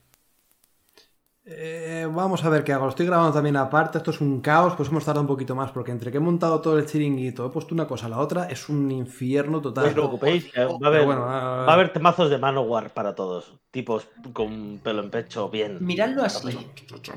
Eh, 1.44 2.06
vamos 2.08 2.44
a 2.44 2.48
ver 2.48 2.62
qué 2.62 2.72
hago. 2.72 2.84
Lo 2.84 2.90
estoy 2.90 3.06
grabando 3.06 3.32
también 3.32 3.56
aparte. 3.56 3.98
Esto 3.98 4.12
es 4.12 4.20
un 4.20 4.40
caos. 4.40 4.74
Pues 4.76 4.88
hemos 4.90 5.04
tardado 5.04 5.22
un 5.22 5.26
poquito 5.26 5.56
más. 5.56 5.72
Porque 5.72 5.90
entre 5.90 6.12
que 6.12 6.18
he 6.18 6.20
montado 6.20 6.60
todo 6.60 6.78
el 6.78 6.86
chiringuito, 6.86 7.44
he 7.46 7.50
puesto 7.50 7.74
una 7.74 7.86
cosa 7.88 8.06
a 8.06 8.10
la 8.10 8.18
otra, 8.18 8.44
es 8.44 8.68
un 8.68 8.90
infierno 8.90 9.52
No 9.52 9.60
total. 9.62 9.86
os 9.86 9.92
preocupéis, 9.92 10.52
que 10.52 10.64
va 10.64 10.70
a 10.82 10.86
haber, 10.86 11.04
bueno, 11.04 11.22
va 11.22 11.64
a 11.64 11.72
haber 11.72 11.92
temazos 11.92 12.30
de 12.30 12.38
Manowar 12.38 12.94
para 12.94 13.14
todos. 13.14 13.54
Tipos 13.72 14.06
con 14.32 14.78
pelo 14.84 15.02
en 15.02 15.10
pecho, 15.10 15.48
bien. 15.48 15.78
Miradlo 15.80 16.22
así. 16.22 16.56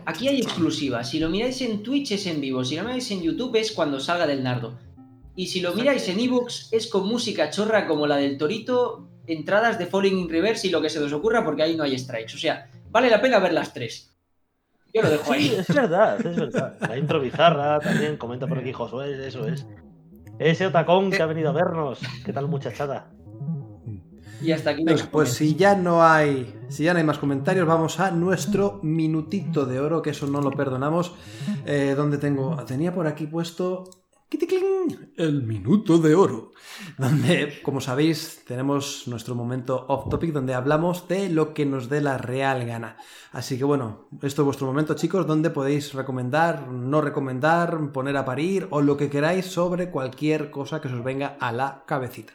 Aquí 0.05 0.27
hay 0.27 0.39
exclusivas. 0.41 1.09
Si 1.09 1.19
lo 1.19 1.29
miráis 1.29 1.61
en 1.61 1.83
Twitch 1.83 2.13
es 2.13 2.25
en 2.25 2.41
vivo. 2.41 2.63
Si 2.65 2.75
lo 2.77 2.83
miráis 2.83 3.11
en 3.11 3.21
YouTube 3.21 3.55
es 3.57 3.71
cuando 3.73 3.99
salga 3.99 4.25
del 4.25 4.43
nardo. 4.43 4.73
Y 5.35 5.47
si 5.47 5.59
lo 5.59 5.73
miráis 5.73 6.07
en 6.09 6.19
Evox 6.19 6.69
es 6.71 6.87
con 6.87 7.07
música 7.07 7.49
chorra 7.51 7.85
como 7.87 8.07
la 8.07 8.15
del 8.15 8.37
Torito, 8.37 9.07
entradas 9.27 9.77
de 9.77 9.85
Falling 9.85 10.17
in 10.17 10.29
Reverse 10.29 10.67
y 10.67 10.71
lo 10.71 10.81
que 10.81 10.89
se 10.89 10.97
os 10.97 11.11
ocurra 11.11 11.43
porque 11.43 11.61
ahí 11.61 11.75
no 11.75 11.83
hay 11.83 11.99
strikes. 11.99 12.33
O 12.33 12.37
sea, 12.39 12.71
vale 12.89 13.09
la 13.09 13.21
pena 13.21 13.37
ver 13.39 13.51
las 13.53 13.73
tres. 13.73 14.14
Yo 14.95 15.01
lo 15.01 15.09
dejo 15.09 15.25
Sí, 15.25 15.33
ahí. 15.33 15.55
es 15.59 15.67
verdad, 15.67 16.25
es 16.25 16.35
verdad. 16.37 16.77
La 16.79 16.97
intro 16.97 17.19
bizarra 17.19 17.79
también, 17.81 18.15
comenta 18.17 18.47
por 18.47 18.59
aquí 18.59 18.71
Josué, 18.71 19.27
eso 19.27 19.45
es. 19.45 19.67
Ese 20.39 20.67
Otacón 20.67 21.11
que 21.11 21.21
ha 21.21 21.25
venido 21.25 21.49
a 21.49 21.53
vernos. 21.53 21.99
¿Qué 22.25 22.31
tal, 22.31 22.47
muchachada? 22.47 23.11
Y 24.41 24.51
hasta 24.51 24.69
aquí 24.71 24.83
Venga, 24.83 25.07
pues 25.11 25.33
si 25.33 25.55
ya 25.55 25.75
no 25.75 26.03
hay. 26.03 26.53
Si 26.69 26.83
ya 26.83 26.93
no 26.93 26.99
hay 26.99 27.05
más 27.05 27.17
comentarios, 27.17 27.67
vamos 27.67 27.99
a 27.99 28.11
nuestro 28.11 28.79
minutito 28.83 29.65
de 29.65 29.79
oro, 29.79 30.01
que 30.01 30.11
eso 30.11 30.27
no 30.27 30.41
lo 30.41 30.51
perdonamos. 30.51 31.13
Eh, 31.65 31.93
donde 31.95 32.17
tengo. 32.17 32.55
Tenía 32.65 32.93
por 32.93 33.07
aquí 33.07 33.27
puesto. 33.27 33.83
El 35.17 35.43
minuto 35.43 35.97
de 35.97 36.13
oro. 36.13 36.51
Donde, 36.97 37.61
como 37.63 37.79
sabéis, 37.79 38.41
tenemos 38.45 39.07
nuestro 39.07 39.33
momento 39.33 39.85
off 39.87 40.09
topic 40.09 40.33
donde 40.33 40.53
hablamos 40.53 41.07
de 41.07 41.29
lo 41.29 41.53
que 41.53 41.65
nos 41.65 41.89
dé 41.89 42.01
la 42.01 42.17
real 42.17 42.65
gana. 42.65 42.97
Así 43.31 43.57
que 43.57 43.63
bueno, 43.63 44.09
esto 44.21 44.41
es 44.41 44.45
vuestro 44.45 44.67
momento, 44.67 44.93
chicos, 44.95 45.25
donde 45.25 45.51
podéis 45.51 45.93
recomendar, 45.93 46.67
no 46.67 47.01
recomendar, 47.01 47.91
poner 47.93 48.17
a 48.17 48.25
parir 48.25 48.67
o 48.71 48.81
lo 48.81 48.97
que 48.97 49.09
queráis 49.09 49.45
sobre 49.45 49.89
cualquier 49.89 50.51
cosa 50.51 50.81
que 50.81 50.89
se 50.89 50.95
os 50.95 51.03
venga 51.03 51.37
a 51.39 51.51
la 51.51 51.83
cabecita. 51.85 52.33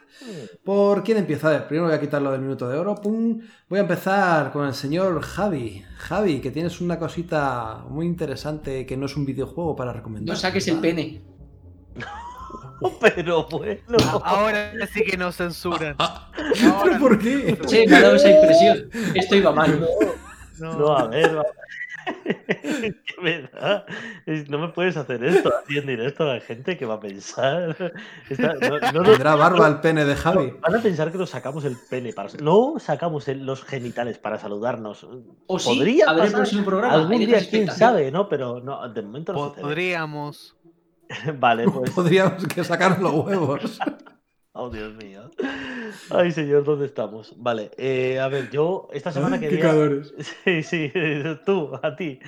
¿Por 0.63 1.03
quién 1.03 1.17
empieza? 1.17 1.49
A 1.49 1.51
ver, 1.51 1.67
primero 1.67 1.87
voy 1.87 1.95
a 1.95 2.01
quitarlo 2.01 2.31
del 2.31 2.41
minuto 2.41 2.67
de 2.67 2.77
oro. 2.77 2.95
¡Pum! 2.95 3.41
Voy 3.69 3.79
a 3.79 3.83
empezar 3.83 4.51
con 4.51 4.65
el 4.65 4.73
señor 4.73 5.21
Javi. 5.21 5.83
Javi, 5.97 6.41
que 6.41 6.51
tienes 6.51 6.81
una 6.81 6.97
cosita 6.97 7.85
muy 7.89 8.05
interesante 8.05 8.85
que 8.85 8.97
no 8.97 9.05
es 9.05 9.15
un 9.15 9.25
videojuego 9.25 9.75
para 9.75 9.93
recomendar. 9.93 10.35
No 10.35 10.39
saques 10.39 10.67
el 10.67 10.79
pene. 10.79 11.30
Pero 13.15 13.47
bueno. 13.47 13.79
Ahora 14.23 14.71
sí 14.91 15.03
que 15.03 15.15
nos 15.17 15.35
censuran. 15.37 15.95
¿Pero 15.97 16.73
Ahora 16.73 16.97
por 16.99 17.19
qué? 17.19 17.57
Che, 17.67 17.87
me 17.87 17.95
ha 17.95 18.01
dado 18.01 18.15
esa 18.15 18.29
impresión. 18.31 18.89
Esto 19.15 19.35
iba 19.35 19.51
mal. 19.51 19.79
no. 20.59 20.73
No, 20.77 20.97
a 20.97 21.07
ver. 21.07 21.37
va- 21.37 21.45
¿Qué 22.25 22.95
me 23.21 24.43
No 24.49 24.57
me 24.57 24.69
puedes 24.69 24.97
hacer 24.97 25.23
esto 25.23 25.51
así 25.63 25.77
en 25.77 25.85
directo 25.85 26.23
a 26.23 26.33
la 26.35 26.39
gente 26.41 26.75
que 26.77 26.85
va 26.85 26.95
a 26.95 26.99
pensar. 26.99 27.93
Está- 28.29 28.53
no, 28.55 28.79
no 28.79 28.91
nos- 29.01 29.09
¿Tendrá 29.11 29.35
barba 29.35 29.67
el 29.67 29.79
pene 29.81 30.05
de 30.05 30.15
Javi? 30.15 30.53
Van 30.61 30.75
a 30.75 30.81
pensar 30.81 31.11
que 31.11 31.17
nos 31.19 31.29
sacamos 31.29 31.63
el 31.65 31.77
pene 31.89 32.13
para. 32.13 32.29
No 32.41 32.75
sacamos 32.79 33.27
el- 33.27 33.45
los 33.45 33.63
genitales 33.63 34.17
para 34.17 34.39
saludarnos. 34.39 35.05
O 35.47 35.59
sí, 35.59 35.69
Podría 35.77 36.05
el 36.11 36.17
pasar 36.17 36.31
próximo 36.33 36.65
programa. 36.65 36.93
Algún 36.95 37.19
día, 37.19 37.39
quién 37.47 37.69
sabe, 37.71 38.11
¿no? 38.11 38.27
Pero 38.27 38.59
no, 38.59 38.87
de 38.89 39.01
momento 39.03 39.33
no 39.33 39.49
sucede. 39.49 39.63
Vale, 41.39 41.65
pues. 41.69 41.91
Podríamos 41.91 42.45
que 42.47 42.63
sacar 42.63 42.99
los 42.99 43.13
huevos. 43.13 43.79
Oh, 44.53 44.69
Dios 44.69 44.93
mío. 44.95 45.31
Ay, 46.09 46.33
señor, 46.33 46.65
¿dónde 46.65 46.85
estamos? 46.85 47.33
Vale, 47.37 47.71
eh, 47.77 48.19
a 48.19 48.27
ver, 48.27 48.49
yo 48.51 48.89
esta 48.91 49.09
semana 49.09 49.37
Ay, 49.37 49.39
quería. 49.39 49.73
Sí, 50.43 50.61
sí, 50.61 50.91
tú, 51.45 51.71
a 51.81 51.95
ti. 51.95 52.19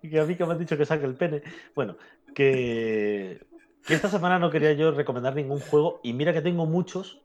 Que 0.00 0.18
a 0.18 0.24
mí 0.24 0.36
que 0.36 0.46
me 0.46 0.52
han 0.52 0.58
dicho 0.58 0.78
que 0.78 0.86
saque 0.86 1.04
el 1.04 1.16
pene. 1.16 1.42
Bueno, 1.74 1.98
que, 2.34 3.44
que 3.86 3.94
esta 3.94 4.08
semana 4.08 4.38
no 4.38 4.50
quería 4.50 4.72
yo 4.72 4.90
recomendar 4.90 5.34
ningún 5.34 5.60
juego. 5.60 6.00
Y 6.02 6.14
mira 6.14 6.32
que 6.32 6.40
tengo 6.40 6.64
muchos 6.64 7.20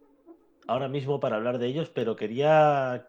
ahora 0.67 0.89
mismo 0.89 1.21
para 1.21 1.37
hablar 1.37 1.57
de 1.57 1.67
ellos, 1.67 1.89
pero 1.89 2.17
quería 2.17 3.07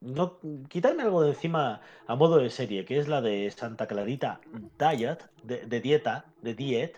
no 0.00 0.38
quitarme 0.68 1.02
algo 1.02 1.22
de 1.22 1.30
encima 1.30 1.80
a 2.06 2.14
modo 2.14 2.38
de 2.38 2.48
serie, 2.48 2.84
que 2.84 2.98
es 2.98 3.08
la 3.08 3.20
de 3.20 3.50
Santa 3.50 3.88
Clarita 3.88 4.40
Diet, 4.78 5.28
de, 5.42 5.66
de 5.66 5.80
dieta, 5.80 6.26
de 6.42 6.54
diet. 6.54 6.96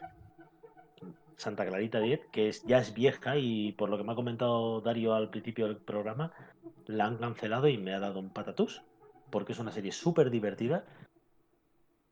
Santa 1.38 1.64
Clarita 1.64 2.00
Diet, 2.00 2.30
que 2.32 2.48
es, 2.48 2.64
ya 2.64 2.78
es 2.78 2.92
vieja 2.92 3.36
y 3.38 3.72
por 3.72 3.88
lo 3.88 3.96
que 3.96 4.02
me 4.02 4.12
ha 4.12 4.16
comentado 4.16 4.80
Dario 4.80 5.14
al 5.14 5.30
principio 5.30 5.66
del 5.66 5.76
programa, 5.76 6.32
la 6.86 7.06
han 7.06 7.16
cancelado 7.16 7.68
y 7.68 7.78
me 7.78 7.94
ha 7.94 8.00
dado 8.00 8.18
un 8.18 8.30
patatús, 8.30 8.82
porque 9.30 9.52
es 9.52 9.58
una 9.60 9.70
serie 9.70 9.92
súper 9.92 10.30
divertida 10.30 10.84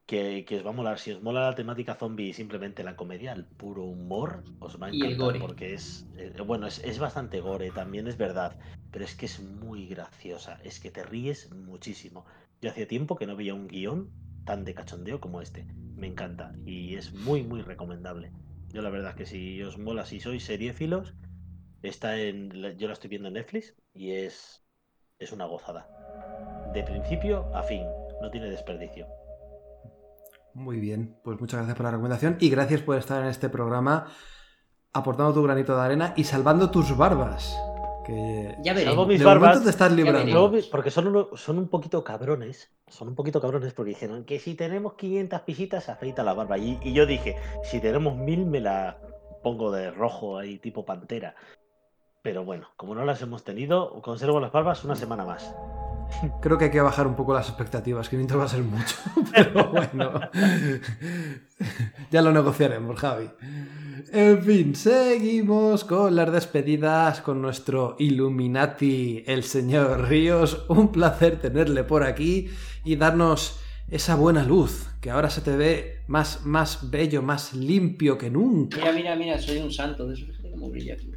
que, 0.07 0.45
que 0.47 0.59
os 0.59 0.65
va 0.65 0.71
a 0.71 0.75
molar. 0.75 1.01
Si 1.01 1.11
os 1.11 1.23
mola 1.23 1.51
la 1.51 1.57
temática 1.57 1.97
zombie 1.97 2.29
y 2.29 2.33
simplemente 2.35 2.85
la 2.85 2.95
comedia, 2.95 3.33
el 3.33 3.45
puro 3.45 3.83
humor, 3.83 4.45
os 4.61 4.81
va 4.81 4.87
a 4.87 4.91
Y 4.91 5.01
el 5.01 5.15
encantar 5.15 5.27
gore. 5.27 5.41
porque 5.41 5.75
es, 5.75 6.07
eh, 6.17 6.33
bueno, 6.47 6.69
es, 6.69 6.79
es 6.85 7.01
bastante 7.01 7.41
gore, 7.41 7.73
también 7.73 8.07
es 8.07 8.17
verdad, 8.17 8.57
pero 8.93 9.05
es 9.05 9.17
que 9.17 9.27
es 9.27 9.41
muy 9.41 9.89
graciosa, 9.89 10.61
es 10.63 10.79
que 10.79 10.93
te 10.93 11.03
ríes 11.03 11.51
muchísimo. 11.53 12.25
Yo 12.63 12.71
hacía 12.71 12.87
tiempo 12.87 13.17
que 13.17 13.27
no 13.27 13.35
veía 13.35 13.55
un 13.55 13.67
guion 13.67 14.09
tan 14.45 14.65
de 14.65 14.73
cachondeo 14.73 15.21
como 15.21 15.43
este. 15.43 15.67
Me 15.97 16.07
encanta 16.07 16.53
y 16.65 16.95
es 16.95 17.13
muy, 17.13 17.43
muy 17.43 17.63
recomendable. 17.63 18.31
Yo 18.77 18.83
la 18.83 18.91
verdad 18.91 19.15
que 19.15 19.25
si 19.25 19.63
os 19.63 19.79
mola, 19.79 20.05
si 20.05 20.21
sois 20.21 20.45
seriéfilos, 20.45 21.15
está 21.81 22.19
en, 22.19 22.51
yo 22.77 22.89
la 22.89 22.93
estoy 22.93 23.09
viendo 23.09 23.29
en 23.29 23.35
Netflix 23.35 23.75
y 23.95 24.11
es, 24.11 24.67
es 25.19 25.33
una 25.33 25.47
gozada. 25.47 25.89
De 26.75 26.83
principio 26.83 27.51
a 27.57 27.63
fin, 27.63 27.81
no 28.21 28.31
tiene 28.31 28.51
desperdicio. 28.51 29.07
Muy 30.53 30.79
bien, 30.79 31.17
pues 31.25 31.41
muchas 31.41 31.61
gracias 31.61 31.75
por 31.75 31.85
la 31.85 31.93
recomendación 31.93 32.37
y 32.39 32.51
gracias 32.51 32.83
por 32.83 32.99
estar 32.99 33.23
en 33.23 33.31
este 33.31 33.49
programa 33.49 34.09
aportando 34.93 35.33
tu 35.33 35.43
granito 35.43 35.75
de 35.75 35.83
arena 35.83 36.13
y 36.15 36.25
salvando 36.25 36.71
tus 36.71 36.95
barbas. 36.95 37.57
Que 38.07 38.55
Ya 38.63 38.73
Salvo 38.73 38.79
veremos. 38.85 39.09
mis 39.09 39.19
de 39.19 39.25
barbas, 39.25 39.65
te 39.65 39.71
estás 39.71 39.91
librando. 39.93 40.53
porque 40.71 40.91
son, 40.91 41.09
uno- 41.09 41.31
son 41.37 41.59
un 41.59 41.69
poquito 41.69 42.05
cabrones, 42.05 42.71
son 42.87 43.09
un 43.09 43.15
poquito 43.17 43.41
cabrones 43.41 43.73
porque 43.75 43.91
dijeron 43.91 44.25
que 44.25 44.39
si 44.39 44.55
tenemos 44.55 44.95
500 44.95 45.41
pisitas 45.41 45.89
afeita 45.89 46.23
la 46.23 46.33
barba. 46.33 46.57
Y, 46.57 46.79
y 46.83 46.93
yo 46.93 47.05
dije, 47.07 47.37
si 47.65 47.81
tenemos 47.81 48.17
1000 48.17 48.47
me 48.47 48.61
la 48.61 48.99
pongo 49.43 49.73
de 49.73 49.91
rojo 49.91 50.39
ahí 50.39 50.59
tipo 50.59 50.85
pantera. 50.85 51.35
Pero 52.23 52.45
bueno, 52.45 52.69
como 52.77 52.95
no 52.95 53.05
las 53.05 53.21
hemos 53.23 53.43
tenido, 53.45 54.01
conservo 54.03 54.39
las 54.41 54.53
barbas 54.53 54.85
una 54.85 54.95
semana 54.97 55.25
más. 55.25 55.55
Creo 56.41 56.59
que 56.59 56.67
hay 56.67 56.71
que 56.71 56.81
bajar 56.81 57.07
un 57.07 57.15
poco 57.15 57.35
las 57.35 57.49
expectativas, 57.49 58.09
500 58.09 58.39
va 58.39 58.45
a 58.45 58.49
ser 58.49 58.63
mucho, 58.63 58.97
pero 59.35 59.71
bueno. 59.71 60.21
ya 62.11 62.23
lo 62.23 62.33
negociaremos, 62.33 62.99
Javi. 62.99 63.29
En 64.13 64.43
fin, 64.43 64.75
seguimos 64.75 65.85
con 65.85 66.15
las 66.15 66.33
despedidas 66.33 67.21
con 67.21 67.43
nuestro 67.43 67.97
Illuminati, 67.99 69.25
el 69.27 69.43
señor 69.43 70.09
Ríos. 70.09 70.65
Un 70.69 70.93
placer 70.93 71.41
tenerle 71.41 71.83
por 71.85 72.05
aquí 72.05 72.49
y 72.85 72.97
darnos 72.97 73.59
esa 73.91 74.15
buena 74.17 74.45
luz, 74.45 74.89
que 75.01 75.11
ahora 75.11 75.31
se 75.31 75.41
te 75.41 75.57
ve 75.57 76.01
más, 76.07 76.45
más 76.45 76.91
bello, 76.91 77.23
más 77.23 77.55
limpio 77.55 78.17
que 78.19 78.31
nunca. 78.31 78.79
Mira, 78.79 78.93
mira, 78.93 79.17
mira, 79.17 79.39
soy 79.39 79.59
un 79.59 79.73
santo 79.73 80.07
de 80.07 80.15
esos. 80.15 80.29
Fíjate 80.29 80.51
cómo 80.51 80.71
brilla 80.71 80.95
aquí. 80.95 81.11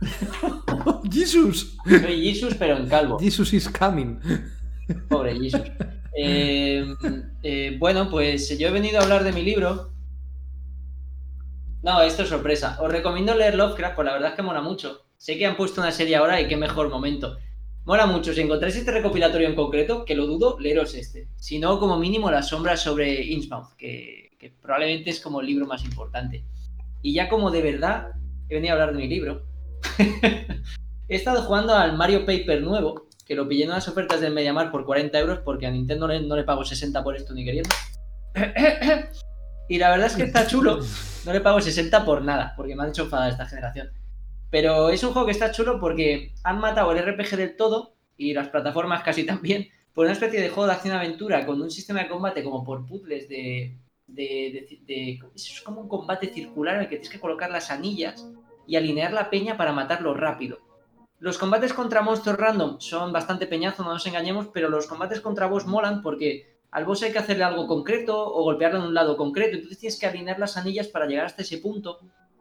¡Jesus! 1.12 1.76
Soy 1.84 2.22
Jesus, 2.22 2.54
pero 2.54 2.76
en 2.76 2.88
calvo. 2.88 3.18
Jesus 3.18 3.52
is 3.52 3.68
coming. 3.68 4.20
Pobre 5.08 5.34
Jesus. 5.36 5.62
Eh, 6.16 6.84
eh, 7.42 7.76
bueno, 7.78 8.10
pues 8.10 8.58
yo 8.58 8.68
he 8.68 8.70
venido 8.70 8.98
a 8.98 9.02
hablar 9.02 9.24
de 9.24 9.32
mi 9.32 9.42
libro. 9.42 9.92
No, 11.82 12.02
esto 12.02 12.22
es 12.22 12.28
sorpresa. 12.28 12.78
Os 12.80 12.90
recomiendo 12.90 13.34
leer 13.34 13.54
Lovecraft, 13.54 13.94
pues 13.94 14.06
la 14.06 14.12
verdad 14.14 14.30
es 14.30 14.34
que 14.36 14.42
mola 14.42 14.60
mucho. 14.60 15.04
Sé 15.16 15.38
que 15.38 15.46
han 15.46 15.56
puesto 15.56 15.80
una 15.80 15.92
serie 15.92 16.16
ahora 16.16 16.40
y 16.40 16.48
qué 16.48 16.56
mejor 16.56 16.90
momento. 16.90 17.38
Mola 17.84 18.06
mucho. 18.06 18.32
Si 18.32 18.40
encontráis 18.40 18.76
este 18.76 18.92
recopilatorio 18.92 19.48
en 19.48 19.54
concreto, 19.54 20.04
que 20.04 20.14
lo 20.14 20.26
dudo, 20.26 20.58
leeros 20.58 20.94
este. 20.94 21.28
Si 21.36 21.58
no, 21.58 21.78
como 21.78 21.98
mínimo, 21.98 22.30
Las 22.30 22.48
sombras 22.48 22.82
sobre 22.82 23.22
Innsmouth, 23.22 23.74
que, 23.76 24.30
que 24.38 24.50
probablemente 24.50 25.10
es 25.10 25.20
como 25.20 25.40
el 25.40 25.46
libro 25.46 25.66
más 25.66 25.84
importante. 25.84 26.44
Y 27.00 27.14
ya 27.14 27.28
como 27.28 27.50
de 27.50 27.62
verdad, 27.62 28.08
he 28.48 28.54
venido 28.54 28.72
a 28.72 28.74
hablar 28.74 28.94
de 28.94 29.02
mi 29.02 29.08
libro. 29.08 29.46
he 31.08 31.16
estado 31.16 31.42
jugando 31.42 31.74
al 31.74 31.96
Mario 31.96 32.20
Paper 32.26 32.62
nuevo, 32.62 33.08
que 33.24 33.34
lo 33.34 33.48
pillé 33.48 33.64
en 33.64 33.70
unas 33.70 33.88
ofertas 33.88 34.20
del 34.20 34.32
Mediamar 34.32 34.70
por 34.70 34.84
40 34.84 35.18
euros, 35.18 35.38
porque 35.44 35.66
a 35.66 35.70
Nintendo 35.70 36.08
no 36.08 36.36
le, 36.36 36.44
pago 36.44 36.64
60 36.64 37.02
por 37.02 37.16
esto 37.16 37.34
ni 37.34 37.44
queriendo. 37.44 37.70
y 39.68 39.78
la 39.78 39.90
verdad 39.90 40.06
es 40.06 40.16
que 40.16 40.24
está 40.24 40.46
chulo. 40.46 40.80
No 41.24 41.32
le 41.32 41.40
pago 41.40 41.60
60 41.60 42.04
por 42.04 42.22
nada, 42.22 42.54
porque 42.56 42.74
me 42.74 42.82
han 42.82 42.90
hecho 42.90 43.02
enfadar 43.02 43.30
esta 43.30 43.46
generación. 43.46 43.90
Pero 44.50 44.88
es 44.88 45.02
un 45.04 45.12
juego 45.12 45.26
que 45.26 45.32
está 45.32 45.50
chulo 45.52 45.78
porque 45.78 46.32
han 46.42 46.58
matado 46.58 46.92
el 46.92 47.04
RPG 47.04 47.36
del 47.36 47.56
todo 47.56 47.94
y 48.16 48.32
las 48.32 48.48
plataformas 48.48 49.02
casi 49.02 49.24
también 49.24 49.68
por 49.92 50.04
una 50.04 50.12
especie 50.12 50.40
de 50.40 50.48
juego 50.48 50.66
de 50.66 50.72
acción-aventura 50.74 51.44
con 51.44 51.60
un 51.60 51.70
sistema 51.70 52.02
de 52.02 52.08
combate 52.08 52.42
como 52.42 52.64
por 52.64 52.86
puzzles 52.86 53.28
de, 53.28 53.76
de- 54.06 55.20
Es 55.34 55.60
como 55.60 55.82
un 55.82 55.88
combate 55.88 56.28
circular 56.32 56.76
en 56.76 56.82
el 56.82 56.88
que 56.88 56.96
tienes 56.96 57.10
que 57.10 57.20
colocar 57.20 57.50
las 57.50 57.70
anillas 57.70 58.26
y 58.68 58.76
alinear 58.76 59.12
la 59.12 59.30
peña 59.30 59.56
para 59.56 59.72
matarlo 59.72 60.14
rápido. 60.14 60.58
Los 61.18 61.38
combates 61.38 61.72
contra 61.72 62.02
monstruos 62.02 62.38
random 62.38 62.78
son 62.78 63.12
bastante 63.12 63.48
peñazo, 63.48 63.82
no 63.82 63.94
nos 63.94 64.06
engañemos, 64.06 64.48
pero 64.52 64.68
los 64.68 64.86
combates 64.86 65.20
contra 65.20 65.46
boss 65.46 65.66
molan 65.66 66.02
porque 66.02 66.58
al 66.70 66.84
boss 66.84 67.02
hay 67.02 67.10
que 67.10 67.18
hacerle 67.18 67.44
algo 67.44 67.66
concreto 67.66 68.14
o 68.16 68.44
golpearlo 68.44 68.78
en 68.78 68.84
un 68.84 68.94
lado 68.94 69.16
concreto, 69.16 69.56
entonces 69.56 69.78
tienes 69.78 69.98
que 69.98 70.06
alinear 70.06 70.38
las 70.38 70.56
anillas 70.56 70.86
para 70.86 71.06
llegar 71.06 71.24
hasta 71.24 71.42
ese 71.42 71.58
punto. 71.58 71.98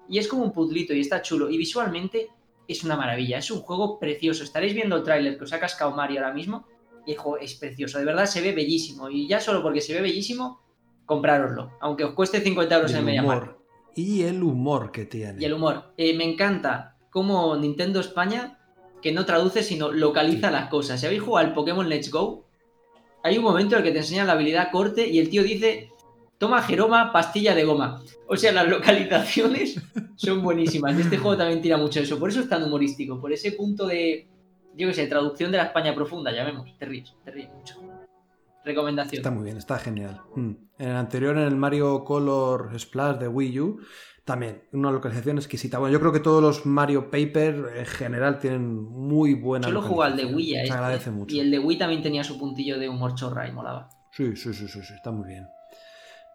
Y 0.10 0.20
es 0.20 0.28
como 0.28 0.44
un 0.44 0.52
puzzlito 0.52 0.94
y 0.94 1.00
está 1.00 1.22
chulo. 1.22 1.50
Y 1.50 1.58
visualmente 1.58 2.30
es 2.68 2.84
una 2.84 2.98
maravilla, 2.98 3.38
es 3.38 3.50
un 3.50 3.62
juego 3.62 3.98
precioso. 3.98 4.44
Estaréis 4.44 4.74
viendo 4.74 4.98
el 4.98 5.04
tráiler 5.04 5.38
que 5.38 5.46
os 5.46 5.54
ha 5.54 5.60
cascado 5.60 5.92
Mario 5.92 6.20
ahora 6.20 6.34
mismo 6.34 6.68
y 7.06 7.14
el 7.14 7.18
juego 7.18 7.38
es 7.38 7.56
precioso, 7.56 8.00
de 8.00 8.06
verdad 8.06 8.26
se 8.26 8.42
ve 8.42 8.52
bellísimo. 8.52 9.10
Y 9.10 9.28
ya 9.28 9.40
solo 9.40 9.64
porque 9.64 9.82
se 9.82 9.94
ve 9.94 10.02
bellísimo, 10.02 10.62
comprároslo, 11.06 11.72
aunque 11.80 12.04
os 12.04 12.14
cueste 12.14 12.42
50 12.42 12.76
euros 12.76 12.92
Y 12.92 12.94
en 12.94 13.00
el 13.00 13.06
MediaMarkt. 13.06 13.57
Y 13.98 14.22
el 14.24 14.44
humor 14.44 14.92
que 14.92 15.06
tiene. 15.06 15.42
Y 15.42 15.46
el 15.46 15.54
humor. 15.54 15.92
Eh, 15.98 16.16
me 16.16 16.24
encanta 16.24 16.96
cómo 17.10 17.58
Nintendo 17.58 18.00
España, 18.00 18.60
que 19.02 19.12
no 19.12 19.26
traduce, 19.26 19.64
sino 19.64 19.92
localiza 19.92 20.48
Sí. 20.48 20.54
las 20.54 20.70
cosas. 20.70 21.00
Si 21.00 21.06
habéis 21.08 21.22
jugado 21.24 21.48
al 21.48 21.54
Pokémon 21.54 21.90
Let's 21.90 22.12
Go, 22.12 22.46
hay 23.24 23.38
un 23.38 23.44
momento 23.44 23.76
en 23.76 23.80
el 23.82 23.88
que 23.88 23.92
te 23.92 23.98
enseñan 24.00 24.28
la 24.28 24.34
habilidad 24.34 24.70
corte 24.72 25.08
y 25.08 25.18
el 25.18 25.30
tío 25.30 25.42
dice, 25.44 25.90
toma 26.38 26.62
Jeroma, 26.62 27.12
pastilla 27.12 27.56
de 27.56 27.64
goma. 27.64 28.02
O 28.28 28.38
sea, 28.38 28.52
las 28.52 28.68
localizaciones 28.70 29.82
son 30.16 30.44
buenísimas. 30.44 30.98
Este 31.00 31.18
juego 31.18 31.36
también 31.38 31.62
tira 31.62 31.78
mucho 31.78 32.00
eso. 32.00 32.20
Por 32.20 32.30
eso 32.30 32.42
es 32.42 32.50
tan 32.50 32.64
humorístico. 32.64 33.20
Por 33.20 33.34
ese 33.34 33.54
punto 33.54 33.88
de, 33.88 34.28
yo 34.76 34.88
qué 34.88 34.94
sé, 34.94 35.08
traducción 35.08 35.52
de 35.52 35.58
la 35.58 35.64
España 35.66 35.96
profunda, 35.96 36.32
llamemos. 36.32 36.70
Te 36.78 36.86
ríes, 36.86 37.16
te 37.26 37.32
ríes 37.32 37.50
mucho. 37.52 37.82
Recomendación. 38.64 39.18
Está 39.22 39.32
muy 39.32 39.46
bien, 39.46 39.58
está 39.58 39.80
genial. 39.80 40.22
Mm. 40.36 40.52
En 40.80 40.90
el 40.90 40.96
anterior, 40.96 41.38
en 41.38 41.44
el 41.44 41.56
Mario 41.56 42.04
Color 42.04 42.80
Splash 42.80 43.18
de 43.18 43.28
Wii 43.28 43.60
U, 43.60 43.80
también 44.28 44.64
una 44.74 44.92
localización 44.92 45.38
exquisita. 45.38 45.80
Bueno, 45.80 45.94
yo 45.94 46.00
creo 46.00 46.12
que 46.12 46.20
todos 46.20 46.42
los 46.42 46.66
Mario 46.66 47.10
Paper 47.10 47.74
en 47.78 47.86
general 47.86 48.40
tienen 48.40 48.76
muy 48.76 49.34
buena 49.34 49.68
Yo 49.68 49.74
lo 49.74 49.82
juego 49.82 50.04
al 50.04 50.18
de. 50.18 50.26
Wii 50.26 50.56
a 50.56 50.58
Se 50.58 50.64
este, 50.64 50.74
agradece 50.74 51.12
mucho. 51.12 51.36
Y 51.36 51.40
el 51.40 51.50
de 51.50 51.60
Wii 51.60 51.78
también 51.78 52.02
tenía 52.04 52.24
su 52.24 52.38
puntillo 52.38 52.78
de 52.78 52.90
humor 52.90 53.16
chorra 53.16 53.48
y 53.48 53.52
molaba. 53.54 53.90
Sí, 54.12 54.36
sí, 54.36 54.54
sí, 54.54 54.68
sí, 54.68 54.82
sí, 54.84 54.94
está 54.94 55.12
muy 55.12 55.28
bien. 55.28 55.48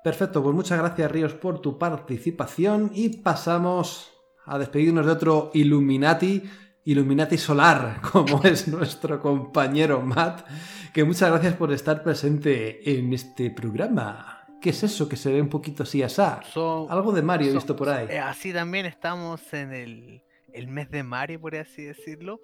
Perfecto, 0.03 0.43
pues 0.43 0.55
muchas 0.55 0.79
gracias 0.79 1.13
Ríos 1.13 1.35
por 1.35 1.61
tu 1.61 1.79
participación 1.79 2.91
y 2.95 3.19
pasamos 3.19 4.11
a 4.47 4.59
despedirnos 4.59 5.07
de 5.07 5.13
otro 5.13 5.51
Illuminati, 5.55 6.43
Illuminati 6.85 7.39
Solar, 7.39 8.01
como 8.13 8.43
es 8.45 8.69
nuestro 8.69 9.21
compañero 9.21 10.01
Matt, 10.01 10.47
que 10.93 11.05
muchas 11.05 11.31
gracias 11.31 11.55
por 11.55 11.73
estar 11.73 12.03
presente 12.03 12.99
en 12.99 13.13
este 13.13 13.51
programa. 13.51 14.39
¿Qué 14.61 14.71
es 14.71 14.83
eso 14.85 15.09
que 15.09 15.17
se 15.17 15.33
ve 15.33 15.41
un 15.43 15.49
poquito 15.49 15.83
así 15.83 16.03
asá? 16.03 16.41
Algo 16.89 17.13
de 17.13 17.23
Mario 17.23 17.51
he 17.51 17.55
visto 17.55 17.75
por 17.77 17.89
ahí. 17.89 18.07
eh, 18.11 18.19
así 18.19 18.53
también 18.53 18.87
estamos 18.87 19.53
en 19.53 19.73
el, 19.73 20.23
el 20.53 20.69
mes 20.69 20.91
de 20.91 21.03
Mario, 21.03 21.41
por 21.41 21.57
así 21.57 21.83
decirlo. 21.83 22.41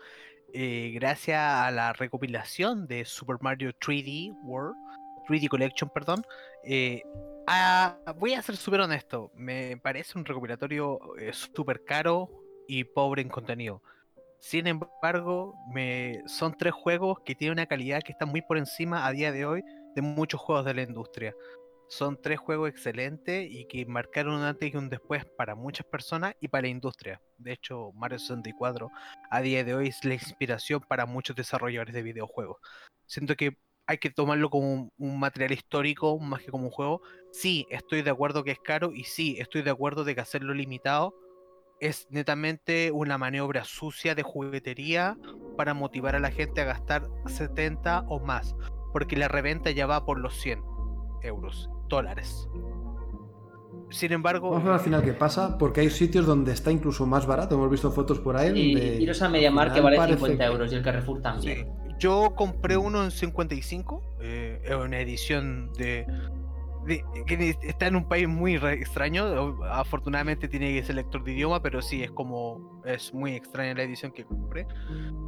eh, 0.53 0.91
gracias 0.95 1.39
a 1.41 1.71
la 1.71 1.93
recopilación 1.93 2.87
de 2.89 3.05
Super 3.05 3.37
Mario 3.41 3.71
3D 3.73 4.35
World, 4.43 4.75
3D 5.29 5.49
Collection, 5.49 5.91
perdón. 5.95 6.25
eh, 6.65 7.03
ah, 7.47 7.97
voy 8.17 8.35
a 8.35 8.43
ser 8.43 8.57
súper 8.57 8.81
honesto. 8.81 9.31
Me 9.37 9.77
parece 9.77 10.19
un 10.19 10.25
recopilatorio 10.25 10.99
eh, 11.19 11.33
súper 11.33 11.85
caro 11.85 12.31
y 12.67 12.83
pobre 12.85 13.23
en 13.23 13.29
contenido. 13.29 13.81
Sin 14.39 14.67
embargo, 14.69 15.55
me, 15.73 16.23
son 16.27 16.57
tres 16.57 16.73
juegos 16.73 17.19
que 17.25 17.35
tienen 17.35 17.55
una 17.55 17.67
calidad 17.67 18.03
que 18.03 18.13
está 18.13 18.25
muy 18.25 18.41
por 18.41 18.57
encima 18.57 19.07
a 19.07 19.13
día 19.13 19.33
de 19.33 19.45
hoy 19.45 19.63
de 19.95 20.03
muchos 20.03 20.41
juegos 20.41 20.65
de 20.65 20.75
la 20.75 20.83
industria. 20.83 21.35
Son 21.89 22.21
tres 22.21 22.39
juegos 22.39 22.69
excelentes 22.69 23.49
y 23.51 23.67
que 23.67 23.85
marcaron 23.87 24.35
un 24.35 24.43
antes 24.43 24.73
y 24.73 24.77
un 24.77 24.91
después 24.91 25.25
para 25.37 25.55
muchas 25.55 25.87
personas 25.87 26.35
y 26.41 26.49
para 26.49 26.63
la 26.63 26.69
industria. 26.69 27.21
De 27.39 27.53
hecho, 27.53 27.93
Mario 27.95 28.19
64 28.19 28.91
a 29.31 29.41
día 29.41 29.65
de 29.65 29.75
hoy 29.75 29.89
es 29.89 30.05
la 30.05 30.15
inspiración 30.15 30.81
para 30.87 31.07
muchos 31.07 31.35
desarrolladores 31.35 31.95
de 31.95 32.03
videojuegos. 32.03 32.59
Siento 33.07 33.35
que 33.37 33.59
hay 33.87 33.99
que 33.99 34.11
tomarlo 34.11 34.51
como 34.51 34.73
un, 34.73 34.93
un 34.99 35.19
material 35.19 35.53
histórico 35.53 36.19
más 36.19 36.43
que 36.43 36.51
como 36.51 36.67
un 36.67 36.71
juego. 36.71 37.01
Sí, 37.33 37.67
estoy 37.71 38.03
de 38.03 38.11
acuerdo 38.11 38.45
que 38.45 38.51
es 38.53 38.61
caro 38.61 38.93
y 38.95 39.05
sí, 39.05 39.37
estoy 39.41 39.63
de 39.63 39.71
acuerdo 39.71 40.05
de 40.05 40.15
que 40.15 40.21
hacerlo 40.21 40.55
limitado 40.55 41.15
es 41.81 42.07
netamente 42.11 42.91
una 42.93 43.19
maniobra 43.19 43.65
sucia 43.65 44.15
de 44.15 44.23
juguetería 44.23 45.17
para 45.57 45.75
motivar 45.75 46.17
a 46.17 46.21
la 46.21 46.31
gente 46.31 46.61
a 46.61 46.65
gastar 46.65 47.09
70 47.27 48.05
o 48.09 48.21
más, 48.21 48.55
porque 48.93 49.17
la 49.17 49.29
reventa 49.29 49.71
ya 49.71 49.87
va 49.87 50.05
por 50.05 50.19
los 50.19 50.35
100 50.41 50.63
euros, 51.23 51.69
dólares. 51.89 52.49
Sin 53.91 54.13
embargo, 54.13 54.51
Vamos 54.51 54.65
a 54.65 54.67
ver 54.67 54.75
al 54.75 54.81
final 54.81 55.03
qué 55.03 55.15
pasa, 55.15 55.57
porque 55.57 55.81
hay 55.81 55.89
sitios 55.91 56.27
donde 56.27 56.53
está 56.53 56.71
incluso 56.71 57.07
más 57.07 57.27
barato. 57.27 57.55
Hemos 57.55 57.71
visto 57.71 57.91
fotos 57.91 58.19
por 58.19 58.37
ahí. 58.37 58.49
Y 58.55 58.75
donde 58.75 58.97
iros 59.03 59.23
a 59.23 59.29
MediaMarkt 59.31 59.73
que 59.73 59.79
al 59.79 59.85
vale 59.85 59.97
final 59.97 60.09
50 60.19 60.37
parece 60.37 60.39
que- 60.39 60.53
euros 60.53 60.73
y 60.73 60.77
el 60.77 60.83
Carrefour 60.83 61.23
también. 61.23 61.67
Sí. 61.67 61.95
Yo 61.99 62.35
compré 62.37 62.77
uno 62.77 63.03
en 63.03 63.11
55, 63.11 64.03
eh, 64.21 64.61
una 64.85 65.01
edición 65.01 65.73
de- 65.73 66.07
que 67.27 67.57
está 67.63 67.87
en 67.87 67.97
un 67.97 68.09
país 68.09 68.29
muy 68.29 68.57
extraño. 68.57 69.63
Afortunadamente 69.65 70.49
tiene 70.49 70.79
ese 70.79 70.93
lector 70.95 71.23
de 71.25 71.33
idioma, 71.33 71.63
pero 71.63 71.83
sí 71.83 72.03
es 72.03 72.11
como 72.11 72.83
es 72.85 73.13
muy 73.13 73.35
extraña 73.35 73.75
la 73.75 73.83
edición 73.83 74.13
que 74.13 74.25
compré. 74.25 74.67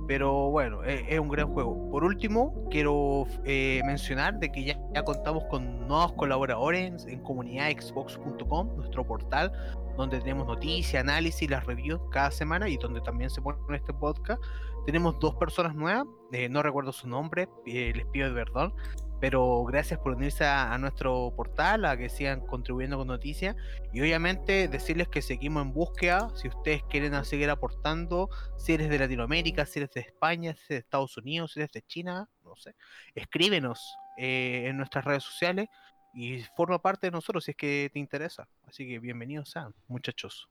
Pero 0.06 0.50
bueno, 0.50 0.82
e- 0.84 1.04
es, 1.08 1.20
un 1.20 1.28
gran 1.28 1.52
juego. 1.52 1.90
Por 1.90 2.04
último, 2.04 2.68
quiero 2.70 3.26
eh, 3.44 3.82
mencionar 3.84 4.38
de 4.38 4.50
que 4.50 4.64
ya, 4.64 4.78
ya 4.94 5.02
contamos 5.02 5.44
con 5.50 5.86
nuevos 5.86 6.12
colaboradores 6.14 7.04
en, 7.04 7.10
en 7.10 7.22
comunidadxbox.com, 7.22 8.76
nuestro 8.76 9.06
portal, 9.06 9.52
donde 9.96 10.18
tenemos 10.20 10.46
noticias, 10.46 11.02
análisis, 11.02 11.48
las 11.50 11.64
reviews 11.66 12.00
cada 12.10 12.30
semana 12.30 12.68
y 12.68 12.76
donde 12.76 13.00
también 13.00 13.30
se 13.30 13.42
pone 13.42 13.58
este 13.76 13.92
podcast. 13.92 14.42
Tenemos 14.86 15.18
dos 15.20 15.34
personas 15.36 15.74
nuevas, 15.74 16.04
eh, 16.32 16.48
no 16.48 16.62
recuerdo 16.62 16.92
su 16.92 17.06
nombre, 17.06 17.48
eh, 17.66 17.92
les 17.94 18.06
pido 18.06 18.32
perdón, 18.32 18.72
pero 19.20 19.64
gracias 19.64 20.00
por 20.00 20.14
unirse 20.14 20.44
a, 20.44 20.72
a 20.72 20.78
nuestro 20.78 21.32
portal, 21.36 21.84
a 21.84 21.96
que 21.96 22.08
sigan 22.08 22.40
contribuyendo 22.46 22.98
con 22.98 23.08
noticias 23.08 23.56
y 23.92 24.00
obviamente 24.00 24.68
decirles 24.68 25.08
que 25.08 25.22
seguimos 25.22 25.62
en 25.62 25.72
búsqueda, 25.72 26.30
si 26.34 26.48
ustedes 26.48 26.82
quieren 26.84 27.24
seguir 27.24 27.50
aportando, 27.50 28.28
si 28.56 28.72
eres 28.74 28.88
de 28.90 28.98
Latinoamérica, 28.98 29.66
si 29.66 29.80
eres 29.80 29.90
de 29.92 30.00
España, 30.00 30.54
si 30.54 30.60
eres 30.60 30.68
de 30.68 30.76
Estados 30.78 31.16
Unidos, 31.18 31.52
si 31.52 31.60
eres 31.60 31.72
de 31.72 31.82
China, 31.82 32.28
no 32.44 32.56
sé, 32.56 32.74
escríbenos 33.14 34.00
eh, 34.16 34.64
en 34.68 34.76
nuestras 34.78 35.04
redes 35.04 35.22
sociales 35.24 35.68
y 36.12 36.42
forma 36.56 36.80
parte 36.82 37.06
de 37.08 37.10
nosotros 37.12 37.44
si 37.44 37.52
es 37.52 37.56
que 37.56 37.90
te 37.92 37.98
interesa. 37.98 38.48
Así 38.64 38.86
que 38.88 38.98
bienvenidos 38.98 39.50
sean, 39.50 39.74
muchachos. 39.88 40.48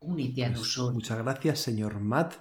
Únete 0.00 0.44
a 0.44 0.52
Pues, 0.52 0.52
nosotros. 0.52 0.94
muchas 0.94 1.18
gracias, 1.18 1.60
señor 1.60 2.00
Matt. 2.00 2.34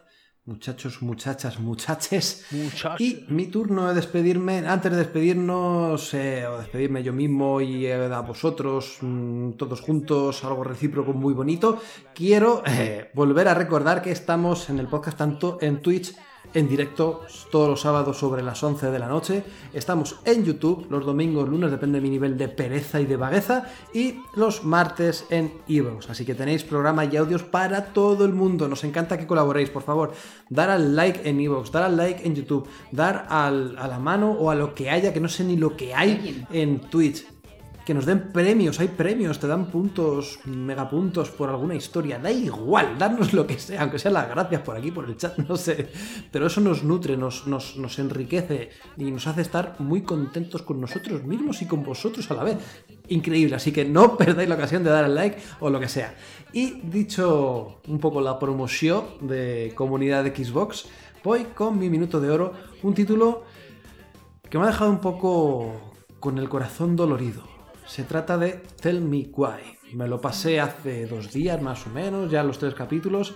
Muchachos, 0.45 1.01
muchachas, 1.01 1.57
muchaches. 1.57 2.45
Muchachos. 2.51 2.99
Y 2.99 3.25
mi 3.29 3.47
turno 3.47 3.87
de 3.87 3.93
despedirme. 3.93 4.67
Antes 4.67 4.91
de 4.91 4.97
despedirnos, 4.97 6.13
eh, 6.13 6.45
o 6.45 6.57
despedirme 6.57 7.01
yo 7.01 7.13
mismo 7.13 7.61
y 7.61 7.85
eh, 7.85 7.93
a 7.93 8.19
vosotros, 8.19 8.97
mm, 8.99 9.51
todos 9.51 9.79
juntos, 9.79 10.43
algo 10.43 10.65
recíproco 10.65 11.13
muy 11.13 11.33
bonito, 11.33 11.81
quiero 12.13 12.61
eh, 12.65 13.09
volver 13.13 13.47
a 13.47 13.53
recordar 13.53 14.01
que 14.01 14.11
estamos 14.11 14.69
en 14.69 14.79
el 14.79 14.87
podcast 14.89 15.17
tanto 15.17 15.59
en 15.61 15.81
Twitch, 15.81 16.13
en 16.53 16.67
directo, 16.67 17.21
todos 17.51 17.67
los 17.69 17.81
sábados 17.81 18.17
sobre 18.17 18.43
las 18.43 18.61
11 18.63 18.91
de 18.91 18.99
la 18.99 19.07
noche. 19.07 19.43
Estamos 19.73 20.17
en 20.25 20.43
YouTube, 20.45 20.85
los 20.89 21.05
domingos, 21.05 21.49
lunes, 21.49 21.71
depende 21.71 21.97
de 21.99 22.03
mi 22.03 22.09
nivel 22.09 22.37
de 22.37 22.47
pereza 22.47 23.01
y 23.01 23.05
de 23.05 23.17
vagueza, 23.17 23.65
y 23.93 24.15
los 24.35 24.63
martes 24.63 25.25
en 25.29 25.51
Evox. 25.67 26.09
Así 26.09 26.25
que 26.25 26.35
tenéis 26.35 26.63
programa 26.63 27.05
y 27.05 27.15
audios 27.17 27.43
para 27.43 27.85
todo 27.93 28.25
el 28.25 28.33
mundo. 28.33 28.67
Nos 28.67 28.83
encanta 28.83 29.17
que 29.17 29.25
colaboréis, 29.27 29.69
por 29.69 29.81
favor. 29.83 30.13
Dar 30.49 30.69
al 30.69 30.95
like 30.95 31.27
en 31.27 31.39
Evox, 31.39 31.71
dar 31.71 31.83
al 31.83 31.97
like 31.97 32.25
en 32.25 32.35
YouTube, 32.35 32.67
dar 32.91 33.25
al- 33.29 33.75
a 33.77 33.87
la 33.87 33.97
mano 33.99 34.31
o 34.31 34.51
a 34.51 34.55
lo 34.55 34.75
que 34.75 34.89
haya, 34.89 35.11
que 35.13 35.19
no 35.19 35.29
sé 35.29 35.43
ni 35.43 35.57
lo 35.57 35.75
que 35.75 35.95
hay 35.95 36.45
en 36.51 36.79
Twitch. 36.81 37.25
Que 37.85 37.93
nos 37.93 38.05
den 38.05 38.31
premios, 38.31 38.79
hay 38.79 38.87
premios, 38.87 39.39
te 39.39 39.47
dan 39.47 39.65
puntos, 39.65 40.39
megapuntos 40.45 41.29
por 41.31 41.49
alguna 41.49 41.75
historia, 41.75 42.17
da 42.17 42.31
igual, 42.31 42.97
darnos 42.97 43.33
lo 43.33 43.45
que 43.45 43.59
sea, 43.59 43.81
aunque 43.81 43.99
sean 43.99 44.13
las 44.13 44.29
gracias 44.29 44.61
por 44.61 44.77
aquí, 44.77 44.89
por 44.89 45.05
el 45.05 45.17
chat, 45.17 45.37
no 45.49 45.57
sé. 45.57 45.89
Pero 46.31 46.47
eso 46.47 46.61
nos 46.61 46.83
nutre, 46.83 47.17
nos, 47.17 47.45
nos, 47.45 47.75
nos 47.75 47.99
enriquece 47.99 48.69
y 48.95 49.11
nos 49.11 49.27
hace 49.27 49.41
estar 49.41 49.75
muy 49.79 50.03
contentos 50.03 50.61
con 50.61 50.79
nosotros 50.79 51.23
mismos 51.23 51.61
y 51.61 51.65
con 51.65 51.83
vosotros 51.83 52.29
a 52.31 52.35
la 52.35 52.43
vez. 52.45 52.57
Increíble, 53.09 53.55
así 53.55 53.71
que 53.71 53.83
no 53.83 54.15
perdáis 54.17 54.47
la 54.47 54.55
ocasión 54.55 54.83
de 54.83 54.89
dar 54.89 55.03
al 55.03 55.15
like 55.15 55.37
o 55.59 55.69
lo 55.69 55.79
que 55.79 55.89
sea. 55.89 56.15
Y 56.53 56.81
dicho 56.83 57.81
un 57.87 57.99
poco 57.99 58.21
la 58.21 58.39
promoción 58.39 59.03
de 59.21 59.73
comunidad 59.75 60.23
de 60.23 60.33
Xbox, 60.33 60.85
voy 61.23 61.45
con 61.53 61.77
mi 61.77 61.89
minuto 61.89 62.21
de 62.21 62.29
oro, 62.29 62.53
un 62.81 62.93
título 62.93 63.43
que 64.49 64.57
me 64.57 64.65
ha 64.65 64.67
dejado 64.67 64.91
un 64.91 64.99
poco 64.99 65.93
con 66.19 66.37
el 66.37 66.47
corazón 66.47 66.95
dolorido. 66.95 67.52
Se 67.85 68.03
trata 68.03 68.37
de 68.37 68.61
Tell 68.81 69.01
Me 69.01 69.29
Why. 69.35 69.93
Me 69.93 70.07
lo 70.07 70.21
pasé 70.21 70.59
hace 70.59 71.05
dos 71.05 71.31
días 71.31 71.61
más 71.61 71.85
o 71.85 71.89
menos, 71.89 72.31
ya 72.31 72.43
los 72.43 72.57
tres 72.57 72.73
capítulos, 72.73 73.35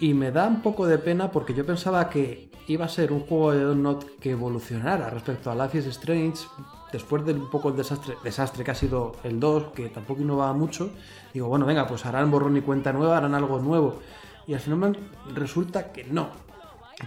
y 0.00 0.14
me 0.14 0.32
da 0.32 0.48
un 0.48 0.62
poco 0.62 0.86
de 0.86 0.98
pena 0.98 1.30
porque 1.30 1.54
yo 1.54 1.64
pensaba 1.64 2.08
que 2.08 2.50
iba 2.66 2.86
a 2.86 2.88
ser 2.88 3.12
un 3.12 3.20
juego 3.20 3.52
de 3.52 3.74
Not 3.74 4.18
que 4.18 4.30
evolucionara 4.30 5.10
respecto 5.10 5.50
a 5.50 5.54
Life 5.54 5.78
Strange, 5.90 6.44
después 6.92 7.24
del 7.24 7.38
un 7.38 7.50
poco 7.50 7.68
el 7.68 7.76
desastre, 7.76 8.16
desastre 8.24 8.64
que 8.64 8.70
ha 8.70 8.74
sido 8.74 9.12
el 9.22 9.38
2, 9.38 9.72
que 9.74 9.88
tampoco 9.90 10.22
innovaba 10.22 10.52
mucho, 10.52 10.90
digo, 11.32 11.48
bueno, 11.48 11.66
venga, 11.66 11.86
pues 11.86 12.04
harán 12.06 12.30
borrón 12.30 12.56
y 12.56 12.62
cuenta 12.62 12.92
nueva, 12.92 13.18
harán 13.18 13.34
algo 13.34 13.58
nuevo. 13.60 14.00
Y 14.46 14.54
al 14.54 14.60
final 14.60 14.98
resulta 15.34 15.92
que 15.92 16.04
no. 16.04 16.30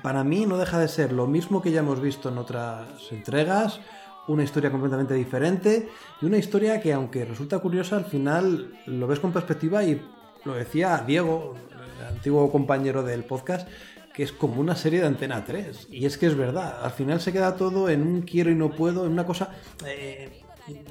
Para 0.01 0.23
mí 0.23 0.45
no 0.45 0.57
deja 0.57 0.79
de 0.79 0.87
ser 0.87 1.11
lo 1.11 1.27
mismo 1.27 1.61
que 1.61 1.71
ya 1.71 1.79
hemos 1.79 1.99
visto 1.99 2.29
en 2.29 2.37
otras 2.37 2.87
entregas, 3.11 3.79
una 4.27 4.43
historia 4.43 4.71
completamente 4.71 5.13
diferente 5.13 5.89
y 6.21 6.25
una 6.25 6.37
historia 6.37 6.79
que 6.81 6.93
aunque 6.93 7.25
resulta 7.25 7.59
curiosa, 7.59 7.97
al 7.97 8.05
final 8.05 8.73
lo 8.87 9.07
ves 9.07 9.19
con 9.19 9.31
perspectiva 9.31 9.83
y 9.83 10.01
lo 10.43 10.53
decía 10.53 11.03
Diego, 11.05 11.55
el 11.99 12.05
antiguo 12.07 12.51
compañero 12.51 13.03
del 13.03 13.23
podcast, 13.23 13.67
que 14.13 14.23
es 14.23 14.31
como 14.31 14.61
una 14.61 14.75
serie 14.75 15.01
de 15.01 15.07
Antena 15.07 15.43
3. 15.43 15.87
Y 15.91 16.05
es 16.05 16.17
que 16.17 16.27
es 16.27 16.35
verdad, 16.35 16.83
al 16.83 16.91
final 16.91 17.19
se 17.19 17.33
queda 17.33 17.55
todo 17.55 17.89
en 17.89 18.01
un 18.01 18.21
quiero 18.21 18.49
y 18.49 18.55
no 18.55 18.71
puedo, 18.71 19.05
en 19.05 19.11
una 19.11 19.25
cosa... 19.25 19.49
Eh, 19.85 20.41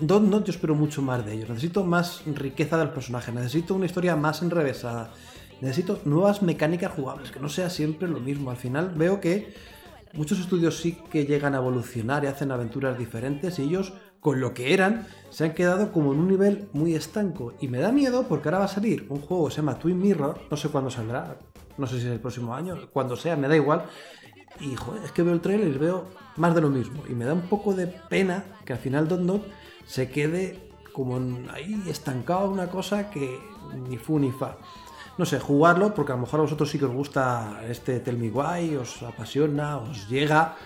no, 0.00 0.44
yo 0.44 0.52
espero 0.52 0.74
mucho 0.74 1.02
más 1.02 1.24
de 1.24 1.34
ellos. 1.34 1.48
Necesito 1.48 1.84
más 1.84 2.22
riqueza 2.26 2.76
del 2.78 2.90
personaje, 2.90 3.32
necesito 3.32 3.74
una 3.74 3.86
historia 3.86 4.14
más 4.14 4.42
enrevesada, 4.42 5.12
necesito 5.60 6.00
nuevas 6.04 6.42
mecánicas 6.42 6.92
jugables, 6.92 7.32
que 7.32 7.40
no 7.40 7.48
sea 7.48 7.70
siempre 7.70 8.06
lo 8.06 8.20
mismo. 8.20 8.50
Al 8.50 8.56
final 8.56 8.90
veo 8.94 9.20
que 9.20 9.52
muchos 10.16 10.40
estudios 10.40 10.78
sí 10.78 10.98
que 11.10 11.26
llegan 11.26 11.54
a 11.54 11.58
evolucionar 11.58 12.24
y 12.24 12.28
hacen 12.28 12.50
aventuras 12.50 12.98
diferentes 12.98 13.58
y 13.58 13.62
ellos 13.62 13.92
con 14.20 14.40
lo 14.40 14.54
que 14.54 14.72
eran, 14.72 15.06
se 15.28 15.44
han 15.44 15.52
quedado 15.52 15.92
como 15.92 16.14
en 16.14 16.20
un 16.20 16.28
nivel 16.28 16.68
muy 16.72 16.94
estanco. 16.94 17.52
Y 17.60 17.68
me 17.68 17.78
da 17.78 17.92
miedo 17.92 18.26
porque 18.26 18.48
ahora 18.48 18.60
va 18.60 18.64
a 18.64 18.68
salir 18.68 19.06
un 19.10 19.20
juego 19.20 19.46
que 19.46 19.50
se 19.50 19.56
llama 19.58 19.78
Twin 19.78 19.98
Mirror, 19.98 20.40
no 20.50 20.56
sé 20.56 20.70
cuándo 20.70 20.90
saldrá, 20.90 21.36
no 21.76 21.86
sé 21.86 22.00
si 22.00 22.06
es 22.06 22.12
el 22.12 22.20
próximo 22.20 22.54
año, 22.54 22.88
cuando 22.90 23.16
sea, 23.16 23.36
me 23.36 23.48
da 23.48 23.56
igual. 23.56 23.84
Y 24.60 24.76
joder, 24.76 25.02
es 25.04 25.12
que 25.12 25.22
veo 25.22 25.34
el 25.34 25.42
trailer 25.42 25.68
y 25.68 25.78
veo 25.78 26.06
más 26.36 26.54
de 26.54 26.62
lo 26.62 26.70
mismo. 26.70 27.02
Y 27.06 27.12
me 27.12 27.26
da 27.26 27.34
un 27.34 27.42
poco 27.42 27.74
de 27.74 27.86
pena 27.86 28.44
que 28.64 28.72
al 28.72 28.78
final 28.78 29.08
Don 29.08 29.42
se 29.84 30.08
quede 30.10 30.70
como 30.94 31.20
ahí 31.52 31.82
estancado 31.86 32.48
una 32.48 32.68
cosa 32.68 33.10
que 33.10 33.38
ni 33.88 33.98
fu 33.98 34.18
ni 34.18 34.30
fa. 34.30 34.56
No 35.16 35.24
sé, 35.24 35.38
jugarlo 35.38 35.94
porque 35.94 36.12
a 36.12 36.16
lo 36.16 36.22
mejor 36.22 36.40
a 36.40 36.42
vosotros 36.42 36.70
sí 36.70 36.78
que 36.78 36.86
os 36.86 36.92
gusta 36.92 37.60
este 37.68 38.00
Tell 38.00 38.18
Me 38.18 38.30
Why, 38.30 38.76
os 38.76 39.02
apasiona, 39.02 39.78
os 39.78 40.08
llega 40.08 40.56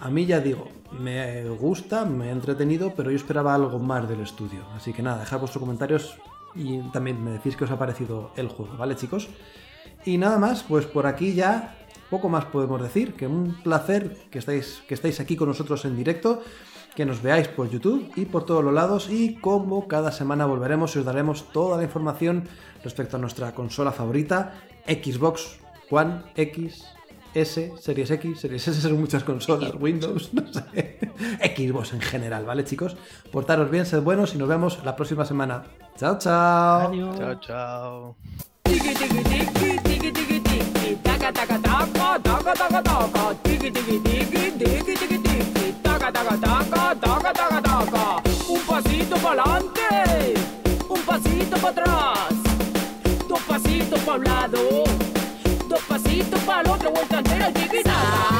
a 0.00 0.10
mí 0.10 0.26
ya 0.26 0.40
digo, 0.40 0.68
me 0.98 1.48
gusta, 1.50 2.04
me 2.04 2.28
he 2.28 2.30
entretenido, 2.30 2.94
pero 2.94 3.10
yo 3.10 3.16
esperaba 3.16 3.54
algo 3.54 3.78
más 3.78 4.08
del 4.08 4.20
estudio. 4.20 4.64
Así 4.76 4.92
que 4.92 5.02
nada, 5.02 5.20
dejad 5.20 5.38
vuestros 5.38 5.60
comentarios 5.60 6.18
y 6.54 6.78
también 6.90 7.22
me 7.22 7.30
decís 7.30 7.56
qué 7.56 7.64
os 7.64 7.70
ha 7.70 7.78
parecido 7.78 8.30
el 8.36 8.48
juego, 8.48 8.76
¿vale 8.76 8.96
chicos? 8.96 9.28
Y 10.04 10.18
nada 10.18 10.38
más, 10.38 10.62
pues 10.62 10.86
por 10.86 11.06
aquí 11.06 11.34
ya 11.34 11.76
poco 12.10 12.28
más 12.28 12.44
podemos 12.44 12.82
decir, 12.82 13.14
que 13.14 13.26
un 13.26 13.56
placer 13.62 14.16
que 14.30 14.38
estáis, 14.38 14.82
que 14.86 14.94
estáis 14.94 15.20
aquí 15.20 15.36
con 15.36 15.48
nosotros 15.48 15.84
en 15.84 15.96
directo, 15.96 16.42
que 16.94 17.04
nos 17.04 17.22
veáis 17.22 17.48
por 17.48 17.68
YouTube 17.70 18.10
y 18.16 18.26
por 18.26 18.44
todos 18.44 18.62
los 18.64 18.72
lados 18.72 19.08
y 19.10 19.36
como 19.36 19.88
cada 19.88 20.12
semana 20.12 20.46
volveremos 20.46 20.94
y 20.94 21.00
os 21.00 21.04
daremos 21.04 21.52
toda 21.52 21.76
la 21.76 21.82
información 21.82 22.44
respecto 22.82 23.16
a 23.16 23.20
nuestra 23.20 23.54
consola 23.54 23.92
favorita, 23.92 24.54
Xbox 24.86 25.58
One 25.90 26.22
X 26.36 26.84
S, 27.34 27.72
Series 27.80 28.10
X, 28.12 28.40
Series 28.40 28.68
S 28.68 28.80
son 28.82 29.00
muchas 29.00 29.24
consolas, 29.24 29.72
Windows, 29.78 30.32
no 30.32 30.44
sé. 30.52 30.98
Xbox 31.56 31.92
en 31.92 32.00
general, 32.00 32.44
¿vale, 32.44 32.64
chicos? 32.64 32.96
Portaros 33.32 33.70
bien, 33.70 33.86
sed 33.86 34.02
buenos 34.02 34.34
y 34.34 34.38
nos 34.38 34.48
vemos 34.48 34.78
la 34.84 34.94
próxima 34.94 35.24
semana. 35.24 35.64
Chao, 35.96 36.18
chao. 36.18 36.88
Adiós. 36.88 37.18
Chao, 37.18 37.40
chao. 37.40 38.16
Tiki 38.64 38.94
tiki 38.94 39.24
tiki 39.24 40.12
tiki 40.12 40.40
tiki 40.40 40.96
taka 41.02 41.32
taka 41.32 41.58
taka 41.58 42.18
taka 42.22 42.54
taka 42.54 42.82
taka 42.82 43.34
tiki 43.42 43.70
tiki 43.70 43.98
tiki 44.00 45.13
taca, 46.12 46.36
taca, 46.36 46.36
taca, 46.38 46.94
taca, 47.00 47.32
taca, 47.32 47.62
taca. 47.62 48.22
Un 48.48 48.60
pasito 48.60 49.16
para 49.16 49.42
adelante, 49.42 50.34
un 50.88 51.00
pasito 51.00 51.56
para 51.56 51.70
atrás, 51.70 52.34
dos 53.28 53.40
pasitos 53.42 54.00
para 54.00 54.18
un 54.18 54.24
lado, 54.24 54.84
dos 55.68 55.80
pasitos 55.88 56.40
para 56.40 56.62
la 56.62 56.72
otra 56.72 56.90
vuelta 56.90 57.18
entera, 57.18 57.52
chiquita. 57.54 58.33